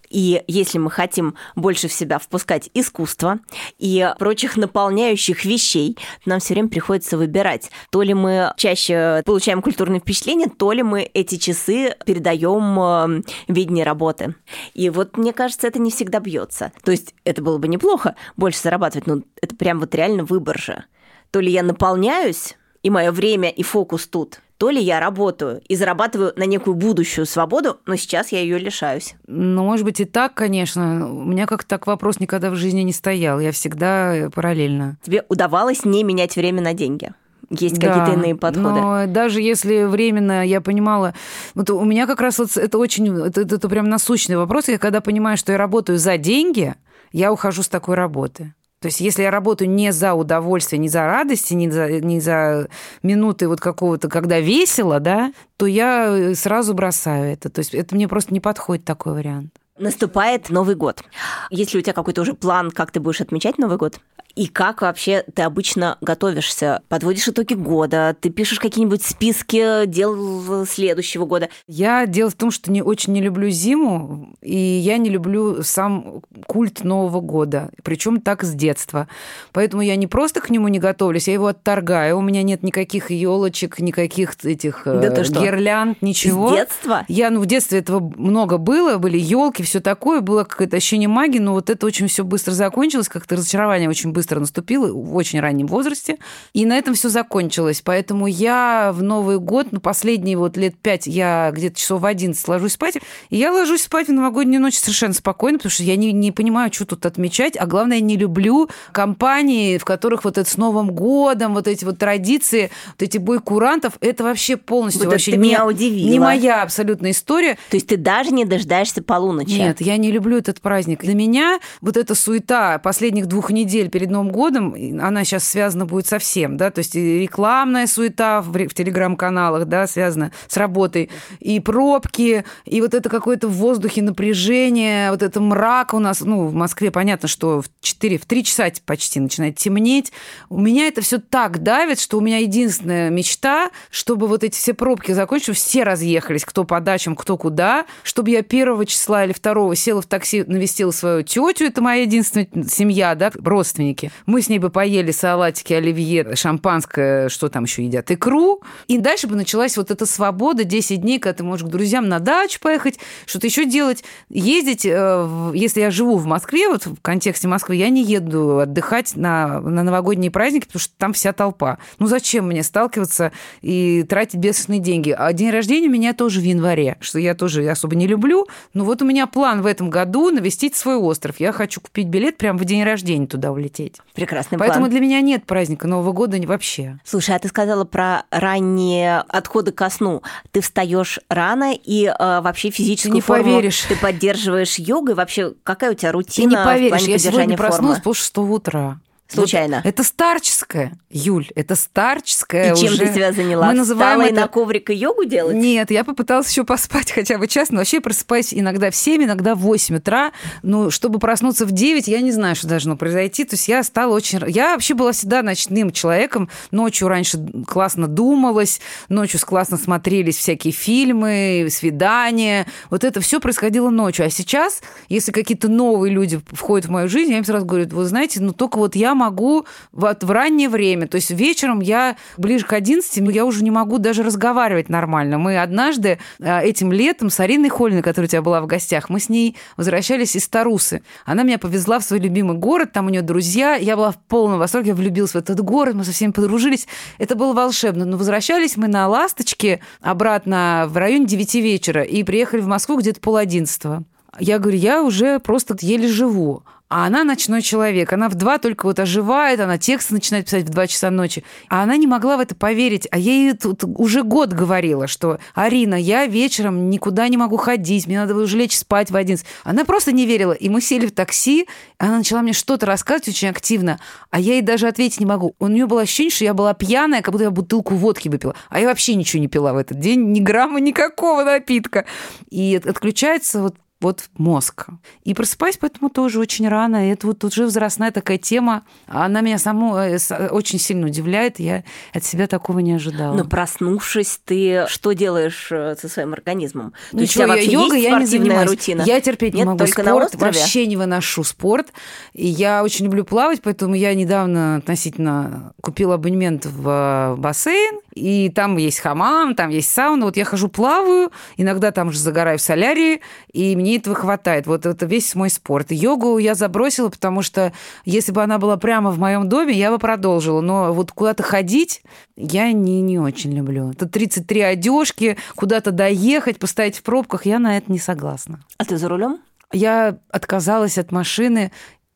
И 0.10 0.43
если 0.47 0.78
мы 0.78 0.91
хотим 0.91 1.36
больше 1.55 1.88
в 1.88 1.93
себя 1.93 2.20
впускать 2.20 2.70
искусство 2.74 3.39
и 3.78 4.12
прочих 4.18 4.57
наполняющих 4.57 5.45
вещей, 5.45 5.97
нам 6.26 6.39
все 6.39 6.53
время 6.53 6.70
приходится 6.70 7.18
выбирать. 7.18 7.72
То 7.91 8.01
ли 8.01 8.14
мы 8.14 8.53
чаще 8.57 9.22
получаем 9.26 9.62
культурные 9.62 9.99
впечатления, 9.99 10.47
то 10.49 10.72
ли 10.72 10.84
мы 10.84 11.03
эти 11.14 11.36
часы 11.38 11.95
передаем 12.05 12.80
э, 12.80 13.22
видение 13.47 13.86
работы. 13.86 14.36
И 14.74 14.89
вот 14.89 15.18
мне 15.18 15.34
кажется, 15.34 15.68
это 15.68 15.80
не 15.80 15.91
всегда 15.91 16.20
бьется. 16.20 16.72
То 16.84 16.91
есть 16.91 17.14
это 17.24 17.41
было 17.41 17.57
бы 17.57 17.68
неплохо 17.68 18.16
больше 18.36 18.60
зарабатывать, 18.62 19.07
но 19.07 19.22
это 19.41 19.55
прям 19.55 19.80
вот 19.80 19.93
реально 19.93 20.24
выбор 20.24 20.60
же. 20.60 20.84
То 21.32 21.39
ли 21.39 21.51
я 21.51 21.64
наполняюсь, 21.64 22.55
и 22.82 22.89
мое 22.89 23.12
время 23.12 23.49
и 23.49 23.62
фокус 23.62 24.07
тут, 24.07 24.41
то 24.60 24.70
ли 24.70 24.82
я 24.82 24.99
работаю 24.99 25.62
и 25.70 25.76
зарабатываю 25.78 26.34
на 26.36 26.43
некую 26.43 26.76
будущую 26.76 27.26
свободу, 27.26 27.78
но 27.86 27.95
сейчас 27.95 28.34
я 28.34 28.41
ее 28.41 28.60
лишаюсь. 28.60 29.16
Ну, 29.26 29.64
может 29.64 29.86
быть, 29.86 30.01
и 30.01 30.05
так, 30.05 30.34
конечно. 30.34 31.10
У 31.10 31.24
меня 31.24 31.47
как-то 31.47 31.70
так 31.70 31.88
вопрос 31.88 32.20
никогда 32.20 32.51
в 32.51 32.55
жизни 32.55 32.82
не 32.82 32.91
стоял. 32.91 33.39
Я 33.39 33.53
всегда 33.53 34.30
параллельно. 34.36 34.97
Тебе 35.01 35.24
удавалось 35.30 35.86
не 35.86 36.03
менять 36.03 36.36
время 36.36 36.62
на 36.62 36.74
деньги? 36.74 37.14
есть 37.49 37.80
да, 37.80 37.88
какие-то 37.88 38.20
иные 38.20 38.36
подходы. 38.36 38.80
Но 38.82 39.07
даже 39.07 39.41
если 39.41 39.86
временно 39.86 40.45
я 40.45 40.62
понимала, 40.62 41.16
вот 41.55 41.70
у 41.72 41.84
меня 41.84 42.05
как 42.05 42.22
раз 42.22 42.38
вот 42.38 42.55
это 42.57 42.78
очень, 42.78 43.18
это, 43.18 43.41
это 43.41 43.70
прям 43.70 43.89
насущный 43.89 44.38
вопрос. 44.38 44.68
Я 44.68 44.78
когда 44.78 45.01
понимаю, 45.01 45.38
что 45.38 45.53
я 45.53 45.57
работаю 45.57 45.97
за 45.97 46.18
деньги, 46.18 46.76
я 47.12 47.32
ухожу 47.32 47.64
с 47.64 47.68
такой 47.70 47.95
работы. 47.95 48.53
То 48.82 48.88
есть 48.88 49.02
если 49.02 49.24
я 49.24 49.32
работаю 49.32 49.70
не 49.70 49.92
за 49.92 50.14
удовольствие, 50.14 50.80
не 50.80 50.88
за 50.88 51.02
радость, 51.06 51.52
не 51.52 51.70
за, 51.70 52.00
не 52.00 52.22
за 52.22 52.70
минуты 53.04 53.48
вот 53.48 53.60
какого-то, 53.60 54.08
когда 54.08 54.40
весело, 54.40 55.00
да, 55.00 55.34
то 55.58 55.66
я 55.66 56.34
сразу 56.34 56.74
бросаю 56.74 57.34
это. 57.34 57.50
То 57.50 57.60
есть 57.60 57.76
это 57.76 57.96
мне 57.96 58.08
просто 58.08 58.34
не 58.34 58.40
подходит 58.40 58.86
такой 58.86 59.14
вариант. 59.14 59.52
Наступает 59.78 60.50
Новый 60.50 60.76
год. 60.76 61.04
Есть 61.50 61.74
ли 61.74 61.80
у 61.80 61.84
тебя 61.84 61.94
какой-то 61.94 62.22
уже 62.22 62.34
план, 62.34 62.72
как 62.72 62.92
ты 62.92 63.00
будешь 63.00 63.22
отмечать 63.22 63.58
Новый 63.58 63.78
год? 63.78 64.00
И 64.36 64.48
как 64.48 64.82
вообще 64.82 65.24
ты 65.34 65.42
обычно 65.42 65.98
готовишься? 66.02 66.82
Подводишь 66.88 67.28
итоги 67.28 67.56
года? 67.56 68.16
Ты 68.20 68.30
пишешь 68.30 68.60
какие-нибудь 68.60 69.04
списки 69.04 69.86
дел 69.86 70.66
следующего 70.66 71.26
года? 71.26 71.50
Я 71.68 72.06
дело 72.06 72.30
в 72.30 72.36
том, 72.36 72.52
что 72.52 72.72
не 72.72 72.82
очень 72.82 73.14
не 73.14 73.22
люблю 73.22 73.50
зиму, 73.50 74.36
и 74.42 74.56
я 74.56 74.98
не 74.98 75.10
люблю 75.10 75.64
сам 75.64 76.22
культ 76.48 76.84
Нового 76.84 77.20
года. 77.20 77.70
Причем 77.84 78.22
так 78.22 78.44
с 78.44 78.54
детства. 78.54 79.08
Поэтому 79.52 79.82
я 79.82 79.96
не 79.96 80.08
просто 80.08 80.42
к 80.42 80.50
нему 80.50 80.68
не 80.68 80.80
готовлюсь, 80.80 81.28
я 81.28 81.34
его 81.34 81.48
отторгаю. 81.48 82.18
У 82.18 82.22
меня 82.22 82.44
нет 82.44 82.64
никаких 82.64 83.12
елочек, 83.12 83.80
никаких 83.80 84.34
этих 84.46 84.84
да 84.86 85.08
э, 85.08 85.24
гирлянд, 85.24 86.02
ничего. 86.02 86.52
С 86.52 86.54
детства? 86.54 87.06
Я, 87.08 87.30
ну, 87.30 87.42
в 87.42 87.46
детстве 87.46 87.80
этого 87.80 88.00
много 88.16 88.58
было, 88.58 88.98
были 88.98 89.18
елки, 89.18 89.64
все 89.64 89.80
такое, 89.80 90.22
было 90.22 90.44
какое-то 90.44 90.78
ощущение 90.78 91.10
магии, 91.10 91.40
но 91.40 91.54
вот 91.54 91.70
это 91.70 91.86
очень 91.86 92.08
все 92.08 92.24
быстро 92.24 92.52
закончилось, 92.52 93.10
как-то 93.10 93.36
разочарование 93.36 93.90
очень 93.90 94.12
быстро 94.12 94.18
быстро 94.20 94.41
наступило 94.41 94.91
в 94.91 95.15
очень 95.15 95.39
раннем 95.39 95.65
возрасте. 95.67 96.17
И 96.51 96.65
на 96.65 96.78
этом 96.78 96.93
все 96.93 97.07
закончилось. 97.07 97.82
Поэтому 97.82 98.28
я 98.28 98.91
в 98.93 99.01
Новый 99.01 99.39
год, 99.39 99.67
ну, 99.72 99.80
последние 99.80 100.36
вот 100.36 100.57
лет 100.57 100.76
пять, 100.78 101.07
я 101.07 101.51
где-то 101.53 101.80
часов 101.80 102.01
в 102.01 102.05
11 102.05 102.45
ложусь 102.49 102.74
спать. 102.74 102.97
И 103.30 103.38
я 103.38 103.53
ложусь 103.53 103.84
спать 103.84 104.09
в 104.09 104.11
новогоднюю 104.11 104.61
ночь 104.61 104.76
совершенно 104.76 105.13
спокойно, 105.13 105.57
потому 105.57 105.72
что 105.72 105.84
я 105.84 105.95
не, 105.95 106.11
не 106.11 106.34
понимаю, 106.34 106.70
что 106.74 106.84
тут 106.84 107.05
отмечать. 107.05 107.55
А 107.55 107.65
главное, 107.65 108.01
не 108.01 108.17
люблю 108.17 108.70
компании, 108.91 109.78
в 109.78 109.86
которых 109.86 110.26
вот 110.26 110.38
это 110.38 110.49
с 110.49 110.57
Новым 110.57 110.91
годом, 110.91 111.53
вот 111.53 111.70
эти 111.70 111.86
вот 111.86 111.97
традиции, 111.97 112.72
вот 112.88 113.01
эти 113.01 113.17
бой 113.17 113.39
курантов, 113.39 113.93
это 114.01 114.26
вообще 114.26 114.57
полностью 114.57 115.05
вот 115.05 115.13
вообще 115.13 115.32
не, 115.32 115.38
меня 115.38 115.65
удивило. 115.65 116.11
не 116.11 116.20
моя 116.20 116.61
абсолютная 116.61 117.11
история. 117.11 117.57
То 117.70 117.78
есть 117.78 117.88
ты 117.88 117.95
даже 117.95 118.32
не 118.32 118.43
дождаешься 118.43 119.01
полуночи? 119.01 119.51
Нет, 119.51 119.80
я 119.80 119.95
не 119.95 120.11
люблю 120.11 120.38
этот 120.38 120.59
праздник. 120.59 121.03
Для 121.03 121.15
меня 121.15 121.59
вот 121.80 121.95
эта 121.95 122.15
суета 122.15 122.80
последних 122.80 123.28
двух 123.28 123.49
недель 123.49 123.89
перед 123.89 124.09
перед 124.10 124.12
Новым 124.12 124.32
годом, 124.32 124.76
она 125.01 125.24
сейчас 125.24 125.47
связана 125.47 125.86
будет 125.86 126.07
со 126.07 126.20
всем, 126.20 126.57
да, 126.57 126.72
то 126.72 126.80
есть 126.80 126.95
рекламная 126.95 127.88
суета 127.88 128.41
в, 128.41 128.51
в 128.51 128.74
телеграм-каналах, 128.74 129.66
да, 129.66 129.88
связана 129.88 130.32
с 130.47 130.57
работой, 130.57 131.10
и 131.39 131.60
пробки, 131.60 132.43
и 132.66 132.82
вот 132.82 132.93
это 132.93 133.10
какое-то 133.10 133.47
в 133.47 133.53
воздухе 133.53 134.01
напряжение, 134.01 135.12
вот 135.12 135.22
это 135.22 135.39
мрак 135.39 135.93
у 135.93 135.99
нас, 135.99 136.22
ну, 136.22 136.47
в 136.47 136.53
Москве 136.53 136.91
понятно, 136.91 137.28
что 137.28 137.62
в 137.62 137.70
4, 137.82 138.18
в 138.18 138.26
3 138.26 138.43
часа 138.43 138.72
почти 138.86 139.20
начинает 139.20 139.57
темнеть. 139.57 140.12
У 140.49 140.60
меня 140.60 140.88
это 140.88 141.01
все 141.01 141.20
так 141.20 141.64
давит, 141.64 141.99
что 141.99 142.18
у 142.18 142.22
меня 142.22 142.39
единственная 142.39 143.10
мечта, 143.10 143.70
чтобы 143.89 144.28
вот 144.28 144.43
эти 144.43 144.55
все 144.55 144.74
пробки 144.74 145.12
закончились, 145.12 145.57
все 145.57 145.84
разъехались, 145.84 146.45
кто 146.45 146.64
по 146.64 146.80
дачам, 146.80 147.16
кто 147.16 147.38
куда, 147.38 147.86
чтобы 148.03 148.32
я 148.32 148.41
первого 148.41 148.86
числа 148.86 149.26
или 149.26 149.34
второго 149.34 149.76
села 149.76 150.01
в 150.01 150.07
такси, 150.07 150.43
навестила 150.43 150.91
свою 150.91 151.24
тетю, 151.24 151.66
это 151.66 151.82
моя 151.82 152.03
единственная 152.03 152.47
семья, 152.68 153.16
да, 153.16 153.32
родственники, 153.36 153.99
праздники. 154.00 154.12
Мы 154.26 154.41
с 154.41 154.50
ней 154.50 154.60
бы 154.60 154.70
поели 154.70 155.12
салатики, 155.12 155.74
оливье, 155.74 156.36
шампанское, 156.36 157.30
что 157.30 157.50
там 157.50 157.64
еще 157.64 157.84
едят, 157.84 158.12
икру. 158.12 158.62
И 158.88 158.97
дальше 158.97 159.28
бы 159.28 159.36
началась 159.36 159.78
вот 159.78 159.91
эта 159.91 160.06
свобода, 160.06 160.64
10 160.64 161.02
дней, 161.02 161.20
когда 161.20 161.38
ты 161.38 161.43
можешь 161.43 161.68
к 161.68 161.70
друзьям 161.70 162.08
на 162.08 162.20
дачу 162.20 162.60
поехать, 162.60 163.00
что-то 163.26 163.47
еще 163.47 163.66
делать. 163.66 164.04
Ездить, 164.30 164.86
э, 164.86 165.52
если 165.54 165.82
я 165.82 165.91
живу 165.91 166.18
в 166.18 166.26
Москве, 166.26 166.68
вот 166.70 166.86
в 166.86 167.02
контексте 167.02 167.47
Москвы, 167.47 167.76
я 167.76 167.89
не 167.89 168.04
еду 168.04 168.60
отдыхать 168.60 169.16
на, 169.16 169.60
на 169.62 169.84
новогодние 169.84 170.32
праздники, 170.32 170.66
потому 170.66 170.82
что 170.82 170.93
там 170.97 171.14
вся 171.14 171.34
толпа. 171.34 171.78
Ну 172.00 172.08
зачем 172.08 172.47
мне 172.47 172.64
сталкиваться 172.64 173.32
и 173.62 174.04
тратить 174.04 174.39
бешеные 174.39 174.80
деньги? 174.80 175.12
А 175.12 175.32
день 175.34 175.50
рождения 175.52 175.88
у 175.88 175.91
меня 175.91 176.14
тоже 176.14 176.39
в 176.39 176.43
январе, 176.43 176.97
что 177.00 177.20
я 177.20 177.36
тоже 177.36 177.68
особо 177.70 177.95
не 177.95 178.08
люблю. 178.08 178.47
Но 178.74 178.86
вот 178.86 179.02
у 179.02 179.06
меня 179.06 179.28
план 179.28 179.62
в 179.62 179.66
этом 179.66 179.89
году 179.89 180.30
навестить 180.30 180.76
свой 180.76 180.95
остров. 180.95 181.39
Я 181.39 181.52
хочу 181.52 181.82
купить 181.82 182.08
билет 182.08 182.38
прямо 182.38 182.58
в 182.60 182.66
день 182.66 182.84
рождения 182.84 183.28
туда 183.28 183.52
улететь. 183.52 183.89
Прекрасный 184.14 184.58
Поэтому 184.58 184.82
план. 184.82 184.92
для 184.92 185.00
меня 185.00 185.22
нет 185.22 185.46
праздника 185.46 185.88
Нового 185.88 186.12
года 186.12 186.38
вообще. 186.46 187.00
Слушай, 187.04 187.36
а 187.36 187.40
ты 187.40 187.48
сказала 187.48 187.84
про 187.86 188.24
ранние 188.32 189.20
отходы 189.28 189.72
ко 189.72 189.90
сну. 189.90 190.22
Ты 190.52 190.62
встаешь 190.62 191.20
рано 191.30 191.74
и 191.74 192.06
э, 192.06 192.42
вообще 192.42 192.70
физическую 192.70 193.12
ты 193.12 193.16
не 193.16 193.22
форму 193.22 193.44
поверишь. 193.44 193.82
ты 193.88 193.96
поддерживаешь 193.96 194.80
йогой. 194.80 195.16
Вообще, 195.16 195.54
какая 195.64 195.92
у 195.92 195.94
тебя 195.94 196.12
рутина 196.12 196.50
Ты 196.52 196.58
не 196.58 196.64
поверишь, 196.64 196.92
я 196.92 196.98
сегодня 197.00 197.16
поддержания 197.18 197.58
проснулась 197.58 197.98
формы? 197.98 198.04
пол 198.04 198.14
шестого 198.14 198.54
утра. 198.54 199.00
Случайно. 199.32 199.78
Вот 199.78 199.86
это 199.86 200.04
старческое, 200.04 200.98
Юль, 201.12 201.48
это 201.56 201.76
старческое 201.76 202.74
И 202.74 202.76
чем 202.76 202.94
уже. 202.94 203.06
ты 203.06 203.14
себя 203.14 203.32
заняла? 203.32 203.68
Мы 203.68 203.74
называем 203.74 204.20
Встала 204.20 204.30
и 204.30 204.32
это... 204.32 204.42
на 204.42 204.48
коврик 204.48 204.90
и 204.90 204.96
йогу 204.96 205.26
делать? 205.26 205.56
Нет, 205.56 205.92
я 205.92 206.04
попыталась 206.04 206.50
еще 206.50 206.64
поспать 206.64 207.12
хотя 207.16 207.38
бы 207.38 207.48
час, 207.48 207.70
но 207.70 207.78
вообще 207.78 207.98
я 207.98 208.02
просыпаюсь 208.02 208.54
иногда 208.54 208.90
в 208.90 208.96
7, 208.96 209.24
иногда 209.24 209.54
в 209.54 209.60
8 209.60 209.98
утра. 209.98 210.32
Ну, 210.64 210.90
чтобы 210.90 211.20
проснуться 211.20 211.68
в 211.68 211.72
9, 211.72 212.08
я 212.08 212.22
не 212.22 212.32
знаю, 212.32 212.56
что 212.56 212.68
должно 212.68 212.98
произойти. 212.98 213.44
То 213.44 213.56
есть 213.56 213.68
я 213.68 213.84
стала 213.84 214.16
очень... 214.16 214.40
Я 214.48 214.74
вообще 214.74 214.96
была 214.96 215.12
всегда 215.12 215.44
ночным 215.44 215.92
человеком. 215.92 216.50
Ночью 216.72 217.08
раньше 217.08 217.40
классно 217.68 218.08
думалась, 218.08 218.82
ночью 219.10 219.40
классно 219.46 219.78
смотрелись 219.78 220.38
всякие 220.38 220.74
фильмы, 220.74 221.68
свидания. 221.70 222.66
Вот 222.90 223.04
это 223.04 223.22
все 223.22 223.40
происходило 223.40 223.92
ночью. 223.92 224.26
А 224.26 224.30
сейчас, 224.32 224.82
если 225.08 225.32
какие-то 225.32 225.70
новые 225.70 226.12
люди 226.12 226.42
входят 226.52 226.88
в 226.88 226.92
мою 226.92 227.08
жизнь, 227.08 227.32
я 227.32 227.38
им 227.38 227.46
сразу 227.46 227.66
говорю, 227.66 227.88
вы 227.90 228.06
знаете, 228.06 228.42
ну 228.42 228.54
только 228.54 228.78
вот 228.78 228.96
я 228.96 229.14
могу 229.20 229.65
вот 229.91 230.24
в 230.24 230.32
раннее 230.32 230.70
время, 230.70 231.07
то 231.07 231.15
есть 231.15 231.32
вечером 231.32 231.82
я 231.82 232.15
ближе 232.38 232.65
к 232.65 232.74
11, 232.74 233.24
ну, 233.24 233.30
я 233.30 233.45
уже 233.45 233.63
не 233.63 233.72
могу 233.72 233.97
даже 233.97 234.24
разговаривать 234.24 234.89
нормально. 234.89 235.38
Мы 235.38 235.59
однажды 235.59 236.20
э, 236.39 236.61
этим 236.61 236.91
летом 236.91 237.30
с 237.30 237.39
Ариной 237.39 237.70
Холиной, 237.70 238.01
которая 238.01 238.28
у 238.28 238.30
тебя 238.30 238.41
была 238.41 238.61
в 238.61 238.67
гостях, 238.67 239.09
мы 239.09 239.20
с 239.20 239.30
ней 239.30 239.55
возвращались 239.78 240.36
из 240.36 240.47
Тарусы. 240.47 241.03
Она 241.26 241.43
меня 241.43 241.59
повезла 241.59 241.99
в 241.99 242.03
свой 242.03 242.20
любимый 242.20 242.57
город, 242.57 242.91
там 242.93 243.07
у 243.07 243.09
нее 243.09 243.22
друзья, 243.22 243.76
я 243.76 243.95
была 243.95 244.11
в 244.11 244.17
полном 244.17 244.59
восторге, 244.59 244.89
я 244.89 244.95
влюбилась 244.95 245.32
в 245.32 245.36
этот 245.36 245.61
город, 245.61 245.95
мы 245.95 246.03
со 246.03 246.11
всеми 246.11 246.32
подружились. 246.32 246.88
Это 247.17 247.36
было 247.36 247.53
волшебно. 247.53 248.05
Но 248.05 248.17
возвращались 248.17 248.78
мы 248.78 248.88
на 248.88 249.07
«Ласточке» 249.07 249.82
обратно 250.01 250.86
в 250.88 250.97
районе 250.97 251.26
9 251.26 251.55
вечера 251.55 252.01
и 252.03 252.24
приехали 252.24 252.61
в 252.61 252.67
Москву 252.67 252.97
где-то 252.97 253.20
пол 253.20 253.36
одиннадцатого. 253.36 254.03
Я 254.39 254.59
говорю, 254.59 254.78
я 254.78 255.03
уже 255.03 255.39
просто 255.39 255.76
еле 255.82 256.07
живу. 256.07 256.63
А 256.90 257.06
она 257.06 257.24
ночной 257.24 257.62
человек. 257.62 258.12
Она 258.12 258.30
в 258.30 258.36
два 258.36 258.58
только 258.58 258.86
вот 258.86 259.00
оживает, 259.00 259.60
она 259.60 259.78
тексты 259.78 260.16
начинает 260.16 260.46
писать 260.46 260.66
в 260.66 260.70
два 260.70 260.88
часа 260.88 261.12
ночи. 261.12 261.44
А 261.70 261.84
она 261.84 261.96
не 261.98 262.08
могла 262.08 262.36
в 262.38 262.40
это 262.40 262.56
поверить. 262.56 263.08
А 263.12 263.20
я 263.20 263.32
ей 263.32 263.54
тут 263.54 263.84
уже 263.84 264.24
год 264.24 264.54
говорила, 264.54 265.06
что 265.06 265.40
«Арина, 265.54 265.94
я 265.94 266.26
вечером 266.26 266.90
никуда 266.90 267.28
не 267.28 267.38
могу 267.38 267.58
ходить, 267.58 268.08
мне 268.08 268.20
надо 268.20 268.36
уже 268.36 268.58
лечь 268.58 268.76
спать 268.76 269.12
в 269.12 269.16
11». 269.16 269.46
Она 269.64 269.86
просто 269.86 270.12
не 270.12 270.26
верила. 270.26 270.54
И 270.54 270.68
мы 270.68 270.82
сели 270.82 271.06
в 271.06 271.12
такси, 271.12 271.68
она 272.00 272.18
начала 272.18 272.42
мне 272.42 272.54
что-то 272.54 272.88
рассказывать 272.88 273.30
очень 273.30 273.50
активно, 273.50 274.00
а 274.32 274.40
я 274.40 274.54
ей 274.54 274.62
даже 274.64 274.88
ответить 274.88 275.20
не 275.20 275.28
могу. 275.28 275.56
У 275.60 275.68
нее 275.68 275.86
было 275.86 276.02
ощущение, 276.02 276.32
что 276.32 276.46
я 276.46 276.56
была 276.56 276.74
пьяная, 276.74 277.22
как 277.22 277.34
будто 277.34 277.44
я 277.44 277.52
бутылку 277.52 277.94
водки 277.94 278.30
выпила. 278.30 278.56
А 278.70 278.80
я 278.80 278.88
вообще 278.88 279.14
ничего 279.14 279.40
не 279.40 279.48
пила 279.48 279.74
в 279.74 279.78
этот 279.78 280.00
день, 280.00 280.32
ни 280.32 280.40
грамма 280.40 280.80
никакого 280.80 281.44
напитка. 281.44 282.06
И 282.50 282.82
отключается 282.84 283.62
вот 283.62 283.76
вот 284.02 284.30
мозг. 284.38 284.88
И 285.26 285.34
просыпаюсь 285.34 285.78
поэтому 285.78 286.10
тоже 286.10 286.39
очень 286.39 286.68
рано. 286.70 287.08
И 287.08 287.12
это 287.12 287.28
вот 287.28 287.43
уже 287.43 287.66
возрастная 287.66 288.12
такая 288.12 288.38
тема. 288.38 288.84
Она 289.08 289.41
меня 289.41 289.58
саму 289.58 289.97
э, 289.97 290.18
очень 290.50 290.80
сильно 290.80 291.08
удивляет. 291.08 291.60
Я 291.60 291.84
от 292.14 292.24
себя 292.24 292.47
такого 292.47 292.80
не 292.80 292.93
ожидала. 292.93 293.36
Но 293.36 293.43
проснувшись, 293.43 294.39
ты 294.45 294.86
что 294.88 295.12
делаешь 295.12 295.68
э, 295.72 295.97
со 296.00 296.08
своим 296.08 296.32
организмом? 296.32 296.93
Ничего, 297.12 297.47
То 297.47 297.56
я 297.56 297.62
йогой 297.62 298.02
я 298.02 298.20
не 298.20 298.26
занимаюсь. 298.26 298.70
рутина? 298.70 299.02
Я 299.02 299.20
терпеть 299.20 299.54
Нет, 299.54 299.64
не 299.64 299.66
могу 299.66 299.80
только 299.80 300.02
спорт. 300.04 300.34
на? 300.34 300.39
Вообще 300.39 300.88
не 300.88 300.95
выношу 300.95 301.43
спорт. 301.43 301.88
И 302.34 302.47
я 302.47 302.84
очень 302.84 303.06
люблю 303.06 303.26
плавать, 303.26 303.62
поэтому 303.62 303.95
я 303.95 304.14
недавно 304.14 304.78
относительно 304.78 305.74
купила 305.82 306.16
абонемент 306.16 306.66
в 306.66 307.36
бассейн. 307.38 308.00
И 308.14 308.49
там 308.49 308.78
есть 308.78 308.99
хамам, 308.99 309.55
там 309.55 309.70
есть 309.70 309.89
сауна. 309.89 310.25
Вот 310.25 310.38
я 310.38 310.46
хожу 310.46 310.70
плаваю, 310.70 311.32
иногда 311.58 311.92
там 311.92 312.12
же 312.12 312.20
загораю 312.20 312.58
в 312.58 312.62
солярии, 312.62 313.21
и 313.54 313.75
мне 313.75 313.97
этого 313.97 314.16
хватает. 314.16 314.67
Вот 314.67 314.86
это 314.86 315.05
весь 315.05 315.36
мой 315.36 315.50
спорт. 315.50 315.92
Йогу 315.92 316.38
я 316.38 316.55
забросила, 316.55 317.09
потому 317.09 317.42
что 317.42 317.74
если 318.05 318.32
бы 318.32 318.43
она 318.43 318.58
была 318.58 318.78
прямо 318.78 319.12
в 319.12 319.20
моем 319.20 319.50
доме, 319.50 319.74
я 319.74 319.92
бы 319.92 320.00
продолжила. 320.00 320.62
Но 320.62 320.93
вот 320.93 321.12
куда-то 321.12 321.43
ходить 321.43 322.01
я 322.36 322.71
не, 322.71 323.01
не 323.01 323.20
очень 323.20 323.54
люблю. 323.54 323.92
Это 323.92 324.08
33 324.08 324.62
одежки, 324.62 325.38
куда-то 325.55 325.92
доехать, 325.92 326.59
постоять 326.59 326.97
в 326.97 327.04
пробках, 327.04 327.46
я 327.46 327.59
на 327.59 327.78
это 327.78 327.92
не 327.92 328.00
согласна. 328.00 328.62
А 328.78 328.86
ты 328.86 328.97
за 328.97 329.09
рулем? 329.09 329.39
Я 329.71 330.17
отказалась 330.29 330.97
от 330.97 331.12
машины 331.12 331.71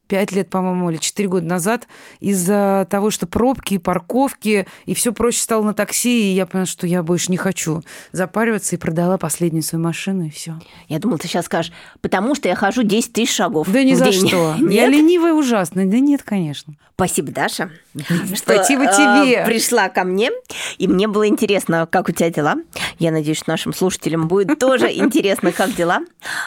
пять 0.07 0.31
лет, 0.31 0.49
по-моему, 0.49 0.89
или 0.91 0.97
четыре 0.97 1.29
года 1.29 1.45
назад 1.45 1.87
из-за 2.19 2.87
того, 2.89 3.09
что 3.09 3.25
пробки, 3.25 3.77
парковки, 3.77 4.67
и 4.85 4.93
все 4.93 5.13
проще 5.13 5.41
стало 5.41 5.63
на 5.63 5.73
такси, 5.73 6.31
и 6.31 6.35
я 6.35 6.45
поняла, 6.45 6.65
что 6.65 6.85
я 6.85 7.03
больше 7.03 7.31
не 7.31 7.37
хочу 7.37 7.81
запариваться, 8.11 8.75
и 8.75 8.79
продала 8.79 9.17
последнюю 9.17 9.63
свою 9.63 9.83
машину, 9.83 10.25
и 10.25 10.29
все. 10.29 10.59
Я 10.89 10.99
думала, 10.99 11.17
ты 11.19 11.27
сейчас 11.27 11.45
скажешь, 11.45 11.71
потому 12.01 12.35
что 12.35 12.47
я 12.49 12.55
хожу 12.55 12.83
10 12.83 13.13
тысяч 13.13 13.33
шагов 13.33 13.67
Да 13.71 13.83
ни 13.83 13.93
за 13.93 14.09
день. 14.11 14.27
что. 14.27 14.55
Нет? 14.59 14.71
Я 14.71 14.87
ленивая 14.87 15.33
ужасно. 15.33 15.85
Да 15.85 15.99
нет, 15.99 16.21
конечно. 16.23 16.73
Спасибо, 16.95 17.31
Даша. 17.31 17.71
что, 17.95 18.35
Спасибо 18.35 18.83
э, 18.83 18.93
тебе. 19.25 19.45
пришла 19.45 19.89
ко 19.89 20.03
мне, 20.03 20.29
и 20.77 20.87
мне 20.87 21.07
было 21.07 21.27
интересно, 21.27 21.87
как 21.89 22.09
у 22.09 22.11
тебя 22.11 22.29
дела. 22.29 22.55
Я 22.99 23.11
надеюсь, 23.11 23.47
нашим 23.47 23.73
слушателям 23.73 24.27
будет 24.27 24.59
тоже 24.59 24.91
интересно, 24.91 25.51
как 25.51 25.73
дела. 25.75 26.01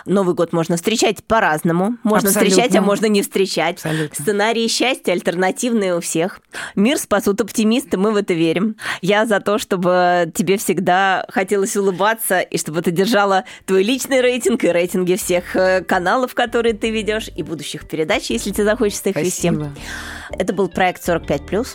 Новый 0.04 0.34
год 0.34 0.52
можно 0.52 0.76
встречать 0.76 1.24
по-разному. 1.24 1.96
Можно 2.04 2.30
встречать, 2.30 2.76
а 2.76 2.80
можно 2.80 3.06
не 3.06 3.22
встречать. 3.22 3.45
Абсолютно. 3.85 4.23
Сценарии 4.23 4.68
счастья 4.68 5.12
альтернативные 5.12 5.97
у 5.97 6.01
всех. 6.01 6.40
Мир 6.74 6.98
спасут 6.98 7.40
оптимисты, 7.40 7.97
мы 7.97 8.12
в 8.12 8.16
это 8.16 8.35
верим. 8.35 8.77
Я 9.01 9.27
за 9.27 9.40
то, 9.40 9.59
чтобы 9.59 10.31
тебе 10.35 10.56
всегда 10.56 11.24
хотелось 11.28 11.77
улыбаться, 11.77 12.40
и 12.40 12.59
чтобы 12.59 12.82
ты 12.82 12.90
держала 12.90 13.44
твой 13.64 13.82
личный 13.82 14.20
рейтинг 14.20 14.64
и 14.64 14.68
рейтинги 14.68 15.16
всех 15.16 15.56
э, 15.56 15.82
каналов, 15.82 16.35
которые 16.35 16.74
ты 16.74 16.90
ведешь, 16.90 17.28
и 17.35 17.43
будущих 17.43 17.89
передач, 17.89 18.31
если 18.31 18.51
тебе 18.51 18.64
захочется 18.64 19.10
их 19.10 19.16
вести. 19.16 19.52
Это 20.31 20.52
был 20.52 20.68
проект 20.68 21.06
45+. 21.09 21.66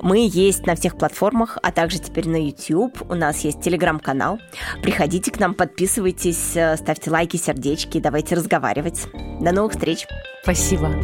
Мы 0.00 0.28
есть 0.30 0.66
на 0.66 0.74
всех 0.74 0.98
платформах, 0.98 1.58
а 1.62 1.72
также 1.72 1.98
теперь 1.98 2.28
на 2.28 2.36
YouTube. 2.36 3.10
У 3.10 3.14
нас 3.14 3.40
есть 3.40 3.62
телеграм-канал. 3.62 4.38
Приходите 4.82 5.30
к 5.30 5.38
нам, 5.38 5.54
подписывайтесь, 5.54 6.56
э, 6.56 6.76
ставьте 6.76 7.10
лайки, 7.10 7.36
сердечки, 7.36 7.98
давайте 7.98 8.34
разговаривать. 8.34 9.06
До 9.40 9.52
новых 9.52 9.72
встреч! 9.72 10.06
Спасибо. 10.46 10.94